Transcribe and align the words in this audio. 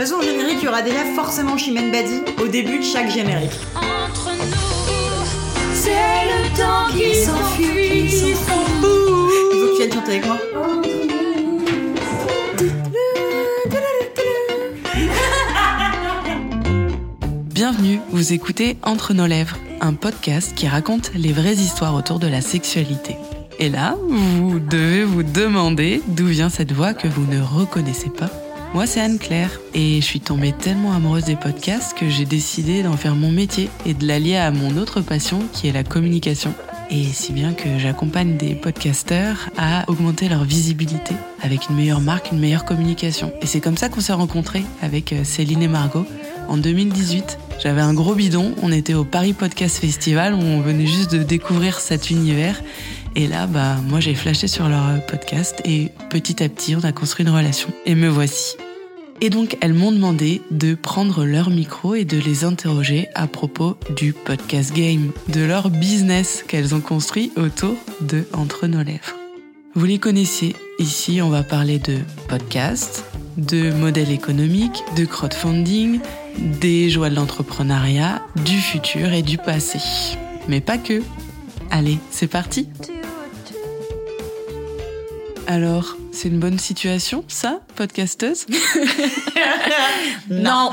toute 0.00 0.08
façon, 0.08 0.20
au 0.20 0.22
générique, 0.22 0.58
il 0.62 0.64
y 0.64 0.68
aura 0.68 0.80
déjà 0.80 1.04
forcément 1.14 1.58
Chimène 1.58 1.92
Badi 1.92 2.22
au 2.42 2.48
début 2.48 2.78
de 2.78 2.84
chaque 2.84 3.10
générique. 3.10 3.50
Entre 3.74 4.30
nous, 4.30 5.74
c'est 5.74 5.90
le 5.90 6.56
temps 6.56 6.88
qui 6.90 7.14
s'enfuit. 7.14 8.28
Il 8.28 8.34
faut 8.34 8.80
que 8.80 9.72
tu 9.72 9.76
viennes 9.76 9.92
chanter 9.92 10.12
avec 10.12 10.26
moi. 10.26 10.38
Bienvenue, 17.52 18.00
vous 18.10 18.32
écoutez 18.32 18.78
Entre 18.82 19.12
nos 19.12 19.26
lèvres, 19.26 19.58
un 19.82 19.92
podcast 19.92 20.54
qui 20.54 20.66
raconte 20.66 21.10
les 21.14 21.34
vraies 21.34 21.56
histoires 21.56 21.94
autour 21.94 22.18
de 22.18 22.26
la 22.26 22.40
sexualité. 22.40 23.16
Et 23.58 23.68
là, 23.68 23.96
vous 24.08 24.60
devez 24.60 25.04
vous 25.04 25.22
demander 25.22 26.00
d'où 26.08 26.24
vient 26.24 26.48
cette 26.48 26.72
voix 26.72 26.94
que 26.94 27.06
vous 27.06 27.26
ne 27.26 27.42
reconnaissez 27.42 28.08
pas. 28.08 28.30
Moi, 28.72 28.86
c'est 28.86 29.00
Anne-Claire 29.00 29.58
et 29.74 30.00
je 30.00 30.06
suis 30.06 30.20
tombée 30.20 30.52
tellement 30.52 30.92
amoureuse 30.92 31.24
des 31.24 31.34
podcasts 31.34 31.98
que 31.98 32.08
j'ai 32.08 32.24
décidé 32.24 32.84
d'en 32.84 32.96
faire 32.96 33.16
mon 33.16 33.32
métier 33.32 33.68
et 33.84 33.94
de 33.94 34.06
l'allier 34.06 34.36
à 34.36 34.52
mon 34.52 34.76
autre 34.76 35.00
passion 35.00 35.40
qui 35.52 35.66
est 35.66 35.72
la 35.72 35.82
communication. 35.82 36.54
Et 36.88 37.04
si 37.04 37.32
bien 37.32 37.52
que 37.52 37.78
j'accompagne 37.78 38.36
des 38.36 38.54
podcasteurs 38.54 39.50
à 39.56 39.84
augmenter 39.88 40.28
leur 40.28 40.44
visibilité 40.44 41.14
avec 41.42 41.68
une 41.68 41.76
meilleure 41.76 42.00
marque, 42.00 42.30
une 42.30 42.38
meilleure 42.38 42.64
communication. 42.64 43.32
Et 43.42 43.46
c'est 43.46 43.60
comme 43.60 43.76
ça 43.76 43.88
qu'on 43.88 44.00
s'est 44.00 44.12
rencontrés 44.12 44.64
avec 44.82 45.12
euh, 45.12 45.24
Céline 45.24 45.62
et 45.62 45.68
Margot 45.68 46.06
en 46.48 46.56
2018. 46.56 47.38
J'avais 47.62 47.80
un 47.80 47.92
gros 47.92 48.14
bidon, 48.14 48.54
on 48.62 48.72
était 48.72 48.94
au 48.94 49.04
Paris 49.04 49.34
Podcast 49.34 49.78
Festival, 49.78 50.34
où 50.34 50.38
on 50.38 50.60
venait 50.60 50.86
juste 50.86 51.12
de 51.12 51.22
découvrir 51.22 51.78
cet 51.78 52.10
univers. 52.10 52.60
Et 53.14 53.26
là, 53.26 53.46
bah, 53.46 53.76
moi 53.88 54.00
j'ai 54.00 54.14
flashé 54.14 54.48
sur 54.48 54.68
leur 54.68 54.86
euh, 54.88 54.98
podcast 54.98 55.60
et 55.64 55.90
petit 56.08 56.42
à 56.42 56.48
petit 56.48 56.74
on 56.76 56.84
a 56.84 56.92
construit 56.92 57.26
une 57.26 57.32
relation. 57.32 57.68
Et 57.86 57.94
me 57.94 58.08
voici. 58.08 58.56
Et 59.20 59.28
donc, 59.28 59.58
elles 59.60 59.74
m'ont 59.74 59.92
demandé 59.92 60.40
de 60.50 60.74
prendre 60.74 61.24
leur 61.24 61.50
micro 61.50 61.94
et 61.94 62.04
de 62.04 62.18
les 62.18 62.44
interroger 62.44 63.08
à 63.14 63.26
propos 63.26 63.76
du 63.96 64.12
podcast 64.12 64.74
game, 64.74 65.12
de 65.28 65.42
leur 65.42 65.68
business 65.70 66.42
qu'elles 66.46 66.74
ont 66.74 66.80
construit 66.80 67.32
autour 67.36 67.74
de 68.00 68.24
Entre 68.32 68.66
nos 68.66 68.82
lèvres. 68.82 69.16
Vous 69.74 69.84
les 69.84 69.98
connaissez, 69.98 70.56
ici 70.78 71.20
on 71.22 71.28
va 71.28 71.42
parler 71.42 71.78
de 71.78 71.98
podcast, 72.28 73.04
de 73.36 73.70
modèle 73.70 74.10
économique, 74.10 74.82
de 74.96 75.04
crowdfunding, 75.04 76.00
des 76.38 76.90
joies 76.90 77.10
de 77.10 77.14
l'entrepreneuriat, 77.14 78.22
du 78.44 78.56
futur 78.56 79.12
et 79.12 79.22
du 79.22 79.38
passé. 79.38 79.78
Mais 80.48 80.60
pas 80.60 80.78
que. 80.78 81.02
Allez, 81.70 81.98
c'est 82.10 82.26
parti 82.26 82.68
alors, 85.50 85.96
c'est 86.12 86.28
une 86.28 86.38
bonne 86.38 86.58
situation, 86.58 87.24
ça, 87.28 87.60
podcasteuse 87.76 88.46
Non. 90.30 90.70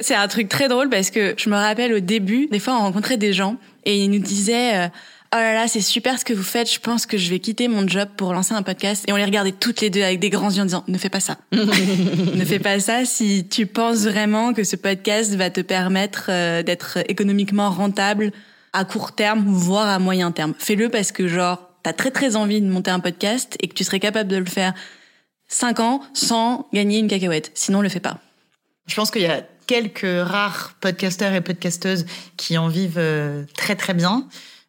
c'est 0.00 0.14
un 0.14 0.28
truc 0.28 0.48
très 0.48 0.68
drôle 0.68 0.88
parce 0.88 1.10
que 1.10 1.34
je 1.36 1.50
me 1.50 1.56
rappelle 1.56 1.92
au 1.92 2.00
début, 2.00 2.46
des 2.50 2.58
fois 2.58 2.74
on 2.74 2.80
rencontrait 2.80 3.16
des 3.16 3.32
gens 3.32 3.56
et 3.84 3.98
ils 3.98 4.10
nous 4.10 4.18
disaient 4.18 4.76
euh, 4.76 4.88
Oh 5.34 5.38
là 5.38 5.52
là, 5.52 5.66
c'est 5.68 5.80
super 5.80 6.18
ce 6.20 6.24
que 6.24 6.32
vous 6.32 6.44
faites, 6.44 6.72
je 6.72 6.78
pense 6.78 7.04
que 7.04 7.18
je 7.18 7.28
vais 7.28 7.40
quitter 7.40 7.66
mon 7.66 7.86
job 7.86 8.08
pour 8.16 8.32
lancer 8.32 8.54
un 8.54 8.62
podcast. 8.62 9.04
Et 9.08 9.12
on 9.12 9.16
les 9.16 9.24
regardait 9.24 9.52
toutes 9.52 9.80
les 9.80 9.90
deux 9.90 10.02
avec 10.02 10.20
des 10.20 10.30
grands 10.30 10.50
yeux 10.50 10.62
en 10.62 10.66
disant 10.66 10.84
Ne 10.86 10.96
fais 10.98 11.08
pas 11.10 11.18
ça. 11.18 11.36
ne 11.52 12.44
fais 12.44 12.60
pas 12.60 12.78
ça 12.78 13.04
si 13.04 13.46
tu 13.48 13.66
penses 13.66 14.04
vraiment 14.04 14.54
que 14.54 14.62
ce 14.62 14.76
podcast 14.76 15.34
va 15.34 15.50
te 15.50 15.60
permettre 15.60 16.26
euh, 16.28 16.62
d'être 16.62 16.98
économiquement 17.08 17.70
rentable 17.70 18.30
à 18.72 18.84
court 18.84 19.12
terme, 19.12 19.44
voire 19.46 19.88
à 19.88 19.98
moyen 19.98 20.30
terme. 20.30 20.54
Fais-le 20.58 20.88
parce 20.90 21.10
que 21.10 21.26
genre 21.26 21.75
t'as 21.86 21.92
très 21.92 22.10
très 22.10 22.34
envie 22.34 22.60
de 22.60 22.66
monter 22.66 22.90
un 22.90 22.98
podcast 22.98 23.56
et 23.60 23.68
que 23.68 23.74
tu 23.74 23.84
serais 23.84 24.00
capable 24.00 24.28
de 24.28 24.36
le 24.38 24.44
faire 24.44 24.74
5 25.46 25.78
ans 25.78 26.00
sans 26.14 26.66
gagner 26.72 26.98
une 26.98 27.06
cacahuète. 27.06 27.52
Sinon, 27.54 27.80
le 27.80 27.88
fais 27.88 28.00
pas. 28.00 28.18
Je 28.88 28.96
pense 28.96 29.12
qu'il 29.12 29.22
y 29.22 29.26
a 29.26 29.42
quelques 29.68 30.04
rares 30.04 30.74
podcasteurs 30.80 31.32
et 31.32 31.40
podcasteuses 31.40 32.04
qui 32.36 32.58
en 32.58 32.66
vivent 32.66 32.98
euh, 32.98 33.44
très 33.54 33.76
très 33.76 33.94
bien. 33.94 34.26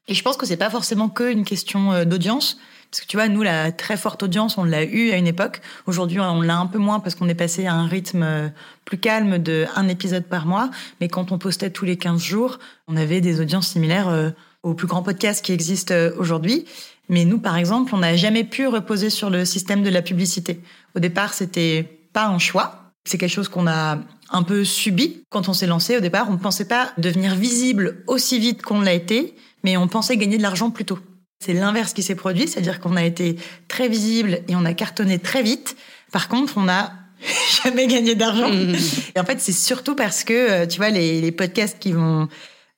Et 0.07 0.13
je 0.13 0.22
pense 0.22 0.38
que 0.38 0.45
c'est 0.45 0.57
pas 0.57 0.69
forcément 0.69 1.09
que 1.09 1.31
une 1.31 1.44
question 1.44 1.91
euh, 1.91 2.06
d'audience. 2.06 2.59
Parce 2.91 3.01
que 3.01 3.07
tu 3.07 3.17
vois, 3.17 3.29
nous, 3.29 3.41
la 3.41 3.72
très 3.72 3.97
forte 3.97 4.22
audience, 4.22 4.59
on 4.59 4.63
l'a 4.63 4.83
eu 4.83 5.09
à 5.09 5.17
une 5.17 5.25
époque. 5.25 5.61
Aujourd'hui, 5.88 6.19
on 6.19 6.44
l'a 6.44 6.59
un 6.59 6.67
peu 6.67 6.77
moins 6.77 7.00
parce 7.00 7.16
qu'on 7.16 7.29
est 7.29 7.33
passé 7.33 7.66
à 7.66 7.73
un 7.73 7.88
rythme 7.88 8.22
euh, 8.22 8.47
plus 8.85 9.00
calme 9.00 9.39
de 9.39 9.66
un 9.75 9.88
épisode 9.88 10.25
par 10.25 10.45
mois. 10.45 10.69
Mais 11.01 11.07
quand 11.07 11.31
on 11.31 11.39
postait 11.39 11.72
tous 11.72 11.85
les 11.85 11.97
15 11.97 12.22
jours, 12.22 12.59
on 12.88 12.95
avait 12.95 13.22
des 13.22 13.41
audiences 13.41 13.69
similaires 13.69 14.33
aux 14.61 14.75
plus 14.75 14.88
grands 14.88 15.03
podcasts 15.03 15.44
qui 15.44 15.51
existent 15.51 15.95
aujourd'hui. 16.17 16.66
Mais 17.09 17.25
nous, 17.25 17.40
par 17.40 17.57
exemple, 17.57 17.95
on 17.95 18.00
n'a 18.00 18.16
jamais 18.16 18.44
pu 18.44 18.68
reposer 18.68 19.09
sur 19.09 19.29
le 19.29 19.45
système 19.45 19.84
de 19.84 19.90
la 19.90 20.01
publicité. 20.01 20.62
Au 20.95 21.00
départ, 21.00 21.34
c'était 21.34 21.84
pas 22.13 22.28
un 22.28 22.40
choix. 22.40 22.94
C'est 23.06 23.18
quelque 23.18 23.31
chose 23.31 23.47
qu'on 23.47 23.68
a 23.68 24.00
un 24.29 24.44
peu 24.44 24.66
subi 24.66 25.23
quand 25.29 25.47
on 25.47 25.53
s'est 25.53 25.68
lancé. 25.68 25.97
Au 25.97 26.01
départ, 26.01 26.28
on 26.29 26.34
ne 26.34 26.38
pensait 26.38 26.68
pas 26.68 26.91
devenir 26.97 27.35
visible 27.35 28.03
aussi 28.07 28.40
vite 28.40 28.62
qu'on 28.62 28.81
l'a 28.81 28.94
été, 28.94 29.35
mais 29.63 29.78
on 29.78 29.88
pensait 29.88 30.18
gagner 30.18 30.38
de 30.38 30.44
l'argent 30.44 30.69
plus 30.69 30.85
tôt. 30.85 31.00
C'est 31.40 31.53
l'inverse 31.53 31.94
qui 31.94 32.03
s'est 32.03 32.16
produit, 32.16 32.47
c'est-à-dire 32.47 32.79
qu'on 32.79 32.95
a 32.95 33.03
été 33.03 33.38
très 33.68 33.88
visible 33.88 34.41
et 34.47 34.56
on 34.56 34.66
a 34.66 34.74
cartonné 34.74 35.19
très 35.19 35.44
vite. 35.44 35.78
Par 36.12 36.28
contre, 36.28 36.57
on 36.57 36.63
n'a 36.63 36.94
jamais 37.63 37.88
gagné 37.88 38.16
d'argent. 38.16 38.50
Mmh. 38.50 38.75
Et 39.16 39.19
en 39.19 39.24
fait, 39.24 39.39
c'est 39.39 39.53
surtout 39.53 39.95
parce 39.95 40.24
que, 40.24 40.34
euh, 40.34 40.66
tu 40.66 40.78
vois, 40.78 40.89
les, 40.89 41.22
les 41.22 41.31
podcasts 41.31 41.79
qui 41.79 41.94
vont 41.94 42.28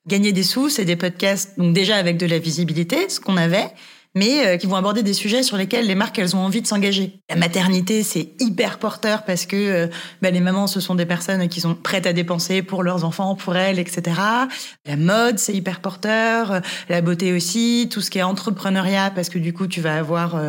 gagner 0.07 0.34
des 0.34 0.44
sous, 0.44 0.69
c'est 0.69 0.85
des 0.85 0.96
podcasts, 0.96 1.57
donc 1.57 1.73
déjà 1.73 1.96
avec 1.96 2.17
de 2.17 2.25
la 2.25 2.40
visibilité, 2.40 3.09
ce 3.09 3.19
qu'on 3.19 3.38
avait, 3.38 3.67
mais 4.16 4.46
euh, 4.46 4.58
qui 4.58 4.68
vont 4.68 4.75
aborder 4.75 5.03
des 5.03 5.14
sujets 5.14 5.44
sur 5.44 5.58
lesquels 5.58 5.86
les 5.86 5.96
marques 5.96 6.18
elles 6.20 6.36
ont 6.36 6.40
envie 6.40 6.62
de 6.62 6.68
s'engager. 6.68 7.20
La 7.30 7.36
maternité 7.36 8.03
c'est 8.03 8.30
hyper 8.40 8.80
porteur 8.80 9.24
parce 9.24 9.46
que 9.46 9.56
euh, 9.56 9.88
bah, 10.22 10.31
les 10.31 10.40
mamans 10.40 10.68
ce 10.68 10.80
sont 10.80 10.96
des 10.96 11.06
personnes 11.06 11.47
qui 11.47 11.62
sont 11.62 11.75
prêtes 11.75 12.08
à 12.08 12.14
dépenser 12.14 12.62
pour 12.62 12.84
leurs 12.84 13.06
enfants, 13.06 13.36
pour 13.36 13.56
elles, 13.56 13.80
etc. 13.80 14.20
La 14.86 14.96
mode 14.96 15.38
c'est 15.38 15.53
hyper 15.53 15.80
porteur, 15.80 16.52
euh, 16.52 16.59
la 16.90 17.02
beauté 17.02 17.34
aussi, 17.34 17.88
tout 17.92 18.02
ce 18.02 18.09
qui 18.09 18.20
est 18.20 18.24
entrepreneuriat 18.24 19.12
parce 19.12 19.30
que 19.30 19.40
du 19.40 19.53
coup 19.53 19.68
tu 19.68 19.81
vas 19.81 19.97
avoir 19.97 20.40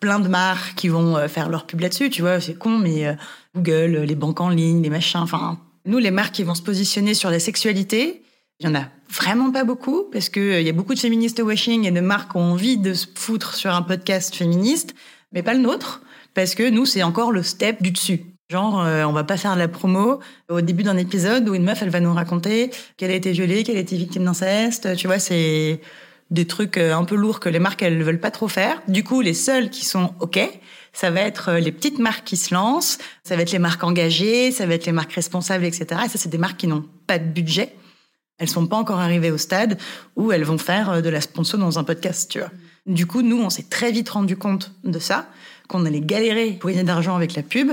plein 0.00 0.18
de 0.18 0.28
marques 0.28 0.74
qui 0.74 0.88
vont 0.88 1.28
faire 1.28 1.48
leur 1.48 1.66
pub 1.66 1.80
là-dessus. 1.80 2.10
Tu 2.10 2.22
vois 2.22 2.40
c'est 2.40 2.54
con 2.54 2.78
mais 2.78 3.16
Google, 3.54 4.04
les 4.06 4.14
banques 4.14 4.40
en 4.40 4.48
ligne, 4.48 4.82
les 4.82 4.90
machins, 4.90 5.20
enfin 5.20 5.58
nous 5.84 5.98
les 5.98 6.10
marques 6.10 6.34
qui 6.34 6.44
vont 6.44 6.54
se 6.54 6.62
positionner 6.62 7.14
sur 7.14 7.30
la 7.30 7.40
sexualité 7.40 8.22
il 8.62 8.66
y 8.66 8.68
en 8.68 8.74
a 8.74 8.84
vraiment 9.12 9.50
pas 9.50 9.64
beaucoup 9.64 10.04
parce 10.10 10.28
que 10.28 10.40
euh, 10.40 10.60
y 10.60 10.68
a 10.68 10.72
beaucoup 10.72 10.94
de 10.94 10.98
féministes 10.98 11.40
washing 11.40 11.86
et 11.86 11.90
de 11.90 12.00
marques 12.00 12.32
qui 12.32 12.38
ont 12.38 12.52
envie 12.52 12.78
de 12.78 12.94
se 12.94 13.06
foutre 13.14 13.54
sur 13.54 13.72
un 13.72 13.82
podcast 13.82 14.34
féministe, 14.34 14.94
mais 15.32 15.42
pas 15.42 15.54
le 15.54 15.60
nôtre 15.60 16.02
parce 16.34 16.54
que 16.54 16.68
nous 16.68 16.86
c'est 16.86 17.02
encore 17.02 17.32
le 17.32 17.42
step 17.42 17.82
du 17.82 17.90
dessus. 17.90 18.24
Genre, 18.50 18.82
euh, 18.82 19.04
on 19.04 19.12
va 19.12 19.24
pas 19.24 19.36
faire 19.36 19.56
la 19.56 19.68
promo 19.68 20.20
au 20.50 20.60
début 20.60 20.82
d'un 20.82 20.98
épisode 20.98 21.48
où 21.48 21.54
une 21.54 21.64
meuf, 21.64 21.82
elle 21.82 21.88
va 21.88 22.00
nous 22.00 22.12
raconter 22.12 22.70
qu'elle 22.96 23.10
a 23.10 23.14
été 23.14 23.32
violée, 23.32 23.62
qu'elle 23.62 23.78
a 23.78 23.80
été 23.80 23.96
victime 23.96 24.24
d'inceste. 24.24 24.94
Tu 24.94 25.06
vois, 25.06 25.18
c'est 25.18 25.80
des 26.30 26.46
trucs 26.46 26.76
euh, 26.76 26.94
un 26.94 27.04
peu 27.04 27.14
lourds 27.14 27.40
que 27.40 27.48
les 27.48 27.58
marques, 27.58 27.82
elles 27.82 28.02
veulent 28.02 28.20
pas 28.20 28.30
trop 28.30 28.48
faire. 28.48 28.82
Du 28.88 29.04
coup, 29.04 29.22
les 29.22 29.32
seuls 29.32 29.70
qui 29.70 29.86
sont 29.86 30.12
OK, 30.20 30.38
ça 30.92 31.10
va 31.10 31.20
être 31.22 31.52
les 31.54 31.72
petites 31.72 31.98
marques 31.98 32.24
qui 32.24 32.36
se 32.36 32.52
lancent, 32.52 32.98
ça 33.24 33.36
va 33.36 33.42
être 33.42 33.52
les 33.52 33.58
marques 33.58 33.84
engagées, 33.84 34.52
ça 34.52 34.66
va 34.66 34.74
être 34.74 34.84
les 34.84 34.92
marques 34.92 35.14
responsables, 35.14 35.64
etc. 35.64 35.86
Et 36.04 36.08
ça, 36.08 36.18
c'est 36.18 36.28
des 36.28 36.36
marques 36.36 36.58
qui 36.58 36.66
n'ont 36.66 36.84
pas 37.06 37.18
de 37.18 37.24
budget 37.24 37.74
elles 38.42 38.48
sont 38.48 38.66
pas 38.66 38.76
encore 38.76 38.98
arrivées 38.98 39.30
au 39.30 39.38
stade 39.38 39.78
où 40.16 40.32
elles 40.32 40.42
vont 40.42 40.58
faire 40.58 40.90
euh, 40.90 41.00
de 41.00 41.08
la 41.08 41.20
sponsor 41.20 41.60
dans 41.60 41.78
un 41.78 41.84
podcast, 41.84 42.28
tu 42.28 42.40
vois. 42.40 42.50
Du 42.86 43.06
coup, 43.06 43.22
nous, 43.22 43.40
on 43.40 43.50
s'est 43.50 43.66
très 43.70 43.92
vite 43.92 44.08
rendu 44.08 44.36
compte 44.36 44.72
de 44.82 44.98
ça, 44.98 45.28
qu'on 45.68 45.86
allait 45.86 46.00
galérer 46.00 46.50
pour 46.50 46.68
gagner 46.68 46.82
d'argent 46.82 47.14
avec 47.14 47.36
la 47.36 47.44
pub. 47.44 47.70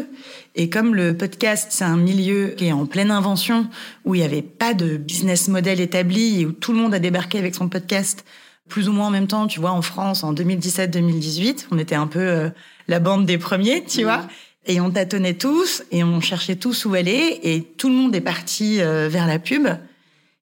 Et 0.53 0.69
comme 0.69 0.93
le 0.93 1.17
podcast, 1.17 1.69
c'est 1.71 1.83
un 1.83 1.97
milieu 1.97 2.49
qui 2.49 2.67
est 2.67 2.71
en 2.71 2.85
pleine 2.85 3.09
invention, 3.09 3.67
où 4.05 4.13
il 4.13 4.19
n'y 4.19 4.25
avait 4.25 4.43
pas 4.43 4.75
de 4.75 4.97
business 4.97 5.47
model 5.47 5.81
établi 5.81 6.41
et 6.41 6.45
où 6.45 6.51
tout 6.51 6.71
le 6.71 6.77
monde 6.77 6.93
a 6.93 6.99
débarqué 6.99 7.39
avec 7.39 7.55
son 7.55 7.67
podcast 7.67 8.23
plus 8.67 8.87
ou 8.87 8.93
moins 8.93 9.07
en 9.07 9.11
même 9.11 9.25
temps, 9.25 9.47
tu 9.47 9.59
vois, 9.59 9.71
en 9.71 9.81
France, 9.81 10.23
en 10.23 10.35
2017-2018, 10.35 11.65
on 11.71 11.79
était 11.79 11.95
un 11.95 12.05
peu 12.05 12.19
euh, 12.19 12.49
la 12.87 12.99
bande 12.99 13.25
des 13.25 13.39
premiers, 13.39 13.83
tu 13.83 14.03
vois. 14.03 14.27
Et 14.67 14.79
on 14.79 14.91
tâtonnait 14.91 15.33
tous 15.33 15.81
et 15.91 16.03
on 16.03 16.21
cherchait 16.21 16.57
tous 16.57 16.85
où 16.85 16.93
aller 16.93 17.39
et 17.41 17.63
tout 17.63 17.89
le 17.89 17.95
monde 17.95 18.15
est 18.15 18.21
parti 18.21 18.79
euh, 18.79 19.09
vers 19.09 19.25
la 19.25 19.39
pub. 19.39 19.67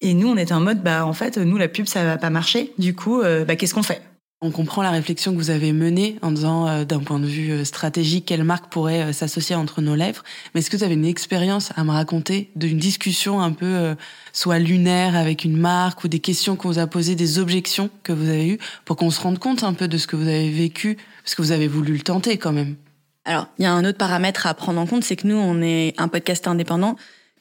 Et 0.01 0.13
nous, 0.13 0.27
on 0.27 0.37
était 0.37 0.53
en 0.53 0.59
mode, 0.59 0.83
bah 0.83 1.05
en 1.05 1.13
fait, 1.13 1.37
nous 1.37 1.57
la 1.57 1.67
pub 1.67 1.87
ça 1.87 2.03
va 2.03 2.17
pas 2.17 2.29
marcher. 2.29 2.73
Du 2.77 2.93
coup, 2.93 3.21
euh, 3.21 3.45
bah 3.45 3.55
qu'est-ce 3.55 3.73
qu'on 3.73 3.83
fait? 3.83 4.01
On 4.39 4.51
comprend 4.51 4.83
la 4.83 4.91
réflexion 4.91 5.31
que 5.31 5.37
vous 5.37 5.49
avez 5.49 5.73
menée 5.73 6.19
en 6.21 6.29
disant, 6.29 6.67
euh, 6.67 6.85
d'un 6.85 6.99
point 6.99 7.19
de 7.19 7.25
vue 7.25 7.51
euh, 7.51 7.65
stratégique, 7.65 8.25
quelle 8.27 8.43
marque 8.43 8.71
pourrait 8.71 9.11
s'associer 9.11 9.55
entre 9.55 9.81
nos 9.81 9.95
lèvres. 9.95 10.23
Mais 10.53 10.59
est-ce 10.59 10.69
que 10.69 10.77
vous 10.77 10.83
avez 10.83 10.93
une 10.93 11.05
expérience 11.05 11.71
à 11.75 11.83
me 11.83 11.89
raconter 11.89 12.51
d'une 12.55 12.77
discussion 12.77 13.41
un 13.41 13.51
peu 13.51 13.95
soit 14.33 14.59
lunaire 14.59 15.15
avec 15.15 15.43
une 15.43 15.57
marque 15.57 16.03
ou 16.03 16.07
des 16.07 16.19
questions 16.19 16.55
qu'on 16.55 16.67
vous 16.67 16.79
a 16.79 16.85
posées, 16.85 17.15
des 17.15 17.39
objections 17.39 17.89
que 18.03 18.13
vous 18.13 18.29
avez 18.29 18.47
eues 18.47 18.59
pour 18.85 18.97
qu'on 18.97 19.09
se 19.09 19.19
rende 19.19 19.39
compte 19.39 19.63
un 19.63 19.73
peu 19.73 19.87
de 19.87 19.97
ce 19.97 20.05
que 20.05 20.15
vous 20.15 20.27
avez 20.27 20.51
vécu, 20.51 20.97
parce 21.23 21.33
que 21.33 21.41
vous 21.41 21.51
avez 21.51 21.67
voulu 21.67 21.93
le 21.93 22.01
tenter 22.01 22.37
quand 22.37 22.53
même 22.53 22.75
Alors, 23.25 23.47
il 23.57 23.63
y 23.63 23.65
a 23.65 23.73
un 23.73 23.83
autre 23.83 23.97
paramètre 23.97 24.45
à 24.45 24.53
prendre 24.53 24.79
en 24.79 24.85
compte, 24.85 25.03
c'est 25.03 25.15
que 25.15 25.25
nous, 25.25 25.37
on 25.37 25.63
est 25.63 25.95
un 25.97 26.07
podcast 26.07 26.47
indépendant 26.47 26.95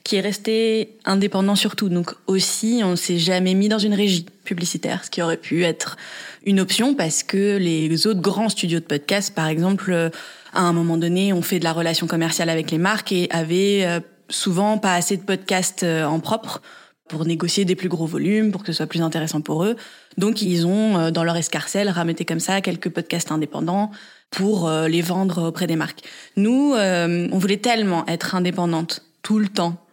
qui 0.06 0.14
est 0.14 0.20
resté 0.20 0.98
indépendant 1.04 1.56
surtout. 1.56 1.88
Donc 1.88 2.14
aussi, 2.28 2.80
on 2.84 2.94
s'est 2.94 3.18
jamais 3.18 3.54
mis 3.54 3.68
dans 3.68 3.80
une 3.80 3.92
régie 3.92 4.24
publicitaire, 4.44 5.04
ce 5.04 5.10
qui 5.10 5.20
aurait 5.20 5.36
pu 5.36 5.64
être 5.64 5.96
une 6.44 6.60
option 6.60 6.94
parce 6.94 7.24
que 7.24 7.56
les 7.56 8.06
autres 8.06 8.20
grands 8.20 8.48
studios 8.48 8.78
de 8.78 8.84
podcast, 8.84 9.34
par 9.34 9.48
exemple, 9.48 9.90
euh, 9.90 10.10
à 10.52 10.60
un 10.60 10.72
moment 10.72 10.96
donné, 10.96 11.32
ont 11.32 11.42
fait 11.42 11.58
de 11.58 11.64
la 11.64 11.72
relation 11.72 12.06
commerciale 12.06 12.50
avec 12.50 12.70
les 12.70 12.78
marques 12.78 13.10
et 13.10 13.26
avaient 13.30 13.84
euh, 13.84 13.98
souvent 14.28 14.78
pas 14.78 14.94
assez 14.94 15.16
de 15.16 15.22
podcasts 15.22 15.82
euh, 15.82 16.04
en 16.04 16.20
propre 16.20 16.62
pour 17.08 17.24
négocier 17.24 17.64
des 17.64 17.74
plus 17.74 17.88
gros 17.88 18.06
volumes, 18.06 18.52
pour 18.52 18.62
que 18.62 18.68
ce 18.68 18.76
soit 18.76 18.86
plus 18.86 19.02
intéressant 19.02 19.40
pour 19.40 19.64
eux. 19.64 19.74
Donc 20.18 20.40
ils 20.40 20.68
ont, 20.68 21.10
dans 21.10 21.24
leur 21.24 21.36
escarcelle, 21.36 21.88
rameuté 21.88 22.24
comme 22.24 22.40
ça 22.40 22.60
quelques 22.60 22.90
podcasts 22.90 23.32
indépendants 23.32 23.90
pour 24.30 24.68
les 24.68 25.02
vendre 25.02 25.46
auprès 25.46 25.68
des 25.68 25.76
marques. 25.76 26.02
Nous, 26.36 26.74
on 26.74 27.38
voulait 27.38 27.58
tellement 27.58 28.04
être 28.08 28.34
indépendante 28.34 29.04
tout 29.22 29.38
le 29.38 29.46
temps 29.46 29.85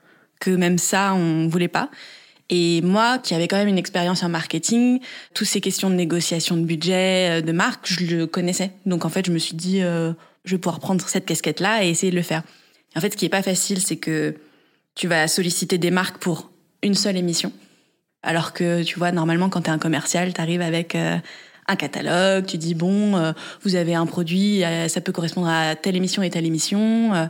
que 0.44 0.52
même 0.52 0.78
ça, 0.78 1.14
on 1.14 1.48
voulait 1.48 1.68
pas. 1.68 1.90
Et 2.50 2.82
moi, 2.82 3.20
qui 3.20 3.34
avais 3.34 3.48
quand 3.48 3.56
même 3.56 3.70
une 3.70 3.78
expérience 3.78 4.22
en 4.24 4.30
marketing, 4.30 5.00
toutes 5.34 5.48
ces 5.48 5.62
questions 5.62 5.90
de 5.90 5.96
négociation 5.96 6.58
de 6.58 6.64
budget, 6.64 7.42
de 7.42 7.52
marque, 7.54 7.88
je 7.88 8.06
le 8.06 8.28
connaissais. 8.28 8.72
Donc 8.86 9.06
en 9.06 9.10
fait, 9.10 9.26
je 9.26 9.32
me 9.32 9.40
suis 9.40 9.56
dit, 9.56 9.82
euh, 9.82 10.12
je 10.44 10.52
vais 10.56 10.60
pouvoir 10.60 10.80
prendre 10.80 11.08
cette 11.08 11.26
casquette-là 11.26 11.86
et 11.86 11.90
essayer 11.90 12.12
de 12.12 12.18
le 12.18 12.22
faire. 12.22 12.44
En 12.96 13.02
fait, 13.02 13.14
ce 13.14 13.18
qui 13.18 13.26
est 13.26 13.30
pas 13.30 13.42
facile, 13.42 13.80
c'est 13.82 13.96
que 13.96 14.36
tu 14.96 15.08
vas 15.08 15.28
solliciter 15.28 15.78
des 15.78 15.92
marques 15.92 16.18
pour 16.18 16.52
une 16.84 16.96
seule 16.96 17.18
émission. 17.18 17.52
Alors 18.22 18.54
que, 18.54 18.84
tu 18.84 19.00
vois, 19.00 19.12
normalement, 19.12 19.50
quand 19.50 19.62
tu 19.62 19.70
es 19.70 19.74
un 19.74 19.80
commercial, 19.80 20.34
tu 20.34 20.42
arrives 20.42 20.62
avec 20.62 20.96
euh, 20.96 21.18
un 21.68 21.76
catalogue, 21.76 22.46
tu 22.46 22.58
dis, 22.58 22.76
bon, 22.76 23.16
euh, 23.16 23.32
vous 23.64 23.76
avez 23.76 23.96
un 23.96 24.06
produit, 24.06 24.64
euh, 24.64 24.88
ça 24.88 25.02
peut 25.02 25.12
correspondre 25.12 25.48
à 25.48 25.76
telle 25.76 25.96
émission 25.96 26.22
et 26.24 26.30
telle 26.30 26.46
émission. 26.46 27.30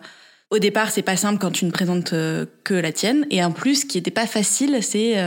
Au 0.53 0.59
départ, 0.59 0.91
c'est 0.91 1.01
pas 1.01 1.17
simple 1.17 1.39
quand 1.39 1.49
tu 1.49 1.65
ne 1.65 1.71
présentes 1.71 2.11
que 2.11 2.73
la 2.75 2.91
tienne. 2.91 3.25
Et 3.31 3.43
en 3.43 3.51
plus, 3.51 3.81
ce 3.81 3.85
qui 3.87 3.97
était 3.97 4.11
pas 4.11 4.27
facile, 4.27 4.77
c'est 4.83 5.17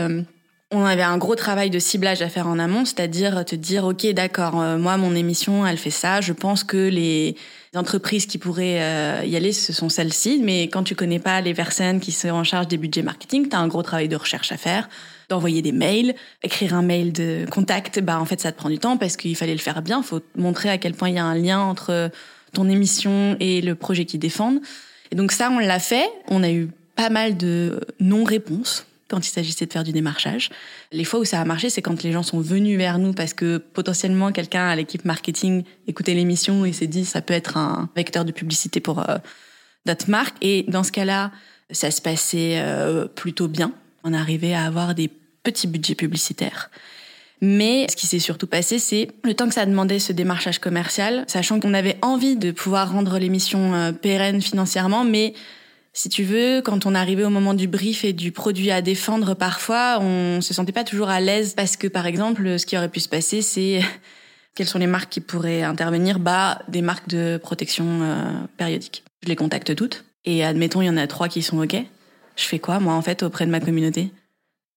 on 0.70 0.84
avait 0.84 1.02
un 1.02 1.18
gros 1.18 1.34
travail 1.34 1.68
de 1.68 1.80
ciblage 1.80 2.22
à 2.22 2.28
faire 2.28 2.46
en 2.46 2.60
amont, 2.60 2.84
c'est-à-dire 2.84 3.44
te 3.44 3.56
dire, 3.56 3.84
OK, 3.84 4.06
d'accord, 4.12 4.54
moi, 4.54 4.96
mon 4.96 5.16
émission, 5.16 5.66
elle 5.66 5.78
fait 5.78 5.90
ça. 5.90 6.20
Je 6.20 6.32
pense 6.32 6.62
que 6.62 6.76
les 6.76 7.34
entreprises 7.74 8.26
qui 8.26 8.38
pourraient 8.38 8.80
euh, 8.80 9.24
y 9.24 9.34
aller, 9.34 9.52
ce 9.52 9.72
sont 9.72 9.88
celles-ci. 9.88 10.40
Mais 10.44 10.64
quand 10.64 10.84
tu 10.84 10.94
connais 10.94 11.18
pas 11.18 11.40
les 11.40 11.54
personnes 11.54 11.98
qui 11.98 12.12
sont 12.12 12.28
en 12.28 12.44
charge 12.44 12.68
des 12.68 12.76
budgets 12.76 13.02
marketing, 13.02 13.48
tu 13.48 13.56
as 13.56 13.58
un 13.58 13.66
gros 13.66 13.82
travail 13.82 14.06
de 14.06 14.16
recherche 14.16 14.52
à 14.52 14.56
faire, 14.56 14.88
d'envoyer 15.28 15.60
des 15.60 15.72
mails, 15.72 16.14
écrire 16.44 16.72
un 16.72 16.82
mail 16.82 17.12
de 17.12 17.46
contact. 17.50 18.00
Bah 18.00 18.20
en 18.20 18.26
fait, 18.26 18.40
ça 18.40 18.52
te 18.52 18.58
prend 18.58 18.70
du 18.70 18.78
temps 18.78 18.96
parce 18.96 19.16
qu'il 19.16 19.34
fallait 19.34 19.54
le 19.54 19.58
faire 19.58 19.82
bien. 19.82 20.02
Il 20.02 20.06
faut 20.06 20.20
montrer 20.36 20.70
à 20.70 20.78
quel 20.78 20.94
point 20.94 21.08
il 21.08 21.16
y 21.16 21.18
a 21.18 21.24
un 21.24 21.34
lien 21.36 21.60
entre 21.60 22.12
ton 22.52 22.68
émission 22.68 23.36
et 23.40 23.60
le 23.60 23.74
projet 23.74 24.04
qu'ils 24.04 24.20
défendent. 24.20 24.60
Et 25.10 25.14
donc 25.14 25.32
ça, 25.32 25.50
on 25.50 25.58
l'a 25.58 25.78
fait. 25.78 26.08
On 26.28 26.42
a 26.42 26.50
eu 26.50 26.68
pas 26.94 27.10
mal 27.10 27.36
de 27.36 27.80
non-réponses 28.00 28.86
quand 29.08 29.26
il 29.26 29.30
s'agissait 29.30 29.66
de 29.66 29.72
faire 29.72 29.84
du 29.84 29.92
démarchage. 29.92 30.50
Les 30.90 31.04
fois 31.04 31.20
où 31.20 31.24
ça 31.24 31.40
a 31.40 31.44
marché, 31.44 31.70
c'est 31.70 31.82
quand 31.82 32.02
les 32.02 32.12
gens 32.12 32.22
sont 32.22 32.40
venus 32.40 32.76
vers 32.76 32.98
nous 32.98 33.12
parce 33.12 33.34
que 33.34 33.58
potentiellement 33.58 34.32
quelqu'un 34.32 34.66
à 34.66 34.74
l'équipe 34.74 35.04
marketing 35.04 35.62
écoutait 35.86 36.14
l'émission 36.14 36.64
et 36.64 36.72
s'est 36.72 36.86
dit 36.86 37.04
ça 37.04 37.22
peut 37.22 37.34
être 37.34 37.56
un 37.56 37.88
vecteur 37.94 38.24
de 38.24 38.32
publicité 38.32 38.80
pour 38.80 39.08
euh, 39.08 39.18
notre 39.84 40.10
marque. 40.10 40.36
Et 40.42 40.64
dans 40.68 40.82
ce 40.82 40.90
cas-là, 40.90 41.30
ça 41.70 41.90
se 41.90 42.00
passait 42.00 42.58
euh, 42.58 43.06
plutôt 43.06 43.48
bien. 43.48 43.72
On 44.02 44.12
arrivait 44.12 44.54
à 44.54 44.64
avoir 44.64 44.94
des 44.94 45.10
petits 45.42 45.68
budgets 45.68 45.94
publicitaires. 45.94 46.70
Mais 47.42 47.86
ce 47.90 47.96
qui 47.96 48.06
s'est 48.06 48.18
surtout 48.18 48.46
passé, 48.46 48.78
c'est 48.78 49.08
le 49.24 49.34
temps 49.34 49.46
que 49.46 49.54
ça 49.54 49.66
demandait 49.66 49.98
ce 49.98 50.12
démarchage 50.12 50.58
commercial, 50.58 51.24
sachant 51.26 51.60
qu'on 51.60 51.74
avait 51.74 51.98
envie 52.02 52.36
de 52.36 52.50
pouvoir 52.50 52.92
rendre 52.92 53.18
l'émission 53.18 53.74
euh, 53.74 53.92
pérenne 53.92 54.40
financièrement, 54.40 55.04
mais 55.04 55.34
si 55.96 56.10
tu 56.10 56.24
veux, 56.24 56.60
quand 56.60 56.84
on 56.84 56.94
arrivait 56.94 57.24
au 57.24 57.30
moment 57.30 57.54
du 57.54 57.68
brief 57.68 58.04
et 58.04 58.12
du 58.12 58.30
produit 58.30 58.70
à 58.70 58.82
défendre, 58.82 59.34
parfois, 59.34 59.98
on 60.00 60.42
se 60.42 60.52
sentait 60.52 60.72
pas 60.72 60.84
toujours 60.84 61.08
à 61.08 61.20
l'aise 61.20 61.54
parce 61.54 61.78
que, 61.78 61.86
par 61.86 62.06
exemple, 62.06 62.58
ce 62.58 62.66
qui 62.66 62.76
aurait 62.76 62.90
pu 62.90 63.00
se 63.00 63.08
passer, 63.08 63.40
c'est 63.40 63.80
quelles 64.54 64.66
sont 64.66 64.78
les 64.78 64.86
marques 64.86 65.10
qui 65.10 65.20
pourraient 65.20 65.62
intervenir? 65.62 66.18
Bah, 66.18 66.60
des 66.68 66.82
marques 66.82 67.08
de 67.08 67.38
protection 67.42 68.02
euh, 68.02 68.24
périodique. 68.58 69.04
Je 69.22 69.28
les 69.28 69.36
contacte 69.36 69.74
toutes 69.74 70.04
et 70.26 70.44
admettons, 70.44 70.82
il 70.82 70.86
y 70.86 70.90
en 70.90 70.98
a 70.98 71.06
trois 71.06 71.28
qui 71.28 71.42
sont 71.42 71.62
ok. 71.62 71.76
Je 72.36 72.44
fais 72.44 72.58
quoi, 72.58 72.78
moi, 72.78 72.92
en 72.92 73.00
fait, 73.00 73.22
auprès 73.22 73.46
de 73.46 73.50
ma 73.50 73.60
communauté? 73.60 74.12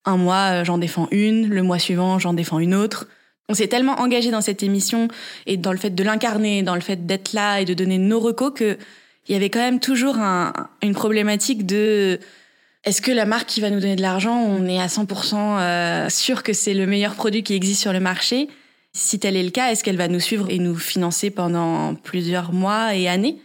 Un 0.05 0.17
mois, 0.17 0.61
euh, 0.61 0.63
j'en 0.63 0.77
défends 0.77 1.07
une. 1.11 1.49
Le 1.49 1.63
mois 1.63 1.79
suivant, 1.79 2.19
j'en 2.19 2.33
défends 2.33 2.59
une 2.59 2.73
autre. 2.73 3.07
On 3.49 3.53
s'est 3.53 3.67
tellement 3.67 3.99
engagé 3.99 4.31
dans 4.31 4.41
cette 4.41 4.63
émission 4.63 5.07
et 5.47 5.57
dans 5.57 5.71
le 5.71 5.77
fait 5.77 5.89
de 5.89 6.03
l'incarner, 6.03 6.61
dans 6.61 6.75
le 6.75 6.81
fait 6.81 7.05
d'être 7.05 7.33
là 7.33 7.59
et 7.59 7.65
de 7.65 7.73
donner 7.73 7.97
nos 7.97 8.19
recos 8.19 8.53
que 8.53 8.77
il 9.27 9.33
y 9.33 9.35
avait 9.35 9.49
quand 9.49 9.59
même 9.59 9.79
toujours 9.79 10.17
un, 10.17 10.53
une 10.81 10.93
problématique 10.93 11.65
de 11.65 12.19
est-ce 12.83 13.01
que 13.01 13.11
la 13.11 13.25
marque 13.25 13.47
qui 13.47 13.61
va 13.61 13.69
nous 13.69 13.79
donner 13.79 13.95
de 13.95 14.01
l'argent, 14.01 14.35
on 14.39 14.65
est 14.65 14.79
à 14.79 14.87
100% 14.87 15.35
euh, 15.35 16.09
sûr 16.09 16.43
que 16.43 16.53
c'est 16.53 16.73
le 16.73 16.85
meilleur 16.87 17.13
produit 17.13 17.43
qui 17.43 17.53
existe 17.53 17.81
sur 17.81 17.93
le 17.93 17.99
marché? 17.99 18.47
Si 18.93 19.19
tel 19.19 19.35
est 19.35 19.43
le 19.43 19.51
cas, 19.51 19.71
est-ce 19.71 19.83
qu'elle 19.83 19.97
va 19.97 20.07
nous 20.07 20.19
suivre 20.19 20.49
et 20.49 20.57
nous 20.57 20.75
financer 20.75 21.29
pendant 21.29 21.93
plusieurs 21.93 22.53
mois 22.53 22.95
et 22.95 23.07
années? 23.07 23.37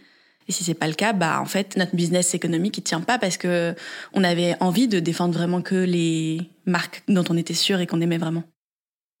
Et 0.47 0.51
si 0.51 0.63
c'est 0.63 0.75
pas 0.75 0.87
le 0.87 0.93
cas, 0.93 1.13
bah 1.13 1.39
en 1.41 1.45
fait 1.45 1.75
notre 1.77 1.95
business 1.95 2.33
économique 2.33 2.77
il 2.77 2.83
tient 2.83 3.01
pas 3.01 3.17
parce 3.17 3.37
que 3.37 3.75
on 4.13 4.23
avait 4.23 4.55
envie 4.59 4.87
de 4.87 4.99
défendre 4.99 5.33
vraiment 5.33 5.61
que 5.61 5.75
les 5.75 6.49
marques 6.65 7.03
dont 7.07 7.23
on 7.29 7.37
était 7.37 7.53
sûr 7.53 7.79
et 7.79 7.87
qu'on 7.87 8.01
aimait 8.01 8.17
vraiment. 8.17 8.43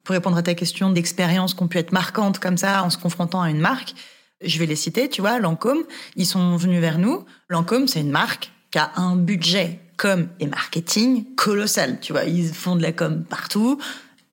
Pour 0.03 0.13
répondre 0.13 0.37
à 0.37 0.43
ta 0.43 0.53
question 0.53 0.91
d'expérience 0.91 1.55
qu'on 1.55 1.67
peut 1.67 1.79
être 1.79 1.91
marquante 1.91 2.37
comme 2.39 2.57
ça 2.57 2.83
en 2.83 2.91
se 2.91 2.97
confrontant 2.97 3.41
à 3.41 3.49
une 3.49 3.59
marque, 3.59 3.95
je 4.43 4.59
vais 4.59 4.67
les 4.67 4.75
citer, 4.75 5.09
tu 5.09 5.21
vois, 5.21 5.39
Lancôme, 5.39 5.83
ils 6.15 6.27
sont 6.27 6.57
venus 6.57 6.79
vers 6.79 6.99
nous. 6.99 7.25
Lancôme, 7.49 7.87
c'est 7.87 8.01
une 8.01 8.11
marque 8.11 8.51
qui 8.69 8.77
a 8.77 8.91
un 8.97 9.15
budget 9.15 9.79
com 9.97 10.27
et 10.39 10.45
marketing 10.45 11.33
colossal, 11.35 11.99
tu 11.99 12.11
vois, 12.11 12.25
ils 12.25 12.53
font 12.53 12.75
de 12.75 12.83
la 12.83 12.91
com 12.91 13.23
partout. 13.27 13.79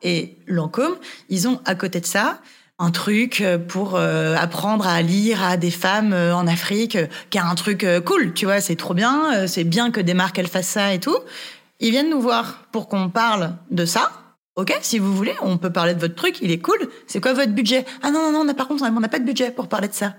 Et 0.02 0.36
Lancôme, 0.46 0.96
ils 1.28 1.48
ont 1.48 1.60
à 1.64 1.74
côté 1.74 2.00
de 2.00 2.06
ça 2.06 2.42
un 2.82 2.90
truc 2.90 3.44
pour 3.68 3.94
euh, 3.94 4.34
apprendre 4.36 4.88
à 4.88 5.02
lire 5.02 5.40
à 5.42 5.56
des 5.56 5.70
femmes 5.70 6.12
euh, 6.12 6.34
en 6.34 6.48
Afrique, 6.48 6.96
euh, 6.96 7.06
qui 7.30 7.38
a 7.38 7.46
un 7.46 7.54
truc 7.54 7.86
cool, 8.04 8.34
tu 8.34 8.44
vois, 8.44 8.60
c'est 8.60 8.74
trop 8.74 8.92
bien, 8.92 9.46
c'est 9.46 9.62
bien 9.62 9.92
que 9.92 10.00
des 10.00 10.14
marques 10.14 10.38
elles 10.38 10.48
fassent 10.48 10.68
ça 10.68 10.92
et 10.92 10.98
tout. 10.98 11.16
Ils 11.78 11.90
viennent 11.90 12.10
nous 12.10 12.20
voir 12.20 12.64
pour 12.72 12.88
qu'on 12.88 13.08
parle 13.08 13.54
de 13.70 13.84
ça, 13.84 14.10
Ok, 14.54 14.76
si 14.82 14.98
vous 14.98 15.16
voulez, 15.16 15.34
on 15.40 15.56
peut 15.56 15.72
parler 15.72 15.94
de 15.94 16.00
votre 16.00 16.14
truc, 16.14 16.36
il 16.42 16.50
est 16.50 16.58
cool. 16.58 16.76
C'est 17.06 17.22
quoi 17.22 17.32
votre 17.32 17.52
budget? 17.52 17.86
Ah 18.02 18.10
non, 18.10 18.30
non, 18.30 18.44
non, 18.44 18.52
par 18.52 18.68
contre, 18.68 18.84
on 18.84 19.00
n'a 19.00 19.08
pas 19.08 19.18
de 19.18 19.24
budget 19.24 19.50
pour 19.50 19.66
parler 19.66 19.88
de 19.88 19.94
ça. 19.94 20.12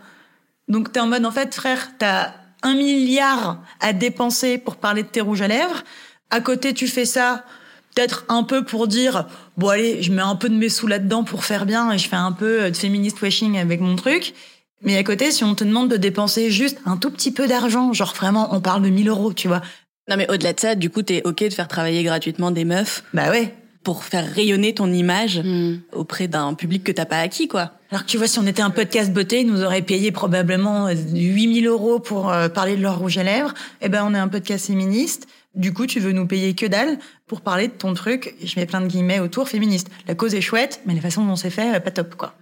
Donc 0.68 0.92
t'es 0.92 1.00
en 1.00 1.06
mode, 1.06 1.24
en 1.24 1.30
fait, 1.30 1.54
frère, 1.54 1.92
t'as 2.00 2.32
un 2.64 2.74
milliard 2.74 3.62
à 3.80 3.94
dépenser 3.94 4.58
pour 4.58 4.78
parler 4.78 5.04
de 5.04 5.08
tes 5.08 5.22
rouges 5.22 5.44
à 5.44 5.48
lèvres. 5.48 5.84
À 6.32 6.42
côté, 6.42 6.74
tu 6.74 6.88
fais 6.88 7.06
ça, 7.06 7.46
peut-être 7.94 8.26
un 8.28 8.42
peu 8.42 8.66
pour 8.66 8.88
dire, 8.88 9.28
bon 9.58 9.70
allez, 9.70 10.02
je 10.04 10.12
mets 10.12 10.22
un 10.22 10.36
peu 10.36 10.50
de 10.50 10.56
mes 10.56 10.70
sous 10.70 10.88
là-dedans 10.88 11.24
pour 11.24 11.46
faire 11.46 11.66
bien 11.66 11.92
et 11.92 11.98
je 11.98 12.08
fais 12.08 12.16
un 12.16 12.32
peu 12.32 12.70
de 12.70 12.76
féministe 12.76 13.22
washing 13.22 13.58
avec 13.58 13.82
mon 13.82 13.96
truc. 13.96 14.34
Mais 14.82 14.98
à 14.98 15.04
côté, 15.04 15.32
si 15.32 15.44
on 15.44 15.56
te 15.56 15.64
demande 15.64 15.90
de 15.90 15.98
dépenser 15.98 16.52
juste 16.52 16.80
un 16.86 16.98
tout 16.98 17.10
petit 17.10 17.32
peu 17.32 17.48
d'argent, 17.48 17.94
genre 17.94 18.14
vraiment, 18.14 18.54
on 18.54 18.60
parle 18.60 18.82
de 18.82 18.90
1000 18.90 19.08
euros, 19.08 19.34
tu 19.34 19.48
vois. 19.48 19.62
Non 20.10 20.18
mais 20.18 20.30
au-delà 20.30 20.52
de 20.52 20.60
ça, 20.60 20.76
du 20.76 20.90
coup, 20.90 21.02
t'es 21.02 21.22
ok 21.24 21.46
de 21.46 21.54
faire 21.54 21.70
travailler 21.70 22.04
gratuitement 22.04 22.52
des 22.52 22.66
meufs. 22.66 23.04
Bah 23.14 23.30
ouais 23.30 23.56
pour 23.84 24.04
faire 24.04 24.26
rayonner 24.26 24.74
ton 24.74 24.92
image 24.92 25.40
hmm. 25.40 25.82
auprès 25.92 26.28
d'un 26.28 26.54
public 26.54 26.84
que 26.84 26.92
t'as 26.92 27.06
pas 27.06 27.20
acquis, 27.20 27.48
quoi. 27.48 27.72
Alors 27.92 28.06
que 28.06 28.10
tu 28.10 28.18
vois, 28.18 28.28
si 28.28 28.40
on 28.40 28.48
était 28.48 28.62
un 28.62 28.70
podcast 28.70 29.12
beauté, 29.12 29.42
ils 29.42 29.48
nous 29.48 29.64
auraient 29.64 29.82
payé 29.82 30.12
probablement 30.12 30.90
8000 30.90 31.68
euros 31.68 32.00
pour 32.00 32.32
euh, 32.32 32.50
parler 32.50 32.76
de 32.76 32.82
leur 32.82 32.98
rouge 32.98 33.18
à 33.18 33.24
lèvres. 33.24 33.54
Eh 33.82 33.90
ben, 33.90 34.04
on 34.08 34.16
est 34.16 34.20
un 34.20 34.30
podcast 34.30 34.68
féministe. 34.68 35.28
Du 35.56 35.72
coup, 35.72 35.86
tu 35.86 36.00
veux 36.00 36.14
nous 36.14 36.26
payer 36.26 36.56
que 36.56 36.66
dalle 36.66 36.98
pour 37.28 37.42
parler 37.42 37.68
de 37.68 37.74
ton 37.74 37.94
truc, 37.94 38.36
je 38.44 38.60
mets 38.60 38.66
plein 38.66 38.82
de 38.82 38.88
guillemets 38.88 39.20
autour, 39.20 39.48
féministe. 39.48 39.90
La 40.08 40.16
cause 40.16 40.34
est 40.34 40.42
chouette, 40.42 40.82
mais 40.86 40.96
la 40.96 41.02
façon 41.02 41.26
dont 41.26 41.36
c'est 41.36 41.52
fait, 41.52 41.76
euh, 41.76 41.80
pas 41.80 41.92
top, 41.92 42.16
quoi. 42.16 42.36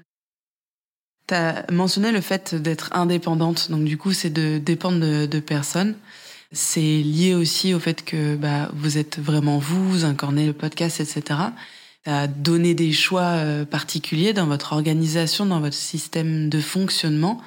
T'as 1.27 1.69
mentionné 1.71 2.11
le 2.11 2.21
fait 2.21 2.55
d'être 2.55 2.89
indépendante, 2.93 3.69
donc 3.69 3.83
du 3.83 3.97
coup, 3.97 4.13
c'est 4.13 4.29
de 4.29 4.57
dépendre 4.57 4.99
de, 4.99 5.25
de 5.25 5.39
personnes. 5.39 5.95
C'est 6.53 6.79
lié 6.79 7.33
aussi 7.33 7.73
au 7.73 7.79
fait 7.79 8.03
que 8.03 8.35
bah, 8.35 8.69
vous 8.73 8.97
êtes 8.97 9.19
vraiment 9.19 9.57
vous, 9.57 9.89
vous 9.89 10.05
incarnez 10.05 10.45
le 10.45 10.53
podcast, 10.53 10.99
etc. 10.99 11.39
A 12.05 12.27
donné 12.27 12.73
des 12.73 12.91
choix 12.91 13.21
euh, 13.21 13.65
particuliers 13.65 14.33
dans 14.33 14.47
votre 14.47 14.73
organisation, 14.73 15.45
dans 15.45 15.59
votre 15.59 15.75
système 15.75 16.49
de 16.49 16.59
fonctionnement. 16.59 17.41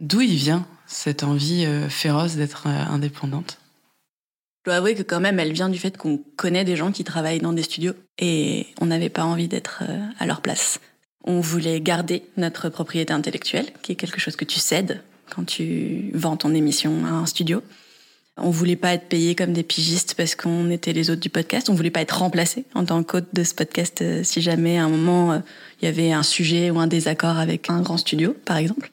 D'où 0.00 0.20
il 0.20 0.34
vient 0.34 0.66
cette 0.86 1.22
envie 1.22 1.64
euh, 1.64 1.88
féroce 1.88 2.36
d'être 2.36 2.66
indépendante? 2.66 3.58
Je 4.64 4.70
dois 4.70 4.76
avouer 4.76 4.94
que 4.94 5.02
quand 5.02 5.20
même, 5.20 5.38
elle 5.38 5.52
vient 5.52 5.68
du 5.68 5.78
fait 5.78 5.98
qu'on 5.98 6.18
connaît 6.36 6.64
des 6.64 6.74
gens 6.74 6.90
qui 6.90 7.04
travaillent 7.04 7.40
dans 7.40 7.52
des 7.52 7.62
studios 7.62 7.92
et 8.18 8.66
on 8.80 8.86
n'avait 8.86 9.10
pas 9.10 9.24
envie 9.24 9.46
d'être 9.46 9.82
à 10.18 10.24
leur 10.24 10.40
place. 10.40 10.80
On 11.22 11.40
voulait 11.40 11.82
garder 11.82 12.22
notre 12.38 12.70
propriété 12.70 13.12
intellectuelle, 13.12 13.66
qui 13.82 13.92
est 13.92 13.94
quelque 13.94 14.20
chose 14.20 14.36
que 14.36 14.46
tu 14.46 14.60
cèdes 14.60 15.02
quand 15.28 15.44
tu 15.44 16.10
vends 16.14 16.36
ton 16.36 16.54
émission 16.54 17.04
à 17.04 17.10
un 17.10 17.26
studio. 17.26 17.62
On 18.36 18.50
voulait 18.50 18.76
pas 18.76 18.94
être 18.94 19.08
payé 19.08 19.34
comme 19.34 19.52
des 19.52 19.62
pigistes 19.62 20.14
parce 20.16 20.34
qu'on 20.34 20.68
était 20.70 20.92
les 20.92 21.10
autres 21.10 21.20
du 21.20 21.30
podcast. 21.30 21.70
On 21.70 21.74
voulait 21.74 21.90
pas 21.90 22.00
être 22.00 22.18
remplacé 22.18 22.64
en 22.74 22.84
tant 22.84 23.02
qu'hôte 23.04 23.28
de 23.32 23.44
ce 23.44 23.54
podcast 23.54 24.02
euh, 24.02 24.24
si 24.24 24.42
jamais 24.42 24.76
à 24.76 24.84
un 24.84 24.88
moment 24.88 25.32
euh, 25.32 25.38
il 25.80 25.84
y 25.84 25.88
avait 25.88 26.12
un 26.12 26.24
sujet 26.24 26.70
ou 26.70 26.80
un 26.80 26.88
désaccord 26.88 27.38
avec 27.38 27.70
un 27.70 27.80
grand 27.80 27.96
studio, 27.96 28.34
par 28.44 28.56
exemple. 28.56 28.90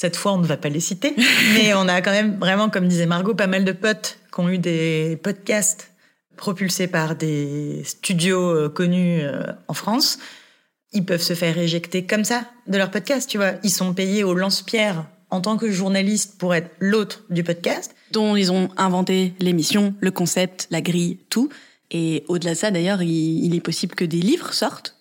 Cette 0.00 0.14
fois, 0.14 0.34
on 0.34 0.38
ne 0.38 0.46
va 0.46 0.56
pas 0.56 0.68
les 0.68 0.78
citer, 0.78 1.12
mais 1.54 1.74
on 1.74 1.88
a 1.88 2.00
quand 2.02 2.12
même 2.12 2.38
vraiment, 2.38 2.70
comme 2.70 2.86
disait 2.86 3.04
Margot, 3.04 3.34
pas 3.34 3.48
mal 3.48 3.64
de 3.64 3.72
potes 3.72 4.20
qui 4.32 4.38
ont 4.38 4.48
eu 4.48 4.58
des 4.58 5.18
podcasts 5.24 5.90
propulsés 6.36 6.86
par 6.86 7.16
des 7.16 7.82
studios 7.84 8.48
euh, 8.48 8.68
connus 8.68 9.22
euh, 9.22 9.42
en 9.66 9.74
France. 9.74 10.20
Ils 10.92 11.04
peuvent 11.04 11.20
se 11.20 11.34
faire 11.34 11.58
éjecter 11.58 12.06
comme 12.06 12.22
ça 12.22 12.44
de 12.68 12.78
leur 12.78 12.92
podcast, 12.92 13.28
tu 13.28 13.38
vois. 13.38 13.54
Ils 13.64 13.72
sont 13.72 13.92
payés 13.92 14.22
au 14.22 14.34
lance-pierre 14.34 15.04
en 15.30 15.40
tant 15.40 15.56
que 15.56 15.68
journaliste 15.68 16.38
pour 16.38 16.54
être 16.54 16.70
l'autre 16.78 17.24
du 17.28 17.42
podcast. 17.42 17.92
dont 18.12 18.36
ils 18.36 18.52
ont 18.52 18.68
inventé 18.76 19.34
l'émission, 19.40 19.94
le 19.98 20.12
concept, 20.12 20.68
la 20.70 20.80
grille, 20.80 21.18
tout. 21.28 21.48
Et 21.90 22.22
au-delà 22.28 22.52
de 22.52 22.56
ça, 22.56 22.70
d'ailleurs, 22.70 23.02
il, 23.02 23.44
il 23.44 23.56
est 23.56 23.60
possible 23.60 23.96
que 23.96 24.04
des 24.04 24.20
livres 24.20 24.54
sortent 24.54 24.94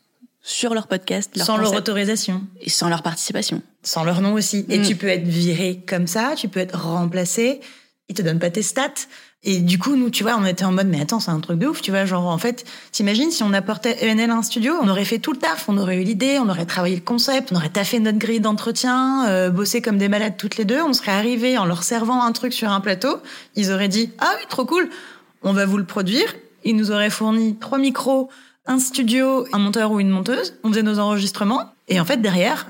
sur 0.50 0.74
leur 0.74 0.88
podcast, 0.88 1.32
leur 1.36 1.46
sans 1.46 1.58
leur 1.58 1.74
autorisation, 1.74 2.42
et 2.62 2.70
sans 2.70 2.88
leur 2.88 3.04
participation. 3.04 3.62
sans 3.84 4.06
leur 4.06 4.22
nom 4.22 4.34
aussi. 4.34 4.66
Et 4.70 4.80
Mm. 4.80 4.84
tu 4.84 4.96
peux 4.96 5.08
être 5.08 5.28
viré 5.28 5.84
comme 5.86 6.08
ça, 6.08 6.34
tu 6.38 6.48
peux 6.48 6.62
être 6.62 6.80
remplacé, 6.80 7.60
ils 8.08 8.16
te 8.16 8.22
donnent 8.22 8.40
pas 8.40 8.50
tes 8.50 8.62
stats. 8.62 8.94
Et 9.44 9.60
du 9.60 9.78
coup, 9.78 9.96
nous, 9.98 10.10
tu 10.10 10.24
vois, 10.24 10.36
on 10.38 10.46
était 10.46 10.64
en 10.64 10.72
mode, 10.72 10.88
mais 10.88 11.02
attends, 11.02 11.20
c'est 11.20 11.32
un 11.32 11.40
truc 11.42 11.60
de 11.60 11.68
ouf, 11.68 11.82
tu 11.82 11.92
vois, 11.92 12.06
genre, 12.06 12.26
en 12.28 12.38
fait, 12.38 12.66
t'imagines 12.94 13.30
si 13.30 13.44
on 13.44 13.52
apportait 13.54 13.98
ENL 14.10 14.32
à 14.32 14.36
un 14.36 14.42
studio, 14.42 14.74
on 14.82 14.88
aurait 14.88 15.06
fait 15.06 15.20
tout 15.20 15.32
le 15.34 15.38
taf, 15.38 15.68
on 15.68 15.78
aurait 15.78 15.98
eu 15.98 16.04
l'idée, 16.04 16.40
on 16.40 16.48
aurait 16.50 16.66
travaillé 16.66 16.96
le 16.96 17.02
concept, 17.02 17.52
on 17.52 17.56
aurait 17.58 17.70
taffé 17.70 18.00
notre 18.00 18.18
grille 18.18 18.40
d'entretien, 18.40 19.28
euh, 19.28 19.50
bossé 19.50 19.82
comme 19.82 19.98
des 19.98 20.08
malades 20.10 20.36
toutes 20.38 20.56
les 20.58 20.66
deux, 20.66 20.82
on 20.82 20.94
serait 20.94 21.12
arrivé 21.12 21.58
en 21.58 21.66
leur 21.66 21.84
servant 21.84 22.24
un 22.24 22.32
truc 22.32 22.54
sur 22.54 22.70
un 22.72 22.80
plateau, 22.80 23.18
ils 23.56 23.72
auraient 23.72 23.90
dit, 23.90 24.12
ah 24.20 24.32
oui, 24.40 24.46
trop 24.50 24.66
cool, 24.66 24.90
on 25.44 25.52
va 25.54 25.66
vous 25.66 25.78
le 25.78 25.86
produire, 25.86 26.34
ils 26.64 26.76
nous 26.76 26.92
auraient 26.92 27.10
fourni 27.12 27.58
trois 27.60 27.78
micros, 27.78 28.30
un 28.68 28.80
studio, 28.80 29.48
un 29.54 29.60
monteur 29.60 29.92
ou 29.92 30.00
une 30.00 30.10
monteuse, 30.10 30.56
on 30.64 30.70
faisait 30.70 30.84
nos 30.84 31.00
enregistrements, 31.00 31.72
et 31.88 32.00
en 32.00 32.06
fait, 32.06 32.18
derrière, 32.18 32.68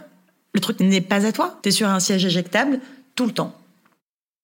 le 0.53 0.59
truc 0.59 0.79
n'est 0.79 1.01
pas 1.01 1.25
à 1.25 1.31
toi. 1.31 1.59
T'es 1.61 1.71
sur 1.71 1.89
un 1.89 1.99
siège 1.99 2.25
éjectable 2.25 2.79
tout 3.15 3.25
le 3.25 3.31
temps. 3.31 3.53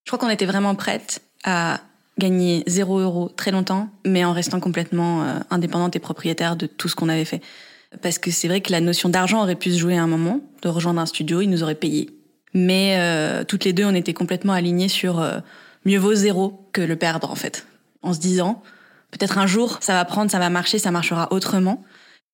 Je 0.06 0.12
crois 0.12 0.20
qu'on 0.20 0.34
était 0.34 0.46
vraiment 0.46 0.76
prête 0.76 1.22
à 1.44 1.80
gagner 2.18 2.64
zéro 2.68 3.00
euro 3.00 3.30
très 3.30 3.52
longtemps, 3.52 3.90
mais 4.06 4.26
en 4.26 4.34
restant 4.34 4.60
complètement 4.60 5.24
euh, 5.24 5.40
indépendante 5.50 5.96
et 5.96 6.00
propriétaire 6.00 6.56
de 6.56 6.66
tout 6.66 6.88
ce 6.90 6.96
qu'on 6.96 7.10
avait 7.10 7.26
fait. 7.26 7.42
Parce 8.02 8.18
que 8.18 8.32
c'est 8.32 8.48
vrai 8.48 8.62
que 8.62 8.72
la 8.72 8.82
notion 8.82 9.10
d'argent 9.10 9.42
aurait 9.42 9.56
pu 9.56 9.72
se 9.72 9.78
jouer 9.78 9.98
à 9.98 10.04
un 10.04 10.08
moment, 10.08 10.42
de 10.62 10.70
rejoindre 10.70 11.00
un 11.00 11.06
studio, 11.06 11.42
ils 11.42 11.50
nous 11.50 11.64
auraient 11.64 11.76
payé. 11.76 12.10
Mais 12.54 12.98
euh, 12.98 13.44
toutes 13.44 13.66
les 13.66 13.74
deux, 13.74 13.86
on 13.86 13.96
était 13.96 14.14
complètement 14.14 14.54
alignées 14.54 14.90
sur 14.90 15.20
euh, 15.20 15.40
mieux 15.86 15.98
vaut 15.98 16.14
zéro 16.14 16.68
que 16.72 16.82
le 16.82 16.96
perdre 16.96 17.32
en 17.32 17.36
fait. 17.36 17.66
En 18.02 18.14
se 18.14 18.20
disant, 18.20 18.62
peut-être 19.14 19.38
un 19.38 19.48
jour, 19.48 19.78
ça 19.82 19.94
va 19.94 20.04
prendre, 20.06 20.30
ça 20.30 20.40
va 20.40 20.50
marcher, 20.50 20.80
ça 20.80 20.92
marchera 20.92 21.32
autrement. 21.32 21.84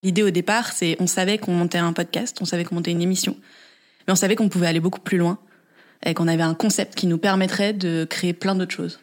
L'idée 0.04 0.24
au 0.24 0.30
départ, 0.30 0.72
c'est 0.72 0.96
on 1.00 1.08
savait 1.08 1.38
qu'on 1.38 1.52
montait 1.54 1.78
un 1.78 1.94
podcast, 1.94 2.38
on 2.42 2.46
savait 2.46 2.64
qu'on 2.64 2.76
montait 2.76 2.92
une 2.92 3.02
émission, 3.02 3.36
mais 4.08 4.14
on 4.14 4.16
savait 4.16 4.36
qu'on 4.36 4.50
pouvait 4.50 4.68
aller 4.68 4.80
beaucoup 4.80 5.02
plus 5.02 5.18
loin 5.18 5.38
et 6.06 6.14
qu'on 6.14 6.28
avait 6.28 6.44
un 6.44 6.54
concept 6.54 6.96
qui 6.96 7.08
nous 7.08 7.18
permettrait 7.18 7.74
de 7.74 8.06
créer 8.10 8.34
plein 8.34 8.56
d'autres 8.56 8.74
choses. 8.74 9.00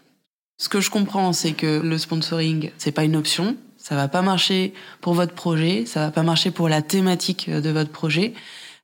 Ce 0.58 0.70
que 0.70 0.80
je 0.80 0.90
comprends, 0.90 1.34
c'est 1.34 1.52
que 1.52 1.80
le 1.80 1.98
sponsoring, 1.98 2.70
c'est 2.78 2.92
pas 2.92 3.04
une 3.04 3.16
option. 3.16 3.56
Ça 3.76 3.94
va 3.94 4.08
pas 4.08 4.22
marcher 4.22 4.72
pour 5.02 5.12
votre 5.12 5.34
projet, 5.34 5.84
ça 5.84 6.00
va 6.00 6.10
pas 6.10 6.22
marcher 6.22 6.50
pour 6.50 6.70
la 6.70 6.80
thématique 6.80 7.50
de 7.50 7.70
votre 7.70 7.90
projet. 7.90 8.32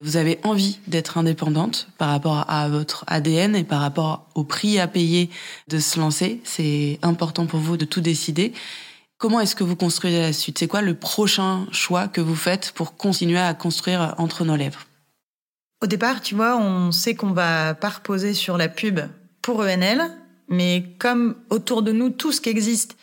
Vous 0.02 0.16
avez 0.16 0.40
envie 0.42 0.80
d'être 0.88 1.16
indépendante 1.16 1.87
par 1.97 2.09
rapport 2.09 2.44
à 2.49 2.68
votre 2.68 3.04
ADN 3.06 3.54
et 3.54 3.62
par 3.62 3.80
rapport 3.80 4.26
au 4.35 4.42
prix 4.42 4.80
à 4.80 4.88
payer 4.88 5.30
de 5.68 5.78
se 5.78 6.00
lancer. 6.00 6.40
C'est 6.42 6.99
important 7.02 7.47
pour 7.47 7.61
vous 7.61 7.76
de 7.76 7.85
tout 7.85 8.00
décider. 8.00 8.52
Comment 9.16 9.38
est-ce 9.38 9.54
que 9.54 9.62
vous 9.62 9.76
construisez 9.76 10.21
la 10.21 10.32
suite? 10.32 10.59
C'est 10.59 10.66
quoi 10.66 10.82
le 10.82 10.94
prochain 10.94 11.68
choix 11.71 12.09
que 12.09 12.21
vous 12.21 12.35
faites 12.35 12.73
pour 12.73 12.97
continuer 12.97 13.38
à 13.38 13.54
construire 13.54 14.16
entre 14.18 14.44
nos 14.44 14.56
lèvres? 14.56 14.88
Au 15.80 15.87
départ, 15.87 16.21
tu 16.21 16.35
vois, 16.35 16.56
on 16.56 16.90
sait 16.90 17.14
qu'on 17.14 17.30
va 17.30 17.75
pas 17.75 17.90
reposer 17.90 18.35
sur 18.35 18.59
la 18.59 18.68
pub 18.68 18.99
pour 19.40 19.62
ENL, 19.62 20.11
mais 20.49 20.85
comme 20.99 21.37
autour 21.49 21.82
de 21.82 21.92
nous, 21.92 22.11
tout 22.11 22.32
ce 22.32 22.40
qui 22.40 22.49
existe, 22.49 22.97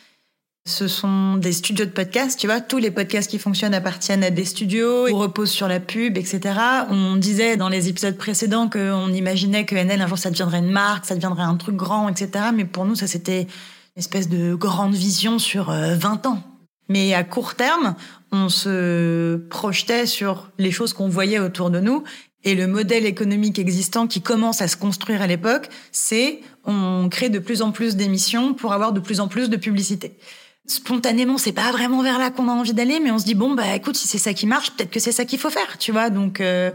ce 0.69 0.87
sont 0.87 1.35
des 1.35 1.51
studios 1.51 1.85
de 1.85 1.89
podcasts, 1.89 2.39
tu 2.39 2.47
vois, 2.47 2.61
tous 2.61 2.77
les 2.77 2.91
podcasts 2.91 3.29
qui 3.29 3.39
fonctionnent 3.39 3.73
appartiennent 3.73 4.23
à 4.23 4.29
des 4.29 4.45
studios, 4.45 5.09
ou 5.09 5.17
reposent 5.17 5.49
sur 5.49 5.67
la 5.67 5.79
pub, 5.79 6.17
etc. 6.17 6.55
On 6.89 7.15
disait 7.15 7.57
dans 7.57 7.69
les 7.69 7.89
épisodes 7.89 8.15
précédents 8.15 8.69
qu'on 8.69 9.11
imaginait 9.11 9.65
que 9.65 9.75
ENL, 9.75 10.01
un 10.01 10.07
jour, 10.07 10.17
ça 10.17 10.29
deviendrait 10.29 10.59
une 10.59 10.71
marque, 10.71 11.05
ça 11.05 11.15
deviendrait 11.15 11.43
un 11.43 11.55
truc 11.55 11.75
grand, 11.75 12.07
etc. 12.07 12.45
Mais 12.53 12.65
pour 12.65 12.85
nous, 12.85 12.95
ça, 12.95 13.07
c'était 13.07 13.41
une 13.43 13.99
espèce 13.99 14.29
de 14.29 14.53
grande 14.53 14.93
vision 14.93 15.39
sur 15.39 15.71
euh, 15.71 15.95
20 15.95 16.27
ans. 16.27 16.43
Mais 16.87 17.13
à 17.13 17.23
court 17.23 17.55
terme, 17.55 17.95
on 18.31 18.49
se 18.49 19.37
projetait 19.49 20.05
sur 20.05 20.49
les 20.57 20.71
choses 20.71 20.93
qu'on 20.93 21.09
voyait 21.09 21.39
autour 21.39 21.69
de 21.71 21.79
nous. 21.79 22.03
Et 22.43 22.55
le 22.55 22.67
modèle 22.67 23.05
économique 23.05 23.59
existant 23.59 24.07
qui 24.07 24.21
commence 24.21 24.61
à 24.61 24.67
se 24.67 24.77
construire 24.77 25.21
à 25.21 25.27
l'époque, 25.27 25.69
c'est 25.91 26.39
on 26.63 27.09
crée 27.09 27.29
de 27.29 27.39
plus 27.39 27.61
en 27.61 27.71
plus 27.71 27.95
d'émissions 27.95 28.53
pour 28.53 28.71
avoir 28.71 28.93
de 28.93 28.99
plus 28.99 29.19
en 29.19 29.27
plus 29.27 29.49
de 29.49 29.57
publicité. 29.57 30.17
Spontanément, 30.69 31.39
c'est 31.39 31.51
pas 31.51 31.71
vraiment 31.71 32.03
vers 32.03 32.19
là 32.19 32.29
qu'on 32.29 32.47
a 32.47 32.51
envie 32.51 32.75
d'aller, 32.75 32.99
mais 32.99 33.09
on 33.09 33.17
se 33.17 33.25
dit 33.25 33.33
bon 33.33 33.55
bah 33.55 33.75
écoute, 33.75 33.97
si 33.97 34.07
c'est 34.07 34.19
ça 34.19 34.35
qui 34.35 34.45
marche, 34.45 34.69
peut-être 34.69 34.91
que 34.91 34.99
c'est 34.99 35.11
ça 35.11 35.25
qu'il 35.25 35.39
faut 35.39 35.49
faire, 35.49 35.79
tu 35.79 35.91
vois. 35.91 36.11
Donc 36.11 36.41
euh, 36.41 36.69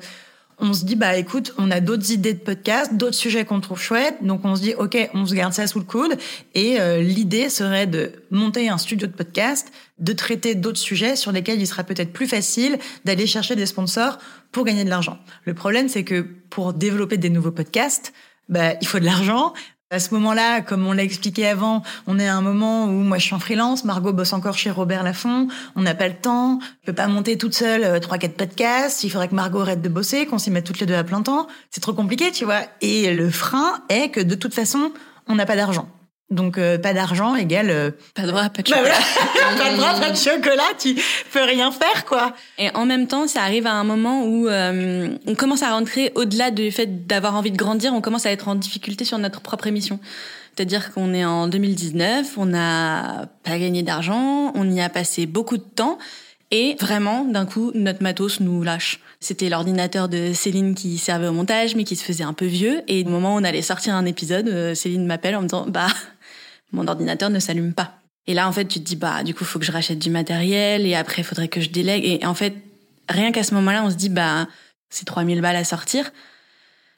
on 0.59 0.73
se 0.73 0.85
dit 0.85 0.97
bah 0.97 1.17
écoute, 1.17 1.55
on 1.59 1.71
a 1.71 1.79
d'autres 1.79 2.11
idées 2.11 2.35
de 2.35 2.41
podcast, 2.41 2.95
d'autres 2.95 3.15
sujets 3.15 3.45
qu'on 3.45 3.61
trouve 3.61 3.81
chouettes, 3.81 4.17
donc 4.21 4.41
on 4.45 4.57
se 4.57 4.63
dit 4.63 4.75
ok, 4.75 5.11
on 5.15 5.27
se 5.27 5.35
garde 5.37 5.53
ça 5.53 5.69
sous 5.69 5.79
le 5.79 5.85
coude. 5.85 6.17
Et 6.57 6.81
euh, 6.81 7.03
l'idée 7.03 7.49
serait 7.49 7.87
de 7.87 8.11
monter 8.33 8.69
un 8.69 8.79
studio 8.79 9.07
de 9.07 9.13
podcast, 9.13 9.71
de 10.01 10.13
traiter 10.13 10.57
d'autres 10.57 10.81
sujets 10.81 11.15
sur 11.15 11.31
lesquels 11.31 11.61
il 11.61 11.67
sera 11.69 11.85
peut-être 11.85 12.13
plus 12.13 12.27
facile 12.27 12.81
d'aller 13.05 13.29
chercher 13.29 13.55
des 13.55 13.67
sponsors 13.67 14.19
pour 14.51 14.65
gagner 14.65 14.83
de 14.83 14.91
l'argent. 14.91 15.19
Le 15.45 15.55
problème, 15.55 15.89
c'est 15.89 16.03
que 16.03 16.27
pour 16.51 16.73
développer 16.73 17.17
des 17.17 17.31
nouveaux 17.31 17.53
podcasts, 17.53 18.13
bah 18.49 18.75
il 18.81 18.89
faut 18.89 18.99
de 18.99 19.05
l'argent. 19.05 19.53
À 19.95 20.01
ce 20.01 20.13
moment-là, 20.15 20.61
comme 20.61 20.85
on 20.89 20.93
l'a 20.93 21.05
expliqué 21.05 21.47
avant, 21.47 21.85
on 22.09 22.19
est 22.19 22.27
à 22.27 22.35
un 22.35 22.41
moment 22.41 22.87
où 22.87 22.91
moi 22.91 23.19
je 23.19 23.27
suis 23.27 23.35
en 23.35 23.39
freelance, 23.39 23.85
Margot 23.85 24.13
bosse 24.13 24.33
encore 24.33 24.59
chez 24.59 24.73
Robert 24.73 25.05
Laffont, 25.05 25.47
on 25.77 25.83
n'a 25.83 25.95
pas 25.95 26.09
le 26.09 26.15
temps, 26.15 26.59
je 26.81 26.87
peux 26.87 26.93
pas 26.93 27.07
monter 27.07 27.39
toute 27.39 27.55
seule 27.55 27.85
euh, 27.85 28.01
trois 28.01 28.19
quatre 28.19 28.37
podcasts, 28.37 29.05
il 29.05 29.11
faudrait 29.11 29.29
que 29.29 29.37
Margot 29.37 29.61
arrête 29.61 29.83
de 29.83 29.89
bosser, 29.89 30.27
qu'on 30.27 30.39
s'y 30.39 30.51
mette 30.51 30.65
toutes 30.65 30.81
les 30.81 30.87
deux 30.87 30.97
à 30.97 31.05
plein 31.05 31.23
temps, 31.23 31.47
c'est 31.71 31.81
trop 31.81 31.93
compliqué, 31.93 32.33
tu 32.33 32.45
vois. 32.45 32.63
Et 32.81 33.15
le 33.15 33.31
frein 33.31 33.85
est 33.89 34.09
que 34.09 34.19
de 34.19 34.35
toute 34.35 34.53
façon, 34.53 34.91
on 35.29 35.37
n'a 35.37 35.47
pas 35.47 35.55
d'argent. 35.55 35.87
Donc 36.31 36.57
euh, 36.57 36.79
pas 36.79 36.95
d'argent 36.95 37.37
égale 37.37 37.71
euh, 37.71 37.91
Pas 38.15 38.23
de 38.23 38.33
bras, 38.33 38.49
pas 38.49 38.63
de 38.63 38.71
bah 38.71 38.79
chocolat. 38.79 38.95
pas 39.59 39.71
de 39.71 39.77
bras, 39.77 40.01
pas 40.01 40.11
de 40.11 40.17
chocolat, 40.17 40.71
tu 40.79 40.97
peux 41.33 41.43
rien 41.43 41.71
faire 41.71 42.05
quoi. 42.07 42.35
Et 42.59 42.71
en 42.75 42.87
même 42.87 43.07
temps, 43.07 43.29
ça 43.29 43.43
arrive 43.43 43.67
à 43.67 43.73
un 43.73 43.85
moment 43.85 44.25
où 44.25 44.49
euh, 44.49 45.17
on 45.27 45.35
commence 45.35 45.63
à 45.63 45.71
rentrer 45.71 46.13
au-delà 46.15 46.51
du 46.51 46.71
fait 46.71 47.07
d'avoir 47.07 47.37
envie 47.37 47.51
de 47.51 47.57
grandir, 47.57 47.93
on 47.93 48.01
commence 48.01 48.25
à 48.25 48.33
être 48.33 48.49
en 48.49 48.55
difficulté 48.55 49.05
sur 49.05 49.19
notre 49.19 49.43
propre 49.43 49.67
émission. 49.67 50.01
C'est-à-dire 50.57 50.93
qu'on 50.93 51.13
est 51.13 51.25
en 51.25 51.49
2019, 51.49 52.39
on 52.39 52.47
n'a 52.47 53.29
pas 53.43 53.59
gagné 53.59 53.83
d'argent, 53.83 54.53
on 54.55 54.71
y 54.71 54.81
a 54.81 54.89
passé 54.89 55.27
beaucoup 55.27 55.57
de 55.57 55.63
temps 55.63 55.99
et 56.51 56.77
vraiment, 56.81 57.25
d'un 57.25 57.47
coup, 57.47 57.73
notre 57.75 58.01
matos 58.03 58.39
nous 58.39 58.63
lâche. 58.63 59.01
C'était 59.19 59.49
l'ordinateur 59.49 60.09
de 60.09 60.33
Céline 60.33 60.77
qui 60.77 60.99
servait 60.99 61.27
au 61.27 61.33
montage, 61.33 61.75
mais 61.75 61.83
qui 61.83 61.97
se 61.97 62.05
faisait 62.05 62.23
un 62.23 62.33
peu 62.33 62.45
vieux. 62.45 62.83
Et 62.87 63.03
au 63.05 63.09
moment 63.09 63.35
où 63.35 63.39
on 63.41 63.43
allait 63.43 63.61
sortir 63.61 63.97
un 63.97 64.05
épisode, 64.05 64.47
euh, 64.47 64.75
Céline 64.75 65.05
m'appelle 65.05 65.35
en 65.35 65.43
me 65.43 65.49
disant, 65.49 65.67
bah, 65.67 65.89
mon 66.75 66.89
ordinateur 66.89 67.31
ne 67.31 67.39
s'allume 67.39 67.73
pas. 67.73 67.95
Et 68.27 68.35
là, 68.35 68.49
en 68.49 68.53
fait, 68.53 68.67
tu 68.67 68.81
te 68.81 68.85
dis, 68.85 68.97
bah, 68.97 69.23
du 69.23 69.35
coup, 69.35 69.45
faut 69.45 69.59
que 69.59 69.65
je 69.65 69.73
rachète 69.73 69.99
du 69.99 70.11
matériel 70.11 70.87
et 70.87 70.95
après, 70.95 71.23
il 71.23 71.25
faudrait 71.25 71.49
que 71.49 71.61
je 71.61 71.71
délègue. 71.71 72.05
Et 72.05 72.25
en 72.27 72.35
fait, 72.35 72.55
rien 73.09 73.33
qu'à 73.33 73.43
ce 73.43 73.55
moment-là, 73.55 73.83
on 73.85 73.91
se 73.91 73.97
dit, 73.97 74.09
bah, 74.09 74.47
c'est 74.89 75.05
3000 75.05 75.41
balles 75.41 75.57
à 75.57 75.65
sortir. 75.65 76.11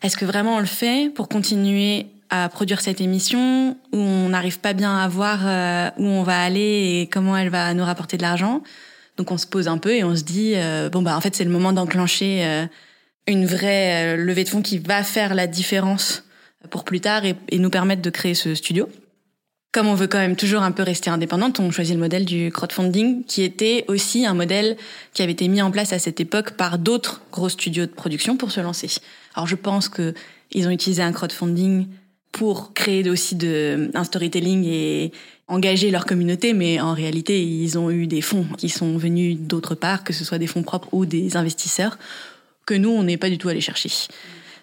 Est-ce 0.03 0.17
que 0.17 0.25
vraiment 0.25 0.57
on 0.57 0.61
le 0.61 0.67
fait 0.67 1.11
pour 1.15 1.29
continuer 1.29 2.07
à 2.29 2.49
produire 2.49 2.81
cette 2.81 3.01
émission 3.01 3.77
où 3.93 3.97
on 3.97 4.29
n'arrive 4.29 4.61
pas 4.61 4.73
bien 4.73 4.97
à 4.97 5.09
voir 5.09 5.41
euh, 5.45 5.91
où 5.97 6.05
on 6.05 6.23
va 6.23 6.41
aller 6.43 7.01
et 7.01 7.09
comment 7.11 7.37
elle 7.37 7.49
va 7.49 7.73
nous 7.73 7.85
rapporter 7.85 8.17
de 8.17 8.23
l'argent? 8.23 8.63
Donc 9.17 9.31
on 9.31 9.39
se 9.39 9.47
pose 9.47 9.69
un 9.69 9.79
peu 9.79 9.95
et 9.95 10.05
on 10.05 10.15
se 10.15 10.23
dit 10.23 10.53
euh, 10.57 10.91
bon 10.91 11.01
bah 11.01 11.17
en 11.17 11.21
fait 11.23 11.35
c'est 11.35 11.45
le 11.45 11.51
moment 11.51 11.73
d'enclencher 11.73 12.45
euh, 12.45 12.67
une 13.27 13.47
vraie 13.47 14.17
levée 14.17 14.45
de 14.45 14.49
fonds 14.51 14.61
qui 14.61 14.79
va 14.79 15.03
faire 15.03 15.35
la 15.35 15.47
différence 15.47 16.25
pour 16.69 16.85
plus 16.85 17.01
tard 17.01 17.23
et 17.25 17.59
nous 17.59 17.71
permettre 17.71 18.03
de 18.03 18.11
créer 18.11 18.35
ce 18.35 18.55
studio. 18.55 18.89
Comme 19.77 19.89
on 19.89 19.95
veut 19.95 20.07
quand 20.07 20.17
même 20.17 20.37
toujours 20.37 20.63
un 20.63 20.73
peu 20.73 20.83
rester 20.83 21.11
indépendante, 21.11 21.61
on 21.61 21.71
choisit 21.71 21.97
le 21.97 22.01
modèle 22.01 22.25
du 22.25 22.51
crowdfunding, 22.51 23.25
qui 23.25 23.43
était 23.43 23.85
aussi 23.89 24.25
un 24.25 24.33
modèle 24.33 24.79
qui 25.13 25.21
avait 25.21 25.33
été 25.33 25.49
mis 25.49 25.61
en 25.61 25.71
place 25.71 25.93
à 25.93 25.99
cette 25.99 26.19
époque 26.19 26.53
par 26.53 26.79
d'autres 26.79 27.21
gros 27.31 27.51
studios 27.51 27.85
de 27.85 27.91
production 27.91 28.39
pour 28.39 28.53
se 28.53 28.61
lancer. 28.61 28.89
Alors 29.35 29.47
je 29.47 29.55
pense 29.55 29.91
que 29.91 30.15
ils 30.51 30.67
ont 30.67 30.71
utilisé 30.71 31.03
un 31.03 31.13
crowdfunding 31.13 31.89
pour 32.33 32.73
créer 32.73 33.07
aussi 33.11 33.35
de, 33.35 33.91
un 33.93 34.05
storytelling 34.05 34.65
et 34.65 35.13
engager 35.47 35.91
leur 35.91 36.07
communauté, 36.07 36.55
mais 36.55 36.81
en 36.81 36.95
réalité, 36.95 37.45
ils 37.45 37.79
ont 37.79 37.91
eu 37.91 38.07
des 38.07 38.23
fonds 38.23 38.47
qui 38.57 38.71
sont 38.71 38.97
venus 38.97 39.37
d'autre 39.39 39.75
part, 39.75 40.05
que 40.05 40.15
ce 40.15 40.25
soit 40.25 40.39
des 40.39 40.47
fonds 40.47 40.63
propres 40.63 40.89
ou 40.93 41.05
des 41.05 41.37
investisseurs, 41.37 41.99
que 42.65 42.73
nous, 42.73 42.89
on 42.89 43.03
n'est 43.03 43.19
pas 43.19 43.29
du 43.29 43.37
tout 43.37 43.51
allé 43.51 43.61
chercher. 43.61 43.91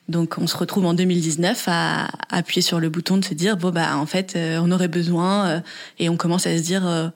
Donc 0.10 0.36
on 0.38 0.48
se 0.48 0.58
retrouve 0.58 0.86
en 0.86 0.94
2019 0.94 1.64
à 1.68 2.08
appuyer 2.30 2.62
sur 2.62 2.80
le 2.80 2.90
bouton 2.90 3.18
de 3.18 3.26
se 3.26 3.34
dire 3.34 3.56
bon 3.58 3.72
bah 3.72 3.98
en 3.98 4.06
fait 4.06 4.36
euh, 4.36 4.60
on 4.62 4.72
aurait 4.72 4.90
besoin 4.90 5.46
euh, 5.48 5.60
et 6.00 6.10
on 6.10 6.18
commence 6.18 6.46
à 6.46 6.58
se 6.58 6.64
dire 6.64 6.86
euh, 6.86 7.08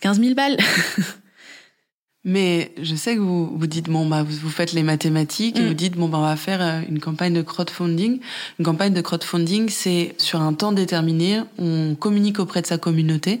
15 0.00 0.20
000 0.20 0.34
balles. 0.34 0.58
Mais 2.26 2.72
je 2.80 2.94
sais 2.94 3.16
que 3.16 3.20
vous 3.20 3.46
vous 3.54 3.66
dites 3.66 3.90
bon 3.90 4.06
bah 4.06 4.22
vous, 4.22 4.36
vous 4.36 4.50
faites 4.50 4.72
les 4.72 4.82
mathématiques 4.82 5.58
et 5.58 5.62
Mm. 5.62 5.68
vous 5.68 5.74
dites 5.74 5.94
bon 5.94 6.08
bah 6.08 6.18
on 6.18 6.22
va 6.22 6.36
faire 6.36 6.62
euh, 6.62 6.80
une 6.88 7.00
campagne 7.00 7.34
de 7.34 7.42
crowdfunding. 7.42 8.20
Une 8.58 8.64
campagne 8.64 8.94
de 8.94 9.00
crowdfunding 9.00 9.68
c'est 9.68 10.14
sur 10.18 10.40
un 10.40 10.54
temps 10.54 10.72
déterminé, 10.72 11.42
on 11.58 11.94
communique 11.94 12.38
auprès 12.38 12.62
de 12.62 12.66
sa 12.66 12.78
communauté 12.78 13.40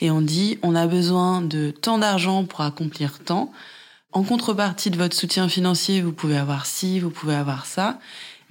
et 0.00 0.10
on 0.10 0.20
dit 0.22 0.58
on 0.62 0.74
a 0.74 0.86
besoin 0.86 1.42
de 1.42 1.70
tant 1.70 1.98
d'argent 1.98 2.44
pour 2.44 2.62
accomplir 2.62 3.18
tant. 3.18 3.52
En 4.12 4.24
contrepartie 4.24 4.90
de 4.90 4.98
votre 4.98 5.16
soutien 5.16 5.48
financier, 5.48 6.02
vous 6.02 6.12
pouvez 6.12 6.36
avoir 6.36 6.66
ci, 6.66 7.00
vous 7.00 7.08
pouvez 7.08 7.34
avoir 7.34 7.64
ça. 7.64 7.98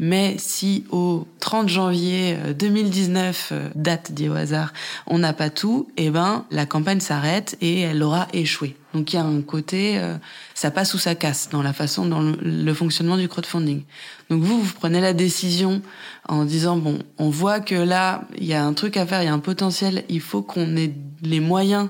Mais 0.04 0.36
si 0.40 0.84
au 0.90 1.28
30 1.42 1.70
janvier 1.70 2.36
euh, 2.36 2.54
2019, 2.54 3.50
euh, 3.52 3.70
date 3.76 4.12
dit 4.14 4.30
au 4.30 4.34
hasard, 4.34 4.74
on 5.06 5.20
n'a 5.20 5.32
pas 5.32 5.52
tout, 5.52 5.90
eh 5.96 6.10
ben 6.10 6.46
la 6.50 6.66
campagne 6.66 7.00
s'arrête 7.00 7.56
et 7.62 7.82
elle 7.82 8.02
aura 8.02 8.28
échoué. 8.34 8.76
Donc 8.96 9.14
il 9.14 9.18
y 9.18 9.20
a 9.20 9.24
un 9.24 9.44
côté, 9.44 10.00
euh, 10.00 10.16
ça 10.56 10.72
passe 10.72 10.96
ou 10.96 10.98
ça 10.98 11.14
casse 11.14 11.50
dans 11.52 11.62
la 11.62 11.72
façon, 11.72 12.08
dans 12.08 12.22
le, 12.22 12.36
le 12.42 12.74
fonctionnement 12.74 13.16
du 13.16 13.28
crowdfunding. 13.28 13.84
Donc 14.32 14.42
vous, 14.42 14.60
vous 14.60 14.74
prenez 14.74 15.02
la 15.02 15.14
décision 15.14 15.84
en 16.28 16.46
disant 16.46 16.78
bon, 16.78 16.98
on 17.20 17.30
voit 17.30 17.60
que 17.60 17.76
là 17.76 18.24
il 18.40 18.46
y 18.46 18.56
a 18.56 18.66
un 18.66 18.74
truc 18.74 18.98
à 18.98 19.06
faire, 19.06 19.22
il 19.22 19.26
y 19.26 19.30
a 19.30 19.34
un 19.34 19.38
potentiel, 19.40 20.04
il 20.10 20.22
faut 20.22 20.42
qu'on 20.42 20.78
ait 20.78 20.96
les 21.22 21.40
moyens 21.40 21.90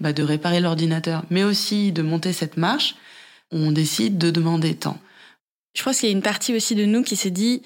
bah, 0.00 0.12
de 0.12 0.24
réparer 0.24 0.58
l'ordinateur, 0.58 1.22
mais 1.30 1.44
aussi 1.44 1.92
de 1.92 2.02
monter 2.02 2.32
cette 2.32 2.56
marche. 2.56 2.96
On 3.52 3.70
décide 3.70 4.18
de 4.18 4.32
demander 4.32 4.74
tant. 4.74 4.98
Je 5.74 5.82
pense 5.82 5.98
qu'il 5.98 6.08
y 6.08 6.12
a 6.12 6.14
une 6.14 6.22
partie 6.22 6.54
aussi 6.54 6.74
de 6.74 6.84
nous 6.84 7.02
qui 7.02 7.16
s'est 7.16 7.30
dit, 7.30 7.62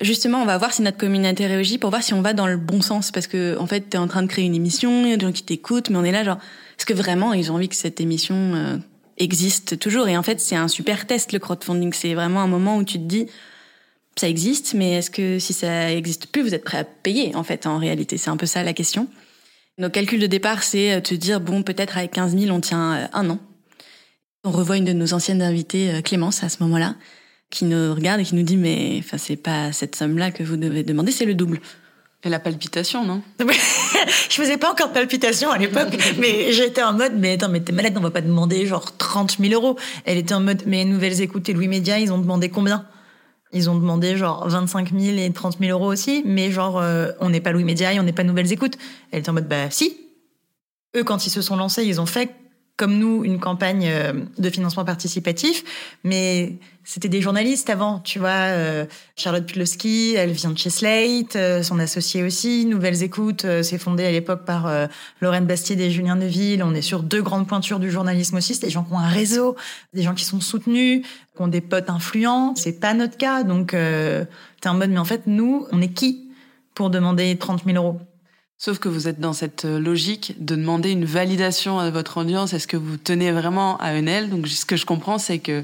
justement, 0.00 0.42
on 0.42 0.44
va 0.44 0.58
voir 0.58 0.72
si 0.72 0.82
notre 0.82 0.98
communauté 0.98 1.46
réagit 1.46 1.78
pour 1.78 1.90
voir 1.90 2.02
si 2.02 2.14
on 2.14 2.22
va 2.22 2.32
dans 2.32 2.46
le 2.46 2.56
bon 2.56 2.82
sens. 2.82 3.10
Parce 3.10 3.26
que, 3.26 3.56
en 3.58 3.66
fait, 3.66 3.82
t'es 3.82 3.98
en 3.98 4.08
train 4.08 4.22
de 4.22 4.28
créer 4.28 4.44
une 4.44 4.54
émission, 4.54 5.04
il 5.04 5.10
y 5.10 5.12
a 5.12 5.16
des 5.16 5.26
gens 5.26 5.32
qui 5.32 5.44
t'écoutent, 5.44 5.90
mais 5.90 5.96
on 5.96 6.04
est 6.04 6.12
là, 6.12 6.24
genre, 6.24 6.38
est-ce 6.78 6.86
que 6.86 6.94
vraiment 6.94 7.32
ils 7.32 7.50
ont 7.50 7.56
envie 7.56 7.68
que 7.68 7.76
cette 7.76 8.00
émission 8.00 8.54
euh, 8.54 8.76
existe 9.16 9.78
toujours? 9.78 10.08
Et 10.08 10.16
en 10.16 10.22
fait, 10.22 10.40
c'est 10.40 10.56
un 10.56 10.68
super 10.68 11.06
test, 11.06 11.32
le 11.32 11.38
crowdfunding. 11.38 11.92
C'est 11.92 12.14
vraiment 12.14 12.40
un 12.40 12.48
moment 12.48 12.76
où 12.76 12.84
tu 12.84 12.98
te 12.98 13.04
dis, 13.04 13.26
ça 14.16 14.28
existe, 14.28 14.74
mais 14.74 14.94
est-ce 14.94 15.10
que 15.10 15.38
si 15.38 15.52
ça 15.52 15.92
existe 15.92 16.26
plus, 16.26 16.42
vous 16.42 16.54
êtes 16.54 16.64
prêt 16.64 16.78
à 16.78 16.84
payer, 16.84 17.34
en 17.36 17.44
fait, 17.44 17.66
en 17.66 17.78
réalité? 17.78 18.18
C'est 18.18 18.30
un 18.30 18.36
peu 18.36 18.46
ça 18.46 18.64
la 18.64 18.72
question. 18.72 19.06
Nos 19.78 19.90
calculs 19.90 20.18
de 20.18 20.26
départ, 20.26 20.64
c'est 20.64 20.92
euh, 20.92 21.00
te 21.00 21.14
dire, 21.14 21.40
bon, 21.40 21.62
peut-être 21.62 21.98
avec 21.98 22.10
15 22.10 22.36
000, 22.36 22.50
on 22.50 22.60
tient 22.60 22.94
euh, 22.94 23.06
un 23.12 23.30
an. 23.30 23.38
On 24.42 24.50
revoit 24.50 24.76
une 24.76 24.84
de 24.84 24.92
nos 24.92 25.14
anciennes 25.14 25.40
invitées, 25.40 25.94
euh, 25.94 26.02
Clémence, 26.02 26.42
à 26.42 26.48
ce 26.48 26.60
moment-là 26.64 26.96
qui 27.50 27.64
nous 27.64 27.94
regarde 27.94 28.20
et 28.20 28.24
qui 28.24 28.34
nous 28.34 28.42
dit 28.42 28.56
mais 28.56 28.96
enfin 28.98 29.18
c'est 29.18 29.36
pas 29.36 29.72
cette 29.72 29.96
somme 29.96 30.18
là 30.18 30.30
que 30.30 30.42
vous 30.42 30.56
devez 30.56 30.82
demander 30.82 31.12
c'est 31.12 31.24
le 31.24 31.34
double 31.34 31.60
Et 32.24 32.28
la 32.28 32.40
palpitation, 32.40 33.04
non? 33.04 33.22
Je 34.28 34.34
faisais 34.34 34.56
pas 34.56 34.72
encore 34.72 34.88
de 34.88 34.94
palpitations 34.94 35.50
à 35.50 35.58
l'époque, 35.58 35.96
mais 36.18 36.52
j'étais 36.52 36.82
en 36.82 36.92
mode, 36.92 37.12
mais 37.16 37.34
attends, 37.34 37.48
mais 37.48 37.60
t'es 37.60 37.72
malade, 37.72 37.94
on 37.96 38.00
va 38.00 38.10
pas 38.10 38.20
demander 38.20 38.66
genre 38.66 38.96
30 38.96 39.38
000 39.38 39.54
euros. 39.54 39.78
Elle 40.04 40.18
était 40.18 40.34
en 40.34 40.40
mode, 40.40 40.64
mais 40.66 40.84
Nouvelles 40.84 41.20
Écoutes 41.20 41.48
et 41.48 41.52
Louis 41.52 41.68
Média, 41.68 41.98
ils 41.98 42.12
ont 42.12 42.18
demandé 42.18 42.48
combien? 42.48 42.86
Ils 43.52 43.70
ont 43.70 43.76
demandé 43.76 44.16
genre 44.16 44.46
25 44.48 44.92
000 44.98 45.16
et 45.16 45.32
30 45.32 45.58
000 45.60 45.70
euros 45.70 45.90
aussi, 45.90 46.22
mais 46.26 46.50
genre, 46.50 46.78
euh, 46.78 47.12
on 47.20 47.30
n'est 47.30 47.40
pas 47.40 47.52
Louis 47.52 47.64
Média 47.64 47.92
et 47.92 48.00
on 48.00 48.02
n'est 48.02 48.12
pas 48.12 48.24
Nouvelles 48.24 48.52
Écoutes. 48.52 48.76
Elle 49.10 49.20
était 49.20 49.30
en 49.30 49.34
mode, 49.34 49.48
bah 49.48 49.70
si. 49.70 49.96
Eux, 50.96 51.04
quand 51.04 51.24
ils 51.24 51.30
se 51.30 51.40
sont 51.40 51.56
lancés, 51.56 51.84
ils 51.84 52.00
ont 52.00 52.06
fait 52.06 52.34
comme 52.78 52.96
nous 52.96 53.24
une 53.24 53.40
campagne 53.40 53.86
euh, 53.88 54.12
de 54.38 54.48
financement 54.48 54.84
participatif, 54.84 55.64
mais 56.04 56.58
c'était 56.84 57.08
des 57.08 57.20
journalistes 57.20 57.68
avant, 57.68 57.98
tu 57.98 58.20
vois. 58.20 58.28
euh, 58.30 58.86
Charlotte 59.16 59.44
Pudlowski, 59.44 60.14
elle 60.16 60.30
vient 60.30 60.50
de 60.50 60.56
chez 60.56 60.70
Slate, 60.70 61.34
euh, 61.34 61.62
son 61.64 61.80
associé 61.80 62.22
aussi. 62.22 62.64
Nouvelles 62.64 63.02
Écoutes, 63.02 63.44
c'est 63.62 63.78
fondé 63.78 64.04
à 64.06 64.12
l'époque 64.12 64.44
par 64.44 64.70
Lorraine 65.20 65.44
Bastide 65.44 65.80
et 65.80 65.90
Julien 65.90 66.14
Neuville. 66.14 66.62
On 66.62 66.72
est 66.72 66.80
sur 66.80 67.02
deux 67.02 67.20
grandes 67.20 67.48
pointures 67.48 67.80
du 67.80 67.90
journalisme 67.90 68.36
aussi. 68.36 68.54
C'est 68.54 68.66
des 68.66 68.70
gens 68.70 68.84
qui 68.84 68.92
ont 68.94 68.98
un 68.98 69.08
réseau, 69.08 69.56
des 69.92 70.02
gens 70.02 70.14
qui 70.14 70.24
sont 70.24 70.40
soutenus, 70.40 71.04
qui 71.36 71.42
ont 71.42 71.48
des 71.48 71.60
potes 71.60 71.90
influents. 71.90 72.54
C'est 72.56 72.80
pas 72.80 72.94
notre 72.94 73.16
cas, 73.16 73.42
donc 73.42 73.72
t'es 73.72 74.68
en 74.68 74.74
mode, 74.74 74.90
mais 74.90 74.98
en 74.98 75.04
fait, 75.04 75.22
nous, 75.26 75.66
on 75.72 75.82
est 75.82 75.92
qui 75.92 76.30
pour 76.74 76.90
demander 76.90 77.36
30 77.36 77.64
000 77.64 77.76
euros? 77.76 78.00
Sauf 78.60 78.80
que 78.80 78.88
vous 78.88 79.06
êtes 79.06 79.20
dans 79.20 79.32
cette 79.32 79.64
euh, 79.66 79.78
logique 79.78 80.34
de 80.38 80.56
demander 80.56 80.90
une 80.90 81.04
validation 81.04 81.78
à 81.78 81.90
votre 81.90 82.16
audience. 82.16 82.52
Est-ce 82.54 82.66
que 82.66 82.76
vous 82.76 82.96
tenez 82.96 83.30
vraiment 83.30 83.76
à 83.78 83.90
un 83.90 84.06
L 84.06 84.30
Donc, 84.30 84.48
ce 84.48 84.64
que 84.64 84.76
je 84.76 84.84
comprends, 84.84 85.18
c'est 85.18 85.38
que 85.38 85.62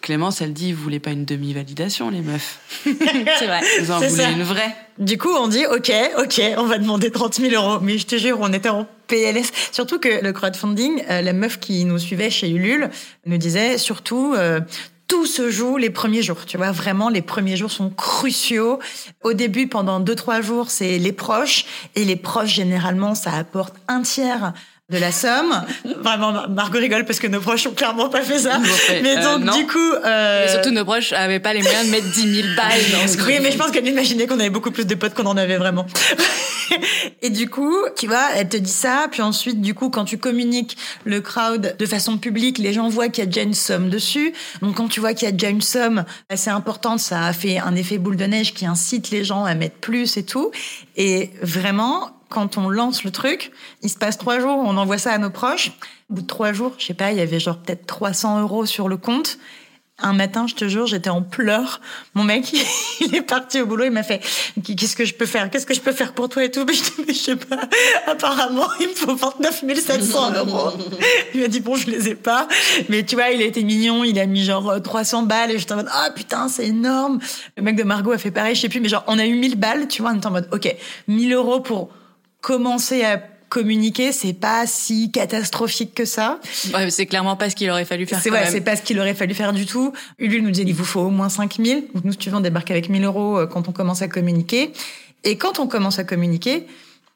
Clémence, 0.00 0.40
elle 0.42 0.52
dit, 0.52 0.72
vous 0.72 0.82
voulez 0.82 0.98
pas 0.98 1.12
une 1.12 1.24
demi-validation, 1.24 2.10
les 2.10 2.20
meufs. 2.22 2.58
c'est 2.84 3.46
vrai 3.46 3.60
Vous 3.80 3.90
en 3.92 3.96
voulez 3.98 4.10
ça. 4.10 4.30
une 4.32 4.42
vraie? 4.42 4.74
Du 4.98 5.16
coup, 5.16 5.30
on 5.30 5.46
dit, 5.46 5.64
OK, 5.66 5.92
OK, 6.18 6.42
on 6.58 6.64
va 6.66 6.78
demander 6.78 7.10
30 7.12 7.34
000 7.36 7.54
euros. 7.54 7.78
Mais 7.80 7.98
je 7.98 8.06
te 8.06 8.16
jure, 8.18 8.38
on 8.40 8.52
était 8.52 8.68
en 8.68 8.86
PLS. 9.06 9.50
Surtout 9.70 10.00
que 10.00 10.22
le 10.22 10.32
crowdfunding, 10.32 11.04
euh, 11.08 11.22
la 11.22 11.32
meuf 11.32 11.60
qui 11.60 11.84
nous 11.84 11.98
suivait 11.98 12.30
chez 12.30 12.50
Ulule 12.50 12.90
nous 13.26 13.38
disait 13.38 13.78
surtout... 13.78 14.34
euh, 14.36 14.60
tout 15.06 15.26
se 15.26 15.50
joue 15.50 15.76
les 15.76 15.90
premiers 15.90 16.22
jours, 16.22 16.46
tu 16.46 16.56
vois. 16.56 16.72
Vraiment, 16.72 17.08
les 17.08 17.22
premiers 17.22 17.56
jours 17.56 17.70
sont 17.70 17.90
cruciaux. 17.90 18.78
Au 19.22 19.32
début, 19.32 19.68
pendant 19.68 20.00
deux, 20.00 20.14
trois 20.14 20.40
jours, 20.40 20.70
c'est 20.70 20.98
les 20.98 21.12
proches. 21.12 21.66
Et 21.94 22.04
les 22.04 22.16
proches, 22.16 22.54
généralement, 22.54 23.14
ça 23.14 23.32
apporte 23.32 23.74
un 23.88 24.02
tiers 24.02 24.52
de 24.90 24.98
la 24.98 25.12
somme. 25.12 25.64
Vraiment, 26.02 26.32
Mar- 26.32 26.50
Margot 26.50 26.78
rigole 26.78 27.06
parce 27.06 27.18
que 27.18 27.26
nos 27.26 27.40
proches 27.40 27.66
ont 27.66 27.72
clairement 27.72 28.10
pas 28.10 28.20
fait 28.20 28.38
ça. 28.40 28.58
Mais 29.02 29.16
euh, 29.16 29.22
donc, 29.22 29.44
non. 29.44 29.56
du 29.56 29.66
coup... 29.66 29.78
euh, 29.78 30.44
et 30.44 30.48
surtout 30.50 30.70
nos 30.72 30.84
proches 30.84 31.12
avaient 31.14 31.40
pas 31.40 31.54
les 31.54 31.62
moyens 31.62 31.86
de 31.86 31.90
mettre 31.90 32.10
10 32.10 32.42
000 32.42 32.48
balles 32.54 32.80
dans 32.92 33.08
ce 33.08 33.16
oui, 33.26 33.38
mais 33.42 33.50
je 33.50 33.56
pense 33.56 33.70
qu'elle 33.70 33.86
imaginait 33.88 34.26
qu'on 34.26 34.38
avait 34.38 34.50
beaucoup 34.50 34.70
plus 34.70 34.86
de 34.86 34.94
potes 34.94 35.14
qu'on 35.14 35.24
en 35.26 35.38
avait 35.38 35.56
vraiment. 35.56 35.86
Et 37.22 37.30
du 37.30 37.48
coup, 37.48 37.74
tu 37.96 38.06
vois, 38.06 38.26
elle 38.34 38.48
te 38.48 38.56
dit 38.58 38.70
ça, 38.70 39.06
puis 39.10 39.22
ensuite, 39.22 39.60
du 39.62 39.72
coup, 39.74 39.88
quand 39.88 40.04
tu 40.04 40.18
communiques 40.18 40.76
le 41.04 41.20
crowd 41.22 41.76
de 41.78 41.86
façon 41.86 42.18
publique, 42.18 42.58
les 42.58 42.72
gens 42.74 42.88
voient 42.88 43.08
qu'il 43.08 43.22
y 43.24 43.26
a 43.26 43.30
déjà 43.30 43.42
une 43.42 43.54
somme 43.54 43.88
dessus. 43.88 44.32
Donc, 44.60 44.76
quand 44.76 44.88
tu 44.88 45.00
vois 45.00 45.14
qu'il 45.14 45.26
y 45.26 45.28
a 45.28 45.32
déjà 45.32 45.48
une 45.48 45.62
somme 45.62 46.04
assez 46.28 46.50
importante, 46.50 47.00
ça 47.00 47.24
a 47.24 47.32
fait 47.32 47.58
un 47.58 47.74
effet 47.74 47.96
boule 47.98 48.16
de 48.16 48.24
neige 48.24 48.52
qui 48.52 48.66
incite 48.66 49.10
les 49.10 49.24
gens 49.24 49.44
à 49.44 49.54
mettre 49.54 49.76
plus 49.76 50.16
et 50.18 50.24
tout. 50.24 50.50
Et 50.96 51.30
vraiment, 51.42 52.10
quand 52.34 52.58
on 52.58 52.68
lance 52.68 53.04
le 53.04 53.12
truc, 53.12 53.52
il 53.82 53.88
se 53.88 53.96
passe 53.96 54.18
trois 54.18 54.40
jours, 54.40 54.58
on 54.58 54.76
envoie 54.76 54.98
ça 54.98 55.12
à 55.12 55.18
nos 55.18 55.30
proches. 55.30 55.70
Au 56.10 56.14
bout 56.14 56.22
de 56.22 56.26
trois 56.26 56.52
jours, 56.52 56.74
je 56.78 56.86
sais 56.86 56.94
pas, 56.94 57.12
il 57.12 57.18
y 57.18 57.20
avait 57.20 57.38
genre 57.38 57.58
peut-être 57.58 57.86
300 57.86 58.40
euros 58.40 58.66
sur 58.66 58.88
le 58.88 58.96
compte. 58.96 59.38
Un 60.00 60.12
matin, 60.12 60.48
je 60.48 60.56
te 60.56 60.66
jure, 60.66 60.88
j'étais 60.88 61.10
en 61.10 61.22
pleurs. 61.22 61.80
Mon 62.14 62.24
mec, 62.24 62.52
il 63.00 63.14
est 63.14 63.22
parti 63.22 63.60
au 63.60 63.66
boulot, 63.66 63.84
il 63.84 63.92
m'a 63.92 64.02
fait 64.02 64.20
Qu'est-ce 64.64 64.96
que 64.96 65.04
je 65.04 65.14
peux 65.14 65.26
faire? 65.26 65.48
Qu'est-ce 65.48 65.64
que 65.64 65.74
je 65.74 65.80
peux 65.80 65.92
faire 65.92 66.12
pour 66.12 66.28
toi 66.28 66.42
et 66.42 66.50
tout? 66.50 66.66
Mais 67.06 67.14
je 67.14 67.18
sais 67.18 67.36
pas. 67.36 67.60
Apparemment, 68.08 68.66
il 68.80 68.88
me 68.88 68.94
faut 68.94 69.14
29 69.14 69.64
700 69.76 70.32
euros. 70.32 70.72
Il 71.34 71.42
m'a 71.42 71.46
dit 71.46 71.60
Bon, 71.60 71.76
je 71.76 71.88
les 71.88 72.08
ai 72.08 72.16
pas. 72.16 72.48
Mais 72.88 73.04
tu 73.04 73.14
vois, 73.14 73.30
il 73.30 73.40
a 73.40 73.44
été 73.44 73.62
mignon, 73.62 74.02
il 74.02 74.18
a 74.18 74.26
mis 74.26 74.42
genre 74.42 74.68
euh, 74.68 74.80
300 74.80 75.22
balles 75.22 75.52
et 75.52 75.58
j'étais 75.60 75.74
en 75.74 75.76
mode 75.76 75.90
Ah 75.92 76.10
putain, 76.12 76.48
c'est 76.48 76.66
énorme. 76.66 77.20
Le 77.56 77.62
mec 77.62 77.76
de 77.76 77.84
Margot 77.84 78.10
a 78.10 78.18
fait 78.18 78.32
pareil, 78.32 78.56
je 78.56 78.62
sais 78.62 78.68
plus, 78.68 78.80
mais 78.80 78.88
genre, 78.88 79.04
on 79.06 79.20
a 79.20 79.24
eu 79.24 79.34
1000 79.34 79.54
balles, 79.54 79.86
tu 79.86 80.02
vois, 80.02 80.10
on 80.10 80.16
était 80.16 80.26
en 80.26 80.32
mode 80.32 80.48
Ok, 80.50 80.74
1000 81.06 81.32
euros 81.32 81.60
pour 81.60 81.90
commencer 82.44 83.02
à 83.04 83.16
communiquer, 83.48 84.12
c'est 84.12 84.34
pas 84.34 84.66
si 84.66 85.10
catastrophique 85.10 85.94
que 85.94 86.04
ça. 86.04 86.40
Ouais, 86.74 86.90
c'est 86.90 87.06
clairement 87.06 87.36
pas 87.36 87.48
ce 87.48 87.56
qu'il 87.56 87.70
aurait 87.70 87.86
fallu 87.86 88.04
faire 88.04 88.20
C'est 88.20 88.30
ouais, 88.30 88.46
c'est 88.50 88.60
pas 88.60 88.76
ce 88.76 88.82
qu'il 88.82 89.00
aurait 89.00 89.14
fallu 89.14 89.32
faire 89.32 89.54
du 89.54 89.64
tout. 89.64 89.94
Ulule 90.18 90.42
nous 90.42 90.50
disait 90.50 90.66
il 90.66 90.74
vous 90.74 90.84
faut 90.84 91.00
au 91.00 91.10
moins 91.10 91.30
5000. 91.30 91.86
Donc 91.94 92.04
nous, 92.04 92.12
si 92.12 92.18
tu 92.18 92.28
veux, 92.28 92.36
on 92.36 92.40
débarque 92.40 92.70
avec 92.70 92.90
1000 92.90 93.02
euros 93.04 93.38
euh, 93.38 93.46
quand 93.46 93.68
on 93.68 93.72
commence 93.72 94.02
à 94.02 94.08
communiquer. 94.08 94.72
Et 95.24 95.38
quand 95.38 95.58
on 95.58 95.66
commence 95.66 95.98
à 95.98 96.04
communiquer, 96.04 96.66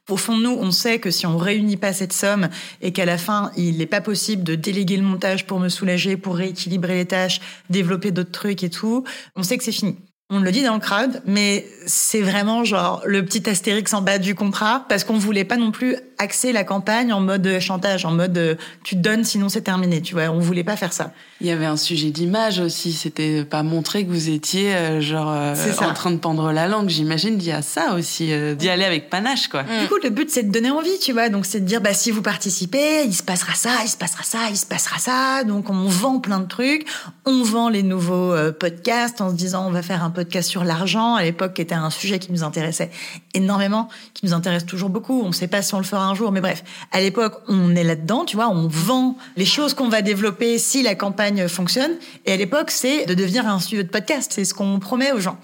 au 0.09 0.17
fond 0.17 0.39
de 0.39 0.45
nous, 0.45 0.57
on 0.59 0.71
sait 0.71 0.99
que 0.99 1.11
si 1.11 1.27
on 1.27 1.37
réunit 1.37 1.77
pas 1.77 1.93
cette 1.93 2.15
somme 2.15 2.49
et 2.81 2.93
qu'à 2.93 3.05
la 3.05 3.19
fin, 3.19 3.53
il 3.59 3.77
n'est 3.77 3.87
pas 3.87 4.01
possible 4.01 4.45
de 4.45 4.55
déléguer 4.55 4.97
le 4.97 5.03
montage 5.03 5.47
pour 5.47 5.61
me 5.61 5.69
soulager, 5.69 6.17
pour 6.17 6.37
rééquilibrer 6.37 6.95
les 6.95 7.07
tâches, 7.07 7.41
développer 7.69 8.13
d'autres 8.13 8.33
trucs 8.33 8.63
et 8.63 8.71
tout, 8.71 9.05
on 9.37 9.43
sait 9.43 9.59
que 9.59 9.65
c'est 9.65 9.73
fini. 9.73 9.99
On 10.31 10.41
le 10.41 10.53
dit 10.53 10.63
dans 10.63 10.75
le 10.75 10.81
crowd, 10.81 11.23
mais 11.25 11.67
c'est 11.87 12.21
vraiment 12.21 12.63
genre 12.63 13.03
le 13.07 13.25
petit 13.25 13.49
astérix 13.49 13.95
en 13.95 14.03
bas 14.03 14.19
du 14.19 14.35
contrat 14.35 14.85
parce 14.89 15.05
qu'on 15.05 15.17
voulait 15.17 15.45
pas 15.45 15.57
non 15.57 15.71
plus 15.71 15.97
axer 16.19 16.53
la 16.53 16.65
campagne 16.65 17.13
en 17.13 17.21
mode 17.21 17.59
chantage, 17.61 18.05
en 18.05 18.13
mode 18.13 18.37
euh, 18.39 18.55
tu 18.85 18.97
te 18.97 19.01
donnes 19.01 19.25
sinon 19.25 19.49
c'est 19.49 19.63
terminé, 19.63 20.03
tu 20.03 20.15
vois. 20.15 20.25
On 20.25 20.39
voulait 20.39 20.65
pas 20.65 20.77
faire 20.77 20.93
ça. 20.93 21.13
Il 21.41 21.47
y 21.47 21.51
avait 21.51 21.67
un 21.67 21.77
sujet 21.77 22.11
d'image 22.11 22.59
aussi. 22.59 22.93
C'était 22.93 23.45
pas 23.45 23.63
montrer 23.63 24.05
que 24.05 24.11
vous 24.11 24.29
étiez 24.29 24.75
euh, 24.75 25.01
genre 25.01 25.31
euh, 25.31 25.55
en 25.81 25.95
train 25.95 26.11
de 26.11 26.17
pendre 26.17 26.53
la 26.53 26.67
langue. 26.67 26.89
J'imagine 26.89 27.37
d'y 27.37 27.53
a 27.53 27.63
ça 27.63 27.95
aussi, 27.95 28.33
euh, 28.33 28.55
d'y 28.55 28.69
aller 28.69 28.85
avec 28.85 29.11
panache 29.11 29.49
quoi. 29.49 29.63
Mm. 29.63 29.83
Du 29.83 29.89
coup, 29.89 29.99
le 30.03 30.11
but, 30.11 30.31
c'est 30.31 30.43
de 30.43 30.51
donner 30.51 30.71
envie, 30.71 30.99
tu 31.01 31.13
vois. 31.13 31.29
Donc, 31.29 31.47
c'est 31.47 31.61
de 31.61 31.65
dire, 31.65 31.81
bah, 31.81 31.95
si 31.95 32.11
vous 32.11 32.23
participez, 32.23 33.05
il 33.05 33.15
se 33.15 33.23
passera 33.23 33.55
ça, 33.55 33.71
il 33.85 33.89
se 33.89 33.97
passera 33.97 34.23
ça, 34.25 34.39
il 34.51 34.57
se 34.57 34.67
passera 34.67 34.99
ça. 34.99 35.45
Donc, 35.45 35.71
on 35.71 35.87
vend 35.87 36.19
plein 36.19 36.41
de 36.41 36.47
trucs. 36.47 36.87
On 37.25 37.43
vend 37.43 37.69
les 37.69 37.83
nouveaux 37.83 38.33
euh, 38.33 38.53
podcasts 38.53 39.21
en 39.21 39.31
se 39.31 39.35
disant, 39.35 39.67
on 39.67 39.71
va 39.71 39.83
faire 39.83 40.03
un 40.03 40.11
podcast 40.11 40.49
sur 40.49 40.65
l'argent. 40.65 41.15
À 41.15 41.23
l'époque, 41.23 41.55
qui 41.55 41.63
était 41.63 41.75
un 41.75 41.91
sujet 41.91 42.19
qui 42.19 42.33
nous 42.33 42.43
intéressait 42.43 42.91
énormément, 43.35 43.89
qui 44.15 44.27
nous 44.27 44.33
intéresse 44.33 44.67
toujours 44.67 44.91
beaucoup. 44.91 45.23
On 45.23 45.29
ne 45.29 45.33
sait 45.33 45.49
pas 45.49 45.63
si 45.63 45.75
on 45.75 45.79
le 45.79 45.85
fera 45.85 46.08
un 46.09 46.15
jour, 46.15 46.33
mais 46.33 46.41
bref. 46.41 46.65
À 46.93 47.01
l'époque, 47.01 47.41
on 47.49 47.77
est 47.77 47.85
là-dedans, 47.85 48.25
tu 48.25 48.37
vois. 48.37 48.49
On 48.49 48.67
vend 48.69 49.17
les 49.37 49.45
choses 49.47 49.75
qu'on 49.75 49.89
va 49.89 50.03
développer 50.03 50.59
si 50.59 50.83
la 50.83 50.95
campagne 50.95 51.47
fonctionne. 51.49 51.93
Et 52.27 52.33
à 52.33 52.37
l'époque, 52.37 52.71
c'est 52.71 53.07
de 53.07 53.15
devenir 53.15 53.47
un 53.47 53.61
studio 53.61 53.83
de 53.83 53.89
podcast. 53.89 54.33
C'est 54.35 54.45
ce 54.45 54.55
qu'on 54.55 54.79
promet 54.81 55.13
aux 55.13 55.21
gens. 55.21 55.39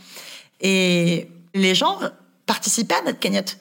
Et 0.60 1.28
les 1.54 1.74
gens 1.74 1.98
participaient 2.46 2.94
à 2.96 3.02
notre 3.06 3.18
cagnotte. 3.18 3.58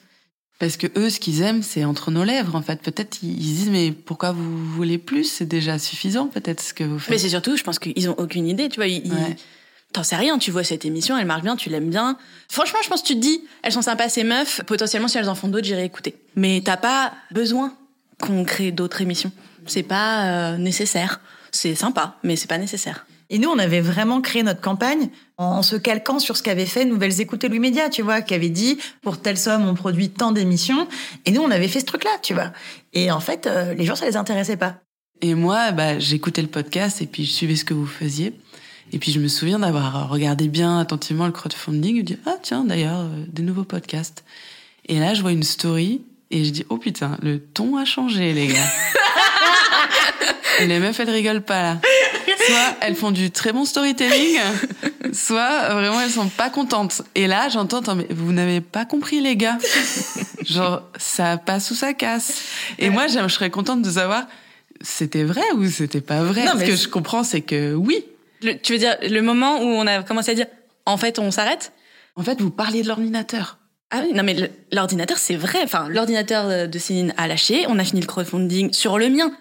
Parce 0.60 0.76
que 0.76 0.86
eux, 0.96 1.10
ce 1.10 1.18
qu'ils 1.18 1.42
aiment, 1.42 1.62
c'est 1.62 1.84
entre 1.84 2.10
nos 2.10 2.22
lèvres, 2.24 2.54
en 2.54 2.62
fait. 2.62 2.80
Peut-être 2.80 3.18
ils 3.22 3.32
se 3.34 3.56
disent, 3.56 3.70
mais 3.70 3.90
pourquoi 3.92 4.32
vous 4.32 4.66
voulez 4.72 4.98
plus? 4.98 5.24
C'est 5.24 5.46
déjà 5.46 5.78
suffisant, 5.78 6.28
peut-être, 6.28 6.62
ce 6.62 6.72
que 6.72 6.84
vous 6.84 6.94
Mais 6.94 7.00
faites. 7.00 7.18
c'est 7.18 7.28
surtout, 7.30 7.56
je 7.56 7.64
pense 7.64 7.78
qu'ils 7.80 8.08
ont 8.08 8.14
aucune 8.18 8.46
idée, 8.46 8.68
tu 8.68 8.76
vois. 8.76 8.86
Ils, 8.86 9.04
ils- 9.06 9.12
Ouais. 9.12 9.36
T'en 9.94 10.02
sais 10.02 10.16
rien, 10.16 10.38
tu 10.38 10.50
vois 10.50 10.64
cette 10.64 10.84
émission, 10.84 11.16
elle 11.16 11.24
marche 11.24 11.42
bien, 11.42 11.54
tu 11.54 11.70
l'aimes 11.70 11.88
bien. 11.88 12.18
Franchement, 12.48 12.80
je 12.82 12.88
pense 12.88 13.02
que 13.02 13.06
tu 13.06 13.14
te 13.14 13.20
dis, 13.20 13.44
elles 13.62 13.70
sont 13.70 13.80
sympas 13.80 14.08
ces 14.08 14.24
meufs, 14.24 14.60
potentiellement 14.64 15.06
si 15.06 15.18
elles 15.18 15.28
en 15.28 15.36
font 15.36 15.46
d'autres, 15.46 15.66
j'irai 15.66 15.84
écouter. 15.84 16.16
Mais 16.34 16.60
t'as 16.64 16.76
pas 16.76 17.12
besoin 17.30 17.72
qu'on 18.20 18.44
crée 18.44 18.72
d'autres 18.72 19.02
émissions. 19.02 19.30
C'est 19.66 19.84
pas 19.84 20.24
euh, 20.24 20.56
nécessaire. 20.56 21.20
C'est 21.52 21.76
sympa, 21.76 22.16
mais 22.24 22.34
c'est 22.34 22.48
pas 22.48 22.58
nécessaire. 22.58 23.06
Et 23.30 23.38
nous, 23.38 23.48
on 23.48 23.58
avait 23.60 23.80
vraiment 23.80 24.20
créé 24.20 24.42
notre 24.42 24.60
campagne 24.60 25.10
en 25.38 25.62
se 25.62 25.76
calquant 25.76 26.18
sur 26.18 26.36
ce 26.36 26.42
qu'avait 26.42 26.66
fait 26.66 26.84
Nouvelles 26.84 27.20
Écoutes 27.20 27.44
et 27.44 27.48
Louis 27.48 27.60
Média, 27.60 27.88
tu 27.88 28.02
vois, 28.02 28.20
qui 28.20 28.34
avait 28.34 28.48
dit 28.48 28.78
pour 29.00 29.20
telle 29.20 29.38
somme, 29.38 29.64
on 29.64 29.74
produit 29.74 30.10
tant 30.10 30.32
d'émissions. 30.32 30.88
Et 31.24 31.30
nous, 31.30 31.40
on 31.40 31.52
avait 31.52 31.68
fait 31.68 31.78
ce 31.78 31.86
truc-là, 31.86 32.10
tu 32.20 32.34
vois. 32.34 32.50
Et 32.94 33.12
en 33.12 33.20
fait, 33.20 33.46
euh, 33.46 33.74
les 33.74 33.84
gens, 33.84 33.94
ça 33.94 34.06
les 34.06 34.16
intéressait 34.16 34.56
pas. 34.56 34.80
Et 35.22 35.34
moi, 35.34 35.70
bah, 35.70 36.00
j'écoutais 36.00 36.42
le 36.42 36.48
podcast 36.48 37.00
et 37.00 37.06
puis 37.06 37.24
je 37.24 37.30
suivais 37.30 37.54
ce 37.54 37.64
que 37.64 37.74
vous 37.74 37.86
faisiez. 37.86 38.34
Et 38.94 38.98
puis 38.98 39.10
je 39.10 39.18
me 39.18 39.26
souviens 39.26 39.58
d'avoir 39.58 40.08
regardé 40.08 40.46
bien 40.46 40.78
attentivement 40.78 41.26
le 41.26 41.32
crowdfunding 41.32 41.98
et 41.98 42.02
dire 42.04 42.18
ah 42.26 42.36
tiens 42.40 42.64
d'ailleurs 42.64 43.00
euh, 43.00 43.24
des 43.26 43.42
nouveaux 43.42 43.64
podcasts. 43.64 44.22
Et 44.86 45.00
là 45.00 45.14
je 45.14 45.20
vois 45.20 45.32
une 45.32 45.42
story 45.42 46.02
et 46.30 46.44
je 46.44 46.50
dis 46.50 46.64
oh 46.68 46.78
putain 46.78 47.18
le 47.20 47.40
ton 47.40 47.76
a 47.76 47.84
changé 47.84 48.32
les 48.32 48.46
gars. 48.46 48.70
et 50.60 50.68
les 50.68 50.78
meufs 50.78 50.98
elles 51.00 51.10
rigolent 51.10 51.42
pas 51.42 51.60
là. 51.60 51.80
Soit 52.46 52.76
elles 52.82 52.94
font 52.94 53.10
du 53.10 53.32
très 53.32 53.52
bon 53.52 53.64
storytelling, 53.64 54.38
soit 55.12 55.70
vraiment 55.70 56.00
elles 56.00 56.10
sont 56.10 56.28
pas 56.28 56.48
contentes. 56.48 57.02
Et 57.16 57.26
là 57.26 57.48
j'entends 57.48 57.78
Attends, 57.78 57.96
mais 57.96 58.06
vous 58.10 58.32
n'avez 58.32 58.60
pas 58.60 58.84
compris 58.84 59.20
les 59.20 59.34
gars. 59.34 59.58
Genre 60.44 60.82
ça 60.98 61.36
passe 61.36 61.68
ou 61.72 61.74
ça 61.74 61.94
casse. 61.94 62.42
Et 62.78 62.90
moi 62.90 63.08
je 63.08 63.26
serais 63.26 63.50
contente 63.50 63.82
de 63.82 63.90
savoir 63.90 64.22
c'était 64.82 65.24
vrai 65.24 65.50
ou 65.56 65.68
c'était 65.68 66.00
pas 66.00 66.22
vrai. 66.22 66.44
Non, 66.44 66.52
Ce 66.60 66.64
que 66.64 66.76
je 66.76 66.86
comprends, 66.86 67.24
c'est 67.24 67.40
que 67.40 67.74
oui. 67.74 68.04
Le- 68.44 68.58
tu 68.58 68.72
veux 68.74 68.78
dire 68.78 68.96
le 69.02 69.20
moment 69.20 69.58
où 69.60 69.64
on 69.66 69.86
a 69.86 70.02
commencé 70.02 70.30
à 70.30 70.34
dire, 70.34 70.46
en 70.86 70.96
fait, 70.96 71.18
on 71.18 71.30
s'arrête? 71.30 71.72
En 72.16 72.22
fait, 72.22 72.40
vous 72.40 72.50
parliez 72.50 72.82
de 72.82 72.88
l'ordinateur. 72.88 73.58
Ah 73.90 74.02
oui, 74.04 74.12
non 74.14 74.22
mais 74.22 74.36
l'ordinateur, 74.72 75.18
c'est 75.18 75.36
vrai. 75.36 75.60
Enfin, 75.62 75.88
l'ordinateur 75.88 76.68
de 76.68 76.78
Céline 76.78 77.12
a 77.16 77.26
lâché. 77.28 77.64
On 77.68 77.78
a 77.78 77.84
fini 77.84 78.00
le 78.00 78.06
crowdfunding 78.06 78.72
sur 78.72 78.98
le 78.98 79.08
mien 79.08 79.32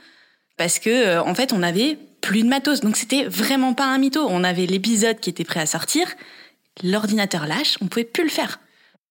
parce 0.58 0.80
que 0.80 0.90
euh, 0.90 1.24
en 1.24 1.34
fait, 1.36 1.54
on 1.54 1.64
avait 1.64 1.98
plus 2.22 2.44
de 2.44 2.48
matos. 2.48 2.82
Donc 2.82 2.96
c'était 2.98 3.26
vraiment 3.26 3.74
pas 3.74 3.86
un 3.86 3.98
mytho. 3.98 4.26
On 4.30 4.44
avait 4.44 4.66
l'épisode 4.66 5.20
qui 5.20 5.30
était 5.30 5.44
prêt 5.44 5.60
à 5.60 5.66
sortir. 5.66 6.08
L'ordinateur 6.84 7.46
lâche, 7.48 7.78
on 7.82 7.88
pouvait 7.88 8.04
plus 8.06 8.24
le 8.24 8.30
faire. 8.30 8.60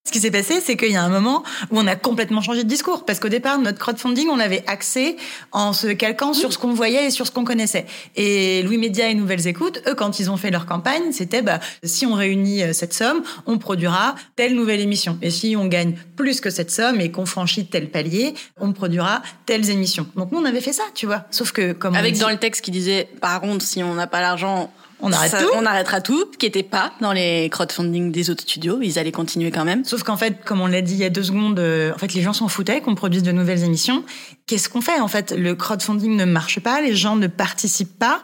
Ce 0.04 0.10
qui 0.10 0.18
s'est 0.20 0.32
passé, 0.32 0.60
c'est 0.60 0.76
qu'il 0.76 0.90
y 0.90 0.96
a 0.96 1.02
un 1.04 1.08
moment 1.08 1.44
où 1.70 1.78
on 1.78 1.86
a 1.86 1.94
complètement 1.94 2.40
changé 2.40 2.64
de 2.64 2.68
discours. 2.68 3.04
Parce 3.04 3.20
qu'au 3.20 3.28
départ, 3.28 3.58
notre 3.60 3.78
crowdfunding, 3.78 4.28
on 4.30 4.36
l'avait 4.36 4.64
axé 4.66 5.16
en 5.52 5.72
se 5.72 5.86
calquant 5.86 6.34
sur 6.34 6.52
ce 6.52 6.58
qu'on 6.58 6.74
voyait 6.74 7.06
et 7.06 7.10
sur 7.12 7.24
ce 7.24 7.30
qu'on 7.30 7.44
connaissait. 7.44 7.86
Et 8.16 8.62
Louis 8.64 8.78
Média 8.78 9.08
et 9.08 9.14
Nouvelles 9.14 9.46
Écoutes, 9.46 9.80
eux, 9.86 9.94
quand 9.94 10.18
ils 10.18 10.28
ont 10.28 10.36
fait 10.36 10.50
leur 10.50 10.66
campagne, 10.66 11.12
c'était, 11.12 11.40
bah, 11.40 11.60
si 11.84 12.04
on 12.04 12.14
réunit 12.14 12.64
euh, 12.64 12.72
cette 12.72 12.92
somme, 12.94 13.22
on 13.46 13.58
produira 13.58 14.16
telle 14.34 14.56
nouvelle 14.56 14.80
émission. 14.80 15.18
Et 15.22 15.30
si 15.30 15.54
on 15.56 15.66
gagne 15.66 15.94
plus 16.16 16.40
que 16.40 16.50
cette 16.50 16.72
somme 16.72 17.00
et 17.00 17.12
qu'on 17.12 17.24
franchit 17.24 17.66
tel 17.66 17.88
palier, 17.88 18.34
on 18.60 18.72
produira 18.72 19.22
telles 19.46 19.70
émissions. 19.70 20.08
Donc 20.16 20.32
nous, 20.32 20.38
on 20.40 20.44
avait 20.44 20.60
fait 20.60 20.72
ça, 20.72 20.82
tu 20.94 21.06
vois. 21.06 21.26
Sauf 21.30 21.52
que, 21.52 21.72
comme 21.72 21.94
Avec 21.94 22.14
dit- 22.14 22.20
dans 22.20 22.28
le 22.30 22.38
texte 22.38 22.62
qui 22.62 22.72
disait, 22.72 23.08
par 23.20 23.40
contre, 23.40 23.64
si 23.64 23.84
on 23.84 23.94
n'a 23.94 24.08
pas 24.08 24.20
l'argent, 24.20 24.72
On 25.04 25.12
arrête 25.12 25.32
ça- 25.32 25.42
tout. 25.42 25.48
On 25.54 25.66
arrêtera 25.66 26.00
tout. 26.00 26.26
Qui 26.38 26.46
était 26.46 26.62
pas 26.62 26.92
dans 27.00 27.12
les 27.12 27.48
crowdfunding 27.50 28.12
des 28.12 28.30
autres 28.30 28.42
studios. 28.42 28.78
Ils 28.82 28.98
allaient 28.98 29.12
continuer 29.12 29.50
quand 29.50 29.64
même. 29.64 29.84
Sauf 29.84 30.04
qu'en 30.04 30.16
fait, 30.16 30.44
comme 30.44 30.60
on 30.60 30.66
l'a 30.68 30.80
dit 30.80 30.94
il 30.94 31.00
y 31.00 31.04
a 31.04 31.10
deux 31.10 31.24
secondes, 31.24 31.58
euh, 31.58 31.92
en 31.92 31.98
fait, 31.98 32.14
les 32.14 32.22
gens 32.22 32.32
s'en 32.32 32.48
foutaient 32.48 32.80
qu'on 32.80 32.94
produise 32.94 33.22
de 33.22 33.32
nouvelles 33.32 33.64
émissions. 33.64 34.04
Qu'est-ce 34.46 34.68
qu'on 34.68 34.80
fait 34.80 35.00
En 35.00 35.08
fait, 35.08 35.32
le 35.32 35.54
crowdfunding 35.54 36.16
ne 36.16 36.24
marche 36.24 36.60
pas, 36.60 36.80
les 36.80 36.94
gens 36.94 37.16
ne 37.16 37.26
participent 37.26 37.98
pas. 37.98 38.22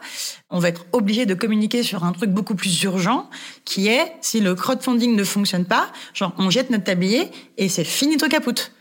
On 0.49 0.59
va 0.59 0.69
être 0.69 0.85
obligé 0.93 1.25
de 1.25 1.33
communiquer 1.33 1.83
sur 1.83 2.03
un 2.05 2.11
truc 2.13 2.29
beaucoup 2.31 2.55
plus 2.55 2.81
urgent, 2.83 3.29
qui 3.65 3.87
est 3.87 4.13
si 4.21 4.39
le 4.39 4.55
crowdfunding 4.55 5.15
ne 5.15 5.23
fonctionne 5.23 5.65
pas, 5.65 5.89
genre 6.13 6.33
on 6.37 6.49
jette 6.49 6.69
notre 6.69 6.85
tablier 6.85 7.29
et 7.57 7.69
c'est 7.69 7.83
finito 7.83 8.27
caput. 8.27 8.71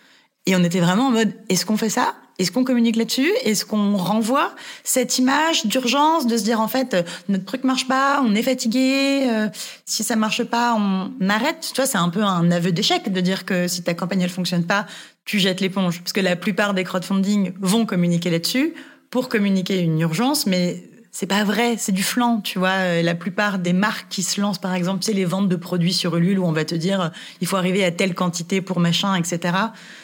Et 0.48 0.56
on 0.56 0.64
était 0.64 0.80
vraiment 0.80 1.08
en 1.08 1.10
mode, 1.10 1.34
est-ce 1.50 1.66
qu'on 1.66 1.76
fait 1.76 1.90
ça? 1.90 2.14
Est-ce 2.38 2.50
qu'on 2.50 2.64
communique 2.64 2.96
là-dessus? 2.96 3.30
Est-ce 3.44 3.66
qu'on 3.66 3.98
renvoie 3.98 4.54
cette 4.82 5.18
image 5.18 5.66
d'urgence 5.66 6.26
de 6.26 6.38
se 6.38 6.42
dire 6.42 6.62
en 6.62 6.68
fait 6.68 6.94
euh, 6.94 7.02
notre 7.28 7.44
truc 7.44 7.64
marche 7.64 7.86
pas, 7.86 8.22
on 8.24 8.34
est 8.34 8.42
fatigué, 8.42 9.28
euh, 9.28 9.48
si 9.84 10.04
ça 10.04 10.16
marche 10.16 10.44
pas, 10.44 10.74
on 10.74 11.28
arrête? 11.28 11.70
Tu 11.74 11.76
vois, 11.76 11.84
c'est 11.84 11.98
un 11.98 12.08
peu 12.08 12.22
un 12.22 12.50
aveu 12.50 12.72
d'échec 12.72 13.12
de 13.12 13.20
dire 13.20 13.44
que 13.44 13.68
si 13.68 13.82
ta 13.82 13.92
campagne 13.92 14.22
elle 14.22 14.30
fonctionne 14.30 14.64
pas, 14.64 14.86
tu 15.26 15.38
jettes 15.38 15.60
l'éponge. 15.60 15.98
Parce 15.98 16.14
que 16.14 16.20
la 16.22 16.34
plupart 16.34 16.72
des 16.72 16.82
crowdfunding 16.82 17.52
vont 17.60 17.84
communiquer 17.84 18.30
là-dessus 18.30 18.72
pour 19.10 19.28
communiquer 19.28 19.80
une 19.80 20.00
urgence 20.00 20.46
mais 20.46 20.82
c'est 21.18 21.26
pas 21.26 21.42
vrai, 21.42 21.74
c'est 21.76 21.90
du 21.90 22.04
flan, 22.04 22.40
tu 22.40 22.60
vois. 22.60 22.76
Euh, 22.78 23.02
La 23.02 23.16
plupart 23.16 23.58
des 23.58 23.72
marques 23.72 24.06
qui 24.08 24.22
se 24.22 24.40
lancent, 24.40 24.60
par 24.60 24.72
exemple, 24.72 25.02
c'est 25.02 25.12
les 25.12 25.24
ventes 25.24 25.48
de 25.48 25.56
produits 25.56 25.92
sur 25.92 26.16
Ulule 26.16 26.38
où 26.38 26.44
on 26.44 26.52
va 26.52 26.64
te 26.64 26.76
dire 26.76 27.00
euh, 27.00 27.08
il 27.40 27.48
faut 27.48 27.56
arriver 27.56 27.84
à 27.84 27.90
telle 27.90 28.14
quantité 28.14 28.60
pour 28.60 28.78
machin, 28.78 29.16
etc. 29.16 29.52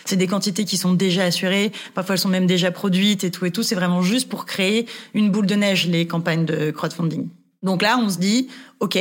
C'est 0.05 0.17
des 0.17 0.27
quantités 0.27 0.65
qui 0.65 0.77
sont 0.77 0.93
déjà 0.93 1.23
assurées, 1.23 1.71
parfois 1.95 2.17
elles 2.17 2.21
sont 2.21 2.29
même 2.29 2.49
déjà 2.49 2.73
produites 2.73 3.23
et 3.23 3.31
tout 3.31 3.47
et 3.47 3.53
tout. 3.53 3.63
C'est 3.63 3.77
vraiment 3.77 4.03
juste 4.03 4.29
pour 4.29 4.45
créer 4.45 4.89
une 5.15 5.31
boule 5.31 5.47
de 5.47 5.55
neige 5.55 5.87
les 5.87 6.09
campagnes 6.09 6.47
de 6.47 6.73
crowdfunding. 6.73 7.29
Donc 7.63 7.83
là, 7.83 7.97
on 7.97 8.09
se 8.09 8.19
dit 8.19 8.49
ok, 8.81 8.99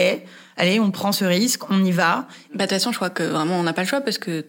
allez, 0.55 0.79
on 0.79 0.91
prend 0.91 1.13
ce 1.13 1.25
risque, 1.25 1.67
on 1.71 1.83
y 1.83 1.91
va. 1.91 2.27
Bah, 2.53 2.57
de 2.57 2.61
toute 2.61 2.69
façon, 2.69 2.91
je 2.91 2.97
crois 2.97 3.09
que 3.09 3.23
vraiment, 3.23 3.55
on 3.55 3.63
n'a 3.63 3.73
pas 3.73 3.81
le 3.81 3.87
choix 3.87 4.01
parce 4.01 4.19
que, 4.19 4.45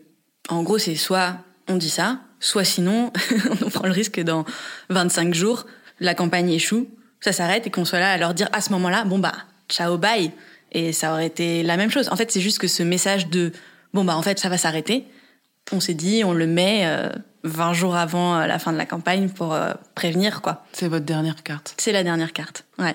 en 0.50 0.62
gros, 0.62 0.76
c'est 0.76 0.96
soit 0.96 1.38
on 1.70 1.76
dit 1.76 1.88
ça, 1.88 2.20
soit 2.40 2.64
sinon, 2.64 3.10
on 3.64 3.70
prend 3.70 3.86
le 3.86 3.92
risque 3.92 4.16
que 4.16 4.20
dans 4.20 4.44
25 4.90 5.32
jours, 5.32 5.64
la 5.98 6.14
campagne 6.14 6.50
échoue, 6.50 6.90
ça 7.24 7.32
s'arrête 7.32 7.66
et 7.66 7.70
qu'on 7.70 7.86
soit 7.86 8.00
là 8.00 8.12
à 8.12 8.18
leur 8.18 8.34
dire 8.34 8.50
à 8.52 8.60
ce 8.60 8.70
moment-là, 8.72 9.04
bon 9.04 9.18
bah, 9.18 9.32
ciao, 9.70 9.96
bye. 9.96 10.30
Et 10.72 10.92
ça 10.92 11.12
aurait 11.12 11.26
été 11.26 11.62
la 11.62 11.78
même 11.78 11.90
chose. 11.90 12.10
En 12.10 12.16
fait, 12.16 12.30
c'est 12.30 12.42
juste 12.42 12.58
que 12.58 12.68
ce 12.68 12.82
message 12.82 13.28
de, 13.28 13.50
bon 13.94 14.04
bah, 14.04 14.14
en 14.14 14.20
fait, 14.20 14.38
ça 14.38 14.50
va 14.50 14.58
s'arrêter. 14.58 15.06
On 15.72 15.80
s'est 15.80 15.94
dit, 15.94 16.22
on 16.22 16.34
le 16.34 16.46
met 16.46 16.82
euh, 16.84 17.08
20 17.44 17.72
jours 17.72 17.96
avant 17.96 18.36
euh, 18.36 18.46
la 18.46 18.58
fin 18.58 18.74
de 18.74 18.76
la 18.76 18.84
campagne 18.84 19.30
pour 19.30 19.54
euh, 19.54 19.72
prévenir, 19.94 20.42
quoi. 20.42 20.66
C'est 20.74 20.88
votre 20.88 21.06
dernière 21.06 21.42
carte. 21.42 21.74
C'est 21.78 21.92
la 21.92 22.02
dernière 22.02 22.34
carte. 22.34 22.66
Ouais. 22.78 22.94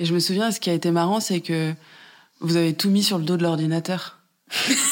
Et 0.00 0.04
je 0.04 0.14
me 0.14 0.18
souviens, 0.18 0.50
ce 0.50 0.58
qui 0.58 0.70
a 0.70 0.72
été 0.72 0.90
marrant, 0.90 1.20
c'est 1.20 1.40
que 1.40 1.72
vous 2.40 2.56
avez 2.56 2.74
tout 2.74 2.90
mis 2.90 3.04
sur 3.04 3.18
le 3.18 3.24
dos 3.24 3.36
de 3.36 3.44
l'ordinateur. 3.44 4.18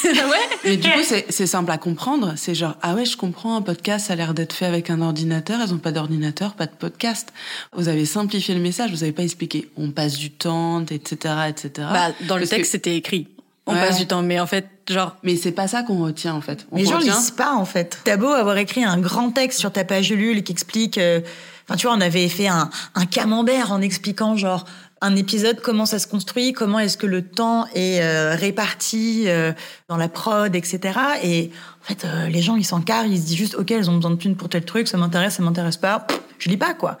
Ouais? 0.05 0.57
Mais 0.63 0.77
du 0.77 0.89
coup, 0.89 0.99
c'est 1.03 1.25
c'est 1.29 1.47
simple 1.47 1.71
à 1.71 1.77
comprendre. 1.77 2.33
C'est 2.37 2.55
genre, 2.55 2.75
ah 2.81 2.95
ouais, 2.95 3.05
je 3.05 3.17
comprends, 3.17 3.55
un 3.55 3.61
podcast, 3.61 4.07
ça 4.07 4.13
a 4.13 4.15
l'air 4.15 4.33
d'être 4.33 4.53
fait 4.53 4.65
avec 4.65 4.89
un 4.89 5.01
ordinateur. 5.01 5.59
Elles 5.61 5.73
ont 5.73 5.77
pas 5.79 5.91
d'ordinateur, 5.91 6.53
pas 6.53 6.65
de 6.65 6.71
podcast. 6.75 7.33
Vous 7.73 7.87
avez 7.89 8.05
simplifié 8.05 8.55
le 8.55 8.61
message, 8.61 8.91
vous 8.91 9.03
avez 9.03 9.11
pas 9.11 9.23
expliqué. 9.23 9.69
On 9.77 9.91
passe 9.91 10.17
du 10.17 10.31
temps, 10.31 10.83
etc., 10.89 11.35
etc. 11.49 11.87
Bah, 11.91 12.09
dans 12.27 12.35
le 12.35 12.41
Parce 12.41 12.51
que- 12.51 12.55
texte, 12.55 12.71
c'était 12.71 12.95
écrit. 12.95 13.27
On 13.67 13.73
Ouais. 13.73 13.81
passe 13.87 13.99
du 13.99 14.07
temps, 14.07 14.23
mais 14.23 14.39
en 14.39 14.47
fait, 14.47 14.67
genre, 14.89 15.15
Mais 15.21 15.35
c'est 15.35 15.51
pas 15.51 15.67
ça 15.67 15.83
qu'on 15.83 16.01
retient, 16.03 16.33
en 16.33 16.41
fait. 16.41 16.65
On 16.71 16.77
Les 16.77 16.85
gens 16.85 16.97
retient- 16.97 17.13
lisent 17.15 17.29
pas 17.31 17.53
en 17.53 17.65
fait. 17.65 17.99
T'as 18.03 18.17
beau 18.17 18.29
avoir 18.29 18.57
écrit 18.57 18.83
un 18.83 18.97
grand 18.97 19.29
texte 19.31 19.59
sur 19.59 19.71
ta 19.71 19.83
page 19.83 20.09
Ulule 20.09 20.43
qui 20.43 20.51
explique. 20.51 20.97
euh, 20.97 21.21
Enfin, 21.67 21.77
tu 21.77 21.85
vois, 21.85 21.95
on 21.95 22.01
avait 22.01 22.27
fait 22.29 22.47
un, 22.47 22.71
un 22.95 23.05
camembert 23.05 23.71
en 23.71 23.79
expliquant 23.79 24.35
genre 24.35 24.65
un 25.01 25.15
épisode 25.15 25.61
comment 25.61 25.85
ça 25.85 25.99
se 25.99 26.07
construit, 26.07 26.53
comment 26.53 26.79
est-ce 26.79 26.97
que 26.97 27.05
le 27.05 27.21
temps 27.21 27.67
est 27.73 28.01
euh, 28.01 28.35
réparti 28.35 29.25
euh, 29.27 29.53
dans 29.87 29.97
la 29.97 30.09
prod, 30.09 30.53
etc. 30.55 30.99
Et 31.23 31.51
en 31.81 31.85
fait, 31.85 32.05
euh, 32.05 32.27
les 32.27 32.41
gens 32.41 32.55
ils 32.55 32.65
s'encarrent, 32.65 33.05
ils 33.05 33.19
se 33.19 33.25
disent 33.27 33.37
juste 33.37 33.55
ok, 33.55 33.71
elles 33.71 33.89
ont 33.89 33.95
besoin 33.95 34.11
de 34.11 34.17
thunes 34.17 34.35
pour 34.35 34.49
tel 34.49 34.65
truc, 34.65 34.87
ça 34.87 34.97
m'intéresse, 34.97 35.35
ça 35.35 35.43
m'intéresse 35.43 35.77
pas, 35.77 36.05
je 36.37 36.49
lis 36.49 36.57
pas 36.57 36.73
quoi. 36.73 36.97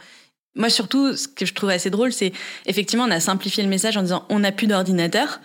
Moi, 0.55 0.69
surtout, 0.69 1.15
ce 1.15 1.27
que 1.27 1.45
je 1.45 1.53
trouve 1.53 1.69
assez 1.69 1.89
drôle, 1.89 2.11
c'est 2.11 2.33
effectivement, 2.65 3.05
on 3.05 3.11
a 3.11 3.19
simplifié 3.19 3.63
le 3.63 3.69
message 3.69 3.97
en 3.97 4.01
disant 4.01 4.25
on 4.29 4.39
n'a 4.39 4.51
plus 4.51 4.67
d'ordinateur. 4.67 5.39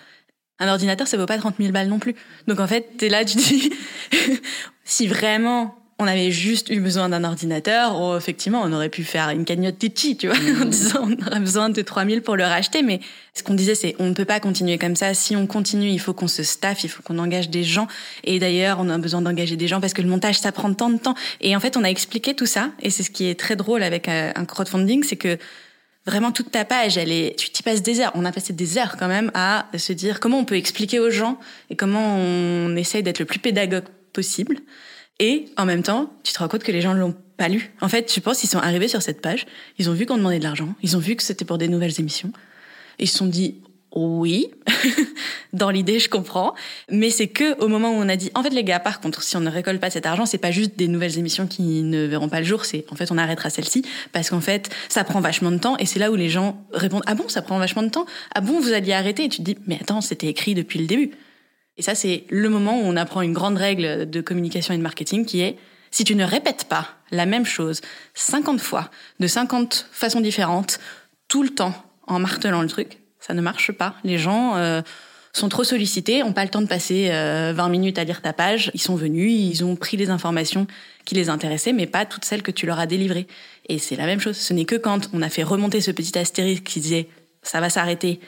Un 0.61 0.69
ordinateur, 0.69 1.09
ça 1.09 1.17
vaut 1.17 1.27
pas 1.27 1.39
30 1.39 1.57
000 1.59 1.73
balles 1.73 1.89
non 1.89 1.99
plus. 1.99 2.15
Donc 2.47 2.61
en 2.61 2.67
fait, 2.67 2.97
t'es 2.97 3.09
là, 3.09 3.25
tu 3.25 3.37
dis, 3.37 3.73
si 4.85 5.07
vraiment 5.07 5.84
on 5.99 6.07
avait 6.07 6.33
juste 6.33 6.71
eu 6.71 6.81
besoin 6.81 7.09
d'un 7.09 7.23
ordinateur, 7.23 7.95
oh, 8.01 8.17
effectivement, 8.17 8.63
on 8.65 8.73
aurait 8.73 8.89
pu 8.89 9.05
faire 9.05 9.31
une 9.31 9.45
cagnotte 9.45 9.81
Litchi, 9.81 10.17
tu 10.17 10.27
vois, 10.27 10.37
en 10.63 10.65
disant 10.65 11.09
on 11.09 11.27
aurait 11.27 11.41
besoin 11.41 11.69
de 11.69 11.81
3 11.81 12.05
000 12.05 12.21
pour 12.21 12.37
le 12.37 12.43
racheter. 12.43 12.83
Mais 12.83 13.01
ce 13.33 13.45
qu'on 13.45 13.55
disait, 13.55 13.77
c'est 13.77 13.95
on 14.01 14.07
ne 14.07 14.15
peut 14.15 14.25
pas 14.25 14.41
continuer 14.41 14.77
comme 14.77 14.97
ça. 14.97 15.15
Si 15.15 15.37
on 15.37 15.47
continue, 15.47 15.89
il 15.89 16.01
faut 16.01 16.13
qu'on 16.13 16.27
se 16.27 16.43
staffe, 16.43 16.83
il 16.83 16.91
faut 16.91 17.03
qu'on 17.03 17.19
engage 17.19 17.49
des 17.49 17.63
gens. 17.63 17.87
Et 18.25 18.41
d'ailleurs, 18.41 18.79
on 18.81 18.89
a 18.89 18.99
besoin 18.99 19.23
d'engager 19.23 19.57
des 19.57 19.69
gens 19.69 19.81
parce 19.81 19.93
que 19.93 20.03
le 20.03 20.09
montage, 20.09 20.41
ça 20.41 20.51
prend 20.51 20.73
tant 20.75 20.91
de 20.91 20.99
temps. 20.99 21.15
Et 21.41 21.55
en 21.55 21.61
fait, 21.61 21.77
on 21.77 21.85
a 21.85 21.89
expliqué 21.89 22.35
tout 22.35 22.47
ça. 22.47 22.71
Et 22.83 22.91
c'est 22.91 23.05
ce 23.05 23.11
qui 23.11 23.27
est 23.27 23.39
très 23.39 23.55
drôle 23.55 23.85
avec 23.85 24.09
euh, 24.09 24.33
un 24.35 24.45
crowdfunding, 24.45 25.05
c'est 25.05 25.17
que 25.17 25.39
vraiment 26.07 26.33
toute 26.33 26.51
ta 26.51 26.65
page, 26.65 26.99
elle 26.99 27.13
est, 27.13 27.39
tu 27.39 27.51
t'y 27.51 27.63
passes 27.63 27.83
des 27.83 28.01
heures. 28.01 28.13
On 28.17 28.25
a 28.25 28.33
passé 28.33 28.53
des 28.53 28.79
heures 28.79 28.97
quand 28.99 29.09
même 29.09 29.31
à 29.35 29.67
se 29.77 29.93
dire 29.93 30.19
comment 30.19 30.39
on 30.39 30.45
peut 30.45 30.57
expliquer 30.57 30.99
aux 30.99 31.11
gens 31.11 31.39
et 31.71 31.77
comment 31.77 32.17
on 32.19 32.75
essaye 32.75 33.05
d'être 33.05 33.21
le 33.21 33.25
plus 33.27 33.39
pédagogue 33.39 33.85
possible. 34.13 34.59
Et 35.21 35.47
en 35.57 35.65
même 35.65 35.83
temps, 35.83 36.13
tu 36.23 36.33
te 36.33 36.39
rends 36.39 36.49
compte 36.49 36.65
que 36.65 36.73
les 36.73 36.81
gens 36.81 36.93
l'ont 36.93 37.15
pas 37.37 37.49
lu. 37.49 37.73
En 37.81 37.89
fait, 37.89 38.13
je 38.13 38.21
pense 38.21 38.41
qu'ils 38.41 38.49
sont 38.49 38.59
arrivés 38.59 38.89
sur 38.89 39.03
cette 39.03 39.21
page, 39.21 39.47
ils 39.79 39.91
ont 39.91 39.95
vu 39.95 40.07
qu'on 40.07 40.17
demandait 40.17 40.39
de 40.39 40.45
l'argent, 40.45 40.75
ils 40.83 40.97
ont 40.97 41.01
vu 41.01 41.17
que 41.17 41.23
c'était 41.23 41.45
pour 41.45 41.59
des 41.59 41.69
nouvelles 41.69 41.99
émissions, 42.01 42.33
ils 42.99 43.09
se 43.09 43.19
sont 43.19 43.27
dit 43.27 43.57
oui, 43.97 44.51
dans 45.53 45.71
l'idée, 45.71 46.01
je 46.01 46.09
comprends, 46.09 46.55
mais 46.91 47.11
c'est 47.11 47.29
que 47.29 47.57
au 47.61 47.69
moment 47.69 47.91
où 47.91 47.95
on 47.95 48.09
a 48.09 48.17
dit, 48.17 48.31
en 48.35 48.43
fait, 48.43 48.51
les 48.51 48.65
gars, 48.65 48.81
par 48.81 49.01
contre, 49.01 49.23
si 49.23 49.37
on 49.37 49.41
ne 49.41 49.51
récolte 49.51 49.81
pas 49.81 49.91
cet 49.91 50.05
argent, 50.05 50.27
c'est 50.27 50.39
pas 50.39 50.51
juste 50.51 50.77
des 50.77 50.89
nouvelles 50.89 51.17
émissions 51.17 51.47
qui 51.47 51.83
ne 51.83 52.05
verront 52.05 52.29
pas 52.29 52.41
le 52.41 52.47
jour, 52.47 52.65
c'est 52.65 52.85
en 52.91 52.97
fait, 52.97 53.13
on 53.13 53.19
arrêtera 53.19 53.51
celle-ci 53.51 53.85
parce 54.13 54.31
qu'en 54.31 54.41
fait, 54.41 54.69
ça 54.89 55.05
prend 55.05 55.21
vachement 55.21 55.53
de 55.53 55.59
temps 55.59 55.77
et 55.79 55.87
c'est 55.87 56.01
là 56.01 56.11
où 56.11 56.17
les 56.17 56.29
gens 56.29 56.61
répondent, 56.73 57.05
ah 57.07 57.15
bon, 57.15 57.29
ça 57.29 57.41
prend 57.41 57.59
vachement 57.59 57.85
de 57.85 57.89
temps, 57.89 58.07
ah 58.35 58.41
bon, 58.41 58.59
vous 58.59 58.73
alliez 58.73 58.93
arrêter? 58.93 59.25
Et 59.25 59.29
tu 59.29 59.39
te 59.39 59.43
dis, 59.43 59.57
mais 59.67 59.79
attends, 59.81 60.01
c'était 60.01 60.27
écrit 60.27 60.55
depuis 60.55 60.81
le 60.81 60.87
début. 60.87 61.13
Et 61.77 61.83
ça, 61.83 61.95
c'est 61.95 62.25
le 62.31 62.49
moment 62.49 62.81
où 62.81 62.85
on 62.85 62.97
apprend 62.97 63.23
une 63.23 63.33
grande 63.33 63.57
règle 63.57 64.09
de 64.09 64.21
communication 64.21 64.75
et 64.75 64.77
de 64.77 64.83
marketing 64.83 65.25
qui 65.27 65.41
est, 65.41 65.59
si 65.91 66.05
tu 66.05 66.15
ne 66.15 66.25
répètes 66.25 66.65
pas 66.65 66.89
la 67.11 67.27
même 67.27 67.47
chose 67.47 67.81
50 68.15 68.61
fois, 68.61 68.91
de 69.21 69.27
50 69.27 69.89
façons 69.93 70.21
différentes, 70.21 70.79
tout 71.29 71.43
le 71.43 71.51
temps, 71.51 71.75
en 72.07 72.19
martelant 72.19 72.63
le 72.63 72.69
truc, 72.69 72.99
ça 73.19 73.35
ne 73.35 73.41
marche 73.41 73.73
pas. 73.73 73.95
Les 74.05 74.19
gens 74.19 74.57
euh, 74.57 74.83
sont 75.33 75.49
trop 75.49 75.65
sollicités, 75.65 76.23
ont 76.23 76.33
pas 76.33 76.45
le 76.45 76.51
temps 76.51 76.63
de 76.63 76.67
passer 76.67 77.09
20 77.09 77.13
euh, 77.15 77.69
minutes 77.69 77.99
à 77.99 78.05
lire 78.05 78.23
ta 78.23 78.33
page. 78.33 78.71
Ils 78.75 78.81
sont 78.81 78.95
venus, 78.95 79.33
ils 79.33 79.65
ont 79.65 79.77
pris 79.77 79.97
les 79.97 80.11
informations 80.11 80.67
qui 81.05 81.15
les 81.15 81.29
intéressaient, 81.29 81.73
mais 81.73 81.87
pas 81.87 82.05
toutes 82.05 82.25
celles 82.25 82.43
que 82.43 82.51
tu 82.51 82.67
leur 82.67 82.79
as 82.79 82.87
délivrées. 82.87 83.27
Et 83.69 83.79
c'est 83.79 83.97
la 83.97 84.07
même 84.07 84.21
chose. 84.21 84.37
Ce 84.37 84.53
n'est 84.53 84.65
que 84.65 84.77
quand 84.77 85.11
on 85.13 85.23
a 85.23 85.29
fait 85.29 85.43
remonter 85.43 85.81
ce 85.81 85.91
petit 85.91 86.17
astérisque 86.19 86.65
qui 86.65 86.81
disait 86.81 87.09
ça 87.43 87.61
va 87.61 87.71
s'arrêter 87.71 88.21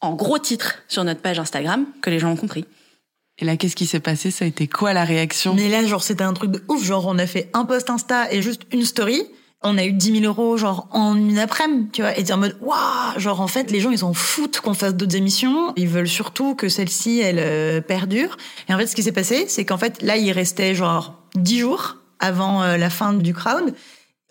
en 0.00 0.14
gros 0.14 0.38
titre 0.38 0.76
sur 0.88 1.04
notre 1.04 1.20
page 1.20 1.38
Instagram 1.38 1.86
que 2.00 2.10
les 2.10 2.18
gens 2.18 2.30
ont 2.30 2.36
compris. 2.36 2.64
Et 3.40 3.44
là, 3.44 3.56
qu'est-ce 3.56 3.76
qui 3.76 3.86
s'est 3.86 4.00
passé? 4.00 4.30
Ça 4.30 4.44
a 4.44 4.48
été 4.48 4.66
quoi 4.66 4.92
la 4.92 5.04
réaction? 5.04 5.54
Mais 5.54 5.68
là, 5.68 5.86
genre, 5.86 6.02
c'était 6.02 6.24
un 6.24 6.32
truc 6.32 6.50
de 6.50 6.62
ouf. 6.68 6.82
Genre, 6.82 7.06
on 7.06 7.18
a 7.18 7.26
fait 7.26 7.50
un 7.52 7.64
post 7.64 7.88
Insta 7.88 8.32
et 8.32 8.42
juste 8.42 8.62
une 8.72 8.84
story. 8.84 9.22
On 9.62 9.76
a 9.76 9.84
eu 9.84 9.92
10 9.92 10.20
000 10.20 10.24
euros 10.24 10.56
genre 10.56 10.86
en 10.92 11.16
une 11.16 11.38
après-midi, 11.38 11.88
tu 11.92 12.02
vois, 12.02 12.16
et 12.16 12.22
dire 12.22 12.36
en 12.36 12.38
mode 12.38 12.56
waouh, 12.60 13.18
genre 13.18 13.40
en 13.40 13.48
fait 13.48 13.72
les 13.72 13.80
gens 13.80 13.90
ils 13.90 13.98
s'en 13.98 14.14
foutent 14.14 14.60
qu'on 14.60 14.72
fasse 14.72 14.94
d'autres 14.94 15.16
émissions, 15.16 15.72
ils 15.74 15.88
veulent 15.88 16.06
surtout 16.06 16.54
que 16.54 16.68
celle-ci 16.68 17.18
elle 17.18 17.40
euh, 17.40 17.80
perdure. 17.80 18.36
Et 18.68 18.74
en 18.74 18.78
fait 18.78 18.86
ce 18.86 18.94
qui 18.94 19.02
s'est 19.02 19.10
passé, 19.10 19.46
c'est 19.48 19.64
qu'en 19.64 19.76
fait 19.76 20.00
là 20.00 20.16
il 20.16 20.30
restait 20.30 20.76
genre 20.76 21.20
10 21.34 21.58
jours 21.58 21.96
avant 22.20 22.62
euh, 22.62 22.76
la 22.76 22.88
fin 22.88 23.12
du 23.12 23.34
crowd, 23.34 23.74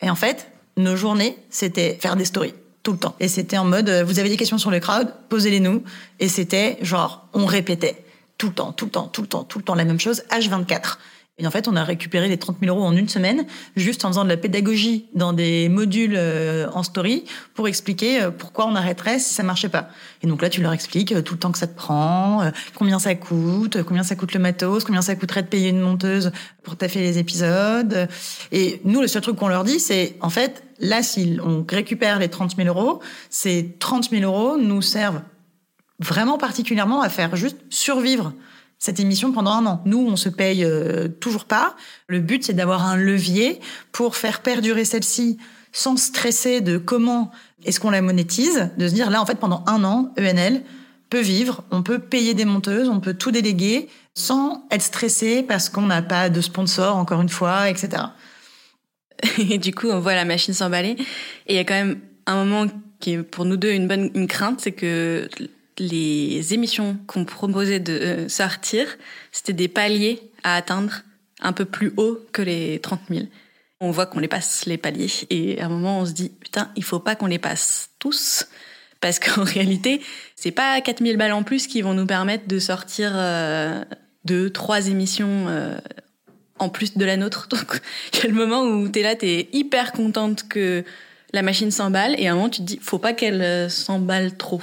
et 0.02 0.10
en 0.10 0.15
fait 0.15 0.50
nos 0.78 0.96
journées 0.96 1.38
c'était 1.50 1.98
faire 2.00 2.15
des 2.15 2.24
stories 2.24 2.54
tout 2.84 2.93
le 2.93 2.98
temps, 2.98 3.15
et 3.20 3.28
c'était 3.28 3.58
en 3.58 3.65
mode 3.65 3.89
euh, 3.89 4.06
vous 4.06 4.20
avez 4.20 4.30
des 4.30 4.38
questions 4.38 4.58
sur 4.58 4.72
le 4.72 4.80
crowd, 4.80 5.13
posez-les 5.28 5.60
nous, 5.60 5.84
et 6.22 6.30
c'était 6.30 6.78
genre 6.82 7.28
on 7.34 7.46
répétait 7.46 8.02
tout 8.38 8.47
le 8.47 8.54
temps, 8.54 8.71
tout 8.71 8.86
le 8.86 8.91
temps, 8.91 9.08
tout 9.08 9.21
le 9.21 9.28
temps, 9.28 9.43
tout 9.43 9.60
le 9.60 9.63
temps 9.63 9.76
la 9.76 9.86
même 9.86 10.00
chose, 10.00 10.23
H24. 10.32 10.97
Et 11.39 11.45
en 11.45 11.52
fait, 11.52 11.67
on 11.67 11.76
a 11.76 11.84
récupéré 11.84 12.28
les 12.30 12.38
30 12.38 12.58
000 12.62 12.76
euros 12.76 12.84
en 12.84 12.95
une 12.95 13.08
semaine, 13.08 13.45
juste 13.76 14.06
en 14.06 14.08
faisant 14.08 14.23
de 14.23 14.30
la 14.30 14.38
pédagogie 14.38 15.06
dans 15.13 15.34
des 15.34 15.69
modules 15.69 16.15
euh, 16.17 16.67
en 16.73 16.82
story 16.82 17.26
pour 17.54 17.67
expliquer 17.67 18.23
euh, 18.23 18.32
pourquoi 18.32 18.65
on 18.65 18.73
arrêterait 18.73 19.19
si 19.19 19.36
ça 19.36 19.43
marchait 19.43 19.69
pas. 19.69 19.89
Et 20.23 20.28
donc 20.28 20.41
là, 20.41 20.50
tu 20.50 20.62
leur 20.62 20.73
expliques 20.73 21.12
euh, 21.12 21.21
tout 21.21 21.36
le 21.36 21.39
temps 21.39 21.52
que 21.52 21.60
ça 21.60 21.67
te 21.67 21.76
prend, 21.76 22.52
combien 22.73 22.97
ça 22.97 23.13
coûte, 23.13 23.84
combien 23.84 24.02
ça 24.02 24.15
coûte 24.15 24.34
le 24.34 24.39
matos, 24.39 24.84
combien 24.84 25.04
ça 25.04 25.15
coûterait 25.15 25.43
de 25.43 25.47
payer 25.47 25.69
une 25.69 25.80
monteuse 25.80 26.32
pour 26.63 26.76
taffer 26.76 27.02
les 27.02 27.19
épisodes. 27.19 28.08
Et 28.52 28.82
nous, 28.84 29.02
le 29.02 29.08
seul 29.08 29.21
truc 29.21 29.36
qu'on 29.36 29.47
leur 29.47 29.63
dit, 29.63 29.80
c'est 29.80 30.15
en 30.21 30.32
fait, 30.32 30.63
là, 30.80 31.04
si 31.04 31.38
on 31.43 31.63
récupère 31.69 32.17
les 32.17 32.30
30 32.30 32.56
000 32.56 32.67
euros, 32.67 33.00
ces 33.30 33.76
30 33.78 34.10
000 34.10 34.23
euros 34.23 34.58
nous 34.58 34.82
servent 34.82 35.21
vraiment 35.99 36.38
particulièrement 36.38 37.01
à 37.01 37.10
faire 37.10 37.36
juste 37.36 37.57
survivre 37.69 38.33
cette 38.79 38.99
émission 38.99 39.31
pendant 39.31 39.51
un 39.51 39.65
an. 39.65 39.81
Nous, 39.86 39.99
on 39.99 40.15
se 40.15 40.29
paye 40.29 40.63
euh, 40.63 41.07
toujours 41.07 41.45
pas. 41.45 41.75
Le 42.07 42.19
but, 42.19 42.43
c'est 42.43 42.53
d'avoir 42.53 42.86
un 42.86 42.95
levier 42.95 43.60
pour 43.91 44.15
faire 44.15 44.41
perdurer 44.41 44.86
celle-ci 44.86 45.38
sans 45.71 45.97
stresser 45.97 46.62
de 46.62 46.77
comment 46.77 47.31
est-ce 47.65 47.79
qu'on 47.79 47.89
la 47.89 48.01
monétise, 48.01 48.69
de 48.77 48.88
se 48.88 48.93
dire 48.93 49.10
là, 49.10 49.21
en 49.21 49.25
fait, 49.25 49.39
pendant 49.39 49.63
un 49.67 49.83
an, 49.83 50.13
ENL 50.17 50.62
peut 51.10 51.21
vivre, 51.21 51.63
on 51.71 51.83
peut 51.83 51.99
payer 51.99 52.33
des 52.33 52.45
monteuses, 52.45 52.89
on 52.89 52.99
peut 52.99 53.13
tout 53.13 53.31
déléguer 53.31 53.88
sans 54.13 54.65
être 54.71 54.81
stressé 54.81 55.43
parce 55.43 55.69
qu'on 55.69 55.83
n'a 55.83 56.01
pas 56.01 56.29
de 56.29 56.41
sponsor, 56.41 56.95
encore 56.97 57.21
une 57.21 57.29
fois, 57.29 57.69
etc. 57.69 58.03
Et 59.38 59.57
du 59.57 59.73
coup, 59.73 59.88
on 59.88 59.99
voit 59.99 60.15
la 60.15 60.25
machine 60.25 60.53
s'emballer. 60.53 60.95
Et 61.47 61.53
il 61.53 61.55
y 61.55 61.60
a 61.60 61.63
quand 61.63 61.73
même 61.73 61.99
un 62.25 62.43
moment 62.43 62.71
qui 62.99 63.13
est 63.13 63.23
pour 63.23 63.45
nous 63.45 63.57
deux 63.57 63.71
une 63.71 63.88
bonne 63.88 64.12
une 64.15 64.27
crainte, 64.27 64.60
c'est 64.62 64.71
que 64.71 65.29
les 65.79 66.53
émissions 66.53 66.97
qu'on 67.07 67.25
proposait 67.25 67.79
de 67.79 67.93
euh, 67.93 68.29
sortir, 68.29 68.87
c'était 69.31 69.53
des 69.53 69.67
paliers 69.67 70.19
à 70.43 70.55
atteindre 70.55 71.01
un 71.41 71.53
peu 71.53 71.65
plus 71.65 71.93
haut 71.97 72.19
que 72.31 72.41
les 72.41 72.79
30 72.79 73.01
000. 73.09 73.25
On 73.79 73.91
voit 73.91 74.07
qu'on 74.07 74.19
les 74.19 74.27
passe, 74.27 74.65
les 74.65 74.77
paliers. 74.77 75.11
Et 75.29 75.61
à 75.61 75.65
un 75.65 75.69
moment, 75.69 75.99
on 75.99 76.05
se 76.05 76.11
dit, 76.11 76.29
putain, 76.29 76.71
il 76.75 76.83
faut 76.83 76.99
pas 76.99 77.15
qu'on 77.15 77.27
les 77.27 77.39
passe 77.39 77.91
tous. 77.99 78.47
Parce 79.01 79.19
qu'en 79.19 79.43
réalité, 79.43 80.01
c'est 80.35 80.51
pas 80.51 80.81
4000 80.81 81.17
balles 81.17 81.33
en 81.33 81.43
plus 81.43 81.67
qui 81.67 81.81
vont 81.81 81.93
nous 81.93 82.07
permettre 82.07 82.47
de 82.47 82.59
sortir 82.59 83.11
euh, 83.13 83.83
deux, 84.25 84.49
trois 84.49 84.87
émissions 84.87 85.45
euh, 85.47 85.77
en 86.57 86.69
plus 86.69 86.97
de 86.97 87.05
la 87.05 87.17
nôtre. 87.17 87.47
Donc, 87.51 87.81
il 88.13 88.19
y 88.19 88.23
a 88.23 88.27
le 88.27 88.33
moment 88.33 88.63
où 88.63 88.89
t'es 88.89 89.03
là, 89.03 89.15
t'es 89.15 89.47
hyper 89.53 89.91
contente 89.91 90.47
que 90.47 90.83
la 91.33 91.41
machine 91.41 91.71
s'emballe, 91.71 92.15
et 92.17 92.27
à 92.27 92.31
un 92.31 92.35
moment, 92.35 92.49
tu 92.49 92.61
te 92.61 92.65
dis, 92.65 92.79
faut 92.81 92.99
pas 92.99 93.11
qu'elle 93.11 93.69
s'emballe 93.69 94.37
trop. 94.37 94.61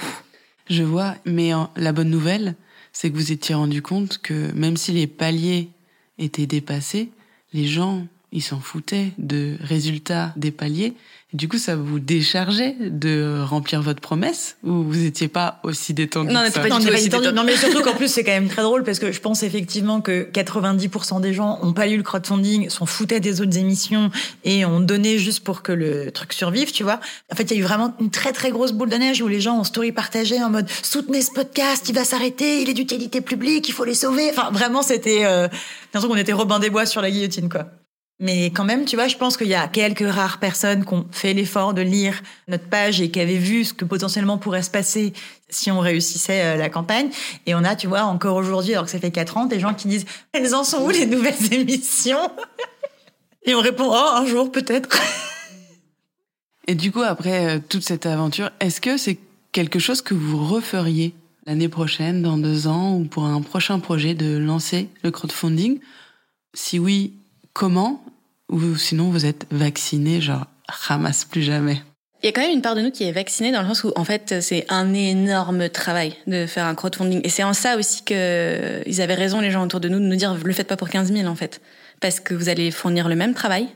Je 0.67 0.83
vois, 0.83 1.15
mais 1.25 1.51
la 1.75 1.91
bonne 1.91 2.09
nouvelle, 2.09 2.55
c'est 2.91 3.11
que 3.11 3.15
vous 3.15 3.31
étiez 3.31 3.53
rendu 3.53 3.81
compte 3.81 4.17
que 4.19 4.51
même 4.53 4.77
si 4.77 4.91
les 4.91 5.07
paliers 5.07 5.69
étaient 6.17 6.47
dépassés, 6.47 7.11
les 7.53 7.67
gens, 7.67 8.07
ils 8.35 8.41
s'en 8.41 8.59
foutaient 8.59 9.11
de 9.17 9.57
résultats 9.61 10.33
des 10.35 10.51
paliers 10.51 10.93
du 11.35 11.49
coup, 11.49 11.57
ça 11.57 11.75
vous 11.75 11.99
déchargeait 11.99 12.77
de 12.79 13.43
remplir 13.43 13.81
votre 13.81 13.99
promesse 13.99 14.55
ou 14.63 14.83
vous 14.83 15.03
étiez 15.03 15.27
pas 15.27 15.59
aussi 15.63 15.93
détendu 15.93 16.31
Non, 16.31 16.45
que 16.45 16.51
ça 16.51 16.61
pas 16.61 16.69
détendu. 16.79 17.33
Non, 17.33 17.43
mais 17.43 17.57
surtout 17.57 17.81
qu'en 17.81 17.93
plus, 17.93 18.07
c'est 18.07 18.23
quand 18.23 18.31
même 18.31 18.47
très 18.47 18.61
drôle 18.61 18.83
parce 18.83 18.99
que 18.99 19.11
je 19.11 19.19
pense 19.19 19.43
effectivement 19.43 19.99
que 19.99 20.29
90% 20.31 21.19
des 21.19 21.33
gens 21.33 21.59
ont 21.61 21.73
pas 21.73 21.87
lu 21.87 21.97
le 21.97 22.03
crowdfunding, 22.03 22.69
s'en 22.69 22.85
foutaient 22.85 23.19
des 23.19 23.41
autres 23.41 23.57
émissions 23.57 24.11
et 24.45 24.63
ont 24.63 24.79
donné 24.79 25.17
juste 25.17 25.43
pour 25.43 25.61
que 25.61 25.73
le 25.73 26.09
truc 26.09 26.31
survive, 26.31 26.71
tu 26.71 26.83
vois. 26.83 27.01
En 27.29 27.35
fait, 27.35 27.43
il 27.51 27.57
y 27.57 27.57
a 27.57 27.59
eu 27.59 27.65
vraiment 27.65 27.93
une 27.99 28.11
très 28.11 28.31
très 28.31 28.51
grosse 28.51 28.71
boule 28.71 28.89
de 28.89 28.95
neige 28.95 29.21
où 29.21 29.27
les 29.27 29.41
gens 29.41 29.59
ont 29.59 29.65
story 29.65 29.91
partagé 29.91 30.41
en 30.41 30.49
mode 30.49 30.69
soutenez 30.83 31.21
ce 31.21 31.31
podcast, 31.31 31.89
il 31.89 31.95
va 31.95 32.05
s'arrêter, 32.05 32.61
il 32.61 32.69
est 32.69 32.73
d'utilité 32.73 33.19
publique, 33.19 33.67
il 33.67 33.73
faut 33.73 33.83
les 33.83 33.93
sauver. 33.93 34.29
Enfin, 34.29 34.51
vraiment, 34.51 34.83
c'était 34.83 35.25
euh, 35.25 35.49
l'impression 35.93 36.07
qu'on 36.07 36.15
était 36.15 36.33
Robin 36.33 36.59
des 36.59 36.69
Bois 36.69 36.85
sur 36.85 37.01
la 37.01 37.11
guillotine, 37.11 37.49
quoi. 37.49 37.67
Mais 38.19 38.45
quand 38.45 38.63
même, 38.63 38.85
tu 38.85 38.95
vois, 38.95 39.09
je 39.09 39.17
pense 39.17 39.35
qu'il 39.35 39.47
y 39.47 39.55
a 39.55 39.67
quelques 39.67 40.09
rares 40.09 40.39
personnes 40.39 40.85
qui 40.85 40.93
ont 40.93 41.05
fait 41.11 41.33
l'effort 41.33 41.73
de 41.73 41.81
lire 41.81 42.21
notre 42.47 42.63
page 42.63 43.01
et 43.01 43.11
qui 43.11 43.19
avaient 43.19 43.35
vu 43.35 43.65
ce 43.65 43.73
que 43.73 43.83
potentiellement 43.83 44.37
pourrait 44.37 44.61
se 44.61 44.69
passer 44.69 45.11
si 45.49 45.69
on 45.69 45.81
réussissait 45.81 46.41
euh, 46.43 46.55
la 46.55 46.69
campagne. 46.69 47.09
Et 47.45 47.55
on 47.55 47.63
a, 47.65 47.75
tu 47.75 47.87
vois, 47.87 48.03
encore 48.03 48.37
aujourd'hui, 48.37 48.73
alors 48.73 48.85
que 48.85 48.91
ça 48.91 48.99
fait 48.99 49.11
quatre 49.11 49.35
ans, 49.35 49.45
des 49.45 49.59
gens 49.59 49.73
qui 49.73 49.89
disent 49.89 50.05
«Elles 50.31 50.55
en 50.55 50.63
sont 50.63 50.83
où 50.83 50.89
les 50.89 51.05
nouvelles 51.05 51.35
émissions?» 51.53 52.31
Et 53.43 53.53
on 53.53 53.59
répond 53.59 53.87
«Oh, 53.89 54.11
un 54.15 54.25
jour 54.25 54.49
peut-être!» 54.49 54.89
Et 56.67 56.75
du 56.75 56.93
coup, 56.93 57.01
après 57.01 57.57
euh, 57.57 57.59
toute 57.67 57.83
cette 57.83 58.05
aventure, 58.05 58.49
est-ce 58.61 58.79
que 58.79 58.97
c'est 58.97 59.19
quelque 59.51 59.77
chose 59.77 60.01
que 60.01 60.13
vous 60.13 60.37
referiez 60.37 61.13
l'année 61.45 61.69
prochaine, 61.69 62.21
dans 62.21 62.37
deux 62.37 62.67
ans, 62.67 62.95
ou 62.95 63.03
pour 63.03 63.25
un 63.25 63.41
prochain 63.41 63.79
projet 63.79 64.15
de 64.15 64.37
lancer 64.37 64.87
le 65.03 65.11
crowdfunding? 65.11 65.79
Si 66.53 66.79
oui, 66.79 67.13
comment 67.55 68.03
Ou 68.49 68.75
sinon 68.75 69.09
vous 69.09 69.25
êtes 69.25 69.47
vacciné, 69.49 70.21
genre 70.21 70.45
ramasse 70.67 71.25
plus 71.25 71.41
jamais? 71.41 71.81
Il 72.21 72.27
y 72.27 72.29
a 72.29 72.31
quand 72.31 72.41
même 72.41 72.51
une 72.51 72.61
part 72.61 72.75
de 72.75 72.81
nous 72.81 72.91
qui 72.91 73.03
est 73.03 73.11
vaccinée 73.11 73.51
dans 73.51 73.61
le 73.61 73.67
sens 73.67 73.83
où 73.83 73.93
en 73.95 74.03
fait 74.03 74.41
c'est 74.41 74.65
un 74.69 74.93
énorme 74.93 75.69
travail 75.69 76.15
de 76.27 76.45
faire 76.45 76.65
un 76.65 76.75
crowdfunding. 76.75 77.21
Et 77.23 77.29
c'est 77.29 77.43
en 77.43 77.53
ça 77.53 77.77
aussi 77.77 78.03
que 78.03 78.81
ils 78.85 79.01
avaient 79.01 79.15
raison 79.15 79.39
les 79.41 79.51
gens 79.51 79.63
autour 79.63 79.79
de 79.79 79.89
nous 79.89 79.99
de 79.99 80.05
nous 80.05 80.15
dire 80.15 80.35
le 80.43 80.53
faites 80.53 80.67
pas 80.67 80.77
pour 80.77 80.89
15 80.89 81.11
000 81.13 81.27
en 81.27 81.35
fait. 81.35 81.61
Parce 82.01 82.19
que 82.19 82.33
vous 82.33 82.49
allez 82.49 82.71
fournir 82.71 83.07
le 83.09 83.15
même 83.15 83.33
travail 83.33 83.67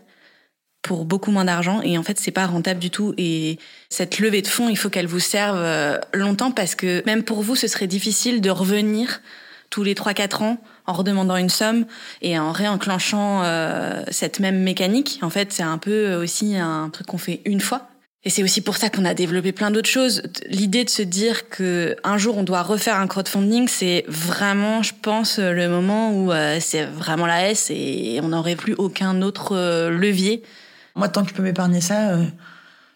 pour 0.81 1.05
beaucoup 1.05 1.31
moins 1.31 1.45
d'argent 1.45 1.81
et 1.81 1.97
en 1.97 2.03
fait 2.03 2.19
c'est 2.19 2.31
pas 2.31 2.47
rentable 2.47 2.79
du 2.79 2.89
tout. 2.89 3.13
Et 3.17 3.59
cette 3.89 4.19
levée 4.19 4.41
de 4.41 4.47
fonds 4.47 4.69
il 4.69 4.77
faut 4.77 4.89
qu'elle 4.89 5.07
vous 5.07 5.19
serve 5.19 5.57
euh, 5.57 5.99
longtemps 6.13 6.51
parce 6.51 6.75
que 6.75 7.03
même 7.05 7.23
pour 7.23 7.43
vous 7.43 7.55
ce 7.55 7.67
serait 7.67 7.87
difficile 7.87 8.41
de 8.41 8.49
revenir 8.49 9.21
tous 9.69 9.83
les 9.83 9.93
3-4 9.93 10.43
ans 10.43 10.57
en 10.85 10.93
redemandant 10.93 11.37
une 11.37 11.49
somme 11.49 11.85
et 12.21 12.39
en 12.39 12.51
réenclenchant 12.51 13.43
euh, 13.43 14.03
cette 14.09 14.39
même 14.39 14.61
mécanique. 14.61 15.19
En 15.21 15.29
fait, 15.29 15.53
c'est 15.53 15.63
un 15.63 15.77
peu 15.77 16.15
aussi 16.15 16.57
un 16.57 16.89
truc 16.89 17.07
qu'on 17.07 17.17
fait 17.17 17.41
une 17.45 17.61
fois. 17.61 17.87
Et 18.25 18.29
c'est 18.29 18.43
aussi 18.43 18.59
pour 18.59 18.75
ça 18.75 18.89
qu'on 18.89 19.05
a 19.05 19.13
développé 19.13 19.53
plein 19.53 19.71
d'autres 19.71 19.89
choses. 19.89 20.23
L'idée 20.47 20.83
de 20.83 20.89
se 20.89 21.01
dire 21.01 21.47
que 21.47 21.95
un 22.03 22.17
jour 22.17 22.37
on 22.37 22.43
doit 22.43 22.63
refaire 22.63 22.97
un 22.97 23.07
crowdfunding, 23.07 23.69
c'est 23.69 24.03
vraiment, 24.09 24.83
je 24.83 24.91
pense, 25.01 25.39
le 25.39 25.69
moment 25.69 26.11
où 26.11 26.33
euh, 26.33 26.57
c'est 26.59 26.83
vraiment 26.83 27.27
la 27.27 27.49
S 27.49 27.69
et 27.69 28.19
on 28.21 28.29
n'aurait 28.29 28.57
plus 28.57 28.73
aucun 28.73 29.21
autre 29.21 29.55
euh, 29.55 29.89
levier. 29.89 30.43
Moi, 30.95 31.07
tant 31.07 31.23
que 31.23 31.29
je 31.29 31.33
peux 31.33 31.43
m'épargner 31.43 31.79
ça, 31.79 32.17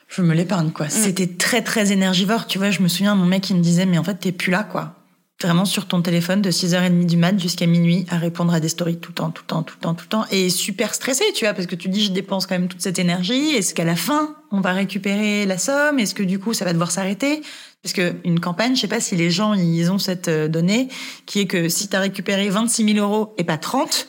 je 0.09 0.21
me 0.21 0.33
l'épargne 0.33 0.71
quoi. 0.71 0.87
Mm. 0.87 0.89
C'était 0.89 1.27
très 1.27 1.61
très 1.61 1.93
énergivore, 1.93 2.45
tu 2.45 2.57
vois. 2.57 2.69
Je 2.69 2.81
me 2.81 2.89
souviens, 2.89 3.15
mon 3.15 3.25
mec 3.25 3.49
il 3.49 3.55
me 3.55 3.61
disait, 3.61 3.85
mais 3.85 3.97
en 3.97 4.03
fait 4.03 4.15
t'es 4.15 4.33
plus 4.33 4.51
là 4.51 4.63
quoi 4.63 5.02
vraiment 5.45 5.65
sur 5.65 5.87
ton 5.87 6.01
téléphone 6.01 6.41
de 6.41 6.51
6h30 6.51 7.05
du 7.05 7.17
mat 7.17 7.39
jusqu'à 7.39 7.65
minuit 7.65 8.05
à 8.09 8.17
répondre 8.17 8.53
à 8.53 8.59
des 8.59 8.69
stories 8.69 8.97
tout 8.97 9.11
le 9.11 9.15
temps, 9.15 9.29
tout 9.29 9.43
le 9.43 9.47
temps, 9.47 9.63
tout 9.63 9.75
le 9.77 9.81
temps, 9.81 9.93
tout 9.93 10.05
le 10.05 10.09
temps. 10.09 10.25
Et 10.31 10.49
super 10.49 10.93
stressé, 10.93 11.23
tu 11.35 11.45
vois, 11.45 11.53
parce 11.53 11.67
que 11.67 11.75
tu 11.75 11.89
dis, 11.89 12.03
je 12.03 12.11
dépense 12.11 12.47
quand 12.47 12.55
même 12.55 12.67
toute 12.67 12.81
cette 12.81 12.99
énergie. 12.99 13.55
Est-ce 13.55 13.73
qu'à 13.73 13.83
la 13.83 13.95
fin, 13.95 14.35
on 14.51 14.61
va 14.61 14.73
récupérer 14.73 15.45
la 15.45 15.57
somme? 15.57 15.99
Est-ce 15.99 16.15
que 16.15 16.23
du 16.23 16.39
coup, 16.39 16.53
ça 16.53 16.65
va 16.65 16.73
devoir 16.73 16.91
s'arrêter? 16.91 17.41
Parce 17.81 17.93
que 17.93 18.15
une 18.23 18.39
campagne, 18.39 18.75
je 18.75 18.81
sais 18.81 18.87
pas 18.87 18.99
si 19.01 19.15
les 19.15 19.29
gens, 19.29 19.53
ils 19.53 19.91
ont 19.91 19.97
cette 19.97 20.29
euh, 20.29 20.47
donnée, 20.47 20.87
qui 21.25 21.41
est 21.41 21.47
que 21.47 21.67
si 21.69 21.89
tu 21.89 21.95
as 21.95 21.99
récupéré 21.99 22.49
26 22.49 22.93
000 22.93 23.05
euros 23.05 23.33
et 23.37 23.43
pas 23.43 23.57
30, 23.57 24.07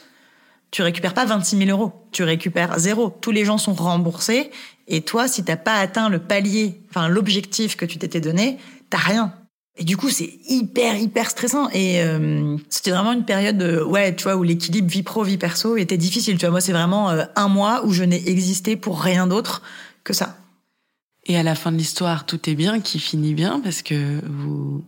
tu 0.71 0.83
récupères 0.83 1.15
pas 1.15 1.25
26 1.25 1.59
000 1.59 1.71
euros. 1.71 1.93
Tu 2.11 2.25
récupères 2.25 2.79
zéro. 2.79 3.17
Tous 3.21 3.31
les 3.31 3.45
gens 3.45 3.59
sont 3.59 3.75
remboursés. 3.75 4.51
Et 4.89 5.03
toi, 5.03 5.29
si 5.29 5.45
t'as 5.45 5.57
pas 5.57 5.75
atteint 5.75 6.09
le 6.09 6.19
palier, 6.19 6.81
enfin, 6.91 7.09
l'objectif 7.09 7.77
que 7.77 7.85
tu 7.85 7.99
t'étais 7.99 8.21
donné, 8.21 8.59
t'as 8.91 8.99
rien. 8.99 9.35
Et 9.77 9.85
du 9.85 9.97
coup, 9.97 10.09
c'est 10.09 10.39
hyper, 10.49 10.97
hyper 10.97 11.31
stressant. 11.31 11.69
Et 11.71 12.01
euh, 12.01 12.57
c'était 12.71 12.91
vraiment 12.91 13.13
une 13.13 13.25
période, 13.25 13.59
de, 13.59 13.83
ouais, 13.83 14.15
tu 14.15 14.25
vois, 14.25 14.37
où 14.37 14.43
l'équilibre 14.43 14.89
vie 14.89 15.03
pro, 15.03 15.25
vie 15.25 15.39
perso 15.39 15.77
était 15.77 15.97
difficile. 15.97 16.39
Tu 16.39 16.47
vois, 16.47 16.51
moi, 16.51 16.61
c'est 16.61 16.73
vraiment 16.73 17.11
euh, 17.11 17.25
un 17.35 17.49
mois 17.49 17.85
où 17.85 17.93
je 17.93 18.05
n'ai 18.05 18.29
existé 18.29 18.77
pour 18.77 19.01
rien 19.01 19.27
d'autre 19.27 19.63
que 20.05 20.13
ça. 20.13 20.37
Et 21.27 21.37
à 21.37 21.43
la 21.43 21.55
fin 21.55 21.73
de 21.73 21.77
l'histoire, 21.77 22.27
tout 22.27 22.49
est 22.49 22.55
bien, 22.55 22.81
qui 22.81 23.01
finit 23.01 23.35
bien, 23.35 23.61
parce 23.61 23.83
que 23.83 24.21
vous 24.25 24.85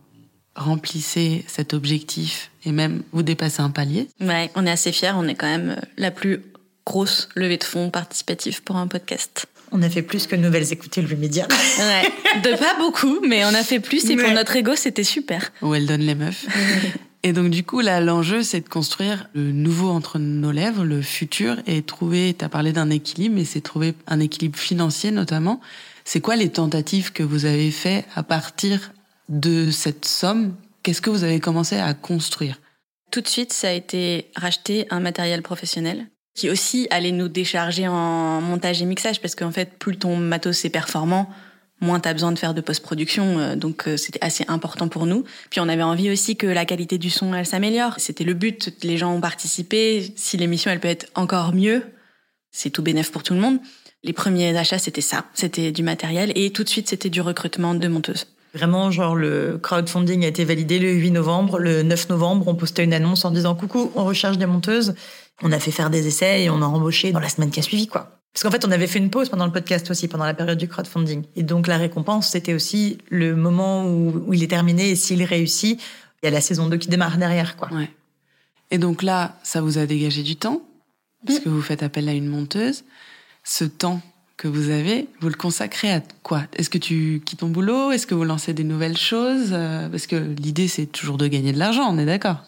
remplissez 0.55 1.43
cet 1.47 1.73
objectif 1.73 2.51
et 2.63 2.71
même 2.71 3.03
vous 3.11 3.23
dépassez 3.23 3.61
un 3.61 3.69
palier. 3.69 4.07
Ouais, 4.19 4.49
on 4.55 4.65
est 4.65 4.71
assez 4.71 4.91
fiers. 4.91 5.11
On 5.15 5.27
est 5.27 5.35
quand 5.35 5.47
même 5.47 5.81
la 5.97 6.11
plus 6.11 6.41
grosse 6.85 7.27
levée 7.35 7.57
de 7.57 7.63
fonds 7.63 7.89
participative 7.89 8.63
pour 8.63 8.77
un 8.77 8.87
podcast. 8.87 9.47
On 9.71 9.81
a 9.81 9.89
fait 9.89 10.01
plus 10.01 10.27
que 10.27 10.35
Nouvelles 10.35 10.71
Écoutées 10.71 11.01
le 11.01 11.15
média. 11.15 11.47
Ouais, 11.79 12.41
de 12.41 12.57
pas 12.57 12.77
beaucoup, 12.77 13.19
mais 13.27 13.43
on 13.45 13.49
a 13.49 13.63
fait 13.63 13.79
plus 13.79 14.09
et 14.09 14.15
pour 14.15 14.31
notre 14.31 14.55
ego, 14.55 14.75
c'était 14.75 15.03
super. 15.03 15.51
où 15.61 15.75
elle 15.75 15.85
donne 15.85 16.01
les 16.01 16.15
meufs. 16.15 16.45
Et 17.23 17.33
donc 17.33 17.49
du 17.49 17.63
coup, 17.63 17.81
là, 17.81 17.99
l'enjeu, 17.99 18.43
c'est 18.43 18.61
de 18.61 18.69
construire 18.69 19.27
le 19.33 19.51
nouveau 19.51 19.89
entre 19.89 20.19
nos 20.19 20.51
lèvres, 20.51 20.85
le 20.85 21.01
futur, 21.01 21.57
et 21.67 21.81
trouver, 21.81 22.35
tu 22.37 22.45
as 22.45 22.49
parlé 22.49 22.71
d'un 22.71 22.89
équilibre, 22.89 23.35
mais 23.35 23.43
c'est 23.43 23.61
trouver 23.61 23.93
un 24.07 24.19
équilibre 24.19 24.57
financier 24.57 25.11
notamment. 25.11 25.59
C'est 26.05 26.21
quoi 26.21 26.37
les 26.37 26.49
tentatives 26.49 27.11
que 27.11 27.23
vous 27.23 27.45
avez 27.45 27.71
fait 27.71 28.05
à 28.15 28.23
partir 28.23 28.93
de 29.27 29.71
cette 29.71 30.05
somme? 30.05 30.55
Qu'est-ce 30.83 31.01
que 31.01 31.09
vous 31.09 31.25
avez 31.25 31.41
commencé 31.41 31.75
à 31.75 31.93
construire? 31.93 32.61
Tout 33.11 33.19
de 33.19 33.27
suite, 33.27 33.51
ça 33.51 33.69
a 33.69 33.71
été 33.71 34.31
racheter 34.35 34.87
un 34.89 35.01
matériel 35.01 35.41
professionnel 35.41 36.07
qui 36.37 36.51
aussi 36.51 36.87
allait 36.91 37.11
nous 37.11 37.27
décharger 37.27 37.87
en 37.87 38.39
montage 38.41 38.81
et 38.81 38.85
mixage 38.85 39.19
parce 39.19 39.33
qu'en 39.33 39.51
fait, 39.51 39.73
plus 39.79 39.97
ton 39.97 40.15
matos 40.15 40.63
est 40.65 40.69
performant, 40.69 41.27
moins 41.81 41.99
t'as 41.99 42.13
besoin 42.13 42.31
de 42.31 42.37
faire 42.37 42.53
de 42.53 42.61
post-production. 42.61 43.39
euh, 43.39 43.55
Donc 43.55 43.87
euh, 43.87 43.97
c'était 43.97 44.23
assez 44.23 44.45
important 44.47 44.87
pour 44.87 45.07
nous. 45.07 45.25
Puis 45.49 45.59
on 45.59 45.67
avait 45.67 45.81
envie 45.83 46.11
aussi 46.11 46.37
que 46.37 46.45
la 46.45 46.65
qualité 46.65 46.99
du 46.99 47.09
son, 47.09 47.33
elle 47.33 47.47
s'améliore. 47.47 47.95
C'était 47.97 48.23
le 48.23 48.35
but. 48.35 48.71
Les 48.83 48.97
gens 48.97 49.15
ont 49.15 49.19
participé. 49.19 50.13
Si 50.15 50.37
l'émission, 50.37 50.69
elle 50.69 50.79
peut 50.79 50.87
être 50.87 51.07
encore 51.15 51.55
mieux, 51.55 51.81
c'est 52.51 52.69
tout 52.69 52.83
bénéf 52.83 53.11
pour 53.11 53.23
tout 53.23 53.33
le 53.33 53.39
monde. 53.39 53.57
Les 54.03 54.13
premiers 54.13 54.55
achats, 54.55 54.77
c'était 54.77 55.01
ça. 55.01 55.25
C'était 55.33 55.71
du 55.71 55.81
matériel 55.81 56.31
et 56.35 56.51
tout 56.51 56.63
de 56.63 56.69
suite, 56.69 56.87
c'était 56.87 57.09
du 57.09 57.19
recrutement 57.19 57.73
de 57.73 57.87
monteuses. 57.87 58.27
Vraiment, 58.53 58.91
genre, 58.91 59.15
le 59.15 59.59
crowdfunding 59.61 60.23
a 60.23 60.27
été 60.27 60.45
validé 60.45 60.79
le 60.79 60.91
8 60.91 61.11
novembre. 61.11 61.59
Le 61.59 61.83
9 61.83 62.09
novembre, 62.09 62.47
on 62.47 62.55
postait 62.55 62.83
une 62.83 62.93
annonce 62.93 63.25
en 63.25 63.31
disant 63.31 63.55
coucou, 63.55 63.91
on 63.95 64.05
recherche 64.05 64.37
des 64.37 64.45
monteuses. 64.45 64.93
On 65.41 65.51
a 65.51 65.59
fait 65.59 65.71
faire 65.71 65.89
des 65.89 66.07
essais 66.07 66.43
et 66.43 66.49
on 66.49 66.61
a 66.61 66.65
embauché 66.65 67.11
dans 67.11 67.19
la 67.19 67.29
semaine 67.29 67.51
qui 67.51 67.59
a 67.59 67.63
suivi, 67.63 67.87
quoi. 67.87 68.11
Parce 68.33 68.43
qu'en 68.43 68.51
fait, 68.51 68.65
on 68.65 68.71
avait 68.71 68.87
fait 68.87 68.99
une 68.99 69.09
pause 69.09 69.29
pendant 69.29 69.45
le 69.45 69.51
podcast 69.51 69.89
aussi, 69.89 70.07
pendant 70.07 70.25
la 70.25 70.33
période 70.33 70.57
du 70.57 70.67
crowdfunding. 70.67 71.23
Et 71.35 71.43
donc, 71.43 71.67
la 71.67 71.77
récompense, 71.77 72.29
c'était 72.29 72.53
aussi 72.53 72.97
le 73.09 73.35
moment 73.35 73.85
où, 73.85 74.25
où 74.27 74.33
il 74.33 74.43
est 74.43 74.47
terminé 74.47 74.89
et 74.91 74.95
s'il 74.95 75.23
réussit, 75.23 75.81
il 76.21 76.25
y 76.25 76.27
a 76.27 76.31
la 76.31 76.41
saison 76.41 76.67
2 76.67 76.77
qui 76.77 76.87
démarre 76.87 77.17
derrière, 77.17 77.55
quoi. 77.55 77.71
Ouais. 77.73 77.89
Et 78.71 78.77
donc 78.77 79.01
là, 79.01 79.37
ça 79.43 79.61
vous 79.61 79.77
a 79.77 79.85
dégagé 79.85 80.23
du 80.23 80.35
temps, 80.35 80.61
puisque 81.25 81.47
vous 81.47 81.61
faites 81.61 81.83
appel 81.83 82.09
à 82.09 82.13
une 82.13 82.27
monteuse. 82.27 82.83
Ce 83.43 83.63
temps 83.63 84.01
que 84.35 84.47
vous 84.47 84.69
avez, 84.69 85.07
vous 85.19 85.29
le 85.29 85.35
consacrez 85.35 85.91
à 85.91 86.01
quoi? 86.21 86.43
Est-ce 86.55 86.69
que 86.69 86.77
tu 86.77 87.21
quittes 87.25 87.39
ton 87.39 87.49
boulot? 87.49 87.91
Est-ce 87.91 88.05
que 88.05 88.13
vous 88.13 88.23
lancez 88.23 88.53
des 88.53 88.63
nouvelles 88.63 88.97
choses? 88.97 89.49
Euh, 89.51 89.89
Parce 89.89 90.05
que 90.05 90.15
l'idée, 90.15 90.67
c'est 90.67 90.85
toujours 90.85 91.17
de 91.17 91.27
gagner 91.27 91.53
de 91.53 91.57
l'argent, 91.59 91.87
on 91.89 91.97
est 91.97 92.05
d'accord 92.05 92.43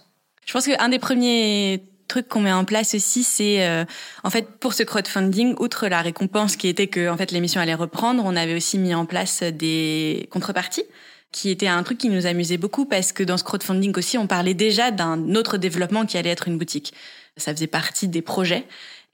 Je 0.45 0.53
pense 0.53 0.65
qu'un 0.67 0.89
des 0.89 0.99
premiers 0.99 1.83
trucs 2.09 2.27
qu'on 2.27 2.41
met 2.41 2.51
en 2.51 2.65
place 2.65 2.93
aussi, 2.93 3.23
c'est 3.23 3.65
euh, 3.65 3.85
en 4.25 4.29
fait 4.29 4.49
pour 4.59 4.73
ce 4.73 4.83
crowdfunding, 4.83 5.55
outre 5.59 5.87
la 5.87 6.01
récompense 6.01 6.57
qui 6.57 6.67
était 6.67 6.87
que 6.87 7.09
en 7.09 7.15
fait 7.15 7.31
l'émission 7.31 7.61
allait 7.61 7.73
reprendre, 7.73 8.23
on 8.25 8.35
avait 8.35 8.55
aussi 8.55 8.77
mis 8.77 8.93
en 8.93 9.05
place 9.05 9.43
des 9.43 10.27
contreparties 10.29 10.83
qui 11.31 11.49
était 11.49 11.67
un 11.67 11.83
truc 11.83 11.97
qui 11.97 12.09
nous 12.09 12.25
amusait 12.25 12.57
beaucoup 12.57 12.85
parce 12.85 13.11
que 13.11 13.23
dans 13.23 13.37
ce 13.37 13.43
crowdfunding 13.43 13.95
aussi, 13.97 14.17
on 14.17 14.27
parlait 14.27 14.55
déjà 14.55 14.91
d'un 14.91 15.35
autre 15.35 15.57
développement 15.57 16.05
qui 16.05 16.17
allait 16.17 16.31
être 16.31 16.47
une 16.47 16.57
boutique. 16.57 16.93
Ça 17.37 17.53
faisait 17.53 17.67
partie 17.67 18.07
des 18.07 18.21
projets. 18.21 18.65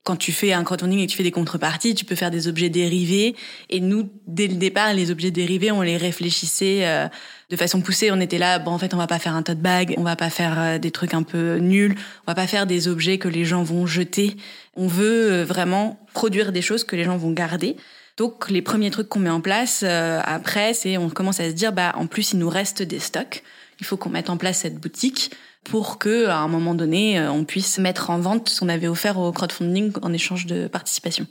Quand 0.05 0.15
tu 0.15 0.31
fais 0.31 0.53
un 0.53 0.63
crowdfunding 0.63 0.99
et 0.99 1.07
que 1.07 1.11
tu 1.11 1.17
fais 1.17 1.23
des 1.23 1.31
contreparties, 1.31 1.95
tu 1.95 2.05
peux 2.05 2.15
faire 2.15 2.31
des 2.31 2.47
objets 2.47 2.69
dérivés. 2.69 3.35
Et 3.69 3.81
nous, 3.81 4.09
dès 4.27 4.47
le 4.47 4.55
départ, 4.55 4.93
les 4.93 5.11
objets 5.11 5.31
dérivés, 5.31 5.71
on 5.71 5.81
les 5.81 5.97
réfléchissait 5.97 6.85
euh, 6.85 7.07
de 7.49 7.55
façon 7.55 7.81
poussée. 7.81 8.11
On 8.11 8.19
était 8.19 8.37
là, 8.37 8.59
bon, 8.59 8.71
en 8.71 8.77
fait, 8.77 8.93
on 8.93 8.97
va 8.97 9.07
pas 9.07 9.19
faire 9.19 9.35
un 9.35 9.43
tote 9.43 9.59
bag, 9.59 9.95
on 9.97 10.03
va 10.03 10.15
pas 10.15 10.29
faire 10.29 10.59
euh, 10.59 10.77
des 10.77 10.91
trucs 10.91 11.13
un 11.13 11.23
peu 11.23 11.57
nuls, 11.57 11.95
on 12.25 12.31
va 12.31 12.35
pas 12.35 12.47
faire 12.47 12.65
des 12.65 12.87
objets 12.87 13.17
que 13.17 13.27
les 13.27 13.45
gens 13.45 13.63
vont 13.63 13.85
jeter. 13.85 14.37
On 14.75 14.87
veut 14.87 15.31
euh, 15.31 15.43
vraiment 15.45 15.99
produire 16.13 16.51
des 16.51 16.61
choses 16.61 16.83
que 16.83 16.95
les 16.95 17.03
gens 17.03 17.17
vont 17.17 17.31
garder. 17.31 17.75
Donc, 18.17 18.49
les 18.49 18.61
premiers 18.61 18.91
trucs 18.91 19.09
qu'on 19.09 19.19
met 19.19 19.29
en 19.29 19.41
place 19.41 19.83
euh, 19.83 20.21
après, 20.23 20.73
c'est 20.73 20.97
on 20.97 21.09
commence 21.09 21.39
à 21.39 21.49
se 21.49 21.53
dire, 21.53 21.73
bah, 21.73 21.93
en 21.95 22.07
plus, 22.07 22.31
il 22.31 22.39
nous 22.39 22.49
reste 22.49 22.81
des 22.81 22.99
stocks. 22.99 23.43
Il 23.79 23.85
faut 23.85 23.97
qu'on 23.97 24.09
mette 24.09 24.29
en 24.29 24.37
place 24.37 24.59
cette 24.59 24.79
boutique 24.79 25.31
pour 25.65 25.97
que, 25.97 26.27
à 26.27 26.37
un 26.37 26.47
moment 26.47 26.73
donné, 26.73 27.19
euh, 27.19 27.31
on 27.31 27.43
puisse 27.43 27.77
mettre 27.77 28.09
en 28.09 28.19
vente 28.19 28.49
ce 28.49 28.61
qu'on 28.61 28.69
avait 28.69 28.87
offert 28.87 29.19
au 29.19 29.31
crowdfunding 29.31 29.91
en 30.01 30.13
échange 30.13 30.45
de 30.45 30.67
participation. 30.67 31.27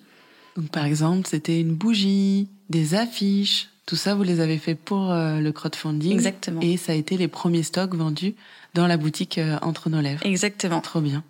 Donc 0.56 0.68
par 0.68 0.84
exemple, 0.84 1.26
c'était 1.26 1.60
une 1.60 1.74
bougie, 1.74 2.48
des 2.68 2.94
affiches, 2.94 3.68
tout 3.86 3.96
ça, 3.96 4.14
vous 4.14 4.22
les 4.22 4.40
avez 4.40 4.56
fait 4.56 4.74
pour 4.74 5.12
euh, 5.12 5.40
le 5.40 5.52
crowdfunding. 5.52 6.12
Exactement. 6.12 6.60
Et 6.62 6.76
ça 6.76 6.92
a 6.92 6.94
été 6.94 7.16
les 7.16 7.28
premiers 7.28 7.62
stocks 7.62 7.94
vendus 7.94 8.34
dans 8.72 8.86
la 8.86 8.96
boutique 8.96 9.38
euh, 9.38 9.58
Entre 9.62 9.90
nos 9.90 10.00
lèvres. 10.00 10.24
Exactement. 10.24 10.80
Trop 10.80 11.00
bien. 11.00 11.22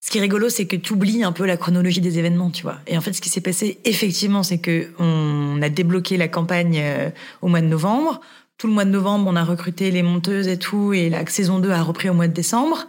Ce 0.00 0.10
qui 0.10 0.18
est 0.18 0.20
rigolo, 0.22 0.48
c'est 0.48 0.66
que 0.66 0.76
tu 0.76 0.94
oublies 0.94 1.22
un 1.22 1.32
peu 1.32 1.44
la 1.44 1.56
chronologie 1.56 2.00
des 2.00 2.18
événements, 2.18 2.50
tu 2.50 2.62
vois. 2.62 2.78
Et 2.86 2.96
en 2.96 3.00
fait, 3.00 3.12
ce 3.12 3.20
qui 3.20 3.28
s'est 3.28 3.40
passé, 3.40 3.78
effectivement, 3.84 4.42
c'est 4.42 4.58
que 4.58 4.88
on 4.98 5.60
a 5.60 5.68
débloqué 5.68 6.16
la 6.16 6.28
campagne 6.28 6.78
euh, 6.78 7.10
au 7.42 7.48
mois 7.48 7.60
de 7.60 7.66
novembre. 7.66 8.20
Tout 8.58 8.66
le 8.66 8.72
mois 8.72 8.84
de 8.84 8.90
novembre, 8.90 9.30
on 9.30 9.36
a 9.36 9.44
recruté 9.44 9.92
les 9.92 10.02
monteuses 10.02 10.48
et 10.48 10.58
tout, 10.58 10.92
et 10.92 11.08
la 11.08 11.24
saison 11.26 11.60
2 11.60 11.70
a 11.70 11.82
repris 11.82 12.10
au 12.10 12.14
mois 12.14 12.26
de 12.26 12.32
décembre. 12.32 12.88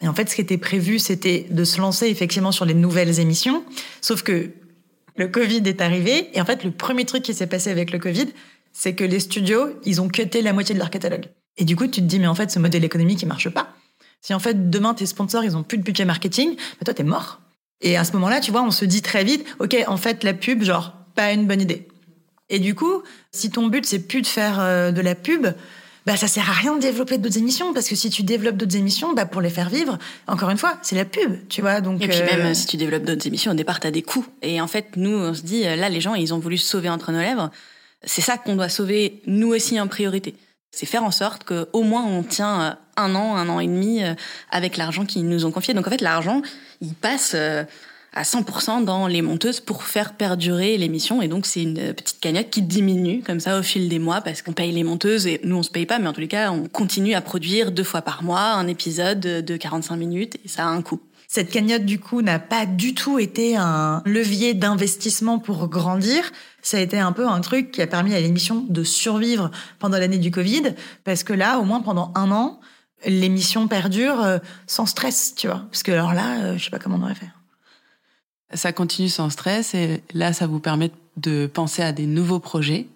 Et 0.00 0.08
en 0.08 0.14
fait, 0.14 0.28
ce 0.28 0.34
qui 0.34 0.40
était 0.40 0.56
prévu, 0.56 0.98
c'était 0.98 1.46
de 1.50 1.64
se 1.64 1.80
lancer 1.80 2.06
effectivement 2.06 2.50
sur 2.50 2.64
les 2.64 2.72
nouvelles 2.74 3.20
émissions. 3.20 3.62
Sauf 4.00 4.22
que 4.22 4.50
le 5.16 5.28
Covid 5.28 5.62
est 5.66 5.82
arrivé, 5.82 6.30
et 6.32 6.40
en 6.40 6.46
fait, 6.46 6.64
le 6.64 6.70
premier 6.70 7.04
truc 7.04 7.22
qui 7.22 7.34
s'est 7.34 7.46
passé 7.46 7.70
avec 7.70 7.92
le 7.92 7.98
Covid, 7.98 8.26
c'est 8.72 8.94
que 8.94 9.04
les 9.04 9.20
studios, 9.20 9.68
ils 9.84 10.00
ont 10.00 10.08
cuté 10.08 10.40
la 10.40 10.54
moitié 10.54 10.74
de 10.74 10.78
leur 10.78 10.90
catalogue. 10.90 11.26
Et 11.58 11.64
du 11.64 11.76
coup, 11.76 11.86
tu 11.86 12.00
te 12.00 12.06
dis, 12.06 12.18
mais 12.18 12.26
en 12.26 12.34
fait, 12.34 12.50
ce 12.50 12.58
modèle 12.58 12.84
économique, 12.84 13.20
il 13.22 13.28
marche 13.28 13.50
pas. 13.50 13.74
Si 14.22 14.32
en 14.32 14.38
fait, 14.38 14.70
demain, 14.70 14.94
tes 14.94 15.06
sponsors, 15.06 15.44
ils 15.44 15.56
ont 15.56 15.62
plus 15.62 15.78
de 15.78 15.82
budget 15.82 16.06
marketing, 16.06 16.56
bah 16.56 16.84
toi, 16.84 16.94
t'es 16.94 17.04
mort. 17.04 17.40
Et 17.82 17.98
à 17.98 18.04
ce 18.04 18.12
moment-là, 18.12 18.40
tu 18.40 18.50
vois, 18.50 18.62
on 18.62 18.70
se 18.70 18.86
dit 18.86 19.02
très 19.02 19.24
vite, 19.24 19.46
OK, 19.58 19.76
en 19.86 19.96
fait, 19.98 20.24
la 20.24 20.32
pub, 20.32 20.62
genre, 20.62 20.94
pas 21.14 21.32
une 21.32 21.46
bonne 21.46 21.60
idée. 21.60 21.86
Et 22.48 22.58
du 22.58 22.74
coup, 22.74 23.02
si 23.32 23.50
ton 23.50 23.66
but, 23.66 23.84
c'est 23.86 24.00
plus 24.00 24.22
de 24.22 24.26
faire 24.26 24.60
euh, 24.60 24.92
de 24.92 25.00
la 25.00 25.14
pub, 25.14 25.48
bah, 26.06 26.16
ça 26.16 26.28
sert 26.28 26.48
à 26.48 26.52
rien 26.52 26.76
de 26.76 26.80
développer 26.80 27.18
d'autres 27.18 27.38
émissions, 27.38 27.74
parce 27.74 27.88
que 27.88 27.96
si 27.96 28.10
tu 28.10 28.22
développes 28.22 28.56
d'autres 28.56 28.76
émissions, 28.76 29.12
bah, 29.12 29.26
pour 29.26 29.40
les 29.40 29.50
faire 29.50 29.68
vivre, 29.68 29.98
encore 30.28 30.50
une 30.50 30.58
fois, 30.58 30.78
c'est 30.82 30.94
la 30.94 31.04
pub, 31.04 31.48
tu 31.48 31.60
vois, 31.60 31.80
donc. 31.80 32.02
Et 32.02 32.08
puis 32.08 32.18
euh, 32.18 32.24
même 32.24 32.54
si 32.54 32.66
tu 32.66 32.76
développes 32.76 33.04
d'autres 33.04 33.26
émissions, 33.26 33.52
au 33.52 33.56
départ, 33.56 33.80
t'as 33.80 33.90
des 33.90 34.02
coûts. 34.02 34.26
Et 34.42 34.60
en 34.60 34.68
fait, 34.68 34.96
nous, 34.96 35.16
on 35.16 35.34
se 35.34 35.42
dit, 35.42 35.64
là, 35.64 35.88
les 35.88 36.00
gens, 36.00 36.14
ils 36.14 36.32
ont 36.32 36.38
voulu 36.38 36.58
se 36.58 36.66
sauver 36.66 36.88
entre 36.88 37.10
nos 37.10 37.20
lèvres. 37.20 37.50
C'est 38.04 38.22
ça 38.22 38.38
qu'on 38.38 38.54
doit 38.54 38.68
sauver, 38.68 39.20
nous 39.26 39.48
aussi, 39.48 39.80
en 39.80 39.88
priorité. 39.88 40.36
C'est 40.70 40.86
faire 40.86 41.04
en 41.04 41.10
sorte 41.10 41.44
que 41.44 41.68
au 41.72 41.82
moins 41.82 42.04
on 42.04 42.22
tient 42.22 42.60
euh, 42.60 42.70
un 42.98 43.14
an, 43.14 43.34
un 43.34 43.48
an 43.48 43.60
et 43.60 43.66
demi 43.66 44.02
avec 44.50 44.76
l'argent 44.76 45.06
qu'ils 45.06 45.26
nous 45.26 45.46
ont 45.46 45.50
confié. 45.50 45.72
Donc 45.72 45.86
en 45.86 45.90
fait, 45.90 46.02
l'argent, 46.02 46.42
il 46.82 46.92
passe 46.92 47.32
euh, 47.34 47.64
à 48.16 48.22
100% 48.22 48.84
dans 48.84 49.06
les 49.06 49.20
monteuses 49.20 49.60
pour 49.60 49.84
faire 49.84 50.14
perdurer 50.14 50.78
l'émission. 50.78 51.20
Et 51.20 51.28
donc 51.28 51.46
c'est 51.46 51.62
une 51.62 51.78
euh, 51.78 51.92
petite 51.92 52.18
cagnotte 52.18 52.50
qui 52.50 52.62
diminue 52.62 53.22
comme 53.22 53.40
ça 53.40 53.58
au 53.58 53.62
fil 53.62 53.88
des 53.88 53.98
mois 53.98 54.22
parce 54.22 54.40
qu'on 54.42 54.52
paye 54.52 54.72
les 54.72 54.84
monteuses 54.84 55.26
et 55.26 55.40
nous 55.44 55.56
on 55.56 55.62
se 55.62 55.70
paye 55.70 55.86
pas, 55.86 55.98
mais 55.98 56.08
en 56.08 56.12
tous 56.14 56.22
les 56.22 56.28
cas, 56.28 56.50
on 56.50 56.66
continue 56.66 57.14
à 57.14 57.20
produire 57.20 57.70
deux 57.70 57.84
fois 57.84 58.00
par 58.02 58.22
mois 58.22 58.52
un 58.54 58.66
épisode 58.66 59.20
de 59.20 59.56
45 59.56 59.96
minutes 59.96 60.38
et 60.44 60.48
ça 60.48 60.64
a 60.64 60.68
un 60.68 60.80
coût. 60.80 61.00
Cette 61.28 61.50
cagnotte, 61.50 61.84
du 61.84 61.98
coup, 61.98 62.22
n'a 62.22 62.38
pas 62.38 62.66
du 62.66 62.94
tout 62.94 63.18
été 63.18 63.56
un 63.56 64.00
levier 64.06 64.54
d'investissement 64.54 65.38
pour 65.38 65.68
grandir. 65.68 66.22
Ça 66.62 66.78
a 66.78 66.80
été 66.80 66.98
un 66.98 67.12
peu 67.12 67.26
un 67.26 67.40
truc 67.40 67.72
qui 67.72 67.82
a 67.82 67.86
permis 67.86 68.14
à 68.14 68.20
l'émission 68.20 68.64
de 68.68 68.84
survivre 68.84 69.50
pendant 69.78 69.98
l'année 69.98 70.18
du 70.18 70.30
Covid, 70.30 70.74
parce 71.04 71.24
que 71.24 71.32
là, 71.32 71.58
au 71.58 71.64
moins 71.64 71.80
pendant 71.80 72.12
un 72.14 72.30
an, 72.30 72.60
l'émission 73.04 73.68
perdure 73.68 74.22
euh, 74.22 74.38
sans 74.66 74.86
stress, 74.86 75.34
tu 75.36 75.48
vois. 75.48 75.66
Parce 75.70 75.82
que 75.82 75.92
alors 75.92 76.14
là, 76.14 76.38
euh, 76.38 76.58
je 76.58 76.64
sais 76.64 76.70
pas 76.70 76.78
comment 76.78 76.96
on 76.96 77.02
aurait 77.02 77.14
fait. 77.14 77.30
Ça 78.54 78.72
continue 78.72 79.08
sans 79.08 79.30
stress 79.30 79.74
et 79.74 80.02
là, 80.14 80.32
ça 80.32 80.46
vous 80.46 80.60
permet 80.60 80.90
de 81.16 81.46
penser 81.46 81.82
à 81.82 81.92
des 81.92 82.06
nouveaux 82.06 82.40
projets. 82.40 82.86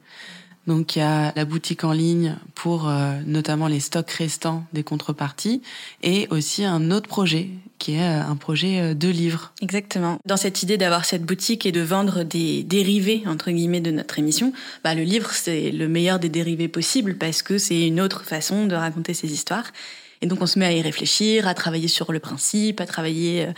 Donc 0.67 0.95
il 0.95 0.99
y 0.99 1.03
a 1.03 1.33
la 1.35 1.45
boutique 1.45 1.85
en 1.85 1.93
ligne 1.93 2.37
pour 2.55 2.89
euh, 2.89 3.15
notamment 3.27 3.67
les 3.67 3.81
stocks 3.81 4.11
restants 4.11 4.65
des 4.73 4.85
contreparties 4.85 5.63
et 6.03 6.29
aussi 6.31 6.65
un 6.65 6.91
autre 6.91 7.09
projet 7.09 7.49
qui 7.79 7.95
est 7.95 8.03
euh, 8.03 8.23
un 8.23 8.37
projet 8.37 8.79
euh, 8.81 8.95
de 8.95 9.09
livre. 9.09 9.53
Exactement. 9.63 10.19
Dans 10.27 10.37
cette 10.37 10.63
idée 10.63 10.77
d'avoir 10.77 11.07
cette 11.07 11.25
boutique 11.25 11.65
et 11.65 11.73
de 11.73 11.81
vendre 11.81 12.25
des 12.25 12.63
dérivés 12.63 13.23
entre 13.27 13.51
guillemets 13.51 13.81
de 13.81 13.91
notre 13.91 14.19
émission, 14.19 14.53
bah 14.85 14.95
le 14.95 15.03
livre 15.03 15.31
c'est 15.33 15.71
le 15.71 15.89
meilleur 15.89 16.19
des 16.19 16.29
dérivés 16.29 16.69
possibles 16.69 17.17
parce 17.17 17.43
que 17.43 17.57
c'est 17.57 17.87
une 17.87 18.01
autre 18.01 18.23
façon 18.23 18.67
de 18.67 18.75
raconter 18.77 19.15
ces 19.15 19.33
histoires. 19.33 19.73
Et 20.21 20.27
donc 20.27 20.43
on 20.43 20.47
se 20.47 20.59
met 20.59 20.67
à 20.67 20.73
y 20.73 20.83
réfléchir, 20.83 21.49
à 21.49 21.55
travailler 21.55 21.89
sur 21.89 22.13
le 22.13 22.21
principe, 22.21 22.83
à 22.83 22.87
travailler 22.87 23.49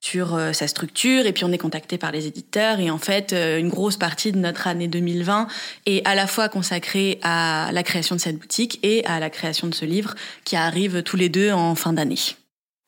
sur 0.00 0.34
euh, 0.34 0.52
sa 0.52 0.68
structure 0.68 1.26
et 1.26 1.32
puis 1.32 1.44
on 1.44 1.52
est 1.52 1.58
contacté 1.58 1.98
par 1.98 2.12
les 2.12 2.26
éditeurs 2.26 2.78
et 2.78 2.90
en 2.90 2.98
fait 2.98 3.32
euh, 3.32 3.58
une 3.58 3.68
grosse 3.68 3.96
partie 3.96 4.30
de 4.30 4.38
notre 4.38 4.66
année 4.66 4.86
2020 4.86 5.48
est 5.86 6.06
à 6.06 6.14
la 6.14 6.26
fois 6.26 6.48
consacrée 6.48 7.18
à 7.22 7.70
la 7.72 7.82
création 7.82 8.14
de 8.14 8.20
cette 8.20 8.38
boutique 8.38 8.78
et 8.82 9.04
à 9.06 9.18
la 9.18 9.30
création 9.30 9.66
de 9.66 9.74
ce 9.74 9.84
livre 9.84 10.14
qui 10.44 10.56
arrive 10.56 11.02
tous 11.02 11.16
les 11.16 11.28
deux 11.28 11.50
en 11.50 11.74
fin 11.74 11.92
d'année. 11.92 12.18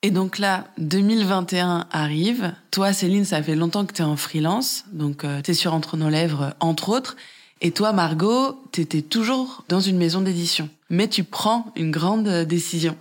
Et 0.02 0.10
donc 0.10 0.38
là, 0.38 0.68
2021 0.78 1.86
arrive. 1.90 2.54
Toi, 2.70 2.94
Céline, 2.94 3.26
ça 3.26 3.42
fait 3.42 3.54
longtemps 3.54 3.84
que 3.84 3.92
tu 3.92 4.00
es 4.00 4.04
en 4.04 4.16
freelance, 4.16 4.84
donc 4.92 5.24
euh, 5.24 5.42
tu 5.42 5.50
es 5.50 5.54
sur 5.54 5.74
Entre 5.74 5.98
nos 5.98 6.08
lèvres, 6.08 6.54
entre 6.60 6.88
autres. 6.88 7.16
Et 7.60 7.72
toi, 7.72 7.92
Margot, 7.92 8.58
tu 8.72 8.80
étais 8.80 9.02
toujours 9.02 9.64
dans 9.68 9.80
une 9.80 9.98
maison 9.98 10.22
d'édition. 10.22 10.70
Mais 10.88 11.08
tu 11.08 11.22
prends 11.24 11.70
une 11.76 11.90
grande 11.90 12.44
décision. 12.44 12.96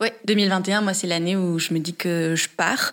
Oui, 0.00 0.08
2021, 0.26 0.82
moi, 0.82 0.94
c'est 0.94 1.08
l'année 1.08 1.34
où 1.34 1.58
je 1.58 1.74
me 1.74 1.80
dis 1.80 1.94
que 1.94 2.34
je 2.36 2.48
pars. 2.48 2.92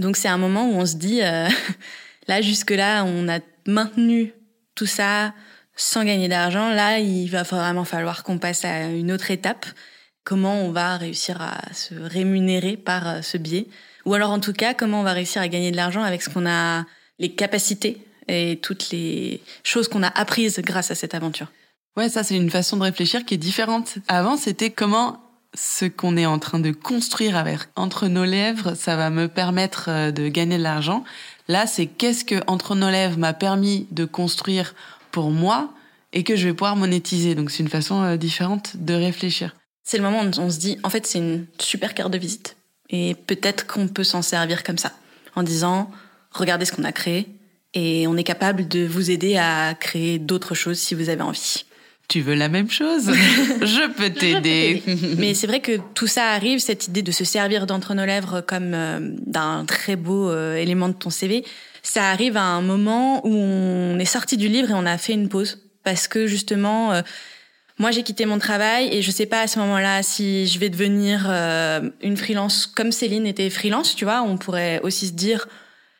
Donc 0.00 0.16
c'est 0.16 0.28
un 0.28 0.38
moment 0.38 0.66
où 0.66 0.74
on 0.74 0.86
se 0.86 0.96
dit, 0.96 1.22
euh, 1.22 1.48
là 2.28 2.40
jusque-là, 2.40 3.04
on 3.04 3.28
a 3.28 3.38
maintenu 3.66 4.32
tout 4.74 4.86
ça 4.86 5.34
sans 5.76 6.04
gagner 6.04 6.28
d'argent. 6.28 6.70
Là, 6.70 6.98
il 6.98 7.28
va 7.28 7.42
vraiment 7.42 7.84
falloir 7.84 8.24
qu'on 8.24 8.38
passe 8.38 8.64
à 8.64 8.86
une 8.86 9.12
autre 9.12 9.30
étape. 9.30 9.66
Comment 10.24 10.62
on 10.62 10.72
va 10.72 10.96
réussir 10.96 11.40
à 11.40 11.60
se 11.72 11.94
rémunérer 11.94 12.76
par 12.76 13.08
euh, 13.08 13.22
ce 13.22 13.36
biais? 13.36 13.66
Ou 14.06 14.14
alors 14.14 14.30
en 14.30 14.40
tout 14.40 14.54
cas, 14.54 14.74
comment 14.74 15.00
on 15.00 15.04
va 15.04 15.12
réussir 15.12 15.42
à 15.42 15.48
gagner 15.48 15.70
de 15.70 15.76
l'argent 15.76 16.02
avec 16.02 16.22
ce 16.22 16.30
qu'on 16.30 16.46
a, 16.46 16.86
les 17.18 17.32
capacités 17.32 17.98
et 18.28 18.58
toutes 18.62 18.90
les 18.90 19.42
choses 19.62 19.88
qu'on 19.88 20.02
a 20.02 20.08
apprises 20.08 20.60
grâce 20.60 20.90
à 20.90 20.94
cette 20.94 21.14
aventure? 21.14 21.48
Ouais, 21.96 22.08
ça 22.08 22.22
c'est 22.22 22.36
une 22.36 22.50
façon 22.50 22.78
de 22.78 22.82
réfléchir 22.82 23.24
qui 23.26 23.34
est 23.34 23.38
différente. 23.38 23.98
Avant, 24.08 24.38
c'était 24.38 24.70
comment 24.70 25.20
ce 25.54 25.84
qu'on 25.84 26.16
est 26.16 26.26
en 26.26 26.38
train 26.38 26.60
de 26.60 26.70
construire 26.70 27.36
avec 27.36 27.60
entre 27.76 28.06
nos 28.06 28.24
lèvres, 28.24 28.74
ça 28.74 28.96
va 28.96 29.10
me 29.10 29.28
permettre 29.28 29.86
euh, 29.88 30.10
de 30.10 30.28
gagner 30.28 30.58
de 30.58 30.62
l'argent. 30.62 31.04
Là, 31.48 31.66
c'est 31.66 31.86
qu'est-ce 31.86 32.24
que 32.24 32.36
entre 32.46 32.74
nos 32.74 32.90
lèvres 32.90 33.18
m'a 33.18 33.32
permis 33.32 33.86
de 33.90 34.04
construire 34.04 34.74
pour 35.10 35.30
moi 35.30 35.72
et 36.12 36.22
que 36.22 36.36
je 36.36 36.46
vais 36.46 36.54
pouvoir 36.54 36.76
monétiser. 36.76 37.34
Donc 37.34 37.50
c'est 37.50 37.62
une 37.62 37.68
façon 37.68 38.02
euh, 38.02 38.16
différente 38.16 38.76
de 38.76 38.94
réfléchir. 38.94 39.56
C'est 39.82 39.96
le 39.96 40.04
moment 40.04 40.22
où 40.22 40.40
on 40.40 40.50
se 40.50 40.58
dit 40.58 40.78
en 40.84 40.90
fait 40.90 41.06
c'est 41.06 41.18
une 41.18 41.46
super 41.58 41.94
carte 41.94 42.12
de 42.12 42.18
visite 42.18 42.56
et 42.90 43.14
peut-être 43.14 43.66
qu'on 43.66 43.88
peut 43.88 44.04
s'en 44.04 44.22
servir 44.22 44.62
comme 44.62 44.78
ça 44.78 44.92
en 45.34 45.42
disant 45.42 45.90
regardez 46.30 46.64
ce 46.64 46.72
qu'on 46.72 46.84
a 46.84 46.92
créé 46.92 47.26
et 47.74 48.06
on 48.06 48.16
est 48.16 48.24
capable 48.24 48.68
de 48.68 48.86
vous 48.86 49.10
aider 49.10 49.36
à 49.36 49.74
créer 49.74 50.18
d'autres 50.18 50.54
choses 50.54 50.78
si 50.78 50.94
vous 50.94 51.08
avez 51.08 51.22
envie 51.22 51.64
tu 52.10 52.20
veux 52.20 52.34
la 52.34 52.48
même 52.48 52.68
chose? 52.68 53.06
Je 53.62 53.88
peux 53.92 54.10
t'aider. 54.10 54.82
Mais 55.16 55.32
c'est 55.32 55.46
vrai 55.46 55.60
que 55.60 55.78
tout 55.94 56.08
ça 56.08 56.32
arrive, 56.32 56.58
cette 56.58 56.88
idée 56.88 57.02
de 57.02 57.12
se 57.12 57.24
servir 57.24 57.66
d'entre 57.66 57.94
nos 57.94 58.04
lèvres 58.04 58.40
comme 58.40 58.74
euh, 58.74 58.98
d'un 59.00 59.64
très 59.64 59.94
beau 59.94 60.28
euh, 60.28 60.56
élément 60.56 60.88
de 60.88 60.94
ton 60.94 61.08
CV, 61.08 61.44
ça 61.82 62.10
arrive 62.10 62.36
à 62.36 62.42
un 62.42 62.62
moment 62.62 63.24
où 63.24 63.32
on 63.32 63.98
est 63.98 64.04
sorti 64.04 64.36
du 64.36 64.48
livre 64.48 64.70
et 64.70 64.74
on 64.74 64.86
a 64.86 64.98
fait 64.98 65.12
une 65.12 65.28
pause. 65.28 65.62
Parce 65.84 66.08
que 66.08 66.26
justement 66.26 66.92
euh, 66.92 67.02
moi 67.78 67.92
j'ai 67.92 68.02
quitté 68.02 68.26
mon 68.26 68.40
travail 68.40 68.88
et 68.92 69.02
je 69.02 69.10
sais 69.12 69.26
pas 69.26 69.42
à 69.42 69.46
ce 69.46 69.60
moment-là 69.60 70.02
si 70.02 70.48
je 70.48 70.58
vais 70.58 70.68
devenir 70.68 71.30
une 72.02 72.16
freelance 72.16 72.66
comme 72.66 72.92
Céline 72.92 73.26
était 73.26 73.48
freelance, 73.48 73.94
tu 73.94 74.04
vois, 74.04 74.20
on 74.22 74.36
pourrait 74.36 74.80
aussi 74.82 75.06
se 75.06 75.12
dire 75.12 75.48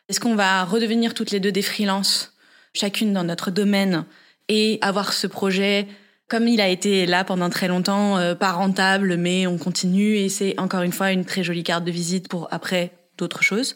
est-ce 0.09 0.19
qu'on 0.19 0.35
va 0.35 0.65
redevenir 0.65 1.13
toutes 1.13 1.31
les 1.31 1.39
deux 1.39 1.51
des 1.51 1.63
freelances 1.63 2.33
chacune 2.73 3.13
dans 3.13 3.23
notre 3.23 3.49
domaine 3.49 4.05
et 4.49 4.77
avoir 4.81 5.13
ce 5.13 5.25
projet 5.25 5.87
comme 6.31 6.47
il 6.47 6.61
a 6.61 6.69
été 6.69 7.05
là 7.05 7.25
pendant 7.25 7.49
très 7.49 7.67
longtemps, 7.67 8.17
euh, 8.17 8.35
pas 8.35 8.53
rentable, 8.53 9.17
mais 9.17 9.47
on 9.47 9.57
continue 9.57 10.15
et 10.15 10.29
c'est 10.29 10.57
encore 10.57 10.81
une 10.81 10.93
fois 10.93 11.11
une 11.11 11.25
très 11.25 11.43
jolie 11.43 11.63
carte 11.63 11.83
de 11.83 11.91
visite 11.91 12.29
pour 12.29 12.47
après 12.51 12.93
d'autres 13.17 13.43
choses. 13.43 13.75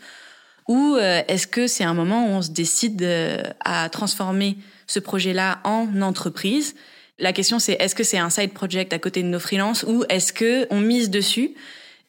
Ou 0.70 0.96
euh, 0.96 1.22
est-ce 1.28 1.48
que 1.48 1.68
c'est 1.68 1.84
un 1.84 1.94
moment 1.94 2.28
où 2.28 2.30
on 2.30 2.42
se 2.42 2.52
décide 2.52 3.02
euh, 3.02 3.44
à 3.60 3.90
transformer 3.90 4.56
ce 4.88 5.02
projet-là 5.02 5.60
en 5.66 6.02
entreprise? 6.02 6.76
La 7.20 7.34
question 7.34 7.60
c'est 7.60 7.74
est-ce 7.74 7.94
que 7.94 8.06
c'est 8.06 8.20
un 8.20 8.30
side 8.30 8.54
project 8.54 8.94
à 8.94 9.00
côté 9.00 9.22
de 9.22 9.28
nos 9.28 9.40
freelances 9.40 9.84
ou 9.84 10.06
est-ce 10.08 10.32
que 10.32 10.66
on 10.70 10.80
mise 10.80 11.10
dessus? 11.10 11.56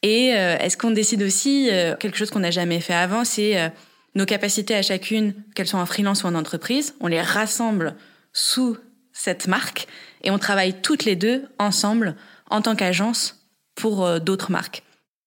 Et 0.03 0.28
est-ce 0.28 0.76
qu'on 0.76 0.92
décide 0.92 1.22
aussi 1.22 1.68
quelque 1.99 2.16
chose 2.16 2.30
qu'on 2.30 2.40
n'a 2.40 2.53
jamais 2.53 2.78
fait 2.78 2.94
avant, 2.94 3.24
c'est 3.24 3.72
nos 4.14 4.26
capacités 4.26 4.74
à 4.76 4.82
chacune, 4.82 5.34
qu'elles 5.55 5.66
soient 5.66 5.80
en 5.80 5.86
freelance 5.86 6.22
ou 6.22 6.26
en 6.26 6.36
entreprise, 6.36 6.94
on 7.01 7.09
les 7.09 7.20
rassemble 7.20 7.97
sous 8.32 8.76
cette 9.12 9.49
marque 9.49 9.88
et 10.27 10.31
on 10.31 10.39
travaille 10.39 10.74
toutes 10.83 11.05
les 11.05 11.16
deux 11.16 11.45
ensemble 11.59 12.16
en 12.51 12.61
tant 12.61 12.74
qu'agence 12.74 13.47
pour 13.77 14.05
euh, 14.05 14.18
d'autres 14.18 14.51
marques. 14.51 14.83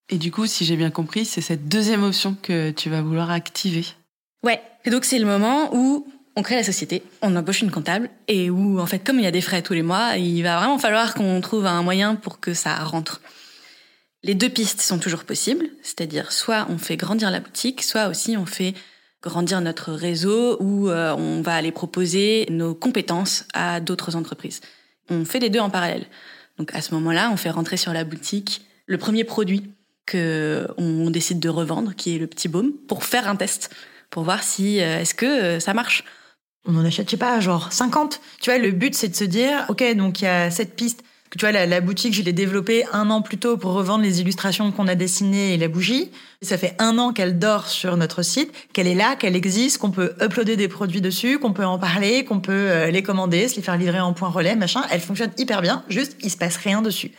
Et 0.09 0.17
du 0.17 0.31
coup, 0.31 0.45
si 0.45 0.65
j'ai 0.65 0.75
bien 0.75 0.91
compris, 0.91 1.25
c'est 1.25 1.41
cette 1.41 1.67
deuxième 1.69 2.03
option 2.03 2.35
que 2.39 2.71
tu 2.71 2.89
vas 2.89 3.01
vouloir 3.01 3.31
activer. 3.31 3.85
Ouais. 4.43 4.61
Et 4.85 4.89
donc 4.89 5.05
c'est 5.05 5.19
le 5.19 5.25
moment 5.25 5.73
où 5.73 6.05
on 6.35 6.41
crée 6.41 6.55
la 6.55 6.63
société, 6.63 7.03
on 7.21 7.35
embauche 7.35 7.61
une 7.61 7.71
comptable 7.71 8.09
et 8.27 8.49
où 8.49 8.79
en 8.79 8.85
fait 8.85 8.99
comme 8.99 9.19
il 9.19 9.23
y 9.23 9.27
a 9.27 9.31
des 9.31 9.41
frais 9.41 9.61
tous 9.61 9.73
les 9.73 9.81
mois, 9.81 10.17
il 10.17 10.41
va 10.41 10.57
vraiment 10.57 10.77
falloir 10.77 11.13
qu'on 11.13 11.39
trouve 11.41 11.65
un 11.65 11.81
moyen 11.81 12.15
pour 12.15 12.39
que 12.39 12.53
ça 12.53 12.75
rentre. 12.83 13.21
Les 14.23 14.35
deux 14.35 14.49
pistes 14.49 14.81
sont 14.81 14.99
toujours 14.99 15.23
possibles, 15.23 15.69
c'est-à-dire 15.81 16.31
soit 16.31 16.67
on 16.69 16.77
fait 16.77 16.97
grandir 16.97 17.31
la 17.31 17.39
boutique, 17.39 17.83
soit 17.83 18.07
aussi 18.07 18.35
on 18.35 18.45
fait 18.45 18.73
grandir 19.21 19.61
notre 19.61 19.93
réseau 19.93 20.57
où 20.61 20.89
euh, 20.89 21.13
on 21.17 21.41
va 21.41 21.55
aller 21.55 21.71
proposer 21.71 22.45
nos 22.49 22.73
compétences 22.73 23.45
à 23.53 23.79
d'autres 23.79 24.15
entreprises 24.15 24.61
on 25.09 25.25
fait 25.25 25.39
les 25.39 25.49
deux 25.49 25.59
en 25.59 25.69
parallèle. 25.69 26.05
Donc 26.57 26.73
à 26.75 26.81
ce 26.81 26.93
moment-là, 26.95 27.29
on 27.31 27.37
fait 27.37 27.49
rentrer 27.49 27.77
sur 27.77 27.93
la 27.93 28.03
boutique 28.03 28.61
le 28.85 28.97
premier 28.97 29.23
produit 29.23 29.71
que 30.05 30.67
on 30.77 31.09
décide 31.09 31.39
de 31.39 31.49
revendre, 31.49 31.93
qui 31.95 32.15
est 32.15 32.19
le 32.19 32.27
petit 32.27 32.47
baume, 32.47 32.73
pour 32.87 33.03
faire 33.03 33.29
un 33.29 33.35
test, 33.35 33.69
pour 34.09 34.23
voir 34.23 34.43
si 34.43 34.81
euh, 34.81 34.99
est-ce 35.01 35.13
que 35.13 35.25
euh, 35.25 35.59
ça 35.59 35.73
marche. 35.73 36.03
On 36.65 36.75
en 36.75 36.83
achète, 36.83 37.07
je 37.07 37.11
sais 37.11 37.17
pas, 37.17 37.39
genre 37.39 37.71
50. 37.71 38.19
Tu 38.41 38.49
vois, 38.49 38.59
le 38.59 38.71
but 38.71 38.95
c'est 38.95 39.07
de 39.07 39.15
se 39.15 39.23
dire, 39.23 39.65
ok, 39.69 39.95
donc 39.95 40.21
il 40.21 40.25
y 40.25 40.27
a 40.27 40.51
cette 40.51 40.75
piste 40.75 41.03
tu 41.37 41.45
vois, 41.45 41.51
la, 41.51 41.81
boutique, 41.81 42.15
je 42.15 42.23
l'ai 42.23 42.33
développée 42.33 42.85
un 42.91 43.11
an 43.11 43.21
plus 43.21 43.37
tôt 43.37 43.55
pour 43.57 43.73
revendre 43.73 44.03
les 44.03 44.19
illustrations 44.19 44.71
qu'on 44.71 44.87
a 44.87 44.95
dessinées 44.95 45.53
et 45.53 45.57
la 45.57 45.67
bougie. 45.67 46.09
Ça 46.41 46.57
fait 46.57 46.75
un 46.79 46.97
an 46.97 47.13
qu'elle 47.13 47.37
dort 47.37 47.67
sur 47.67 47.97
notre 47.97 48.23
site, 48.23 48.51
qu'elle 48.73 48.87
est 48.87 48.95
là, 48.95 49.15
qu'elle 49.15 49.35
existe, 49.35 49.77
qu'on 49.77 49.91
peut 49.91 50.15
uploader 50.21 50.57
des 50.57 50.67
produits 50.67 51.01
dessus, 51.01 51.37
qu'on 51.37 51.53
peut 51.53 51.65
en 51.65 51.77
parler, 51.77 52.25
qu'on 52.25 52.39
peut 52.39 52.51
euh, 52.51 52.89
les 52.89 53.03
commander, 53.03 53.47
se 53.47 53.57
les 53.57 53.61
faire 53.61 53.77
livrer 53.77 53.99
en 53.99 54.13
point 54.13 54.29
relais, 54.29 54.55
machin. 54.55 54.81
Elle 54.89 55.01
fonctionne 55.01 55.31
hyper 55.37 55.61
bien, 55.61 55.83
juste 55.87 56.17
il 56.23 56.31
se 56.31 56.37
passe 56.37 56.57
rien 56.57 56.81
dessus. 56.81 57.11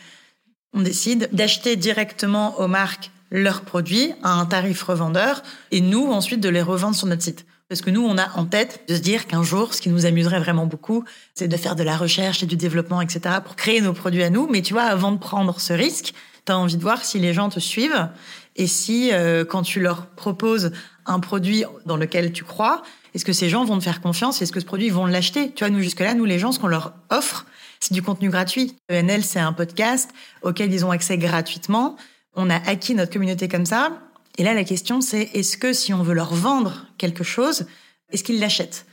On 0.73 0.81
décide 0.81 1.29
d'acheter 1.31 1.77
directement 1.77 2.59
aux 2.59 2.67
marques 2.67 3.11
leurs 3.29 3.61
produits 3.61 4.11
à 4.23 4.33
un 4.33 4.45
tarif 4.45 4.83
revendeur 4.83 5.41
et 5.71 5.79
nous 5.79 6.11
ensuite 6.11 6.41
de 6.41 6.49
les 6.49 6.61
revendre 6.61 6.95
sur 6.95 7.07
notre 7.07 7.23
site. 7.23 7.45
Parce 7.71 7.79
que 7.79 7.89
nous, 7.89 8.05
on 8.05 8.17
a 8.17 8.37
en 8.37 8.43
tête 8.43 8.81
de 8.89 8.95
se 8.95 8.99
dire 8.99 9.27
qu'un 9.27 9.43
jour, 9.43 9.73
ce 9.73 9.79
qui 9.79 9.87
nous 9.87 10.05
amuserait 10.05 10.41
vraiment 10.41 10.65
beaucoup, 10.65 11.05
c'est 11.35 11.47
de 11.47 11.55
faire 11.55 11.77
de 11.77 11.83
la 11.83 11.95
recherche 11.95 12.43
et 12.43 12.45
du 12.45 12.57
développement, 12.57 12.99
etc., 12.99 13.35
pour 13.41 13.55
créer 13.55 13.79
nos 13.79 13.93
produits 13.93 14.23
à 14.23 14.29
nous. 14.29 14.45
Mais 14.51 14.61
tu 14.61 14.73
vois, 14.73 14.83
avant 14.83 15.13
de 15.13 15.17
prendre 15.17 15.57
ce 15.57 15.71
risque, 15.71 16.13
tu 16.45 16.51
as 16.51 16.57
envie 16.57 16.75
de 16.75 16.81
voir 16.81 17.05
si 17.05 17.17
les 17.17 17.33
gens 17.33 17.47
te 17.47 17.61
suivent 17.61 18.09
et 18.57 18.67
si, 18.67 19.13
euh, 19.13 19.45
quand 19.45 19.61
tu 19.61 19.79
leur 19.79 20.07
proposes 20.07 20.73
un 21.05 21.21
produit 21.21 21.63
dans 21.85 21.95
lequel 21.95 22.33
tu 22.33 22.43
crois, 22.43 22.81
est-ce 23.15 23.23
que 23.23 23.31
ces 23.31 23.47
gens 23.47 23.63
vont 23.63 23.77
te 23.77 23.85
faire 23.85 24.01
confiance 24.01 24.41
Est-ce 24.41 24.51
que 24.51 24.59
ce 24.59 24.65
produit, 24.65 24.87
ils 24.87 24.93
vont 24.93 25.05
l'acheter? 25.05 25.53
Tu 25.53 25.63
vois, 25.63 25.69
nous, 25.69 25.79
jusque-là, 25.79 26.13
nous, 26.13 26.25
les 26.25 26.39
gens, 26.39 26.51
ce 26.51 26.59
qu'on 26.59 26.67
leur 26.67 26.91
offre, 27.09 27.45
c'est 27.79 27.93
du 27.93 28.01
contenu 28.01 28.29
gratuit. 28.29 28.75
ENL, 28.91 29.23
c'est 29.23 29.39
un 29.39 29.53
podcast 29.53 30.09
auquel 30.41 30.73
ils 30.73 30.83
ont 30.83 30.91
accès 30.91 31.17
gratuitement. 31.17 31.95
On 32.35 32.49
a 32.49 32.55
acquis 32.69 32.95
notre 32.95 33.13
communauté 33.13 33.47
comme 33.47 33.65
ça. 33.65 33.93
Et 34.37 34.43
là, 34.43 34.53
la 34.53 34.63
question, 34.63 35.01
c'est 35.01 35.29
est-ce 35.33 35.57
que 35.57 35.73
si 35.73 35.93
on 35.93 36.03
veut 36.03 36.13
leur 36.13 36.33
vendre 36.33 36.87
quelque 36.97 37.23
chose, 37.23 37.65
est-ce 38.11 38.23
qu'ils 38.23 38.39
l'achètent? 38.39 38.85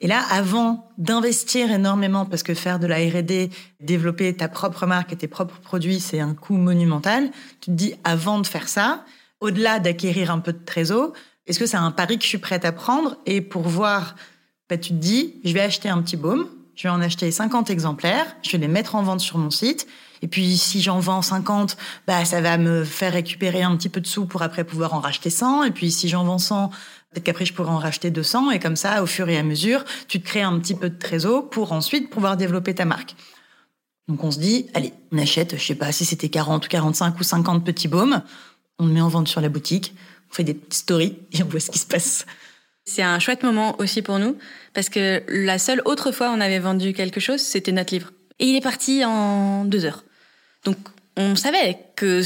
Et 0.00 0.06
là, 0.06 0.22
avant 0.30 0.90
d'investir 0.98 1.70
énormément, 1.70 2.26
parce 2.26 2.42
que 2.42 2.54
faire 2.54 2.78
de 2.78 2.86
la 2.86 2.96
R&D, 2.96 3.50
développer 3.80 4.36
ta 4.36 4.48
propre 4.48 4.86
marque 4.86 5.12
et 5.12 5.16
tes 5.16 5.28
propres 5.28 5.60
produits, 5.60 6.00
c'est 6.00 6.20
un 6.20 6.34
coût 6.34 6.56
monumental, 6.56 7.30
tu 7.60 7.70
te 7.70 7.76
dis, 7.76 7.94
avant 8.02 8.40
de 8.40 8.46
faire 8.46 8.68
ça, 8.68 9.04
au-delà 9.40 9.78
d'acquérir 9.78 10.30
un 10.30 10.40
peu 10.40 10.52
de 10.52 10.64
trésor, 10.64 11.12
est-ce 11.46 11.58
que 11.58 11.66
c'est 11.66 11.76
un 11.76 11.90
pari 11.90 12.18
que 12.18 12.24
je 12.24 12.28
suis 12.28 12.38
prête 12.38 12.64
à 12.64 12.72
prendre? 12.72 13.16
Et 13.26 13.40
pour 13.40 13.62
voir, 13.62 14.16
bah, 14.68 14.78
tu 14.78 14.90
te 14.90 14.94
dis, 14.94 15.40
je 15.44 15.52
vais 15.52 15.60
acheter 15.60 15.88
un 15.88 16.02
petit 16.02 16.16
baume, 16.16 16.48
je 16.76 16.88
vais 16.88 16.88
en 16.88 17.00
acheter 17.00 17.30
50 17.30 17.70
exemplaires, 17.70 18.26
je 18.42 18.52
vais 18.52 18.58
les 18.58 18.68
mettre 18.68 18.94
en 18.94 19.02
vente 19.02 19.20
sur 19.20 19.38
mon 19.38 19.50
site. 19.50 19.86
Et 20.22 20.28
puis, 20.28 20.56
si 20.56 20.80
j'en 20.80 21.00
vends 21.00 21.22
50, 21.22 21.76
bah, 22.06 22.24
ça 22.24 22.40
va 22.40 22.56
me 22.56 22.84
faire 22.84 23.12
récupérer 23.12 23.62
un 23.62 23.76
petit 23.76 23.90
peu 23.90 24.00
de 24.00 24.06
sous 24.06 24.24
pour 24.24 24.42
après 24.42 24.64
pouvoir 24.64 24.94
en 24.94 25.00
racheter 25.00 25.28
100. 25.28 25.64
Et 25.64 25.70
puis, 25.70 25.90
si 25.90 26.08
j'en 26.08 26.24
vends 26.24 26.38
100, 26.38 26.70
peut-être 27.10 27.24
qu'après, 27.24 27.44
je 27.44 27.52
pourrais 27.52 27.70
en 27.70 27.78
racheter 27.78 28.10
200. 28.10 28.50
Et 28.52 28.58
comme 28.58 28.76
ça, 28.76 29.02
au 29.02 29.06
fur 29.06 29.28
et 29.28 29.36
à 29.36 29.42
mesure, 29.42 29.84
tu 30.08 30.22
te 30.22 30.26
crées 30.26 30.42
un 30.42 30.58
petit 30.58 30.74
peu 30.74 30.88
de 30.88 30.98
trésor 30.98 31.50
pour 31.50 31.72
ensuite 31.72 32.08
pouvoir 32.08 32.38
développer 32.38 32.74
ta 32.74 32.86
marque. 32.86 33.16
Donc, 34.08 34.24
on 34.24 34.30
se 34.30 34.38
dit, 34.38 34.66
allez, 34.72 34.94
on 35.12 35.18
achète, 35.18 35.58
je 35.58 35.62
sais 35.62 35.74
pas 35.74 35.92
si 35.92 36.06
c'était 36.06 36.30
40 36.30 36.64
ou 36.64 36.68
45 36.68 37.20
ou 37.20 37.22
50 37.22 37.64
petits 37.64 37.88
baumes. 37.88 38.22
On 38.78 38.86
le 38.86 38.92
met 38.92 39.02
en 39.02 39.08
vente 39.08 39.28
sur 39.28 39.42
la 39.42 39.50
boutique. 39.50 39.94
On 40.30 40.34
fait 40.34 40.44
des 40.44 40.54
petites 40.54 40.74
stories 40.74 41.18
et 41.32 41.42
on 41.42 41.46
voit 41.46 41.60
ce 41.60 41.70
qui 41.70 41.78
se 41.78 41.86
passe. 41.86 42.24
C'est 42.84 43.02
un 43.02 43.18
chouette 43.18 43.42
moment 43.42 43.76
aussi 43.78 44.02
pour 44.02 44.18
nous, 44.18 44.36
parce 44.74 44.88
que 44.88 45.22
la 45.28 45.58
seule 45.58 45.80
autre 45.84 46.12
fois 46.12 46.30
on 46.30 46.40
avait 46.40 46.58
vendu 46.58 46.92
quelque 46.92 47.20
chose, 47.20 47.40
c'était 47.40 47.72
notre 47.72 47.94
livre. 47.94 48.12
Et 48.38 48.46
il 48.46 48.56
est 48.56 48.60
parti 48.60 49.04
en 49.04 49.64
deux 49.64 49.84
heures. 49.84 50.04
Donc, 50.64 50.76
on 51.16 51.36
savait 51.36 51.78
que 51.96 52.22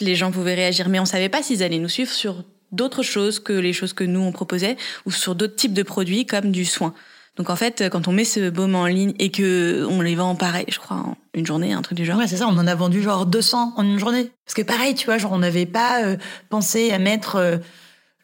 les 0.00 0.14
gens 0.14 0.30
pouvaient 0.30 0.54
réagir, 0.54 0.88
mais 0.88 0.98
on 0.98 1.04
savait 1.04 1.28
pas 1.28 1.42
s'ils 1.42 1.62
allaient 1.62 1.78
nous 1.78 1.88
suivre 1.88 2.10
sur 2.10 2.44
d'autres 2.72 3.02
choses 3.02 3.38
que 3.38 3.52
les 3.52 3.72
choses 3.72 3.92
que 3.92 4.04
nous 4.04 4.20
on 4.20 4.32
proposait, 4.32 4.76
ou 5.06 5.10
sur 5.10 5.34
d'autres 5.34 5.56
types 5.56 5.74
de 5.74 5.82
produits 5.82 6.26
comme 6.26 6.50
du 6.50 6.64
soin. 6.64 6.92
Donc 7.36 7.50
en 7.50 7.56
fait, 7.56 7.88
quand 7.90 8.06
on 8.06 8.12
met 8.12 8.24
ce 8.24 8.50
baume 8.50 8.74
en 8.74 8.86
ligne 8.86 9.12
et 9.18 9.30
que 9.30 9.86
on 9.88 10.00
les 10.00 10.14
vend 10.14 10.36
pareil, 10.36 10.66
je 10.68 10.78
crois, 10.78 10.98
en 10.98 11.16
une 11.34 11.46
journée, 11.46 11.72
un 11.72 11.82
truc 11.82 11.96
du 11.96 12.04
genre. 12.04 12.18
Ouais, 12.18 12.28
c'est 12.28 12.36
ça, 12.36 12.46
on 12.46 12.56
en 12.56 12.66
a 12.66 12.74
vendu 12.74 13.02
genre 13.02 13.26
200 13.26 13.74
en 13.76 13.82
une 13.82 13.98
journée. 13.98 14.30
Parce 14.44 14.54
que 14.54 14.62
pareil, 14.62 14.94
tu 14.94 15.06
vois, 15.06 15.18
genre 15.18 15.32
on 15.32 15.38
n'avait 15.38 15.66
pas 15.66 16.04
euh, 16.04 16.16
pensé 16.48 16.92
à 16.92 16.98
mettre 16.98 17.36
euh, 17.36 17.56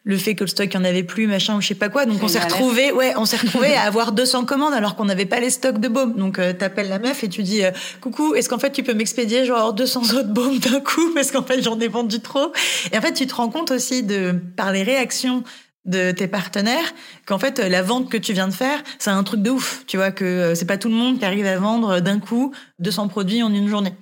le 0.03 0.17
fait 0.17 0.33
que 0.35 0.43
le 0.43 0.47
stock 0.47 0.67
il 0.71 0.73
y 0.73 0.77
en 0.77 0.83
avait 0.83 1.03
plus 1.03 1.27
machin 1.27 1.57
ou 1.57 1.61
je 1.61 1.67
sais 1.67 1.75
pas 1.75 1.89
quoi. 1.89 2.05
Donc 2.05 2.21
on 2.23 2.27
s'est 2.27 2.39
retrouvé 2.39 2.91
ouais 2.91 3.13
on 3.17 3.25
s'est 3.25 3.37
retrouvé 3.43 3.73
à 3.73 3.83
avoir 3.83 4.11
200 4.11 4.45
commandes 4.45 4.73
alors 4.73 4.95
qu'on 4.95 5.05
n'avait 5.05 5.25
pas 5.25 5.39
les 5.39 5.49
stocks 5.49 5.79
de 5.79 5.87
baumes 5.87 6.15
donc 6.15 6.39
euh, 6.39 6.53
t'appelles 6.53 6.89
la 6.89 6.99
meuf 6.99 7.23
et 7.23 7.29
tu 7.29 7.43
dis 7.43 7.63
euh, 7.63 7.71
coucou 8.01 8.33
est-ce 8.35 8.49
qu'en 8.49 8.59
fait 8.59 8.71
tu 8.71 8.83
peux 8.83 8.93
m'expédier 8.93 9.45
genre 9.45 9.73
200 9.73 10.15
autres 10.15 10.33
baumes 10.33 10.59
d'un 10.59 10.79
coup? 10.79 11.11
Parce 11.15 11.31
qu'en 11.31 11.43
fait 11.43 11.61
j'en 11.61 11.79
ai 11.79 11.87
vendu 11.87 12.19
trop 12.19 12.51
et 12.91 12.97
en 12.97 13.01
fait 13.01 13.13
tu 13.13 13.27
te 13.27 13.35
rends 13.35 13.49
compte 13.49 13.71
aussi 13.71 14.03
de 14.03 14.35
par 14.55 14.71
les 14.71 14.83
réactions 14.83 15.43
de 15.85 16.11
tes 16.11 16.27
partenaires 16.27 16.93
qu'en 17.25 17.39
fait 17.39 17.59
euh, 17.59 17.69
la 17.69 17.81
vente 17.81 18.09
que 18.09 18.17
tu 18.17 18.33
viens 18.33 18.47
de 18.47 18.53
faire 18.53 18.81
c'est 18.97 19.11
un 19.11 19.23
truc 19.23 19.41
de 19.41 19.51
ouf. 19.51 19.83
Tu 19.87 19.97
vois 19.97 20.11
que 20.11 20.25
euh, 20.25 20.55
c'est 20.55 20.65
pas 20.65 20.77
tout 20.77 20.89
le 20.89 20.95
monde 20.95 21.19
qui 21.19 21.25
arrive 21.25 21.45
à 21.45 21.57
vendre 21.57 21.99
d'un 21.99 22.19
coup 22.19 22.53
200 22.79 23.07
produits 23.07 23.43
en 23.43 23.53
une 23.53 23.67
journée 23.67 23.93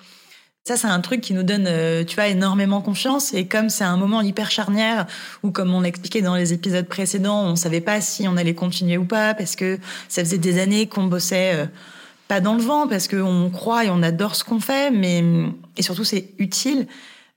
ça, 0.65 0.77
c'est 0.77 0.87
un 0.87 1.01
truc 1.01 1.21
qui 1.21 1.33
nous 1.33 1.41
donne, 1.41 1.65
euh, 1.67 2.03
tu 2.03 2.15
vois, 2.15 2.27
énormément 2.27 2.81
confiance. 2.81 3.33
Et 3.33 3.47
comme 3.47 3.69
c'est 3.69 3.83
un 3.83 3.97
moment 3.97 4.21
hyper 4.21 4.51
charnière, 4.51 5.07
où 5.41 5.51
comme 5.51 5.73
on 5.73 5.81
l'expliquait 5.81 6.21
dans 6.21 6.35
les 6.35 6.53
épisodes 6.53 6.87
précédents, 6.87 7.43
on 7.43 7.55
savait 7.55 7.81
pas 7.81 8.01
si 8.01 8.27
on 8.27 8.37
allait 8.37 8.53
continuer 8.53 8.97
ou 8.97 9.05
pas, 9.05 9.33
parce 9.33 9.55
que 9.55 9.79
ça 10.09 10.23
faisait 10.23 10.37
des 10.37 10.59
années 10.59 10.87
qu'on 10.87 11.05
bossait 11.05 11.55
euh, 11.55 11.65
pas 12.27 12.39
dans 12.39 12.53
le 12.53 12.61
vent, 12.61 12.87
parce 12.87 13.07
qu'on 13.07 13.49
croit 13.49 13.85
et 13.85 13.89
on 13.89 14.03
adore 14.03 14.35
ce 14.35 14.43
qu'on 14.43 14.59
fait, 14.59 14.91
mais 14.91 15.23
et 15.75 15.81
surtout 15.81 16.03
c'est 16.03 16.35
utile 16.37 16.85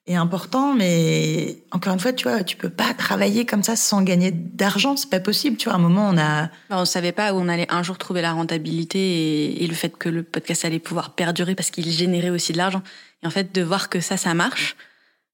et 0.07 0.17
important. 0.17 0.75
Mais 0.75 1.63
encore 1.71 1.95
une 1.95 2.01
fois, 2.01 2.13
tu 2.13 2.29
vois, 2.29 2.45
tu 2.45 2.57
peux 2.57 2.69
pas 2.69 2.93
travailler 2.93 3.47
comme 3.47 3.63
ça 3.63 3.77
sans 3.77 4.03
gagner 4.03 4.31
d'argent, 4.31 4.97
c'est 4.97 5.09
pas 5.09 5.21
possible. 5.21 5.57
Tu 5.57 5.71
vois, 5.71 5.75
à 5.75 5.77
un 5.77 5.81
moment, 5.81 6.11
on 6.13 6.19
a 6.19 6.51
Enfin, 6.69 6.83
on 6.83 6.85
savait 6.85 7.13
pas 7.13 7.33
où 7.33 7.39
on 7.39 7.49
allait 7.49 7.73
un 7.73 7.83
jour 7.83 7.97
trouver 7.97 8.21
la 8.21 8.33
rentabilité 8.33 8.99
et, 8.99 9.65
et 9.65 9.67
le 9.67 9.75
fait 9.75 9.97
que 9.97 10.11
le 10.11 10.23
podcast 10.23 10.67
allait 10.67 10.79
pouvoir 10.79 11.15
perdurer 11.15 11.55
parce 11.55 11.71
qu'il 11.71 11.91
générait 11.91 12.31
aussi 12.31 12.53
de 12.53 12.59
l'argent. 12.59 12.83
Et 13.23 13.27
en 13.27 13.31
fait, 13.31 13.55
de 13.55 13.63
voir 13.63 13.89
que 13.89 14.01
ça, 14.01 14.17
ça 14.17 14.35
marche, 14.35 14.77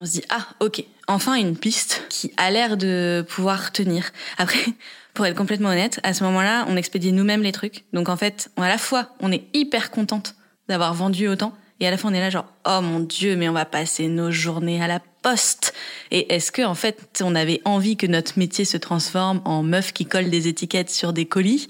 on 0.01 0.05
se 0.05 0.11
dit 0.11 0.23
ah 0.29 0.47
ok, 0.61 0.83
enfin 1.07 1.33
une 1.35 1.57
piste 1.57 2.05
qui 2.09 2.31
a 2.37 2.51
l'air 2.51 2.77
de 2.77 3.25
pouvoir 3.27 3.71
tenir. 3.71 4.11
Après, 4.37 4.59
pour 5.13 5.25
être 5.25 5.35
complètement 5.35 5.69
honnête, 5.69 5.99
à 6.03 6.13
ce 6.13 6.23
moment-là, 6.23 6.65
on 6.69 6.77
expédie 6.77 7.11
nous-mêmes 7.11 7.43
les 7.43 7.51
trucs. 7.51 7.83
Donc 7.93 8.09
en 8.09 8.15
fait, 8.15 8.49
à 8.57 8.69
la 8.69 8.77
fois, 8.77 9.09
on 9.19 9.31
est 9.31 9.43
hyper 9.53 9.91
contente 9.91 10.35
d'avoir 10.67 10.93
vendu 10.93 11.27
autant. 11.27 11.53
Et 11.81 11.87
à 11.87 11.91
la 11.91 11.97
fois, 11.97 12.11
on 12.11 12.13
est 12.13 12.19
là 12.19 12.29
genre, 12.29 12.51
oh 12.65 12.81
mon 12.81 12.99
dieu, 12.99 13.35
mais 13.35 13.47
on 13.47 13.53
va 13.53 13.65
passer 13.65 14.07
nos 14.07 14.31
journées 14.31 14.81
à 14.81 14.87
la 14.87 14.99
poste. 15.21 15.73
Et 16.11 16.33
est-ce 16.33 16.51
que, 16.51 16.61
en 16.61 16.75
fait, 16.75 17.21
on 17.23 17.35
avait 17.35 17.61
envie 17.63 17.95
que 17.95 18.05
notre 18.05 18.37
métier 18.37 18.65
se 18.65 18.75
transforme 18.77 19.41
en 19.45 19.63
meuf 19.63 19.93
qui 19.93 20.05
colle 20.05 20.29
des 20.29 20.49
étiquettes 20.49 20.89
sur 20.89 21.13
des 21.13 21.25
colis? 21.25 21.67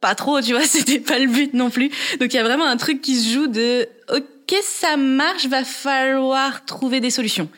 Pas 0.00 0.16
trop, 0.16 0.40
tu 0.40 0.52
vois, 0.52 0.64
c'était 0.66 1.00
pas 1.00 1.18
le 1.18 1.28
but 1.28 1.54
non 1.54 1.70
plus. 1.70 1.88
Donc 2.20 2.32
il 2.32 2.34
y 2.34 2.38
a 2.38 2.42
vraiment 2.42 2.66
un 2.66 2.76
truc 2.76 3.00
qui 3.00 3.16
se 3.16 3.32
joue 3.32 3.46
de, 3.46 3.88
ok, 4.12 4.24
ça 4.62 4.96
marche, 4.96 5.46
va 5.46 5.64
falloir 5.64 6.64
trouver 6.64 7.00
des 7.00 7.10
solutions. 7.10 7.48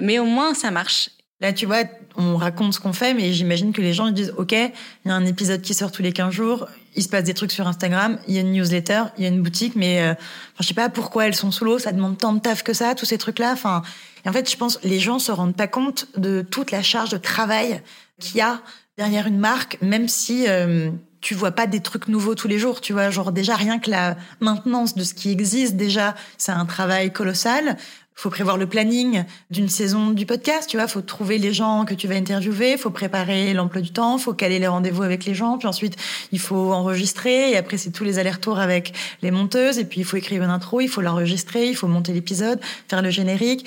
Mais 0.00 0.18
au 0.18 0.24
moins, 0.24 0.54
ça 0.54 0.70
marche. 0.70 1.10
Là, 1.40 1.52
tu 1.52 1.66
vois, 1.66 1.84
on 2.16 2.36
raconte 2.36 2.74
ce 2.74 2.80
qu'on 2.80 2.92
fait, 2.92 3.14
mais 3.14 3.32
j'imagine 3.32 3.72
que 3.72 3.80
les 3.80 3.94
gens 3.94 4.08
ils 4.08 4.14
disent, 4.14 4.34
OK, 4.36 4.50
il 4.52 4.72
y 5.06 5.10
a 5.10 5.14
un 5.14 5.24
épisode 5.24 5.62
qui 5.62 5.72
sort 5.72 5.92
tous 5.92 6.02
les 6.02 6.12
15 6.12 6.32
jours, 6.32 6.66
il 6.96 7.02
se 7.04 7.08
passe 7.08 7.22
des 7.22 7.34
trucs 7.34 7.52
sur 7.52 7.68
Instagram, 7.68 8.18
il 8.26 8.34
y 8.34 8.38
a 8.38 8.40
une 8.40 8.52
newsletter, 8.52 9.04
il 9.16 9.22
y 9.22 9.26
a 9.26 9.28
une 9.28 9.40
boutique, 9.40 9.76
mais 9.76 10.02
euh, 10.02 10.12
enfin, 10.12 10.60
je 10.60 10.66
sais 10.66 10.74
pas 10.74 10.88
pourquoi 10.88 11.28
elles 11.28 11.36
sont 11.36 11.52
sous 11.52 11.64
l'eau, 11.64 11.78
ça 11.78 11.92
demande 11.92 12.18
tant 12.18 12.32
de 12.32 12.40
taf 12.40 12.64
que 12.64 12.72
ça, 12.72 12.96
tous 12.96 13.06
ces 13.06 13.18
trucs-là. 13.18 13.52
Enfin, 13.52 13.82
en 14.26 14.32
fait, 14.32 14.50
je 14.50 14.56
pense 14.56 14.80
les 14.82 14.98
gens 14.98 15.20
se 15.20 15.30
rendent 15.30 15.56
pas 15.56 15.68
compte 15.68 16.08
de 16.16 16.42
toute 16.42 16.72
la 16.72 16.82
charge 16.82 17.10
de 17.10 17.18
travail 17.18 17.82
qu'il 18.18 18.38
y 18.38 18.40
a 18.40 18.60
derrière 18.96 19.28
une 19.28 19.38
marque, 19.38 19.78
même 19.80 20.08
si 20.08 20.48
euh, 20.48 20.90
tu 21.20 21.34
vois 21.34 21.50
pas 21.50 21.66
des 21.66 21.80
trucs 21.80 22.08
nouveaux 22.08 22.34
tous 22.34 22.48
les 22.48 22.58
jours, 22.58 22.80
tu 22.80 22.92
vois, 22.92 23.10
genre 23.10 23.32
déjà 23.32 23.56
rien 23.56 23.78
que 23.78 23.90
la 23.90 24.16
maintenance 24.40 24.94
de 24.94 25.04
ce 25.04 25.14
qui 25.14 25.30
existe 25.30 25.76
déjà, 25.76 26.14
c'est 26.36 26.52
un 26.52 26.66
travail 26.66 27.12
colossal. 27.12 27.76
Faut 28.14 28.30
prévoir 28.30 28.56
le 28.56 28.66
planning 28.66 29.22
d'une 29.48 29.68
saison 29.68 30.10
du 30.10 30.26
podcast, 30.26 30.68
tu 30.68 30.76
vois. 30.76 30.88
Faut 30.88 31.02
trouver 31.02 31.38
les 31.38 31.52
gens 31.52 31.84
que 31.84 31.94
tu 31.94 32.08
vas 32.08 32.16
interviewer, 32.16 32.76
faut 32.76 32.90
préparer 32.90 33.54
l'emploi 33.54 33.80
du 33.80 33.92
temps, 33.92 34.18
faut 34.18 34.34
caler 34.34 34.58
les 34.58 34.66
rendez-vous 34.66 35.04
avec 35.04 35.24
les 35.24 35.34
gens, 35.34 35.56
puis 35.56 35.68
ensuite 35.68 35.94
il 36.32 36.40
faut 36.40 36.72
enregistrer 36.72 37.52
et 37.52 37.56
après 37.56 37.76
c'est 37.76 37.92
tous 37.92 38.02
les 38.02 38.18
allers-retours 38.18 38.58
avec 38.58 38.92
les 39.22 39.30
monteuses 39.30 39.78
et 39.78 39.84
puis 39.84 40.00
il 40.00 40.04
faut 40.04 40.16
écrire 40.16 40.42
une 40.42 40.50
intro, 40.50 40.80
il 40.80 40.88
faut 40.88 41.00
l'enregistrer, 41.00 41.68
il 41.68 41.76
faut 41.76 41.86
monter 41.86 42.12
l'épisode, 42.12 42.58
faire 42.88 43.02
le 43.02 43.10
générique, 43.10 43.64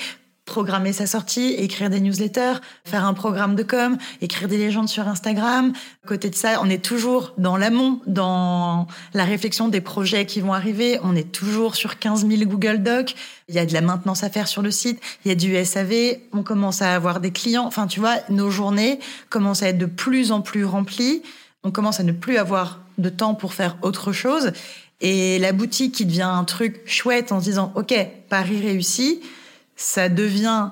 programmer 0.52 0.92
sa 0.92 1.08
sortie, 1.08 1.54
écrire 1.54 1.90
des 1.90 2.02
newsletters, 2.02 2.60
faire 2.84 3.06
un 3.06 3.14
programme 3.14 3.56
de 3.56 3.64
com, 3.64 3.98
écrire 4.20 4.50
des 4.50 4.58
légendes 4.58 4.90
sur 4.90 5.08
Instagram. 5.08 5.72
Côté 6.06 6.30
de 6.30 6.36
ça, 6.36 6.60
on 6.62 6.70
est 6.70 6.84
toujours 6.84 7.34
dans 7.38 7.56
l'amont, 7.56 8.02
dans 8.06 8.86
la 9.14 9.24
réflexion 9.24 9.70
des 9.70 9.80
projets 9.80 10.26
qui 10.26 10.42
vont 10.42 10.52
arriver. 10.52 11.00
On 11.04 11.16
est 11.16 11.32
toujours 11.32 11.76
sur 11.76 12.00
15 12.00 12.28
000 12.28 12.50
Google 12.50 12.84
Docs. 12.84 13.16
Il 13.48 13.56
y 13.56 13.60
a 13.60 13.66
de 13.66 13.74
la 13.74 13.80
maintenance 13.80 14.26
à 14.26 14.30
faire 14.30 14.50
sur 14.50 14.62
le 14.62 14.72
site. 14.72 15.00
Il 15.24 15.30
y 15.30 15.32
a 15.32 15.36
du 15.36 15.56
SAV. 15.64 16.18
On 16.34 16.44
commence 16.44 16.82
à 16.82 16.96
avoir 16.96 17.22
des 17.22 17.32
clients. 17.32 17.66
Enfin, 17.66 17.88
tu 17.88 18.02
vois, 18.02 18.18
nos 18.30 18.52
journées 18.52 19.00
commencent 19.30 19.64
à 19.64 19.70
être 19.70 19.78
de 19.78 19.86
plus 19.86 20.34
en 20.34 20.42
plus 20.42 20.66
remplies. 20.66 21.22
On 21.64 21.72
commence 21.72 22.02
à 22.02 22.04
ne 22.04 22.12
plus 22.12 22.36
avoir 22.36 22.82
de 22.98 23.08
temps 23.08 23.36
pour 23.36 23.54
faire 23.54 23.78
autre 23.84 24.12
chose. 24.12 24.52
Et 25.00 25.40
la 25.40 25.54
boutique 25.54 25.96
qui 25.96 26.06
devient 26.06 26.24
un 26.24 26.44
truc 26.44 26.82
chouette 26.86 27.32
en 27.32 27.40
se 27.40 27.46
disant, 27.46 27.72
OK, 27.76 27.96
Paris 28.28 28.60
réussit 28.60 29.22
ça 29.82 30.10
devient 30.10 30.70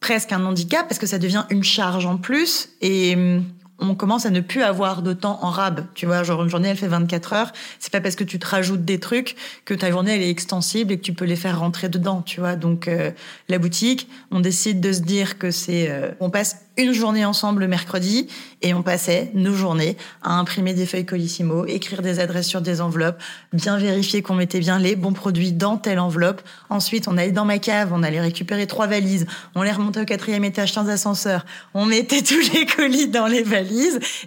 presque 0.00 0.32
un 0.32 0.44
handicap 0.44 0.86
parce 0.88 0.98
que 0.98 1.06
ça 1.06 1.18
devient 1.18 1.44
une 1.50 1.64
charge 1.64 2.06
en 2.06 2.16
plus 2.16 2.68
et 2.80 3.14
hum, 3.14 3.44
on 3.78 3.94
commence 3.94 4.26
à 4.26 4.30
ne 4.30 4.40
plus 4.40 4.62
avoir 4.62 5.02
de 5.02 5.12
temps 5.12 5.38
en 5.42 5.50
rab. 5.50 5.86
Tu 5.94 6.06
vois, 6.06 6.22
genre 6.22 6.42
une 6.42 6.48
journée 6.48 6.68
elle 6.68 6.76
fait 6.76 6.88
24 6.88 7.32
heures. 7.32 7.52
C'est 7.78 7.92
pas 7.92 8.00
parce 8.00 8.16
que 8.16 8.24
tu 8.24 8.38
te 8.38 8.46
rajoutes 8.46 8.84
des 8.84 8.98
trucs 8.98 9.36
que 9.64 9.74
ta 9.74 9.90
journée 9.90 10.14
elle 10.14 10.22
est 10.22 10.30
extensible 10.30 10.92
et 10.92 10.98
que 10.98 11.02
tu 11.02 11.12
peux 11.12 11.24
les 11.24 11.36
faire 11.36 11.60
rentrer 11.60 11.88
dedans. 11.88 12.22
Tu 12.22 12.40
vois, 12.40 12.56
donc 12.56 12.88
euh, 12.88 13.10
la 13.48 13.58
boutique, 13.58 14.08
on 14.30 14.40
décide 14.40 14.80
de 14.80 14.92
se 14.92 15.00
dire 15.00 15.38
que 15.38 15.50
c'est, 15.50 15.90
euh, 15.90 16.10
on 16.20 16.30
passe 16.30 16.62
une 16.78 16.92
journée 16.92 17.24
ensemble 17.24 17.62
le 17.62 17.68
mercredi 17.68 18.28
et 18.60 18.74
on 18.74 18.82
passait 18.82 19.30
nos 19.34 19.54
journées 19.54 19.96
à 20.22 20.34
imprimer 20.34 20.74
des 20.74 20.84
feuilles 20.84 21.06
Colissimo, 21.06 21.64
écrire 21.64 22.02
des 22.02 22.20
adresses 22.20 22.48
sur 22.48 22.60
des 22.60 22.82
enveloppes, 22.82 23.22
bien 23.54 23.78
vérifier 23.78 24.20
qu'on 24.20 24.34
mettait 24.34 24.60
bien 24.60 24.78
les 24.78 24.94
bons 24.94 25.14
produits 25.14 25.52
dans 25.52 25.78
telle 25.78 25.98
enveloppe. 25.98 26.42
Ensuite, 26.68 27.08
on 27.08 27.16
allait 27.16 27.32
dans 27.32 27.46
ma 27.46 27.58
cave, 27.58 27.92
on 27.94 28.02
allait 28.02 28.20
récupérer 28.20 28.66
trois 28.66 28.86
valises, 28.86 29.26
on 29.54 29.62
les 29.62 29.72
remontait 29.72 30.00
au 30.00 30.04
quatrième 30.04 30.44
étage 30.44 30.72
sans 30.72 30.88
ascenseur, 30.88 31.46
on 31.72 31.86
mettait 31.86 32.22
tous 32.22 32.52
les 32.52 32.66
colis 32.66 33.08
dans 33.08 33.26
les 33.26 33.42
valises 33.42 33.65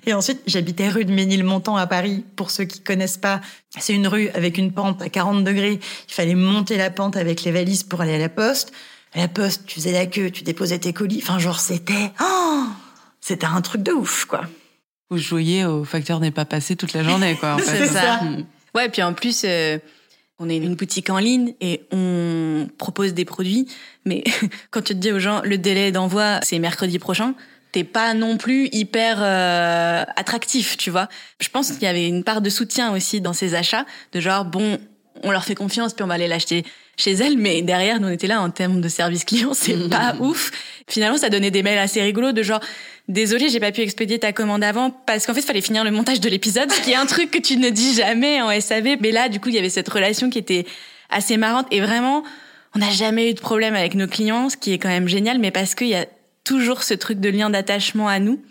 et 0.06 0.14
ensuite 0.14 0.42
j'habitais 0.48 0.90
rue 0.90 1.06
de 1.06 1.12
Ménilmontant 1.12 1.78
à 1.78 1.88
Paris. 1.88 2.24
Pour 2.36 2.52
ceux 2.52 2.66
qui 2.66 2.82
connaissent 2.82 3.18
pas, 3.18 3.42
c'est 3.78 3.94
une 3.94 4.08
rue 4.08 4.30
avec 4.30 4.58
une 4.58 4.72
pente 4.72 5.02
à 5.02 5.10
40 5.10 5.44
degrés. 5.44 5.80
Il 6.08 6.14
fallait 6.14 6.36
monter 6.36 6.78
la 6.78 6.90
pente 6.90 7.18
avec 7.18 7.44
les 7.44 7.52
valises 7.52 7.84
pour 7.84 8.02
aller 8.02 8.16
à 8.16 8.18
la 8.18 8.30
poste. 8.30 8.72
À 9.14 9.20
la 9.20 9.28
poste, 9.28 9.64
tu 9.66 9.76
faisais 9.76 9.92
la 9.92 10.06
queue, 10.06 10.30
tu 10.30 10.44
déposais 10.44 10.80
tes 10.80 10.94
colis. 10.94 11.20
Enfin, 11.24 11.40
genre, 11.40 11.60
c'était, 11.60 12.12
oh, 12.22 12.66
c'était 13.20 13.48
un 13.48 13.62
truc 13.62 13.82
de 13.82 13.92
ouf, 13.92 14.26
quoi. 14.26 14.42
Vous 15.10 15.18
jouiez 15.18 15.66
au 15.66 15.84
facteur 15.84 16.20
n'est 16.20 16.32
pas 16.32 16.46
passé 16.46 16.76
toute 16.76 16.94
la 16.94 17.04
journée, 17.04 17.36
quoi. 17.36 17.56
En 17.56 17.58
fait. 17.60 17.88
C'est 17.88 17.94
ça. 17.94 18.22
Mm. 18.22 18.46
Ouais, 18.76 18.90
puis 18.90 19.02
en 19.02 19.14
plus, 19.14 19.42
euh, 19.46 19.80
on 20.38 20.48
est 20.48 20.58
une 20.58 20.76
boutique 20.76 21.10
en 21.10 21.18
ligne 21.18 21.54
et 21.60 21.82
on 21.92 22.68
propose 22.78 23.14
des 23.16 23.26
produits. 23.26 23.68
Mais 24.06 24.24
quand 24.72 24.82
tu 24.82 24.94
te 24.94 25.00
dis 25.00 25.12
aux 25.12 25.20
gens, 25.20 25.42
le 25.44 25.58
délai 25.58 25.92
d'envoi, 25.92 26.40
c'est 26.44 26.60
mercredi 26.60 27.00
prochain, 27.00 27.34
t'es 27.72 27.84
pas 27.84 28.14
non 28.14 28.38
plus 28.38 28.68
hyper 28.72 29.18
euh, 29.22 30.04
attractif, 30.16 30.78
tu 30.78 30.90
vois. 30.90 31.08
Je 31.40 31.50
pense 31.50 31.72
qu'il 31.72 31.84
y 31.84 31.88
avait 31.88 32.08
une 32.08 32.24
part 32.24 32.42
de 32.42 32.50
soutien 32.50 32.94
aussi 32.94 33.22
dans 33.22 33.34
ces 33.34 33.56
achats, 33.56 33.86
de 34.14 34.20
genre, 34.20 34.46
bon, 34.46 34.80
on 35.24 35.32
leur 35.32 35.44
fait 35.44 35.56
confiance 35.56 35.94
puis 35.94 36.04
on 36.04 36.08
va 36.08 36.16
aller 36.16 36.28
l'acheter 36.28 36.64
chez 36.98 37.12
elles. 37.14 37.38
Mais 37.38 37.62
derrière, 37.62 38.00
nous 38.00 38.08
on 38.08 38.12
était 38.12 38.28
là 38.28 38.42
en 38.42 38.50
termes 38.50 38.82
de 38.82 38.90
service 38.90 39.24
client, 39.26 39.54
c'est 39.54 39.90
pas 39.90 40.16
ouf. 40.20 40.52
Finalement, 40.88 41.18
ça 41.18 41.30
donnait 41.30 41.52
des 41.52 41.64
mails 41.64 41.78
assez 41.78 42.02
rigolos 42.02 42.32
de 42.32 42.44
genre 42.44 42.62
désolé, 43.08 43.50
j'ai 43.50 43.60
pas 43.60 43.72
pu 43.72 43.82
expédier 43.82 44.20
ta 44.20 44.32
commande 44.34 44.64
avant 44.64 44.92
parce 44.92 45.26
qu'en 45.26 45.34
fait, 45.34 45.42
il 45.42 45.46
fallait 45.46 45.62
finir 45.62 45.84
le 45.84 45.92
montage 45.92 46.20
de 46.22 46.30
l'épisode, 46.30 46.72
ce 46.72 46.82
qui 46.82 46.92
est 46.92 46.96
un 46.96 47.06
truc 47.06 47.32
que 47.32 47.40
tu 47.40 47.58
ne 47.58 47.70
dis 47.70 47.96
jamais 47.96 48.42
en 48.42 48.58
SAV. 48.60 48.98
Mais 49.02 49.12
là, 49.12 49.30
du 49.30 49.40
coup, 49.40 49.50
il 49.50 49.56
y 49.56 49.60
avait 49.60 49.70
cette 49.70 49.90
relation 49.90 50.30
qui 50.30 50.38
était 50.38 50.66
assez 51.10 51.38
marrante 51.38 51.68
et 51.72 51.82
vraiment, 51.82 52.24
on 52.76 52.80
n'a 52.80 52.92
jamais 52.92 53.32
eu 53.32 53.34
de 53.34 53.40
problème 53.40 53.76
avec 53.76 53.96
nos 53.96 54.08
clients, 54.08 54.50
ce 54.50 54.58
qui 54.58 54.74
est 54.74 54.78
quand 54.78 54.90
même 54.90 55.08
génial, 55.08 55.40
mais 55.40 55.52
parce 55.52 55.76
qu'il 55.76 55.88
y 55.88 55.96
a 55.96 56.06
toujours 56.50 56.82
ce 56.82 56.96
truc 56.96 57.20
de 57.20 57.30
lien 57.30 57.52
d'attachement 57.52 58.08
à 58.08 58.18
nous, 58.18 58.42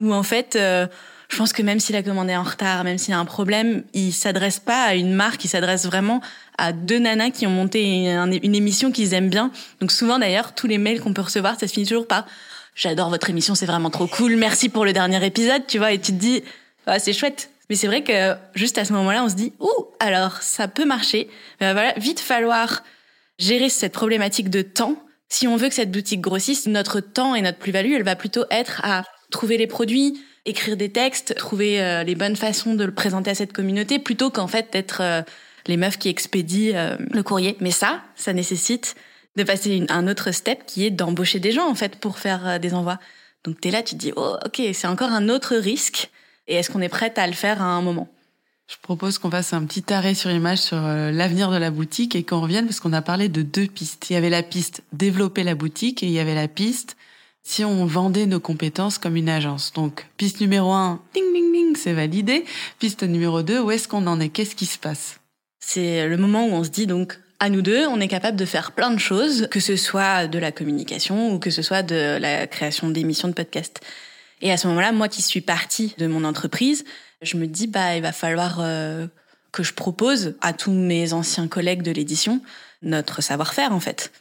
où 0.00 0.14
en 0.14 0.22
fait, 0.22 0.54
euh, 0.54 0.86
je 1.28 1.36
pense 1.36 1.52
que 1.52 1.60
même 1.60 1.80
si 1.80 1.92
la 1.92 2.04
commande 2.04 2.30
est 2.30 2.36
en 2.36 2.44
retard, 2.44 2.84
même 2.84 2.98
s'il 2.98 3.10
y 3.10 3.14
a 3.14 3.18
un 3.18 3.24
problème, 3.24 3.82
il 3.94 4.12
s'adresse 4.12 4.60
pas 4.60 4.84
à 4.84 4.94
une 4.94 5.12
marque, 5.12 5.44
il 5.44 5.48
s'adresse 5.48 5.84
vraiment 5.84 6.20
à 6.56 6.70
deux 6.70 7.00
nanas 7.00 7.30
qui 7.30 7.48
ont 7.48 7.50
monté 7.50 7.82
une, 7.82 8.54
émission 8.54 8.92
qu'ils 8.92 9.12
aiment 9.12 9.28
bien. 9.28 9.50
Donc 9.80 9.90
souvent 9.90 10.20
d'ailleurs, 10.20 10.54
tous 10.54 10.68
les 10.68 10.78
mails 10.78 11.00
qu'on 11.00 11.12
peut 11.12 11.22
recevoir, 11.22 11.58
ça 11.58 11.66
se 11.66 11.72
finit 11.72 11.86
toujours 11.86 12.06
par 12.06 12.26
j'adore 12.76 13.10
votre 13.10 13.28
émission, 13.28 13.56
c'est 13.56 13.66
vraiment 13.66 13.90
trop 13.90 14.06
cool, 14.06 14.36
merci 14.36 14.68
pour 14.68 14.84
le 14.84 14.92
dernier 14.92 15.26
épisode, 15.26 15.66
tu 15.66 15.78
vois, 15.78 15.90
et 15.90 15.98
tu 15.98 16.12
te 16.12 16.18
dis, 16.18 16.44
ah, 16.86 17.00
c'est 17.00 17.12
chouette. 17.12 17.50
Mais 17.70 17.74
c'est 17.74 17.88
vrai 17.88 18.04
que 18.04 18.36
juste 18.54 18.78
à 18.78 18.84
ce 18.84 18.92
moment-là, 18.92 19.24
on 19.24 19.28
se 19.28 19.34
dit, 19.34 19.52
ouh, 19.58 19.86
alors 19.98 20.42
ça 20.42 20.68
peut 20.68 20.84
marcher. 20.84 21.28
Mais 21.60 21.72
voilà, 21.72 21.92
vite 21.96 22.20
falloir 22.20 22.84
gérer 23.36 23.68
cette 23.68 23.92
problématique 23.92 24.48
de 24.48 24.62
temps. 24.62 24.94
Si 25.28 25.46
on 25.46 25.56
veut 25.56 25.68
que 25.68 25.74
cette 25.74 25.90
boutique 25.90 26.20
grossisse, 26.20 26.66
notre 26.66 27.00
temps 27.00 27.34
et 27.34 27.42
notre 27.42 27.58
plus-value, 27.58 27.92
elle 27.92 28.02
va 28.02 28.16
plutôt 28.16 28.44
être 28.50 28.80
à 28.84 29.04
trouver 29.30 29.58
les 29.58 29.66
produits, 29.66 30.22
écrire 30.46 30.76
des 30.76 30.90
textes, 30.90 31.34
trouver 31.34 31.82
euh, 31.82 32.02
les 32.02 32.14
bonnes 32.14 32.36
façons 32.36 32.74
de 32.74 32.84
le 32.84 32.94
présenter 32.94 33.30
à 33.30 33.34
cette 33.34 33.52
communauté, 33.52 33.98
plutôt 33.98 34.30
qu'en 34.30 34.46
fait 34.46 34.72
d'être 34.72 35.02
euh, 35.02 35.22
les 35.66 35.76
meufs 35.76 35.98
qui 35.98 36.08
expédient 36.08 36.76
euh, 36.76 36.96
le 37.12 37.22
courrier. 37.22 37.56
Mais 37.60 37.70
ça, 37.70 38.02
ça 38.16 38.32
nécessite 38.32 38.94
de 39.36 39.44
passer 39.44 39.84
un 39.90 40.08
autre 40.08 40.30
step 40.32 40.64
qui 40.66 40.86
est 40.86 40.90
d'embaucher 40.90 41.40
des 41.40 41.52
gens 41.52 41.68
en 41.68 41.74
fait 41.74 41.96
pour 41.96 42.18
faire 42.18 42.58
des 42.58 42.74
envois. 42.74 42.98
Donc 43.44 43.60
tu 43.60 43.68
es 43.68 43.70
là, 43.70 43.82
tu 43.82 43.94
te 43.94 44.00
dis 44.00 44.12
oh 44.16 44.36
ok, 44.44 44.62
c'est 44.72 44.86
encore 44.86 45.12
un 45.12 45.28
autre 45.28 45.54
risque. 45.54 46.10
Et 46.48 46.54
est-ce 46.56 46.70
qu'on 46.70 46.80
est 46.80 46.88
prête 46.88 47.18
à 47.18 47.26
le 47.26 47.34
faire 47.34 47.62
à 47.62 47.66
un 47.66 47.82
moment? 47.82 48.08
Je 48.68 48.76
propose 48.82 49.18
qu'on 49.18 49.30
fasse 49.30 49.54
un 49.54 49.64
petit 49.64 49.92
arrêt 49.92 50.14
sur 50.14 50.30
image 50.30 50.58
sur 50.58 50.76
l'avenir 50.76 51.50
de 51.50 51.56
la 51.56 51.70
boutique 51.70 52.14
et 52.14 52.22
qu'on 52.22 52.42
revienne 52.42 52.66
parce 52.66 52.80
qu'on 52.80 52.92
a 52.92 53.00
parlé 53.00 53.28
de 53.28 53.40
deux 53.40 53.66
pistes. 53.66 54.10
Il 54.10 54.12
y 54.12 54.16
avait 54.16 54.28
la 54.28 54.42
piste 54.42 54.82
développer 54.92 55.42
la 55.42 55.54
boutique 55.54 56.02
et 56.02 56.06
il 56.06 56.12
y 56.12 56.18
avait 56.18 56.34
la 56.34 56.48
piste 56.48 56.96
si 57.42 57.64
on 57.64 57.86
vendait 57.86 58.26
nos 58.26 58.40
compétences 58.40 58.98
comme 58.98 59.16
une 59.16 59.30
agence. 59.30 59.72
Donc, 59.72 60.06
piste 60.18 60.42
numéro 60.42 60.70
un, 60.72 61.00
ding, 61.14 61.24
ding, 61.32 61.50
ding, 61.50 61.76
c'est 61.76 61.94
validé. 61.94 62.44
Piste 62.78 63.04
numéro 63.04 63.42
deux, 63.42 63.58
où 63.58 63.70
est-ce 63.70 63.88
qu'on 63.88 64.06
en 64.06 64.20
est? 64.20 64.28
Qu'est-ce 64.28 64.54
qui 64.54 64.66
se 64.66 64.78
passe? 64.78 65.18
C'est 65.58 66.06
le 66.06 66.16
moment 66.18 66.46
où 66.46 66.52
on 66.52 66.62
se 66.62 66.68
dit 66.68 66.86
donc, 66.86 67.18
à 67.40 67.48
nous 67.48 67.62
deux, 67.62 67.86
on 67.86 68.00
est 68.00 68.08
capable 68.08 68.36
de 68.36 68.44
faire 68.44 68.72
plein 68.72 68.90
de 68.90 68.98
choses, 68.98 69.48
que 69.50 69.60
ce 69.60 69.76
soit 69.76 70.26
de 70.26 70.38
la 70.38 70.52
communication 70.52 71.32
ou 71.32 71.38
que 71.38 71.48
ce 71.48 71.62
soit 71.62 71.82
de 71.82 72.18
la 72.20 72.46
création 72.46 72.90
d'émissions 72.90 73.28
de 73.28 73.32
podcast. 73.32 73.80
Et 74.42 74.52
à 74.52 74.58
ce 74.58 74.66
moment-là, 74.68 74.92
moi 74.92 75.08
qui 75.08 75.22
suis 75.22 75.40
partie 75.40 75.94
de 75.96 76.06
mon 76.06 76.24
entreprise, 76.24 76.84
je 77.22 77.36
me 77.36 77.46
dis, 77.46 77.66
bah, 77.66 77.96
il 77.96 78.02
va 78.02 78.12
falloir 78.12 78.58
euh, 78.60 79.06
que 79.52 79.62
je 79.62 79.74
propose 79.74 80.36
à 80.40 80.52
tous 80.52 80.72
mes 80.72 81.12
anciens 81.12 81.48
collègues 81.48 81.82
de 81.82 81.90
l'édition 81.90 82.40
notre 82.82 83.22
savoir-faire, 83.22 83.72
en 83.72 83.80
fait. 83.80 84.12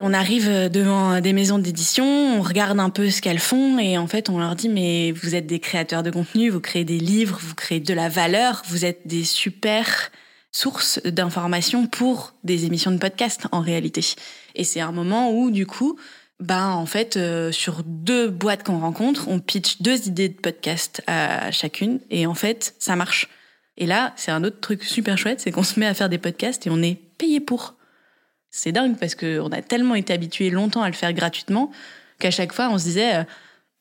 On 0.00 0.14
arrive 0.14 0.70
devant 0.70 1.20
des 1.20 1.34
maisons 1.34 1.58
d'édition, 1.58 2.06
on 2.06 2.40
regarde 2.40 2.80
un 2.80 2.88
peu 2.88 3.10
ce 3.10 3.20
qu'elles 3.20 3.38
font 3.38 3.78
et 3.78 3.98
en 3.98 4.06
fait 4.06 4.30
on 4.30 4.38
leur 4.38 4.56
dit 4.56 4.70
mais 4.70 5.12
vous 5.12 5.34
êtes 5.34 5.46
des 5.46 5.60
créateurs 5.60 6.02
de 6.02 6.10
contenu, 6.10 6.48
vous 6.48 6.60
créez 6.60 6.84
des 6.84 6.98
livres, 6.98 7.38
vous 7.42 7.54
créez 7.54 7.80
de 7.80 7.92
la 7.92 8.08
valeur, 8.08 8.62
vous 8.68 8.86
êtes 8.86 9.06
des 9.06 9.24
super 9.24 10.10
sources 10.52 11.00
d'informations 11.04 11.86
pour 11.86 12.32
des 12.44 12.64
émissions 12.64 12.92
de 12.92 12.96
podcast 12.96 13.46
en 13.52 13.60
réalité. 13.60 14.00
Et 14.54 14.64
c'est 14.64 14.80
un 14.80 14.90
moment 14.90 15.32
où 15.32 15.50
du 15.50 15.66
coup, 15.66 15.98
ben 16.40 16.70
en 16.70 16.86
fait 16.86 17.16
euh, 17.16 17.52
sur 17.52 17.82
deux 17.84 18.28
boîtes 18.28 18.64
qu'on 18.64 18.80
rencontre, 18.80 19.28
on 19.28 19.40
pitch 19.40 19.82
deux 19.82 20.08
idées 20.08 20.28
de 20.28 20.40
podcast 20.40 21.02
à 21.06 21.50
chacune 21.50 22.00
et 22.10 22.26
en 22.26 22.34
fait 22.34 22.74
ça 22.78 22.96
marche. 22.96 23.28
Et 23.76 23.86
là, 23.86 24.12
c'est 24.16 24.30
un 24.30 24.44
autre 24.44 24.60
truc 24.60 24.84
super 24.84 25.16
chouette, 25.16 25.40
c'est 25.40 25.52
qu'on 25.52 25.62
se 25.62 25.80
met 25.80 25.86
à 25.86 25.94
faire 25.94 26.08
des 26.08 26.18
podcasts 26.18 26.66
et 26.66 26.70
on 26.70 26.82
est 26.82 26.98
payé 27.18 27.40
pour 27.40 27.74
c'est 28.50 28.72
dingue 28.72 28.96
parce 28.98 29.14
qu'on 29.14 29.48
a 29.48 29.62
tellement 29.62 29.94
été 29.94 30.12
habitué 30.12 30.50
longtemps 30.50 30.82
à 30.82 30.88
le 30.88 30.94
faire 30.94 31.12
gratuitement 31.12 31.70
qu'à 32.18 32.30
chaque 32.30 32.52
fois 32.52 32.68
on 32.70 32.78
se 32.78 32.84
disait 32.84 33.16
euh, 33.16 33.24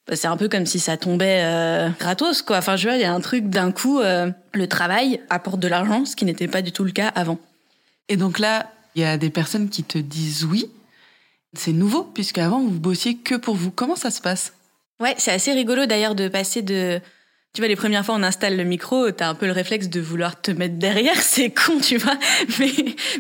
bah, 0.07 0.15
c'est 0.15 0.27
un 0.27 0.37
peu 0.37 0.47
comme 0.47 0.65
si 0.65 0.79
ça 0.79 0.95
tombait 0.95 1.41
euh, 1.43 1.89
gratos 1.99 2.41
quoi. 2.41 2.57
Enfin 2.57 2.75
je 2.75 2.87
vois 2.87 2.97
il 2.97 3.01
y 3.01 3.05
a 3.05 3.13
un 3.13 3.19
truc 3.19 3.49
d'un 3.49 3.71
coup 3.71 3.99
euh, 3.99 4.31
le 4.53 4.67
travail 4.67 5.21
apporte 5.29 5.59
de 5.59 5.67
l'argent 5.67 6.05
ce 6.05 6.15
qui 6.15 6.25
n'était 6.25 6.47
pas 6.47 6.61
du 6.61 6.71
tout 6.71 6.83
le 6.83 6.91
cas 6.91 7.07
avant. 7.07 7.39
Et 8.09 8.17
donc 8.17 8.37
là 8.37 8.71
il 8.95 9.01
y 9.01 9.05
a 9.05 9.17
des 9.17 9.29
personnes 9.29 9.69
qui 9.69 9.83
te 9.83 9.97
disent 9.97 10.45
oui. 10.45 10.69
C'est 11.53 11.73
nouveau 11.73 12.03
puisque 12.03 12.37
avant 12.37 12.59
vous 12.59 12.79
bossiez 12.79 13.17
que 13.17 13.35
pour 13.35 13.55
vous. 13.55 13.71
Comment 13.71 13.95
ça 13.95 14.11
se 14.11 14.21
passe? 14.21 14.53
Ouais 14.99 15.15
c'est 15.17 15.31
assez 15.31 15.53
rigolo 15.53 15.85
d'ailleurs 15.85 16.15
de 16.15 16.27
passer 16.27 16.61
de 16.61 17.01
tu 17.53 17.61
vois, 17.61 17.67
les 17.67 17.75
premières 17.75 18.05
fois, 18.05 18.13
on 18.13 18.21
installe 18.21 18.57
le 18.57 18.63
micro, 18.63 19.09
t'as 19.09 19.27
un 19.27 19.33
peu 19.33 19.47
le 19.47 19.51
réflexe 19.51 19.89
de 19.89 19.99
vouloir 19.99 20.39
te 20.39 20.51
mettre 20.51 20.75
derrière, 20.75 21.15
c'est 21.21 21.49
con, 21.49 21.79
tu 21.81 21.97
vois. 21.97 22.17
Mais, 22.59 22.71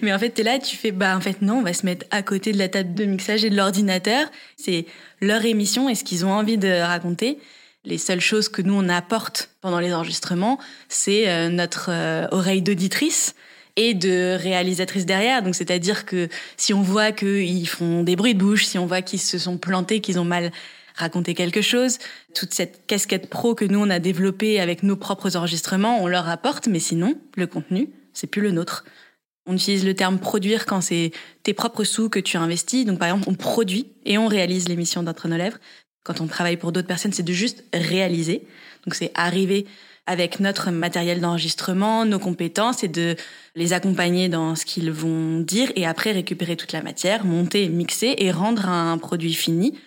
mais 0.03 0.13
en 0.13 0.19
fait, 0.19 0.29
t'es 0.29 0.43
là, 0.43 0.59
tu 0.59 0.77
fais, 0.77 0.91
bah, 0.91 1.17
en 1.17 1.21
fait, 1.21 1.41
non, 1.41 1.55
on 1.55 1.61
va 1.63 1.73
se 1.73 1.85
mettre 1.85 2.05
à 2.11 2.21
côté 2.21 2.51
de 2.51 2.59
la 2.59 2.69
table 2.69 2.93
de 2.93 3.05
mixage 3.05 3.43
et 3.43 3.49
de 3.49 3.55
l'ordinateur. 3.55 4.27
C'est 4.55 4.85
leur 5.19 5.43
émission 5.45 5.89
et 5.89 5.95
ce 5.95 6.03
qu'ils 6.03 6.25
ont 6.25 6.31
envie 6.31 6.59
de 6.59 6.81
raconter. 6.81 7.39
Les 7.85 7.97
seules 7.97 8.21
choses 8.21 8.49
que 8.49 8.61
nous, 8.61 8.73
on 8.73 8.87
apporte 8.87 9.49
pendant 9.61 9.79
les 9.79 9.93
enregistrements, 9.93 10.59
c'est 10.89 11.27
euh, 11.27 11.49
notre 11.49 11.89
euh, 11.89 12.27
oreille 12.31 12.61
d'auditrice 12.61 13.33
et 13.75 13.93
de 13.93 14.35
réalisatrice 14.39 15.05
derrière. 15.05 15.41
Donc, 15.41 15.55
c'est-à-dire 15.55 16.05
que 16.05 16.27
si 16.57 16.73
on 16.73 16.81
voit 16.81 17.11
qu'ils 17.11 17.67
font 17.67 18.03
des 18.03 18.15
bruits 18.15 18.33
de 18.33 18.39
bouche, 18.39 18.65
si 18.65 18.77
on 18.77 18.85
voit 18.85 19.01
qu'ils 19.01 19.19
se 19.19 19.37
sont 19.37 19.57
plantés, 19.57 20.01
qu'ils 20.01 20.19
ont 20.19 20.25
mal 20.25 20.51
raconter 20.99 21.33
quelque 21.33 21.61
chose. 21.61 21.97
Toute 22.35 22.53
cette 22.53 22.85
casquette 22.85 23.29
pro 23.29 23.55
que 23.55 23.65
nous, 23.65 23.79
on 23.79 23.89
a 23.89 23.99
développée 23.99 24.59
avec 24.59 24.83
nos 24.83 24.95
propres 24.95 25.35
enregistrements, 25.35 26.03
on 26.03 26.07
leur 26.07 26.29
apporte, 26.29 26.67
mais 26.67 26.79
sinon, 26.79 27.15
le 27.35 27.47
contenu, 27.47 27.89
c'est 28.13 28.27
plus 28.27 28.41
le 28.41 28.51
nôtre. 28.51 28.83
On 29.45 29.55
utilise 29.55 29.85
le 29.85 29.95
terme 29.95 30.19
produire 30.19 30.65
quand 30.65 30.81
c'est 30.81 31.11
tes 31.41 31.53
propres 31.53 31.83
sous 31.83 32.09
que 32.09 32.19
tu 32.19 32.37
investis. 32.37 32.85
Donc, 32.85 32.99
par 32.99 33.07
exemple, 33.07 33.29
on 33.29 33.33
produit 33.33 33.87
et 34.05 34.17
on 34.17 34.27
réalise 34.27 34.67
l'émission 34.67 35.01
d'Entre 35.01 35.27
nos 35.27 35.37
lèvres. 35.37 35.57
Quand 36.03 36.21
on 36.21 36.27
travaille 36.27 36.57
pour 36.57 36.71
d'autres 36.71 36.87
personnes, 36.87 37.13
c'est 37.13 37.23
de 37.23 37.33
juste 37.33 37.63
réaliser. 37.73 38.45
Donc, 38.85 38.93
c'est 38.93 39.11
arriver 39.15 39.65
avec 40.09 40.39
notre 40.39 40.71
matériel 40.71 41.21
d'enregistrement, 41.21 42.03
nos 42.03 42.19
compétences 42.19 42.83
et 42.83 42.87
de 42.87 43.15
les 43.55 43.73
accompagner 43.73 44.27
dans 44.27 44.55
ce 44.55 44.65
qu'ils 44.65 44.91
vont 44.91 45.39
dire 45.39 45.71
et 45.75 45.85
après 45.85 46.11
récupérer 46.11 46.57
toute 46.57 46.73
la 46.73 46.81
matière, 46.81 47.23
monter, 47.23 47.69
mixer 47.69 48.15
et 48.17 48.31
rendre 48.31 48.67
un 48.67 48.97
produit 48.97 49.33
fini 49.33 49.77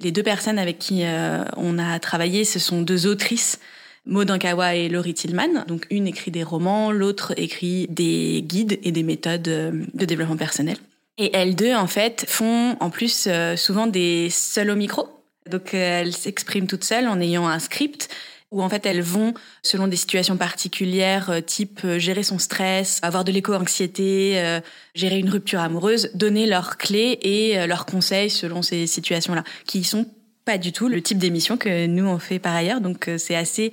les 0.00 0.12
deux 0.12 0.22
personnes 0.22 0.58
avec 0.58 0.78
qui 0.78 1.04
euh, 1.04 1.44
on 1.56 1.78
a 1.78 1.98
travaillé, 1.98 2.44
ce 2.44 2.58
sont 2.58 2.82
deux 2.82 3.06
autrices, 3.06 3.58
Maud 4.06 4.30
Ankawa 4.30 4.74
et 4.74 4.88
Laurie 4.88 5.14
Tillman. 5.14 5.64
Donc 5.66 5.86
une 5.90 6.06
écrit 6.06 6.30
des 6.30 6.42
romans, 6.42 6.92
l'autre 6.92 7.32
écrit 7.36 7.86
des 7.88 8.42
guides 8.46 8.78
et 8.82 8.92
des 8.92 9.02
méthodes 9.02 9.48
euh, 9.48 9.72
de 9.94 10.04
développement 10.04 10.36
personnel. 10.36 10.76
Et 11.16 11.30
elles 11.32 11.54
deux, 11.54 11.74
en 11.74 11.86
fait, 11.86 12.24
font 12.28 12.76
en 12.80 12.90
plus 12.90 13.26
euh, 13.28 13.56
souvent 13.56 13.86
des 13.86 14.28
seuls 14.30 14.70
au 14.70 14.76
micro. 14.76 15.08
Donc 15.48 15.74
elles 15.74 16.14
s'expriment 16.14 16.66
toutes 16.66 16.84
seules 16.84 17.06
en 17.06 17.20
ayant 17.20 17.46
un 17.46 17.58
script 17.58 18.08
où 18.54 18.62
en 18.62 18.68
fait 18.68 18.86
elles 18.86 19.02
vont, 19.02 19.34
selon 19.62 19.88
des 19.88 19.96
situations 19.96 20.36
particulières, 20.36 21.28
euh, 21.28 21.40
type 21.40 21.80
euh, 21.84 21.98
gérer 21.98 22.22
son 22.22 22.38
stress, 22.38 23.00
avoir 23.02 23.24
de 23.24 23.32
l'éco-anxiété, 23.32 24.34
euh, 24.36 24.60
gérer 24.94 25.18
une 25.18 25.28
rupture 25.28 25.58
amoureuse, 25.58 26.10
donner 26.14 26.46
leurs 26.46 26.78
clés 26.78 27.18
et 27.22 27.66
leurs 27.66 27.84
conseils 27.84 28.30
selon 28.30 28.62
ces 28.62 28.86
situations-là, 28.86 29.42
qui 29.66 29.82
sont 29.82 30.06
pas 30.44 30.56
du 30.56 30.72
tout 30.72 30.88
le 30.88 31.02
type 31.02 31.18
d'émission 31.18 31.56
que 31.56 31.86
nous 31.86 32.06
on 32.06 32.20
fait 32.20 32.38
par 32.38 32.54
ailleurs. 32.54 32.80
Donc 32.80 33.10
c'est 33.18 33.34
assez 33.34 33.72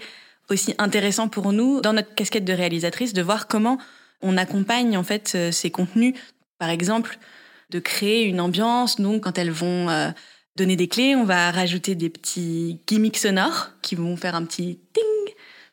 aussi 0.49 0.73
intéressant 0.79 1.27
pour 1.27 1.53
nous, 1.53 1.79
dans 1.82 1.93
notre 1.93 2.15
casquette 2.15 2.43
de 2.43 2.53
réalisatrice, 2.53 3.13
de 3.13 3.21
voir 3.21 3.47
comment 3.47 3.77
on 4.21 4.36
accompagne 4.36 4.97
en 4.97 5.03
fait 5.03 5.38
ces 5.51 5.69
contenus. 5.69 6.15
Par 6.57 6.69
exemple, 6.69 7.19
de 7.69 7.79
créer 7.79 8.23
une 8.23 8.41
ambiance. 8.41 8.99
Donc 8.99 9.23
quand 9.23 9.38
elles 9.38 9.51
vont 9.51 10.13
donner 10.55 10.75
des 10.75 10.87
clés, 10.87 11.15
on 11.15 11.23
va 11.23 11.51
rajouter 11.51 11.95
des 11.95 12.09
petits 12.09 12.79
gimmicks 12.87 13.17
sonores 13.17 13.69
qui 13.81 13.95
vont 13.95 14.15
faire 14.17 14.35
un 14.35 14.43
petit 14.43 14.79
ting. 14.93 15.03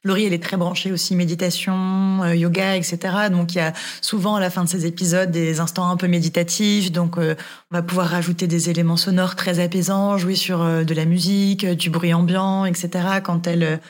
Laurie, 0.05 0.25
elle 0.25 0.33
est 0.33 0.43
très 0.43 0.57
branchée 0.57 0.93
aussi 0.93 1.17
méditation, 1.17 2.23
euh, 2.23 2.35
yoga, 2.37 2.77
etc. 2.77 2.99
Donc 3.31 3.55
il 3.55 3.59
y 3.59 3.61
a 3.61 3.73
souvent 4.01 4.37
à 4.37 4.41
la 4.41 4.49
fin 4.49 4.63
de 4.63 4.69
ces 4.69 4.87
épisodes 4.87 5.31
des 5.31 5.59
instants 5.59 5.91
un 5.91 5.97
peu 5.97 6.07
méditatifs. 6.07 6.93
Donc 6.93 7.19
euh, 7.19 7.35
on 7.73 7.77
va 7.77 7.83
pouvoir 7.83 8.09
rajouter 8.09 8.47
des 8.47 8.71
éléments 8.71 8.97
sonores 8.97 9.35
très 9.35 9.59
apaisants, 9.59 10.17
jouer 10.17 10.37
sur 10.37 10.63
euh, 10.63 10.85
de 10.85 10.95
la 10.95 11.05
musique, 11.05 11.67
du 11.67 11.91
bruit 11.91 12.15
ambiant, 12.15 12.65
etc. 12.65 12.91
Quand 13.25 13.49
elle 13.49 13.81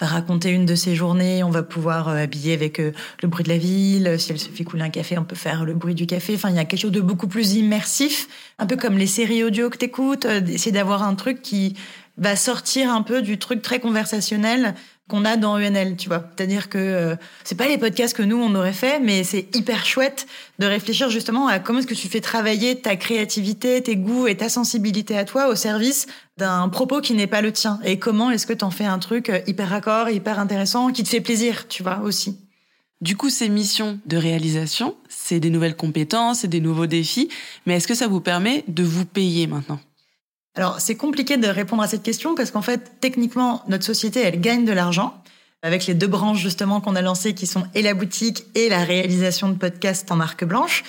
va 0.00 0.06
raconter 0.06 0.50
une 0.50 0.66
de 0.66 0.74
ses 0.74 0.94
journées. 0.94 1.42
On 1.42 1.50
va 1.50 1.62
pouvoir 1.62 2.08
euh, 2.08 2.22
habiller 2.22 2.54
avec 2.54 2.80
euh, 2.80 2.92
le 3.22 3.28
bruit 3.28 3.44
de 3.44 3.48
la 3.48 3.58
ville. 3.58 4.16
Si 4.18 4.32
elle 4.32 4.38
se 4.38 4.48
fait 4.48 4.64
couler 4.64 4.82
un 4.82 4.90
café, 4.90 5.18
on 5.18 5.24
peut 5.24 5.36
faire 5.36 5.64
le 5.64 5.74
bruit 5.74 5.94
du 5.94 6.06
café. 6.06 6.34
Enfin, 6.34 6.50
il 6.50 6.56
y 6.56 6.58
a 6.58 6.64
quelque 6.64 6.80
chose 6.80 6.92
de 6.92 7.00
beaucoup 7.00 7.28
plus 7.28 7.54
immersif, 7.54 8.28
un 8.58 8.66
peu 8.66 8.76
comme 8.76 8.96
les 8.96 9.06
séries 9.06 9.44
audio 9.44 9.68
que 9.70 9.76
t'écoutes. 9.76 10.24
Euh, 10.24 10.40
Essayer 10.46 10.72
d'avoir 10.72 11.02
un 11.02 11.14
truc 11.14 11.42
qui 11.42 11.76
va 12.16 12.36
sortir 12.36 12.90
un 12.92 13.02
peu 13.02 13.22
du 13.22 13.38
truc 13.38 13.62
très 13.62 13.80
conversationnel 13.80 14.74
qu'on 15.10 15.24
a 15.24 15.36
dans 15.36 15.58
ENL, 15.58 15.96
tu 15.96 16.08
vois. 16.08 16.24
C'est-à-dire 16.34 16.68
que 16.68 16.78
euh, 16.78 17.16
c'est 17.44 17.56
pas 17.56 17.68
les 17.68 17.76
podcasts 17.76 18.16
que 18.16 18.22
nous 18.22 18.36
on 18.36 18.54
aurait 18.54 18.72
fait, 18.72 19.00
mais 19.00 19.24
c'est 19.24 19.54
hyper 19.54 19.84
chouette 19.84 20.26
de 20.58 20.66
réfléchir 20.66 21.10
justement 21.10 21.48
à 21.48 21.58
comment 21.58 21.80
est-ce 21.80 21.86
que 21.86 21.94
tu 21.94 22.08
fais 22.08 22.20
travailler 22.20 22.80
ta 22.80 22.96
créativité, 22.96 23.82
tes 23.82 23.96
goûts 23.96 24.26
et 24.26 24.36
ta 24.36 24.48
sensibilité 24.48 25.18
à 25.18 25.24
toi 25.24 25.48
au 25.48 25.54
service 25.54 26.06
d'un 26.38 26.68
propos 26.68 27.00
qui 27.00 27.12
n'est 27.14 27.26
pas 27.26 27.42
le 27.42 27.52
tien. 27.52 27.80
Et 27.84 27.98
comment 27.98 28.30
est-ce 28.30 28.46
que 28.46 28.52
tu 28.52 28.64
en 28.64 28.70
fais 28.70 28.86
un 28.86 28.98
truc 28.98 29.28
euh, 29.28 29.40
hyper 29.46 29.68
raccord, 29.68 30.08
hyper 30.08 30.38
intéressant, 30.38 30.92
qui 30.92 31.02
te 31.02 31.08
fait 31.08 31.20
plaisir, 31.20 31.68
tu 31.68 31.82
vois 31.82 32.00
aussi. 32.00 32.38
Du 33.00 33.16
coup, 33.16 33.30
ces 33.30 33.48
missions 33.48 33.98
de 34.04 34.16
réalisation, 34.16 34.94
c'est 35.08 35.40
des 35.40 35.50
nouvelles 35.50 35.76
compétences, 35.76 36.40
c'est 36.40 36.48
des 36.48 36.60
nouveaux 36.60 36.86
défis, 36.86 37.28
mais 37.66 37.76
est-ce 37.76 37.88
que 37.88 37.94
ça 37.94 38.08
vous 38.08 38.20
permet 38.20 38.62
de 38.68 38.82
vous 38.82 39.06
payer 39.06 39.46
maintenant? 39.46 39.80
Alors, 40.56 40.80
c'est 40.80 40.96
compliqué 40.96 41.36
de 41.36 41.46
répondre 41.46 41.82
à 41.82 41.88
cette 41.88 42.02
question 42.02 42.34
parce 42.34 42.50
qu'en 42.50 42.62
fait, 42.62 42.92
techniquement, 43.00 43.62
notre 43.68 43.84
société, 43.84 44.20
elle 44.20 44.40
gagne 44.40 44.64
de 44.64 44.72
l'argent 44.72 45.14
avec 45.62 45.86
les 45.86 45.94
deux 45.94 46.06
branches 46.06 46.40
justement 46.40 46.80
qu'on 46.80 46.96
a 46.96 47.02
lancées 47.02 47.34
qui 47.34 47.46
sont 47.46 47.64
et 47.74 47.82
la 47.82 47.94
boutique 47.94 48.46
et 48.54 48.68
la 48.68 48.82
réalisation 48.82 49.48
de 49.48 49.54
podcasts 49.54 50.10
en 50.10 50.16
marque 50.16 50.44
blanche. 50.44 50.82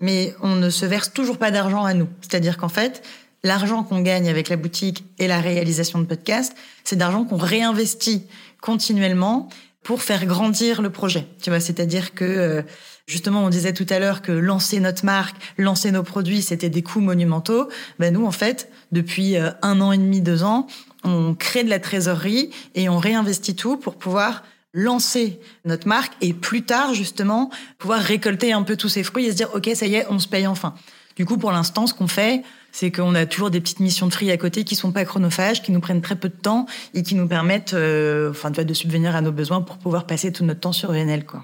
Mais 0.00 0.34
on 0.42 0.54
ne 0.54 0.70
se 0.70 0.86
verse 0.86 1.12
toujours 1.12 1.38
pas 1.38 1.50
d'argent 1.50 1.84
à 1.84 1.94
nous. 1.94 2.08
C'est-à-dire 2.20 2.58
qu'en 2.58 2.68
fait, 2.68 3.02
l'argent 3.42 3.82
qu'on 3.82 4.00
gagne 4.00 4.28
avec 4.28 4.48
la 4.48 4.56
boutique 4.56 5.04
et 5.18 5.26
la 5.26 5.40
réalisation 5.40 5.98
de 5.98 6.04
podcasts, 6.04 6.54
c'est 6.84 6.96
d'argent 6.96 7.24
qu'on 7.24 7.36
réinvestit 7.36 8.24
continuellement 8.60 9.48
pour 9.82 10.02
faire 10.02 10.26
grandir 10.26 10.82
le 10.82 10.90
projet. 10.90 11.26
Tu 11.42 11.50
vois, 11.50 11.60
c'est-à-dire 11.60 12.14
que 12.14 12.24
euh, 12.24 12.62
justement, 13.08 13.44
on 13.44 13.48
disait 13.48 13.72
tout 13.72 13.86
à 13.88 13.98
l'heure 13.98 14.22
que 14.22 14.30
lancer 14.30 14.78
notre 14.78 15.04
marque, 15.04 15.36
lancer 15.56 15.90
nos 15.90 16.04
produits, 16.04 16.42
c'était 16.42 16.68
des 16.68 16.82
coûts 16.82 17.00
monumentaux. 17.00 17.68
Ben 17.98 18.14
nous, 18.14 18.24
en 18.24 18.30
fait, 18.30 18.70
depuis 18.92 19.36
euh, 19.36 19.50
un 19.62 19.80
an 19.80 19.90
et 19.90 19.98
demi, 19.98 20.20
deux 20.20 20.44
ans, 20.44 20.68
on 21.02 21.34
crée 21.34 21.64
de 21.64 21.70
la 21.70 21.80
trésorerie 21.80 22.50
et 22.76 22.88
on 22.88 22.98
réinvestit 22.98 23.56
tout 23.56 23.76
pour 23.76 23.96
pouvoir 23.96 24.44
lancer 24.74 25.40
notre 25.64 25.88
marque 25.88 26.12
et 26.20 26.34
plus 26.34 26.62
tard, 26.62 26.94
justement, 26.94 27.50
pouvoir 27.78 28.00
récolter 28.00 28.52
un 28.52 28.62
peu 28.62 28.76
tous 28.76 28.90
ces 28.90 29.02
fruits 29.02 29.26
et 29.26 29.30
se 29.30 29.36
dire, 29.36 29.48
OK, 29.54 29.68
ça 29.74 29.86
y 29.86 29.96
est, 29.96 30.06
on 30.10 30.18
se 30.18 30.28
paye 30.28 30.46
enfin. 30.46 30.74
Du 31.16 31.24
coup, 31.24 31.38
pour 31.38 31.50
l'instant, 31.50 31.86
ce 31.86 31.94
qu'on 31.94 32.06
fait, 32.06 32.42
c'est 32.70 32.92
qu'on 32.92 33.14
a 33.14 33.26
toujours 33.26 33.50
des 33.50 33.60
petites 33.60 33.80
missions 33.80 34.06
de 34.06 34.12
tri 34.12 34.30
à 34.30 34.36
côté 34.36 34.62
qui 34.62 34.76
sont 34.76 34.92
pas 34.92 35.04
chronophages, 35.04 35.62
qui 35.62 35.72
nous 35.72 35.80
prennent 35.80 36.02
très 36.02 36.14
peu 36.14 36.28
de 36.28 36.36
temps 36.36 36.66
et 36.94 37.02
qui 37.02 37.14
nous 37.14 37.26
permettent, 37.26 37.74
euh, 37.74 38.30
enfin, 38.30 38.50
de 38.50 38.74
subvenir 38.74 39.16
à 39.16 39.20
nos 39.22 39.32
besoins 39.32 39.62
pour 39.62 39.78
pouvoir 39.78 40.06
passer 40.06 40.30
tout 40.30 40.44
notre 40.44 40.60
temps 40.60 40.72
sur 40.72 40.92
VNL, 40.92 41.24
quoi. 41.24 41.42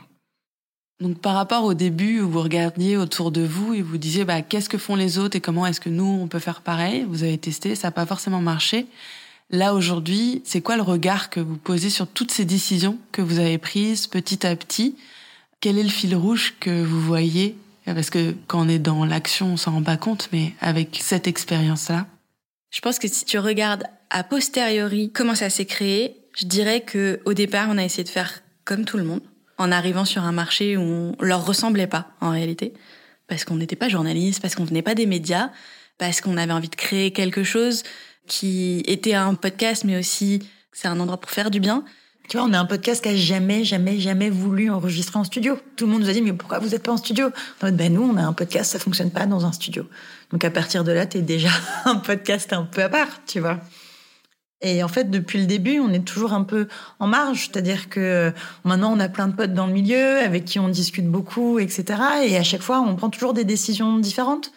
Donc 1.05 1.18
par 1.18 1.34
rapport 1.34 1.64
au 1.64 1.74
début 1.74 2.22
où 2.22 2.30
vous 2.30 2.40
regardiez 2.40 2.96
autour 2.96 3.30
de 3.30 3.42
vous 3.42 3.74
et 3.74 3.82
vous 3.82 3.98
disiez 3.98 4.24
bah, 4.24 4.40
qu'est-ce 4.40 4.70
que 4.70 4.78
font 4.78 4.96
les 4.96 5.18
autres 5.18 5.36
et 5.36 5.40
comment 5.42 5.66
est-ce 5.66 5.78
que 5.78 5.90
nous 5.90 6.07
on 6.07 6.28
peut 6.28 6.38
faire 6.38 6.62
pareil, 6.62 7.05
vous 7.07 7.24
avez 7.24 7.36
testé, 7.36 7.74
ça 7.74 7.88
n'a 7.88 7.92
pas 7.92 8.07
forcément 8.07 8.40
marché. 8.40 8.86
Là 9.50 9.74
aujourd'hui, 9.74 10.40
c'est 10.46 10.62
quoi 10.62 10.76
le 10.76 10.82
regard 10.82 11.28
que 11.28 11.40
vous 11.40 11.59
posez 11.59 11.90
sur 11.90 12.07
toutes 12.07 12.32
ces 12.32 12.46
décisions 12.46 12.96
que 13.12 13.20
vous 13.20 13.38
avez 13.38 13.59
prises 13.59 14.07
petit 14.07 14.46
à 14.46 14.57
petit? 14.57 14.96
Quel 15.61 15.78
est 15.78 15.82
le 15.82 15.90
fil 15.90 16.16
rouge 16.16 16.55
que 16.59 16.82
vous 16.82 17.02
voyez? 17.02 17.55
Parce 17.84 18.09
que 18.09 18.34
quand 18.46 18.64
on 18.64 18.68
est 18.70 18.78
dans 18.78 19.05
l'action, 19.05 19.52
on 19.52 19.57
s'en 19.59 19.72
rend 19.72 19.82
pas 19.82 19.98
compte, 19.98 20.30
mais 20.32 20.55
avec 20.62 21.00
cette 21.02 21.26
expérience-là. 21.26 22.07
Je 22.70 22.80
pense 22.80 22.98
que 22.98 23.09
si 23.09 23.26
tu 23.26 23.38
regardes 23.38 23.84
a 24.09 24.24
posteriori 24.24 25.11
comment 25.12 25.34
ça 25.34 25.50
s'est 25.50 25.66
créé, 25.66 26.16
je 26.34 26.46
dirais 26.46 26.80
que 26.80 27.20
au 27.26 27.34
départ, 27.34 27.68
on 27.68 27.76
a 27.76 27.84
essayé 27.84 28.05
de 28.05 28.09
faire 28.09 28.40
comme 28.64 28.86
tout 28.86 28.96
le 28.96 29.05
monde 29.05 29.20
en 29.59 29.72
arrivant 29.72 30.05
sur 30.05 30.22
un 30.22 30.32
marché 30.32 30.76
où 30.76 30.82
on 30.82 31.16
leur 31.20 31.44
ressemblait 31.46 31.86
pas 31.86 32.09
en 32.20 32.30
réalité, 32.30 32.72
parce 33.28 33.44
qu'on 33.44 33.57
n'était 33.57 33.76
pas 33.76 33.88
journaliste, 33.88 34.40
parce 34.40 34.55
qu'on 34.55 34.64
venait 34.64 34.82
pas 34.82 34.94
des 34.94 35.07
médias, 35.07 35.50
parce 35.98 36.20
qu'on 36.20 36.36
avait 36.36 36.52
envie 36.52 36.68
de 36.68 36.76
créer 36.76 37.12
quelque 37.12 37.44
chose 37.44 37.82
qui 38.26 38.82
était 38.86 39.14
un 39.14 39.34
podcast, 39.34 39.84
mais 39.84 39.98
aussi 39.98 40.48
c'est 40.72 40.88
un 40.88 40.98
endroit 40.98 41.20
pour 41.20 41.30
faire 41.30 41.50
du 41.50 41.61
bien. 41.61 41.84
Tu 42.28 42.38
vois, 42.38 42.46
on 42.46 42.52
est 42.52 42.57
un 42.57 42.64
podcast 42.64 43.02
qui 43.02 43.11
a 43.11 43.16
jamais, 43.16 43.64
jamais, 43.64 44.00
jamais 44.00 44.30
voulu 44.30 44.70
enregistrer 44.70 45.18
en 45.18 45.24
studio. 45.24 45.59
Tout 45.76 45.84
le 45.84 45.92
monde 45.92 46.02
nous 46.02 46.09
a 46.09 46.12
dit, 46.12 46.22
mais 46.22 46.32
pourquoi 46.32 46.59
vous 46.59 46.70
n'êtes 46.70 46.82
pas 46.82 46.92
en 46.92 46.96
studio? 46.96 47.28
Ben 47.61 47.92
nous, 47.92 48.02
on 48.02 48.16
a 48.16 48.22
un 48.22 48.32
podcast, 48.32 48.72
ça 48.72 48.78
fonctionne 48.78 49.11
pas 49.11 49.26
dans 49.26 49.44
un 49.44 49.52
studio. 49.52 49.86
Donc 50.30 50.42
à 50.42 50.50
partir 50.50 50.84
de 50.84 50.92
là, 50.92 51.07
tu 51.07 51.18
es 51.18 51.22
déjà 51.22 51.50
un 51.84 51.96
podcast 51.96 52.52
un 52.55 52.64
peu 52.64 52.82
à 52.82 52.88
part, 52.88 53.24
tu 53.26 53.40
vois. 53.40 53.61
Et 54.65 54.83
en 54.83 54.89
fait, 54.89 55.11
depuis 55.11 55.39
le 55.39 55.45
début, 55.45 55.79
on 55.79 55.93
est 55.93 56.05
toujours 56.05 56.33
un 56.33 56.43
peu 56.43 56.69
en 56.99 57.07
marge. 57.07 57.51
C'est-à-dire 57.53 57.91
que 57.91 58.01
euh, 58.01 58.31
maintenant, 58.65 58.93
on 58.97 58.99
a 58.99 59.11
plein 59.11 59.29
de 59.29 59.37
potes 59.37 59.53
dans 59.53 59.67
le 59.67 59.75
milieu 59.75 60.19
avec 60.21 60.47
qui 60.47 60.59
on 60.59 60.69
discute 60.69 61.07
beaucoup, 61.07 61.59
etc. 61.59 61.85
Et 62.25 62.39
à 62.39 62.43
chaque 62.43 62.62
fois, 62.62 62.81
on 62.81 62.97
prend 62.97 63.11
toujours 63.11 63.35
des 63.35 63.45
décisions 63.45 63.99
différentes. 63.99 64.53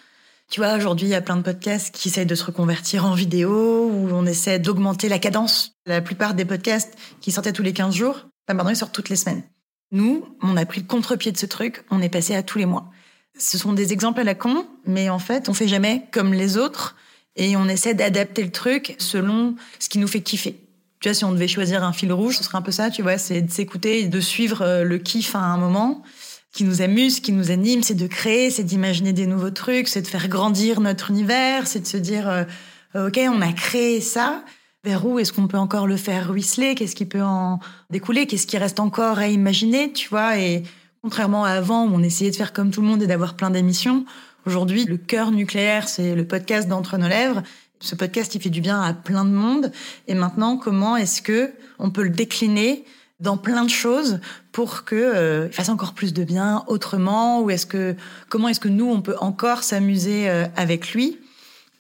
Tu 0.50 0.62
vois, 0.62 0.76
aujourd'hui, 0.76 1.08
il 1.08 1.10
y 1.10 1.16
a 1.16 1.22
plein 1.22 1.36
de 1.36 1.42
podcasts 1.42 1.94
qui 1.94 2.08
essayent 2.08 2.26
de 2.26 2.36
se 2.36 2.46
reconvertir 2.46 3.04
en 3.06 3.16
vidéo, 3.16 3.90
où 3.92 4.10
on 4.14 4.26
essaie 4.26 4.60
d'augmenter 4.60 5.10
la 5.10 5.20
cadence. 5.20 5.74
La 5.86 6.00
plupart 6.00 6.36
des 6.36 6.46
podcasts 6.46 6.98
qui 7.20 7.34
sortaient 7.34 7.52
tous 7.52 7.64
les 7.64 7.74
15 7.74 7.94
jours, 7.94 8.28
maintenant, 8.48 8.70
ils 8.70 8.78
sortent 8.78 8.96
toutes 8.96 9.10
les 9.10 9.18
semaines. 9.18 9.44
Nous, 9.92 10.26
on 10.42 10.56
a 10.56 10.66
pris 10.66 10.80
le 10.80 10.88
contre-pied 10.88 11.34
de 11.34 11.38
ce 11.38 11.46
truc, 11.46 11.84
on 11.92 12.02
est 12.02 12.08
passé 12.08 12.34
à 12.34 12.44
tous 12.44 12.60
les 12.60 12.66
mois. 12.66 12.92
Ce 13.38 13.58
sont 13.58 13.74
des 13.74 13.92
exemples 13.92 14.22
à 14.22 14.24
la 14.24 14.36
con, 14.36 14.66
mais 14.86 15.10
en 15.10 15.20
fait, 15.20 15.50
on 15.50 15.54
fait 15.54 15.68
jamais 15.68 16.06
comme 16.14 16.34
les 16.34 16.58
autres 16.58 16.96
et 17.38 17.56
on 17.56 17.68
essaie 17.68 17.94
d'adapter 17.94 18.44
le 18.44 18.52
truc 18.52 18.96
selon 18.98 19.56
ce 19.80 19.90
qui 19.90 20.00
nous 20.00 20.08
fait 20.08 20.22
kiffer. 20.22 20.60
Tu 21.00 21.10
vois, 21.10 21.14
si 21.14 21.24
on 21.24 21.32
devait 21.32 21.48
choisir 21.48 21.84
un 21.84 21.94
fil 21.94 22.12
rouge, 22.12 22.38
ce 22.38 22.44
serait 22.44 22.58
un 22.58 22.64
peu 22.64 22.72
ça, 22.72 22.90
tu 22.90 23.04
vois, 23.04 23.18
c'est 23.18 23.42
de 23.42 23.52
s'écouter 23.52 24.02
et 24.02 24.08
de 24.08 24.20
suivre 24.20 24.64
euh, 24.64 24.84
le 24.84 24.98
kiff 24.98 25.36
à 25.36 25.40
un 25.40 25.58
moment 25.58 26.04
qui 26.52 26.64
nous 26.64 26.82
amuse, 26.82 27.20
qui 27.20 27.34
nous 27.34 27.52
anime, 27.52 27.84
c'est 27.84 27.94
de 27.94 28.08
créer, 28.08 28.50
c'est 28.50 28.64
d'imaginer 28.64 29.14
des 29.14 29.28
nouveaux 29.28 29.52
trucs, 29.52 29.88
c'est 29.88 30.02
de 30.02 30.08
faire 30.08 30.28
grandir 30.28 30.82
notre 30.82 31.12
univers, 31.12 31.68
c'est 31.68 31.82
de 31.82 31.88
se 31.88 31.98
dire, 31.98 32.28
euh, 32.28 33.08
ok, 33.08 33.20
on 33.32 33.42
a 33.42 33.54
créé 33.54 34.02
ça, 34.02 34.44
vers 34.84 35.06
où 35.06 35.20
est-ce 35.20 35.32
qu'on 35.32 35.48
peut 35.48 35.58
encore 35.58 35.86
le 35.86 35.98
faire 35.98 36.30
ruisseler, 36.30 36.74
qu'est-ce 36.74 36.96
qui 36.96 37.06
peut 37.06 37.22
en 37.22 37.60
découler, 37.92 38.26
qu'est-ce 38.26 38.48
qui 38.48 38.58
reste 38.58 38.80
encore 38.80 39.20
à 39.20 39.28
imaginer, 39.28 39.92
tu 39.94 40.10
vois, 40.10 40.40
et 40.40 40.64
contrairement 41.04 41.46
à 41.46 41.52
avant 41.52 41.86
où 41.86 41.94
on 41.94 42.02
essayait 42.02 42.32
de 42.32 42.36
faire 42.36 42.54
comme 42.54 42.72
tout 42.72 42.82
le 42.82 42.88
monde 42.88 43.04
et 43.04 43.08
d'avoir 43.08 43.36
plein 43.36 43.52
d'émissions, 43.52 44.06
Aujourd'hui, 44.48 44.86
le 44.86 44.96
cœur 44.96 45.32
nucléaire, 45.32 45.90
c'est 45.90 46.16
le 46.16 46.26
podcast 46.26 46.70
d'entre 46.70 46.98
nos 46.98 47.10
lèvres. 47.10 47.44
Ce 47.82 47.96
podcast, 47.96 48.34
il 48.34 48.42
fait 48.42 48.50
du 48.50 48.62
bien 48.62 48.82
à 48.82 48.94
plein 48.94 49.26
de 49.26 49.30
monde. 49.30 49.74
Et 50.08 50.14
maintenant, 50.14 50.56
comment 50.56 50.96
est-ce 50.96 51.22
que 51.22 51.52
on 51.80 51.92
peut 51.92 52.04
le 52.04 52.12
décliner 52.12 52.86
dans 53.20 53.36
plein 53.36 53.66
de 53.66 53.70
choses 53.70 54.22
pour 54.54 54.86
que 54.86 54.96
euh, 54.96 55.50
fasse 55.50 55.68
encore 55.68 55.94
plus 55.94 56.14
de 56.14 56.24
bien 56.24 56.64
autrement? 56.68 57.42
Ou 57.42 57.50
est-ce 57.50 57.66
que 57.66 57.98
comment 58.30 58.48
est-ce 58.48 58.62
que 58.62 58.70
nous 58.70 58.90
on 58.90 59.02
peut 59.02 59.18
encore 59.20 59.64
s'amuser 59.64 60.30
euh, 60.30 60.46
avec 60.56 60.94
lui? 60.94 61.20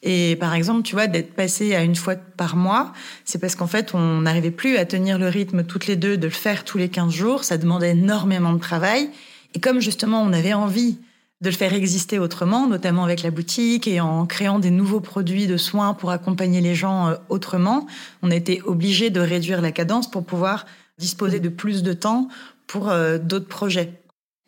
Et 0.04 0.36
par 0.36 0.54
exemple 0.54 0.82
tu 0.82 0.94
vois 0.94 1.08
d'être 1.08 1.36
passé 1.36 1.74
à 1.74 1.84
une 1.84 1.96
fois 1.96 2.16
par 2.16 2.58
mois 2.58 2.92
c'est 3.24 3.40
parce 3.40 3.56
qu'en 3.56 3.66
fait 3.68 3.96
on 3.96 4.22
n'arrivait 4.24 4.52
plus 4.52 4.76
à 4.76 4.86
tenir 4.86 5.18
le 5.18 5.30
rythme 5.30 5.64
toutes 5.64 5.88
les 5.88 5.96
deux 5.96 6.18
de 6.18 6.26
le 6.26 6.34
faire 6.34 6.66
tous 6.66 6.78
les 6.78 6.90
15 6.90 7.12
jours 7.12 7.44
ça 7.44 7.58
demandait 7.58 7.92
énormément 7.92 8.54
de 8.54 8.60
travail 8.60 9.10
et 9.56 9.60
comme 9.60 9.80
justement 9.80 10.22
on 10.22 10.34
avait 10.34 10.54
envie 10.54 11.00
de 11.42 11.50
le 11.50 11.56
faire 11.56 11.74
exister 11.74 12.18
autrement, 12.18 12.68
notamment 12.68 13.04
avec 13.04 13.22
la 13.22 13.30
boutique 13.30 13.88
et 13.88 14.00
en 14.00 14.26
créant 14.26 14.58
des 14.60 14.72
nouveaux 14.72 15.02
produits 15.02 15.46
de 15.46 15.58
soins 15.58 15.94
pour 15.94 16.10
accompagner 16.10 16.62
les 16.62 16.74
gens 16.74 17.10
euh, 17.10 17.16
autrement. 17.30 17.86
On 18.24 18.32
a 18.32 18.36
été 18.36 18.62
obligé 18.64 19.10
de 19.10 19.20
réduire 19.20 19.62
la 19.62 19.72
cadence 19.72 20.10
pour 20.10 20.26
pouvoir 20.26 20.66
disposer 20.98 21.40
de 21.40 21.50
plus 21.50 21.84
de 21.84 21.94
temps 21.94 22.28
pour 22.66 22.90
euh, 22.90 23.20
d'autres 23.20 23.48
projets. 23.48 23.94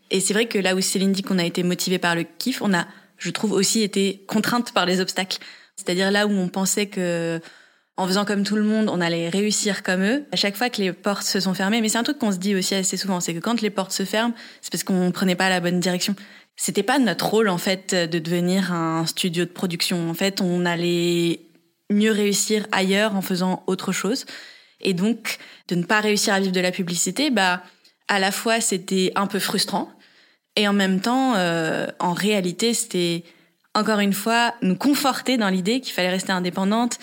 Et 0.10 0.20
c'est 0.20 0.34
vrai 0.34 0.48
que 0.48 0.58
là 0.58 0.76
où 0.76 0.82
Céline 0.82 1.12
dit 1.12 1.22
qu'on 1.22 1.38
a 1.38 1.46
été 1.46 1.62
motivé 1.62 2.00
par 2.00 2.16
le 2.16 2.24
kiff, 2.24 2.64
on 2.64 2.74
a, 2.74 2.88
je 3.18 3.30
trouve, 3.30 3.52
aussi 3.52 3.84
été 3.84 4.24
contrainte 4.28 4.72
par 4.72 4.88
les 4.88 5.00
obstacles. 5.00 5.38
C'est-à-dire 5.76 6.10
là 6.10 6.26
où 6.26 6.32
on 6.32 6.48
pensait 6.48 6.88
que 6.88 7.40
en 8.00 8.08
faisant 8.08 8.24
comme 8.24 8.44
tout 8.44 8.56
le 8.56 8.64
monde, 8.64 8.90
on 8.90 9.02
allait 9.02 9.28
réussir 9.28 9.84
comme 9.84 10.02
eux. 10.02 10.24
À 10.32 10.38
chaque 10.38 10.56
fois 10.56 10.70
que 10.70 10.82
les 10.82 10.94
portes 10.94 11.26
se 11.26 11.42
sont 11.42 11.54
fermées, 11.54 11.82
mais 11.82 11.90
c'est 11.90 11.98
un 11.98 12.04
truc 12.04 12.18
qu'on 12.18 12.32
se 12.32 12.38
dit 12.38 12.56
aussi 12.56 12.74
assez 12.74 12.96
souvent, 12.96 13.20
c'est 13.20 13.34
que 13.34 13.40
quand 13.40 13.62
les 13.62 13.70
portes 13.70 13.92
se 13.92 14.06
ferment, 14.06 14.34
c'est 14.62 14.72
parce 14.72 14.86
qu'on 14.86 15.12
prenait 15.12 15.36
pas 15.36 15.50
la 15.50 15.60
bonne 15.60 15.82
direction 15.82 16.16
c'était 16.62 16.84
pas 16.84 17.00
notre 17.00 17.26
rôle 17.26 17.48
en 17.48 17.58
fait 17.58 17.96
de 17.96 18.20
devenir 18.20 18.74
un 18.74 19.06
studio 19.06 19.46
de 19.46 19.50
production. 19.50 20.10
En 20.10 20.14
fait, 20.14 20.42
on 20.42 20.66
allait 20.66 21.40
mieux 21.90 22.12
réussir 22.12 22.68
ailleurs 22.74 23.16
en 23.16 23.22
faisant 23.22 23.64
autre 23.66 23.94
chose. 23.94 24.26
Et 24.82 24.94
donc, 24.94 25.38
de 25.70 25.76
ne 25.76 25.84
pas 25.84 26.02
réussir 26.02 26.34
à 26.34 26.40
vivre 26.42 26.52
de 26.52 26.60
la 26.60 26.72
publicité, 26.72 27.32
bah, 27.32 27.64
à 28.10 28.20
la 28.20 28.32
fois 28.32 28.60
c'était 28.60 29.14
un 29.16 29.26
peu 29.26 29.40
frustrant, 29.40 29.90
et 30.58 30.68
en 30.68 30.74
même 30.74 31.00
temps, 31.00 31.36
euh, 31.38 31.88
en 32.00 32.12
réalité, 32.12 32.74
c'était 32.74 33.24
encore 33.74 34.00
une 34.00 34.14
fois 34.14 34.54
nous 34.62 34.76
conforter 34.76 35.38
dans 35.38 35.48
l'idée 35.48 35.80
qu'il 35.80 35.94
fallait 35.94 36.10
rester 36.10 36.34
indépendante 36.34 36.98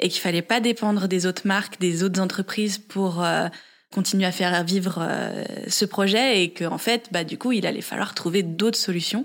et 0.00 0.08
qu'il 0.08 0.22
fallait 0.22 0.40
pas 0.40 0.60
dépendre 0.60 1.06
des 1.06 1.26
autres 1.26 1.46
marques, 1.46 1.78
des 1.80 2.02
autres 2.02 2.18
entreprises 2.18 2.78
pour 2.78 3.22
euh, 3.22 3.48
continuer 3.92 4.26
à 4.26 4.32
faire 4.32 4.64
vivre 4.64 4.98
euh, 5.00 5.44
ce 5.68 5.84
projet 5.84 6.42
et 6.42 6.52
qu'en 6.52 6.74
en 6.74 6.78
fait, 6.78 7.08
bah, 7.12 7.24
du 7.24 7.38
coup, 7.38 7.52
il 7.52 7.66
allait 7.66 7.80
falloir 7.80 8.14
trouver 8.14 8.42
d'autres 8.42 8.78
solutions. 8.78 9.24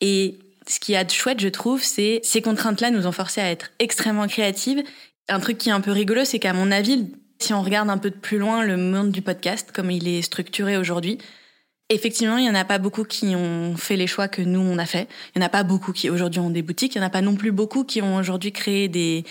Et 0.00 0.38
ce 0.66 0.80
qui 0.80 0.96
a 0.96 1.04
de 1.04 1.10
chouette, 1.10 1.40
je 1.40 1.48
trouve, 1.48 1.82
c'est 1.82 2.20
ces 2.22 2.42
contraintes-là 2.42 2.90
nous 2.90 3.06
ont 3.06 3.12
forcé 3.12 3.40
à 3.40 3.50
être 3.50 3.70
extrêmement 3.78 4.26
créatives. 4.26 4.82
Un 5.28 5.40
truc 5.40 5.58
qui 5.58 5.70
est 5.70 5.72
un 5.72 5.80
peu 5.80 5.92
rigolo, 5.92 6.24
c'est 6.24 6.38
qu'à 6.38 6.52
mon 6.52 6.70
avis, 6.70 7.06
si 7.38 7.54
on 7.54 7.62
regarde 7.62 7.88
un 7.88 7.98
peu 7.98 8.10
de 8.10 8.16
plus 8.16 8.38
loin 8.38 8.62
le 8.62 8.76
monde 8.76 9.10
du 9.10 9.22
podcast, 9.22 9.70
comme 9.72 9.90
il 9.90 10.08
est 10.08 10.22
structuré 10.22 10.76
aujourd'hui, 10.76 11.18
Effectivement, 11.90 12.38
il 12.38 12.46
y 12.46 12.50
en 12.50 12.54
a 12.54 12.64
pas 12.64 12.78
beaucoup 12.78 13.04
qui 13.04 13.36
ont 13.36 13.76
fait 13.76 13.96
les 13.96 14.06
choix 14.06 14.26
que 14.26 14.40
nous 14.40 14.60
on 14.60 14.78
a 14.78 14.86
fait. 14.86 15.06
Il 15.34 15.38
y 15.38 15.42
en 15.42 15.46
a 15.46 15.50
pas 15.50 15.64
beaucoup 15.64 15.92
qui 15.92 16.08
aujourd'hui 16.08 16.40
ont 16.40 16.48
des 16.48 16.62
boutiques. 16.62 16.94
Il 16.94 16.98
y 16.98 17.00
en 17.02 17.06
a 17.06 17.10
pas 17.10 17.20
non 17.20 17.34
plus 17.34 17.52
beaucoup 17.52 17.84
qui 17.84 18.00
ont 18.00 18.16
aujourd'hui 18.16 18.52
créé 18.52 18.88
des 18.88 19.24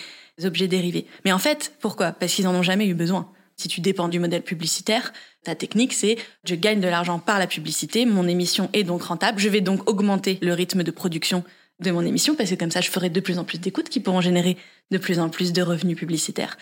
objets 0.43 0.67
dérivés. 0.67 1.07
Mais 1.25 1.31
en 1.31 1.39
fait, 1.39 1.73
pourquoi? 1.81 2.11
Parce 2.11 2.33
qu'ils 2.33 2.47
en 2.47 2.53
ont 2.53 2.61
jamais 2.61 2.85
eu 2.85 2.93
besoin. 2.93 3.31
Si 3.55 3.67
tu 3.67 3.81
dépends 3.81 4.07
du 4.07 4.19
modèle 4.19 4.41
publicitaire, 4.41 5.13
ta 5.43 5.55
technique 5.55 5.93
c'est 5.93 6.17
je 6.43 6.55
gagne 6.55 6.79
de 6.79 6.87
l'argent 6.87 7.19
par 7.19 7.39
la 7.39 7.47
publicité, 7.47 8.05
mon 8.05 8.27
émission 8.27 8.69
est 8.73 8.83
donc 8.83 9.03
rentable, 9.03 9.39
je 9.39 9.49
vais 9.49 9.61
donc 9.61 9.89
augmenter 9.89 10.39
le 10.41 10.53
rythme 10.53 10.83
de 10.83 10.91
production 10.91 11.43
de 11.79 11.91
mon 11.91 12.05
émission 12.05 12.35
parce 12.35 12.49
que 12.49 12.55
comme 12.55 12.71
ça 12.71 12.81
je 12.81 12.89
ferai 12.89 13.09
de 13.09 13.19
plus 13.19 13.39
en 13.39 13.43
plus 13.43 13.59
d'écoutes 13.59 13.89
qui 13.89 13.99
pourront 13.99 14.21
générer 14.21 14.57
de 14.91 14.97
plus 14.97 15.19
en 15.19 15.29
plus 15.29 15.53
de 15.53 15.61
revenus 15.61 15.97
publicitaires. 15.97 16.57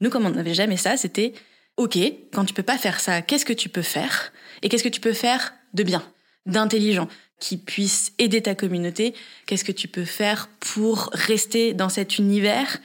Nous 0.00 0.10
comme 0.10 0.26
on 0.26 0.30
n'avait 0.30 0.54
jamais 0.54 0.76
ça, 0.76 0.96
c'était 0.96 1.32
OK, 1.76 1.96
quand 2.32 2.44
tu 2.44 2.54
peux 2.54 2.62
pas 2.62 2.78
faire 2.78 3.00
ça, 3.00 3.22
qu'est-ce 3.22 3.46
que 3.46 3.52
tu 3.52 3.68
peux 3.68 3.82
faire? 3.82 4.32
Et 4.62 4.68
qu'est-ce 4.68 4.84
que 4.84 4.88
tu 4.88 5.00
peux 5.00 5.14
faire 5.14 5.54
de 5.74 5.82
bien, 5.82 6.02
d'intelligent 6.46 7.08
qui 7.40 7.56
puisse 7.56 8.12
aider 8.18 8.40
ta 8.42 8.54
communauté, 8.54 9.14
qu'est-ce 9.46 9.64
que 9.64 9.72
tu 9.72 9.88
peux 9.88 10.04
faire 10.04 10.48
pour 10.60 11.10
rester 11.12 11.74
dans 11.74 11.88
cet 11.88 12.18
univers 12.18 12.78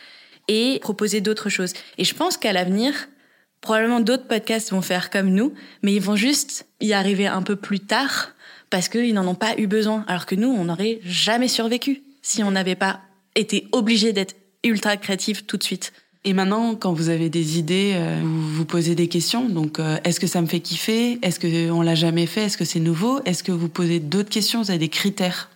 et 0.47 0.79
proposer 0.81 1.21
d'autres 1.21 1.49
choses? 1.49 1.73
Et 1.97 2.03
je 2.03 2.15
pense 2.15 2.37
qu'à 2.37 2.53
l'avenir, 2.53 3.07
probablement 3.61 3.99
d'autres 3.99 4.27
podcasts 4.27 4.71
vont 4.71 4.81
faire 4.81 5.09
comme 5.09 5.29
nous, 5.29 5.53
mais 5.81 5.93
ils 5.93 6.01
vont 6.01 6.15
juste 6.15 6.67
y 6.81 6.93
arriver 6.93 7.27
un 7.27 7.41
peu 7.41 7.55
plus 7.55 7.79
tard 7.79 8.29
parce 8.69 8.89
qu'ils 8.89 9.13
n'en 9.13 9.27
ont 9.27 9.35
pas 9.35 9.57
eu 9.57 9.67
besoin. 9.67 10.03
Alors 10.07 10.25
que 10.25 10.35
nous, 10.35 10.49
on 10.49 10.65
n'aurait 10.65 10.99
jamais 11.03 11.47
survécu 11.47 12.03
si 12.21 12.43
on 12.43 12.51
n'avait 12.51 12.75
pas 12.75 13.01
été 13.35 13.67
obligé 13.71 14.13
d'être 14.13 14.35
ultra 14.63 14.97
créatif 14.97 15.45
tout 15.45 15.57
de 15.57 15.63
suite. 15.63 15.93
Et 16.23 16.33
maintenant, 16.33 16.75
quand 16.75 16.91
vous 16.91 17.07
avez 17.07 17.29
des 17.29 17.57
idées, 17.57 17.93
euh, 17.95 18.19
vous 18.21 18.49
vous 18.49 18.65
posez 18.65 18.95
des 18.95 19.07
questions. 19.07 19.47
Donc, 19.47 19.79
euh, 19.79 19.97
est-ce 20.03 20.19
que 20.19 20.27
ça 20.27 20.41
me 20.41 20.47
fait 20.47 20.59
kiffer? 20.59 21.19
Est-ce 21.21 21.39
que 21.39 21.71
on 21.71 21.81
l'a 21.81 21.95
jamais 21.95 22.25
fait? 22.25 22.45
Est-ce 22.45 22.57
que 22.57 22.65
c'est 22.65 22.81
nouveau? 22.81 23.21
Est-ce 23.23 23.43
que 23.43 23.53
vous 23.53 23.69
posez 23.69 23.99
d'autres 23.99 24.29
questions? 24.29 24.61
Vous 24.61 24.69
avez 24.69 24.79
des 24.79 24.89
critères? 24.89 25.49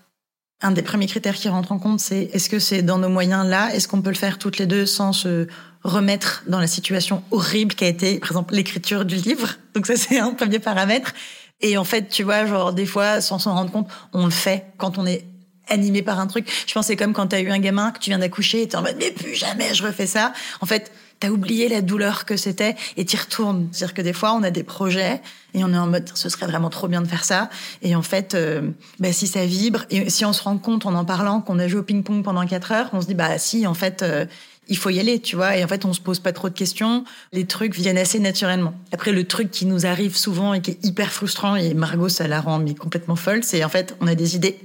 Un 0.62 0.72
des 0.72 0.84
premiers 0.84 1.08
critères 1.08 1.36
qui 1.36 1.50
rentre 1.50 1.72
en 1.72 1.80
compte, 1.80 2.00
c'est 2.00 2.30
est-ce 2.34 2.48
que 2.48 2.60
c'est 2.60 2.84
dans 2.84 3.00
nos 3.00 3.10
moyens 3.10 3.46
là? 3.46 3.74
Est-ce 3.74 3.88
qu'on 3.88 4.02
peut 4.02 4.12
le 4.12 4.16
faire 4.16 4.38
toutes 4.38 4.60
les 4.60 4.68
deux 4.68 4.86
sans 4.86 5.12
se 5.12 5.48
remettre 5.84 6.44
dans 6.48 6.60
la 6.60 6.68
situation 6.68 7.24
horrible 7.32 7.76
qui 7.76 7.84
a 7.84 7.88
été, 7.88 8.20
par 8.20 8.32
exemple, 8.32 8.54
l'écriture 8.54 9.06
du 9.06 9.16
livre 9.16 9.56
Donc 9.74 9.88
ça, 9.88 9.96
c'est 9.96 10.20
un 10.20 10.34
premier 10.34 10.60
paramètre. 10.60 11.14
Et 11.62 11.78
en 11.78 11.84
fait, 11.84 12.10
tu 12.10 12.24
vois, 12.24 12.46
genre 12.46 12.74
des 12.74 12.86
fois, 12.86 13.22
sans 13.22 13.40
s'en 13.40 13.54
rendre 13.54 13.72
compte, 13.72 13.88
on 14.14 14.26
le 14.26 14.32
fait 14.32 14.66
quand 14.78 14.98
on 14.98 15.06
est 15.06 15.26
animé 15.68 16.02
par 16.02 16.20
un 16.20 16.28
truc. 16.28 16.52
Je 16.68 16.74
pense 16.74 16.88
c'est 16.88 16.96
comme 16.96 17.14
quand 17.14 17.28
t'as 17.28 17.40
eu 17.40 17.50
un 17.50 17.60
gamin 17.60 17.92
que 17.92 18.00
tu 18.00 18.10
viens 18.10 18.20
d'accoucher 18.20 18.64
et 18.64 18.68
t'es 18.68 18.76
en 18.76 18.82
mode 18.82 18.98
mais 19.00 19.12
plus 19.12 19.36
jamais 19.36 19.74
je 19.74 19.84
refais 19.84 20.08
ça. 20.08 20.34
En 20.60 20.66
fait, 20.66 20.92
t'as 21.20 21.30
oublié 21.30 21.70
la 21.70 21.82
douleur 21.82 22.26
que 22.26 22.36
c'était 22.36 22.76
et 22.98 23.06
t'y 23.06 23.16
retournes. 23.16 23.70
C'est-à-dire 23.72 23.94
que 23.94 24.02
des 24.02 24.12
fois 24.12 24.34
on 24.34 24.44
a 24.44 24.52
des 24.52 24.64
projets 24.64 25.22
et 25.54 25.64
on 25.64 25.72
est 25.74 25.78
en 25.78 25.88
mode 25.88 26.10
ce 26.14 26.30
serait 26.30 26.48
vraiment 26.48 26.70
trop 26.70 26.88
bien 26.88 27.02
de 27.02 27.08
faire 27.08 27.24
ça. 27.24 27.50
Et 27.82 27.96
en 27.96 28.02
fait, 28.02 28.36
euh, 28.36 28.72
bah, 29.00 29.14
si 29.14 29.28
ça 29.28 29.46
vibre 29.46 29.86
et 29.90 30.10
si 30.10 30.26
on 30.26 30.34
se 30.34 30.44
rend 30.44 30.58
compte 30.58 30.86
en 30.86 30.94
en 30.96 31.06
parlant 31.06 31.42
qu'on 31.42 31.60
a 31.60 31.68
joué 31.68 31.80
au 31.80 31.84
ping-pong 31.84 32.24
pendant 32.24 32.46
quatre 32.46 32.72
heures, 32.72 32.90
on 32.94 33.02
se 33.02 33.08
dit 33.08 33.16
bah 33.16 33.38
si 33.38 33.66
en 33.66 33.74
fait. 33.74 34.04
Euh, 34.04 34.26
il 34.72 34.78
faut 34.78 34.90
y 34.90 35.00
aller, 35.00 35.20
tu 35.20 35.36
vois. 35.36 35.56
Et 35.56 35.64
en 35.64 35.68
fait, 35.68 35.86
on 35.86 35.94
se 35.94 36.02
pose 36.02 36.20
pas 36.20 36.34
trop 36.34 36.50
de 36.50 36.56
questions. 36.56 37.04
Les 37.32 37.46
trucs 37.46 37.76
viennent 37.76 38.00
assez 38.00 38.18
naturellement. 38.18 38.74
Après, 38.92 39.12
le 39.12 39.26
truc 39.26 39.52
qui 39.52 39.68
nous 39.68 39.86
arrive 39.86 40.18
souvent 40.18 40.56
et 40.56 40.62
qui 40.62 40.72
est 40.72 40.86
hyper 40.86 41.12
frustrant, 41.12 41.56
et 41.56 41.76
Margot, 41.76 42.10
ça 42.10 42.28
la 42.28 42.42
rend 42.42 42.58
mais 42.58 42.74
complètement 42.74 43.16
folle, 43.16 43.44
c'est 43.44 43.64
en 43.64 43.70
fait, 43.70 43.96
on 44.02 44.08
a 44.08 44.16
des 44.16 44.36
idées 44.36 44.58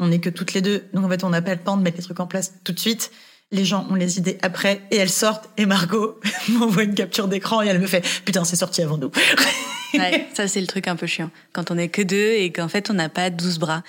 on 0.00 0.08
n'est 0.08 0.18
que 0.18 0.30
toutes 0.30 0.54
les 0.54 0.62
deux. 0.62 0.84
Donc 0.92 1.04
en 1.04 1.08
fait, 1.08 1.22
on 1.22 1.30
n'a 1.30 1.42
pas 1.42 1.54
le 1.54 1.60
temps 1.60 1.76
de 1.76 1.82
mettre 1.82 1.98
les 1.98 2.02
trucs 2.02 2.18
en 2.18 2.26
place 2.26 2.54
tout 2.64 2.72
de 2.72 2.80
suite. 2.80 3.12
Les 3.52 3.64
gens 3.64 3.86
ont 3.90 3.94
les 3.94 4.18
idées 4.18 4.38
après 4.42 4.80
et 4.90 4.96
elles 4.96 5.10
sortent. 5.10 5.48
Et 5.56 5.66
Margot 5.66 6.18
m'envoie 6.48 6.84
une 6.84 6.94
capture 6.94 7.28
d'écran 7.28 7.62
et 7.62 7.66
elle 7.66 7.80
me 7.80 7.86
fait 7.86 8.04
Putain, 8.24 8.44
c'est 8.44 8.56
sorti 8.56 8.82
avant 8.82 8.96
nous. 8.96 9.10
ouais, 9.94 10.26
ça, 10.34 10.48
c'est 10.48 10.60
le 10.60 10.66
truc 10.66 10.88
un 10.88 10.96
peu 10.96 11.06
chiant. 11.06 11.30
Quand 11.52 11.70
on 11.70 11.78
est 11.78 11.88
que 11.88 12.02
deux 12.02 12.32
et 12.32 12.50
qu'en 12.50 12.68
fait, 12.68 12.90
on 12.90 12.94
n'a 12.94 13.08
pas 13.08 13.30
12 13.30 13.58
bras. 13.58 13.82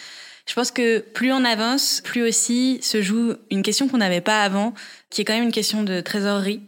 Je 0.51 0.55
pense 0.55 0.71
que 0.71 0.99
plus 0.99 1.31
on 1.31 1.45
avance, 1.45 2.01
plus 2.03 2.23
aussi 2.23 2.79
se 2.81 3.01
joue 3.01 3.35
une 3.51 3.61
question 3.61 3.87
qu'on 3.87 3.99
n'avait 3.99 4.19
pas 4.19 4.43
avant, 4.43 4.73
qui 5.09 5.21
est 5.21 5.23
quand 5.23 5.31
même 5.31 5.45
une 5.45 5.53
question 5.53 5.81
de 5.81 6.01
trésorerie 6.01 6.59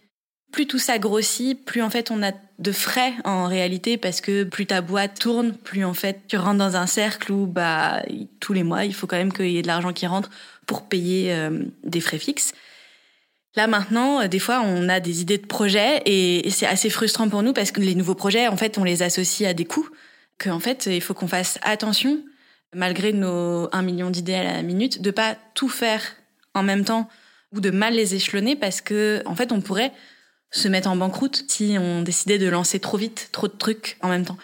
plus 0.54 0.68
tout 0.68 0.80
ça 0.80 1.00
grossit, 1.00 1.66
plus 1.66 1.82
en 1.82 1.90
fait 1.90 2.12
on 2.12 2.24
a 2.24 2.32
de 2.60 2.72
frais 2.72 3.12
en 3.26 3.48
réalité 3.48 3.98
parce 3.98 4.22
que 4.22 4.46
plus 4.46 4.68
ta 4.68 4.80
boîte 4.80 5.20
tourne, 5.20 5.52
plus 5.52 5.84
en 5.84 5.94
fait 5.94 6.22
tu 6.30 6.38
rentres 6.38 6.60
dans 6.60 6.78
un 6.78 6.88
cercle 6.88 7.32
où 7.34 7.46
bah 7.46 8.04
tous 8.40 8.54
les 8.54 8.64
mois 8.64 8.86
il 8.86 8.94
faut 8.94 9.06
quand 9.06 9.18
même 9.18 9.34
qu'il 9.34 9.50
y 9.50 9.58
ait 9.58 9.64
de 9.64 9.68
l'argent 9.68 9.92
qui 9.92 10.08
rentre 10.08 10.30
pour 10.66 10.84
payer 10.84 11.34
euh, 11.34 11.64
des 11.84 12.00
frais 12.00 12.20
fixes. 12.20 12.54
Là 13.56 13.68
maintenant, 13.68 14.22
euh, 14.22 14.28
des 14.28 14.40
fois 14.40 14.62
on 14.64 14.88
a 14.88 15.02
des 15.02 15.22
idées 15.22 15.40
de 15.40 15.48
projets 15.48 16.04
et 16.06 16.50
c'est 16.52 16.68
assez 16.68 16.90
frustrant 16.90 17.28
pour 17.28 17.44
nous 17.44 17.52
parce 17.52 17.72
que 17.72 17.82
les 17.82 17.96
nouveaux 17.96 18.16
projets 18.16 18.48
en 18.48 18.56
fait 18.56 18.78
on 18.78 18.86
les 18.86 19.02
associe 19.02 19.50
à 19.50 19.54
des 19.54 19.66
coûts 19.66 19.90
que 20.38 20.52
en 20.52 20.60
fait 20.62 20.86
il 20.86 21.02
faut 21.02 21.16
qu'on 21.16 21.28
fasse 21.28 21.58
attention 21.64 22.20
malgré 22.76 23.14
nos 23.14 23.70
1 23.72 23.82
million 23.82 24.10
d'idées 24.10 24.36
à 24.36 24.44
la 24.44 24.62
minute 24.64 25.02
de 25.02 25.12
pas 25.12 25.36
tout 25.54 25.70
faire 25.70 26.02
en 26.54 26.64
même 26.64 26.86
temps 26.86 27.10
ou 27.54 27.60
de 27.60 27.70
mal 27.70 27.94
les 27.94 28.16
échelonner 28.16 28.56
parce 28.56 28.82
que 28.82 29.22
en 29.26 29.36
fait 29.36 29.52
on 29.52 29.62
pourrait 29.62 29.92
se 30.52 30.68
mettre 30.68 30.90
en 30.90 30.96
banqueroute 30.96 31.46
si 31.48 31.78
on 31.80 32.02
décidait 32.02 32.38
de 32.38 32.48
lancer 32.48 32.80
trop 32.80 32.98
vite, 32.98 33.30
trop 33.32 33.48
de 33.48 33.54
trucs 33.58 33.98
en 34.02 34.10
même 34.10 34.26
temps. 34.26 34.38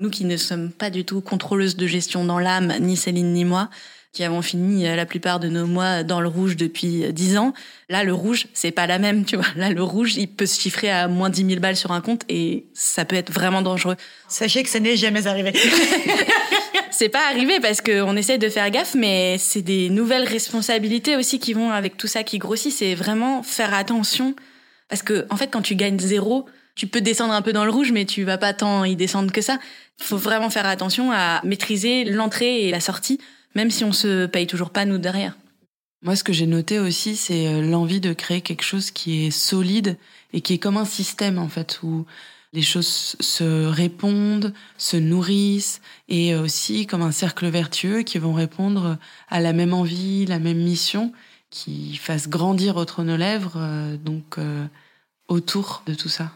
Nous 0.00 0.10
qui 0.10 0.24
ne 0.24 0.36
sommes 0.36 0.72
pas 0.72 0.90
du 0.90 1.04
tout 1.04 1.20
contrôleuses 1.20 1.76
de 1.76 1.86
gestion 1.86 2.24
dans 2.24 2.40
l'âme, 2.40 2.74
ni 2.80 2.96
Céline 2.96 3.32
ni 3.32 3.44
moi, 3.44 3.70
qui 4.12 4.24
avons 4.24 4.42
fini 4.42 4.86
euh, 4.86 4.96
la 4.96 5.06
plupart 5.06 5.40
de 5.40 5.48
nos 5.48 5.66
mois 5.66 6.02
dans 6.02 6.20
le 6.20 6.28
rouge 6.28 6.56
depuis 6.56 7.04
euh, 7.04 7.12
dix 7.12 7.38
ans. 7.38 7.54
Là, 7.88 8.04
le 8.04 8.12
rouge, 8.12 8.46
c'est 8.52 8.70
pas 8.70 8.86
la 8.86 8.98
même, 8.98 9.24
tu 9.24 9.36
vois. 9.36 9.46
Là, 9.56 9.70
le 9.70 9.82
rouge, 9.82 10.16
il 10.16 10.28
peut 10.28 10.44
se 10.44 10.60
chiffrer 10.60 10.90
à 10.90 11.08
moins 11.08 11.30
dix 11.30 11.44
mille 11.44 11.60
balles 11.60 11.76
sur 11.76 11.92
un 11.92 12.00
compte 12.00 12.24
et 12.28 12.66
ça 12.74 13.04
peut 13.04 13.16
être 13.16 13.32
vraiment 13.32 13.62
dangereux. 13.62 13.96
Sachez 14.28 14.62
que 14.62 14.68
ça 14.68 14.80
n'est 14.80 14.96
jamais 14.96 15.26
arrivé. 15.26 15.52
c'est 16.92 17.08
pas 17.08 17.26
arrivé 17.28 17.58
parce 17.60 17.80
qu'on 17.80 18.16
essaie 18.16 18.38
de 18.38 18.48
faire 18.48 18.70
gaffe, 18.70 18.94
mais 18.94 19.36
c'est 19.38 19.62
des 19.62 19.88
nouvelles 19.88 20.26
responsabilités 20.26 21.16
aussi 21.16 21.38
qui 21.38 21.52
vont 21.52 21.70
avec 21.70 21.96
tout 21.96 22.06
ça 22.06 22.22
qui 22.22 22.38
grossit. 22.38 22.72
C'est 22.72 22.94
vraiment 22.94 23.42
faire 23.42 23.74
attention 23.74 24.34
parce 24.88 25.02
que, 25.02 25.26
en 25.30 25.36
fait, 25.36 25.48
quand 25.48 25.62
tu 25.62 25.74
gagnes 25.74 25.98
zéro, 25.98 26.46
tu 26.74 26.86
peux 26.86 27.00
descendre 27.00 27.32
un 27.32 27.42
peu 27.42 27.52
dans 27.52 27.64
le 27.64 27.70
rouge, 27.70 27.92
mais 27.92 28.04
tu 28.04 28.24
vas 28.24 28.38
pas 28.38 28.52
tant 28.52 28.84
y 28.84 28.96
descendre 28.96 29.32
que 29.32 29.40
ça. 29.40 29.58
Il 30.00 30.04
faut 30.04 30.16
vraiment 30.16 30.50
faire 30.50 30.66
attention 30.66 31.12
à 31.12 31.40
maîtriser 31.44 32.04
l'entrée 32.04 32.62
et 32.62 32.70
la 32.70 32.80
sortie, 32.80 33.18
même 33.54 33.70
si 33.70 33.84
on 33.84 33.92
se 33.92 34.26
paye 34.26 34.46
toujours 34.46 34.70
pas 34.70 34.84
nous 34.84 34.98
derrière. 34.98 35.36
Moi, 36.02 36.16
ce 36.16 36.24
que 36.24 36.32
j'ai 36.32 36.46
noté 36.46 36.78
aussi, 36.78 37.14
c'est 37.14 37.46
euh, 37.46 37.62
l'envie 37.62 38.00
de 38.00 38.12
créer 38.12 38.40
quelque 38.40 38.64
chose 38.64 38.90
qui 38.90 39.26
est 39.26 39.30
solide 39.30 39.96
et 40.32 40.40
qui 40.40 40.54
est 40.54 40.58
comme 40.58 40.76
un 40.76 40.84
système, 40.84 41.38
en 41.38 41.48
fait, 41.48 41.78
où 41.82 42.06
les 42.52 42.62
choses 42.62 43.16
se 43.18 43.66
répondent, 43.66 44.52
se 44.76 44.96
nourrissent, 44.96 45.80
et 46.08 46.34
aussi 46.34 46.86
comme 46.86 47.02
un 47.02 47.12
cercle 47.12 47.46
vertueux 47.48 48.02
qui 48.02 48.18
vont 48.18 48.34
répondre 48.34 48.98
à 49.28 49.40
la 49.40 49.52
même 49.52 49.72
envie, 49.72 50.26
la 50.26 50.38
même 50.38 50.58
mission, 50.58 51.12
qui 51.52 51.96
fasse 51.96 52.28
grandir 52.28 52.76
Autre 52.76 53.04
nos 53.04 53.16
lèvres. 53.16 53.54
Euh, 53.56 53.96
donc, 53.96 54.38
euh, 54.38 54.66
autour 55.28 55.82
de 55.86 55.94
tout 55.94 56.08
ça. 56.08 56.32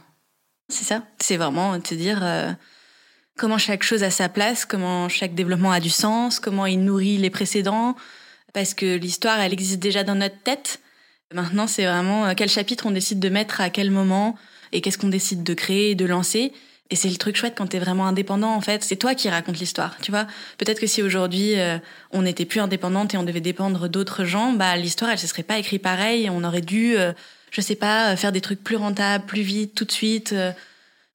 C'est 0.69 0.85
ça. 0.85 1.03
C'est 1.19 1.37
vraiment 1.37 1.81
te 1.81 1.95
dire 1.95 2.21
euh, 2.23 2.53
comment 3.37 3.59
chaque 3.59 3.83
chose 3.83 4.03
a 4.03 4.11
sa 4.11 4.29
place, 4.29 4.65
comment 4.65 5.09
chaque 5.09 5.35
développement 5.35 5.73
a 5.73 5.81
du 5.81 5.91
sens, 5.91 6.39
comment 6.39 6.67
il 6.67 6.85
nourrit 6.85 7.19
les 7.19 7.31
précédents. 7.31 7.97
Parce 8.53 8.75
que 8.75 8.97
l'histoire, 8.97 9.41
elle 9.41 9.53
existe 9.53 9.81
déjà 9.81 10.05
dans 10.05 10.15
notre 10.15 10.41
tête. 10.43 10.81
Maintenant, 11.35 11.67
c'est 11.67 11.85
vraiment 11.85 12.35
quel 12.35 12.49
chapitre 12.49 12.87
on 12.87 12.91
décide 12.93 13.19
de 13.19 13.29
mettre 13.29 13.61
à 13.61 13.69
quel 13.69 13.91
moment 13.91 14.37
et 14.73 14.81
qu'est-ce 14.81 14.99
qu'on 14.99 15.09
décide 15.09 15.43
de 15.43 15.55
créer 15.55 15.91
et 15.91 15.95
de 15.95 16.05
lancer? 16.05 16.53
Et 16.89 16.97
c'est 16.97 17.09
le 17.09 17.17
truc 17.17 17.37
chouette 17.37 17.55
quand 17.57 17.67
t'es 17.67 17.81
vraiment 17.81 18.07
indépendant, 18.07 18.55
en 18.55 18.61
fait. 18.61 18.85
C'est 18.85 18.97
toi 18.97 19.15
qui 19.15 19.29
racontes 19.29 19.59
l'histoire, 19.59 19.97
tu 20.03 20.13
vois. 20.13 20.27
Peut-être 20.59 20.81
que 20.81 20.87
si 20.87 21.03
aujourd'hui, 21.03 21.59
euh, 21.59 21.79
on 22.13 22.23
n'était 22.23 22.45
plus 22.45 22.61
indépendante 22.61 23.13
et 23.15 23.17
on 23.17 23.25
devait 23.25 23.41
dépendre 23.41 23.89
d'autres 23.89 24.25
gens, 24.25 24.53
bah, 24.53 24.77
l'histoire, 24.77 25.11
elle 25.11 25.19
se 25.19 25.27
serait 25.27 25.43
pas 25.43 25.59
écrite 25.59 25.83
pareil. 25.83 26.31
On 26.31 26.45
aurait 26.45 26.61
dû 26.61 26.97
je 27.57 27.63
sais 27.63 27.75
pas, 27.75 28.13
euh, 28.13 28.17
faire 28.17 28.33
des 28.33 28.43
trucs 28.43 28.63
plus 28.63 28.77
rentables, 28.77 29.25
plus 29.25 29.41
vite, 29.41 29.75
tout 29.75 29.87
de 29.87 29.93
suite. 29.93 30.33
Euh. 30.33 30.53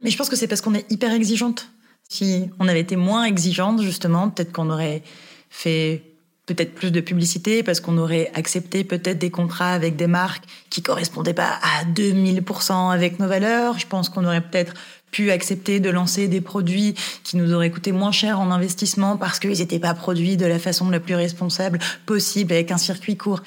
Mais 0.02 0.10
je 0.10 0.18
pense 0.18 0.28
que 0.28 0.36
c'est 0.36 0.48
parce 0.48 0.62
qu'on 0.62 0.74
est 0.74 0.90
hyper 0.92 1.14
exigeante. 1.14 1.70
Si 2.10 2.50
on 2.60 2.68
avait 2.68 2.80
été 2.80 2.96
moins 2.96 3.26
exigeante, 3.26 3.82
justement, 3.82 4.30
peut-être 4.30 4.52
qu'on 4.52 4.70
aurait 4.70 5.04
fait 5.50 6.11
peut-être 6.54 6.74
plus 6.74 6.92
de 6.92 7.02
publicité 7.02 7.64
parce 7.64 7.80
qu'on 7.80 7.98
aurait 7.98 8.32
accepté 8.34 8.84
peut-être 8.84 9.18
des 9.18 9.32
contrats 9.32 9.74
avec 9.74 9.96
des 9.96 10.08
marques 10.08 10.44
qui 10.70 10.82
correspondaient 10.82 11.34
pas 11.34 11.60
à 11.62 11.86
2000% 11.86 12.92
avec 12.92 13.20
nos 13.20 13.28
valeurs. 13.28 13.80
Je 13.80 13.88
pense 13.88 14.10
qu'on 14.10 14.26
aurait 14.26 14.42
peut-être 14.42 14.74
pu 15.12 15.32
accepter 15.32 15.80
de 15.80 15.90
lancer 15.90 16.28
des 16.28 16.42
produits 16.42 16.96
qui 17.24 17.38
nous 17.38 17.54
auraient 17.54 17.70
coûté 17.70 17.92
moins 17.92 18.12
cher 18.12 18.40
en 18.40 18.50
investissement 18.52 19.18
parce 19.18 19.40
qu'ils 19.40 19.60
n'étaient 19.60 19.80
pas 19.80 19.94
produits 19.94 20.38
de 20.38 20.46
la 20.46 20.60
façon 20.60 20.90
la 20.90 21.00
plus 21.00 21.16
responsable 21.16 21.80
possible 22.06 22.54
avec 22.54 22.72
un 22.72 22.78
circuit 22.78 23.18
court. 23.18 23.42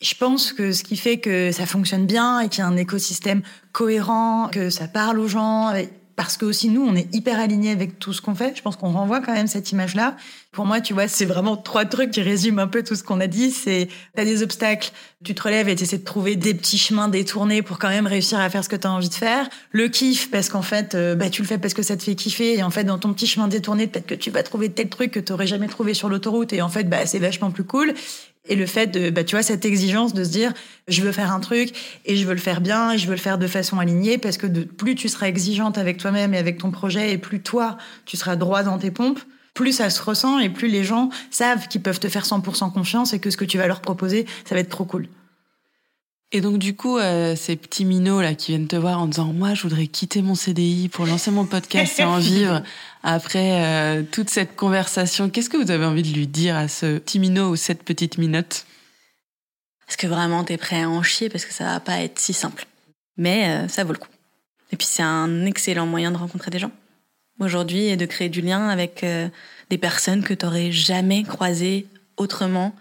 Je 0.00 0.14
pense 0.14 0.52
que 0.52 0.72
ce 0.72 0.82
qui 0.82 0.96
fait 0.96 1.18
que 1.18 1.52
ça 1.52 1.64
fonctionne 1.64 2.06
bien 2.06 2.40
et 2.40 2.48
qu'il 2.48 2.58
y 2.58 2.62
a 2.62 2.66
un 2.66 2.76
écosystème 2.76 3.42
cohérent, 3.72 4.48
que 4.52 4.68
ça 4.68 4.88
parle 4.88 5.18
aux 5.18 5.28
gens, 5.28 5.72
parce 6.16 6.38
que 6.38 6.46
aussi 6.46 6.70
nous, 6.70 6.82
on 6.82 6.96
est 6.96 7.14
hyper 7.14 7.38
alignés 7.38 7.70
avec 7.70 7.98
tout 7.98 8.14
ce 8.14 8.22
qu'on 8.22 8.34
fait. 8.34 8.56
Je 8.56 8.62
pense 8.62 8.76
qu'on 8.76 8.90
renvoie 8.90 9.20
quand 9.20 9.34
même 9.34 9.46
cette 9.46 9.70
image-là. 9.70 10.16
Pour 10.50 10.64
moi, 10.64 10.80
tu 10.80 10.94
vois, 10.94 11.06
c'est 11.06 11.26
vraiment 11.26 11.58
trois 11.58 11.84
trucs 11.84 12.10
qui 12.10 12.22
résument 12.22 12.62
un 12.62 12.66
peu 12.66 12.82
tout 12.82 12.94
ce 12.94 13.04
qu'on 13.04 13.20
a 13.20 13.26
dit. 13.26 13.50
C'est, 13.50 13.88
t'as 14.14 14.24
des 14.24 14.42
obstacles, 14.42 14.90
tu 15.22 15.34
te 15.34 15.42
relèves 15.42 15.68
et 15.68 15.76
t'essaies 15.76 15.98
de 15.98 16.04
trouver 16.04 16.34
des 16.34 16.54
petits 16.54 16.78
chemins 16.78 17.08
détournés 17.08 17.60
pour 17.60 17.78
quand 17.78 17.90
même 17.90 18.06
réussir 18.06 18.38
à 18.40 18.48
faire 18.48 18.64
ce 18.64 18.70
que 18.70 18.76
t'as 18.76 18.88
envie 18.88 19.10
de 19.10 19.14
faire. 19.14 19.46
Le 19.72 19.88
kiff, 19.88 20.30
parce 20.30 20.48
qu'en 20.48 20.62
fait, 20.62 20.94
euh, 20.94 21.14
bah, 21.14 21.28
tu 21.28 21.42
le 21.42 21.46
fais 21.48 21.58
parce 21.58 21.74
que 21.74 21.82
ça 21.82 21.98
te 21.98 22.02
fait 22.02 22.14
kiffer. 22.14 22.56
Et 22.56 22.62
en 22.62 22.70
fait, 22.70 22.84
dans 22.84 22.98
ton 22.98 23.12
petit 23.12 23.26
chemin 23.26 23.48
détourné, 23.48 23.86
peut-être 23.86 24.06
que 24.06 24.14
tu 24.14 24.30
vas 24.30 24.42
trouver 24.42 24.70
tel 24.70 24.88
truc 24.88 25.10
que 25.10 25.20
t'aurais 25.20 25.46
jamais 25.46 25.68
trouvé 25.68 25.92
sur 25.92 26.08
l'autoroute. 26.08 26.54
Et 26.54 26.62
en 26.62 26.70
fait, 26.70 26.84
bah, 26.84 27.04
c'est 27.04 27.18
vachement 27.18 27.50
plus 27.50 27.64
cool. 27.64 27.92
Et 28.48 28.56
le 28.56 28.66
fait 28.66 28.86
de, 28.86 29.10
bah, 29.10 29.24
tu 29.24 29.34
vois, 29.34 29.42
cette 29.42 29.64
exigence 29.64 30.14
de 30.14 30.24
se 30.24 30.30
dire, 30.30 30.52
je 30.88 31.02
veux 31.02 31.12
faire 31.12 31.32
un 31.32 31.40
truc 31.40 31.72
et 32.04 32.16
je 32.16 32.26
veux 32.26 32.34
le 32.34 32.40
faire 32.40 32.60
bien 32.60 32.92
et 32.92 32.98
je 32.98 33.06
veux 33.06 33.14
le 33.14 33.20
faire 33.20 33.38
de 33.38 33.46
façon 33.46 33.78
alignée 33.78 34.18
parce 34.18 34.36
que 34.36 34.46
de, 34.46 34.62
plus 34.62 34.94
tu 34.94 35.08
seras 35.08 35.28
exigeante 35.28 35.78
avec 35.78 35.98
toi-même 35.98 36.34
et 36.34 36.38
avec 36.38 36.58
ton 36.58 36.70
projet 36.70 37.12
et 37.12 37.18
plus 37.18 37.40
toi, 37.40 37.76
tu 38.04 38.16
seras 38.16 38.36
droit 38.36 38.62
dans 38.62 38.78
tes 38.78 38.90
pompes, 38.90 39.20
plus 39.54 39.72
ça 39.72 39.90
se 39.90 40.02
ressent 40.02 40.38
et 40.38 40.48
plus 40.48 40.68
les 40.68 40.84
gens 40.84 41.08
savent 41.30 41.66
qu'ils 41.68 41.82
peuvent 41.82 42.00
te 42.00 42.08
faire 42.08 42.24
100% 42.24 42.72
confiance 42.72 43.12
et 43.12 43.18
que 43.18 43.30
ce 43.30 43.36
que 43.36 43.44
tu 43.44 43.58
vas 43.58 43.66
leur 43.66 43.80
proposer, 43.80 44.26
ça 44.44 44.54
va 44.54 44.60
être 44.60 44.70
trop 44.70 44.84
cool. 44.84 45.08
Et 46.32 46.40
donc 46.40 46.58
du 46.58 46.74
coup, 46.74 46.98
euh, 46.98 47.36
ces 47.36 47.54
petits 47.54 47.84
minots 47.84 48.20
là 48.20 48.34
qui 48.34 48.50
viennent 48.50 48.66
te 48.66 48.74
voir 48.74 49.00
en 49.00 49.06
disant 49.06 49.32
moi 49.32 49.54
je 49.54 49.62
voudrais 49.62 49.86
quitter 49.86 50.22
mon 50.22 50.34
CDI 50.34 50.88
pour 50.88 51.06
lancer 51.06 51.30
mon 51.30 51.46
podcast 51.46 52.00
et 52.00 52.04
en 52.04 52.18
vivre. 52.18 52.62
Après 53.04 53.64
euh, 53.64 54.02
toute 54.02 54.28
cette 54.28 54.56
conversation, 54.56 55.30
qu'est-ce 55.30 55.48
que 55.48 55.56
vous 55.56 55.70
avez 55.70 55.84
envie 55.84 56.02
de 56.02 56.12
lui 56.12 56.26
dire 56.26 56.56
à 56.56 56.66
ce 56.66 56.98
petit 56.98 57.20
minot 57.20 57.50
ou 57.50 57.56
cette 57.56 57.84
petite 57.84 58.18
minote? 58.18 58.66
Est-ce 59.88 59.96
que 59.96 60.08
vraiment 60.08 60.42
t'es 60.42 60.56
prêt 60.56 60.82
à 60.82 60.90
en 60.90 61.04
chier 61.04 61.28
parce 61.28 61.44
que 61.44 61.54
ça 61.54 61.64
va 61.64 61.78
pas 61.78 62.00
être 62.00 62.18
si 62.18 62.32
simple? 62.32 62.66
Mais 63.16 63.48
euh, 63.48 63.68
ça 63.68 63.84
vaut 63.84 63.92
le 63.92 63.98
coup. 63.98 64.10
Et 64.72 64.76
puis 64.76 64.88
c'est 64.90 65.04
un 65.04 65.46
excellent 65.46 65.86
moyen 65.86 66.10
de 66.10 66.16
rencontrer 66.16 66.50
des 66.50 66.58
gens 66.58 66.72
aujourd'hui 67.38 67.84
et 67.86 67.96
de 67.96 68.04
créer 68.04 68.28
du 68.28 68.40
lien 68.40 68.68
avec 68.68 69.04
des 69.70 69.78
personnes 69.78 70.24
que 70.24 70.34
t'aurais 70.34 70.72
jamais 70.72 71.22
croisées 71.22 71.86
autrement 72.16 72.74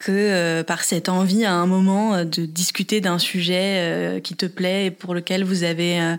que 0.00 0.10
euh, 0.10 0.64
par 0.64 0.82
cette 0.82 1.08
envie 1.08 1.44
à 1.44 1.54
un 1.54 1.66
moment 1.66 2.14
euh, 2.14 2.24
de 2.24 2.46
discuter 2.46 3.00
d'un 3.00 3.18
sujet 3.18 3.76
euh, 3.76 4.20
qui 4.20 4.34
te 4.34 4.46
plaît 4.46 4.86
et 4.86 4.90
pour 4.90 5.14
lequel 5.14 5.44
vous 5.44 5.62
avez 5.62 6.16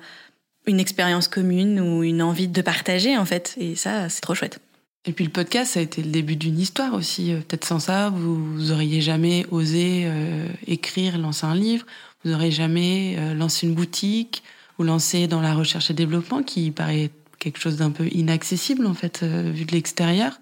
une 0.68 0.80
expérience 0.80 1.28
commune 1.28 1.82
ou 1.82 2.04
une 2.04 2.22
envie 2.22 2.48
de 2.48 2.62
partager 2.62 3.18
en 3.18 3.26
fait. 3.26 3.56
Et 3.58 3.76
ça, 3.76 4.08
c'est 4.08 4.22
trop 4.22 4.36
chouette. 4.36 4.60
Et 5.06 5.14
puis 5.14 5.26
le 5.26 5.32
podcast, 5.32 5.74
ça 5.74 5.80
a 5.80 5.84
été 5.84 6.04
le 6.04 6.12
début 6.12 6.36
d'une 6.36 6.60
histoire 6.60 6.94
aussi. 6.94 7.34
Peut-être 7.48 7.66
sans 7.66 7.80
ça, 7.80 8.12
vous, 8.12 8.72
auriez 8.72 9.02
jamais 9.02 9.48
osé 9.50 10.08
écrire, 10.68 11.18
lancer 11.18 11.48
un 11.48 11.56
livre. 11.56 11.88
Vous 12.24 12.30
n'auriez 12.30 12.52
jamais 12.52 13.18
lancé 13.34 13.66
une 13.66 13.74
boutique 13.74 14.44
ou 14.78 14.84
lancé 14.84 15.26
dans 15.26 15.42
la 15.42 15.56
recherche 15.56 15.90
et 15.90 15.96
développement, 15.96 16.44
qui 16.44 16.70
paraît 16.70 17.10
quelque 17.40 17.60
chose 17.60 17.78
d'un 17.78 17.90
peu 17.90 18.08
inaccessible 18.12 18.86
en 18.86 18.94
fait 18.94 19.24
vu 19.24 19.66
de 19.66 19.72
l'extérieur 19.72 20.40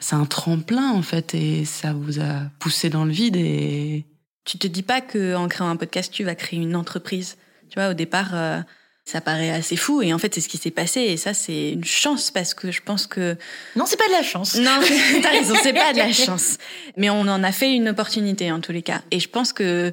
c'est 0.00 0.16
un 0.16 0.24
tremplin 0.24 0.90
en 0.90 1.02
fait 1.02 1.34
et 1.34 1.64
ça 1.64 1.92
vous 1.92 2.20
a 2.20 2.50
poussé 2.58 2.88
dans 2.88 3.04
le 3.04 3.12
vide 3.12 3.36
et 3.36 4.06
tu 4.44 4.58
te 4.58 4.66
dis 4.66 4.82
pas 4.82 5.00
que 5.00 5.36
en 5.36 5.46
créant 5.46 5.68
un 5.68 5.76
podcast 5.76 6.12
tu 6.12 6.24
vas 6.24 6.34
créer 6.34 6.58
une 6.58 6.74
entreprise. 6.74 7.36
Tu 7.68 7.78
vois 7.78 7.90
au 7.90 7.94
départ 7.94 8.30
euh, 8.34 8.60
ça 9.04 9.20
paraît 9.20 9.50
assez 9.50 9.76
fou 9.76 10.02
et 10.02 10.12
en 10.12 10.18
fait 10.18 10.34
c'est 10.34 10.40
ce 10.40 10.48
qui 10.48 10.56
s'est 10.56 10.70
passé 10.70 11.00
et 11.00 11.16
ça 11.16 11.34
c'est 11.34 11.72
une 11.72 11.84
chance 11.84 12.30
parce 12.30 12.54
que 12.54 12.70
je 12.70 12.80
pense 12.80 13.06
que 13.06 13.36
non 13.76 13.84
c'est 13.86 13.98
pas 13.98 14.08
de 14.08 14.12
la 14.12 14.22
chance. 14.22 14.56
Non 14.56 14.80
t'as 15.22 15.30
raison 15.30 15.54
c'est 15.62 15.74
pas 15.74 15.92
de 15.92 15.98
la 15.98 16.12
chance 16.12 16.56
mais 16.96 17.10
on 17.10 17.20
en 17.20 17.44
a 17.44 17.52
fait 17.52 17.72
une 17.72 17.88
opportunité 17.90 18.50
en 18.50 18.60
tous 18.60 18.72
les 18.72 18.82
cas 18.82 19.02
et 19.10 19.20
je 19.20 19.28
pense 19.28 19.52
que 19.52 19.92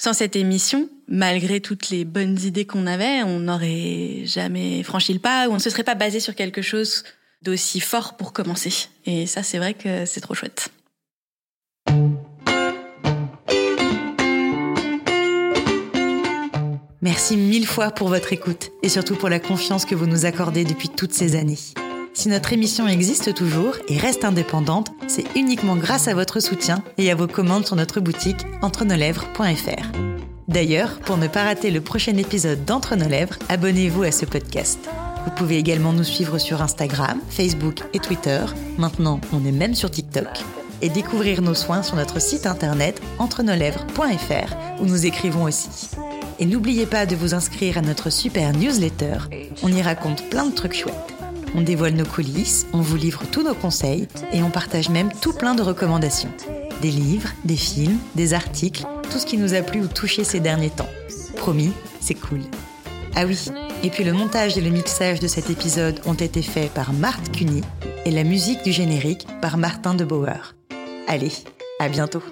sans 0.00 0.12
cette 0.12 0.36
émission, 0.36 0.88
malgré 1.08 1.60
toutes 1.60 1.90
les 1.90 2.04
bonnes 2.04 2.38
idées 2.38 2.66
qu'on 2.66 2.86
avait, 2.86 3.24
on 3.24 3.40
n'aurait 3.40 4.22
jamais 4.26 4.84
franchi 4.84 5.12
le 5.12 5.18
pas 5.18 5.48
ou 5.48 5.50
on 5.50 5.54
ne 5.54 5.58
se 5.58 5.70
serait 5.70 5.82
pas 5.82 5.96
basé 5.96 6.20
sur 6.20 6.36
quelque 6.36 6.62
chose 6.62 7.02
d'aussi 7.42 7.80
fort 7.80 8.16
pour 8.16 8.32
commencer. 8.32 8.88
Et 9.06 9.26
ça, 9.26 9.42
c'est 9.42 9.58
vrai 9.58 9.74
que 9.74 10.04
c'est 10.06 10.20
trop 10.20 10.34
chouette. 10.34 10.70
Merci 17.00 17.36
mille 17.36 17.66
fois 17.66 17.90
pour 17.90 18.08
votre 18.08 18.32
écoute 18.32 18.70
et 18.82 18.88
surtout 18.88 19.14
pour 19.14 19.28
la 19.28 19.38
confiance 19.38 19.84
que 19.84 19.94
vous 19.94 20.06
nous 20.06 20.26
accordez 20.26 20.64
depuis 20.64 20.88
toutes 20.88 21.14
ces 21.14 21.36
années. 21.36 21.58
Si 22.12 22.28
notre 22.28 22.52
émission 22.52 22.88
existe 22.88 23.32
toujours 23.34 23.76
et 23.88 23.96
reste 23.96 24.24
indépendante, 24.24 24.90
c'est 25.06 25.24
uniquement 25.36 25.76
grâce 25.76 26.08
à 26.08 26.14
votre 26.14 26.40
soutien 26.40 26.82
et 26.98 27.10
à 27.12 27.14
vos 27.14 27.28
commandes 27.28 27.64
sur 27.64 27.76
notre 27.76 28.00
boutique 28.00 28.44
entrenolèvres.fr. 28.60 29.86
D'ailleurs, 30.48 30.98
pour 30.98 31.16
ne 31.16 31.28
pas 31.28 31.44
rater 31.44 31.70
le 31.70 31.80
prochain 31.80 32.16
épisode 32.16 32.64
d'Entre 32.64 32.96
nos 32.96 33.08
lèvres, 33.08 33.38
abonnez-vous 33.48 34.02
à 34.02 34.10
ce 34.10 34.24
podcast. 34.24 34.80
Vous 35.28 35.34
pouvez 35.34 35.58
également 35.58 35.92
nous 35.92 36.04
suivre 36.04 36.38
sur 36.38 36.62
Instagram, 36.62 37.20
Facebook 37.28 37.82
et 37.92 37.98
Twitter. 37.98 38.40
Maintenant, 38.78 39.20
on 39.30 39.44
est 39.44 39.52
même 39.52 39.74
sur 39.74 39.90
TikTok. 39.90 40.26
Et 40.80 40.88
découvrir 40.88 41.42
nos 41.42 41.52
soins 41.52 41.82
sur 41.82 41.96
notre 41.96 42.18
site 42.18 42.46
internet 42.46 43.02
entrenolèvres.fr 43.18 44.80
où 44.80 44.86
nous 44.86 45.04
écrivons 45.04 45.42
aussi. 45.44 45.90
Et 46.38 46.46
n'oubliez 46.46 46.86
pas 46.86 47.04
de 47.04 47.14
vous 47.14 47.34
inscrire 47.34 47.76
à 47.76 47.82
notre 47.82 48.08
super 48.08 48.54
newsletter. 48.54 49.18
On 49.62 49.70
y 49.70 49.82
raconte 49.82 50.30
plein 50.30 50.46
de 50.46 50.54
trucs 50.54 50.74
chouettes. 50.74 51.14
On 51.54 51.60
dévoile 51.60 51.94
nos 51.94 52.06
coulisses, 52.06 52.66
on 52.72 52.80
vous 52.80 52.96
livre 52.96 53.24
tous 53.30 53.42
nos 53.42 53.54
conseils 53.54 54.08
et 54.32 54.42
on 54.42 54.48
partage 54.48 54.88
même 54.88 55.12
tout 55.20 55.34
plein 55.34 55.54
de 55.54 55.62
recommandations. 55.62 56.32
Des 56.80 56.90
livres, 56.90 57.28
des 57.44 57.56
films, 57.56 57.98
des 58.14 58.32
articles, 58.32 58.86
tout 59.12 59.18
ce 59.18 59.26
qui 59.26 59.36
nous 59.36 59.52
a 59.52 59.60
plu 59.60 59.82
ou 59.82 59.88
touché 59.88 60.24
ces 60.24 60.40
derniers 60.40 60.70
temps. 60.70 60.88
Promis, 61.36 61.74
c'est 62.00 62.14
cool. 62.14 62.40
Ah 63.14 63.26
oui, 63.26 63.38
et 63.82 63.90
puis 63.90 64.04
le 64.04 64.12
montage 64.12 64.56
et 64.58 64.60
le 64.60 64.70
mixage 64.70 65.20
de 65.20 65.26
cet 65.26 65.50
épisode 65.50 66.00
ont 66.06 66.14
été 66.14 66.42
faits 66.42 66.72
par 66.72 66.92
Marthe 66.92 67.32
Cuny 67.32 67.62
et 68.04 68.10
la 68.10 68.24
musique 68.24 68.62
du 68.62 68.72
générique 68.72 69.26
par 69.40 69.56
Martin 69.56 69.94
de 69.94 70.04
Bauer. 70.04 70.54
Allez, 71.06 71.32
à 71.80 71.88
bientôt 71.88 72.22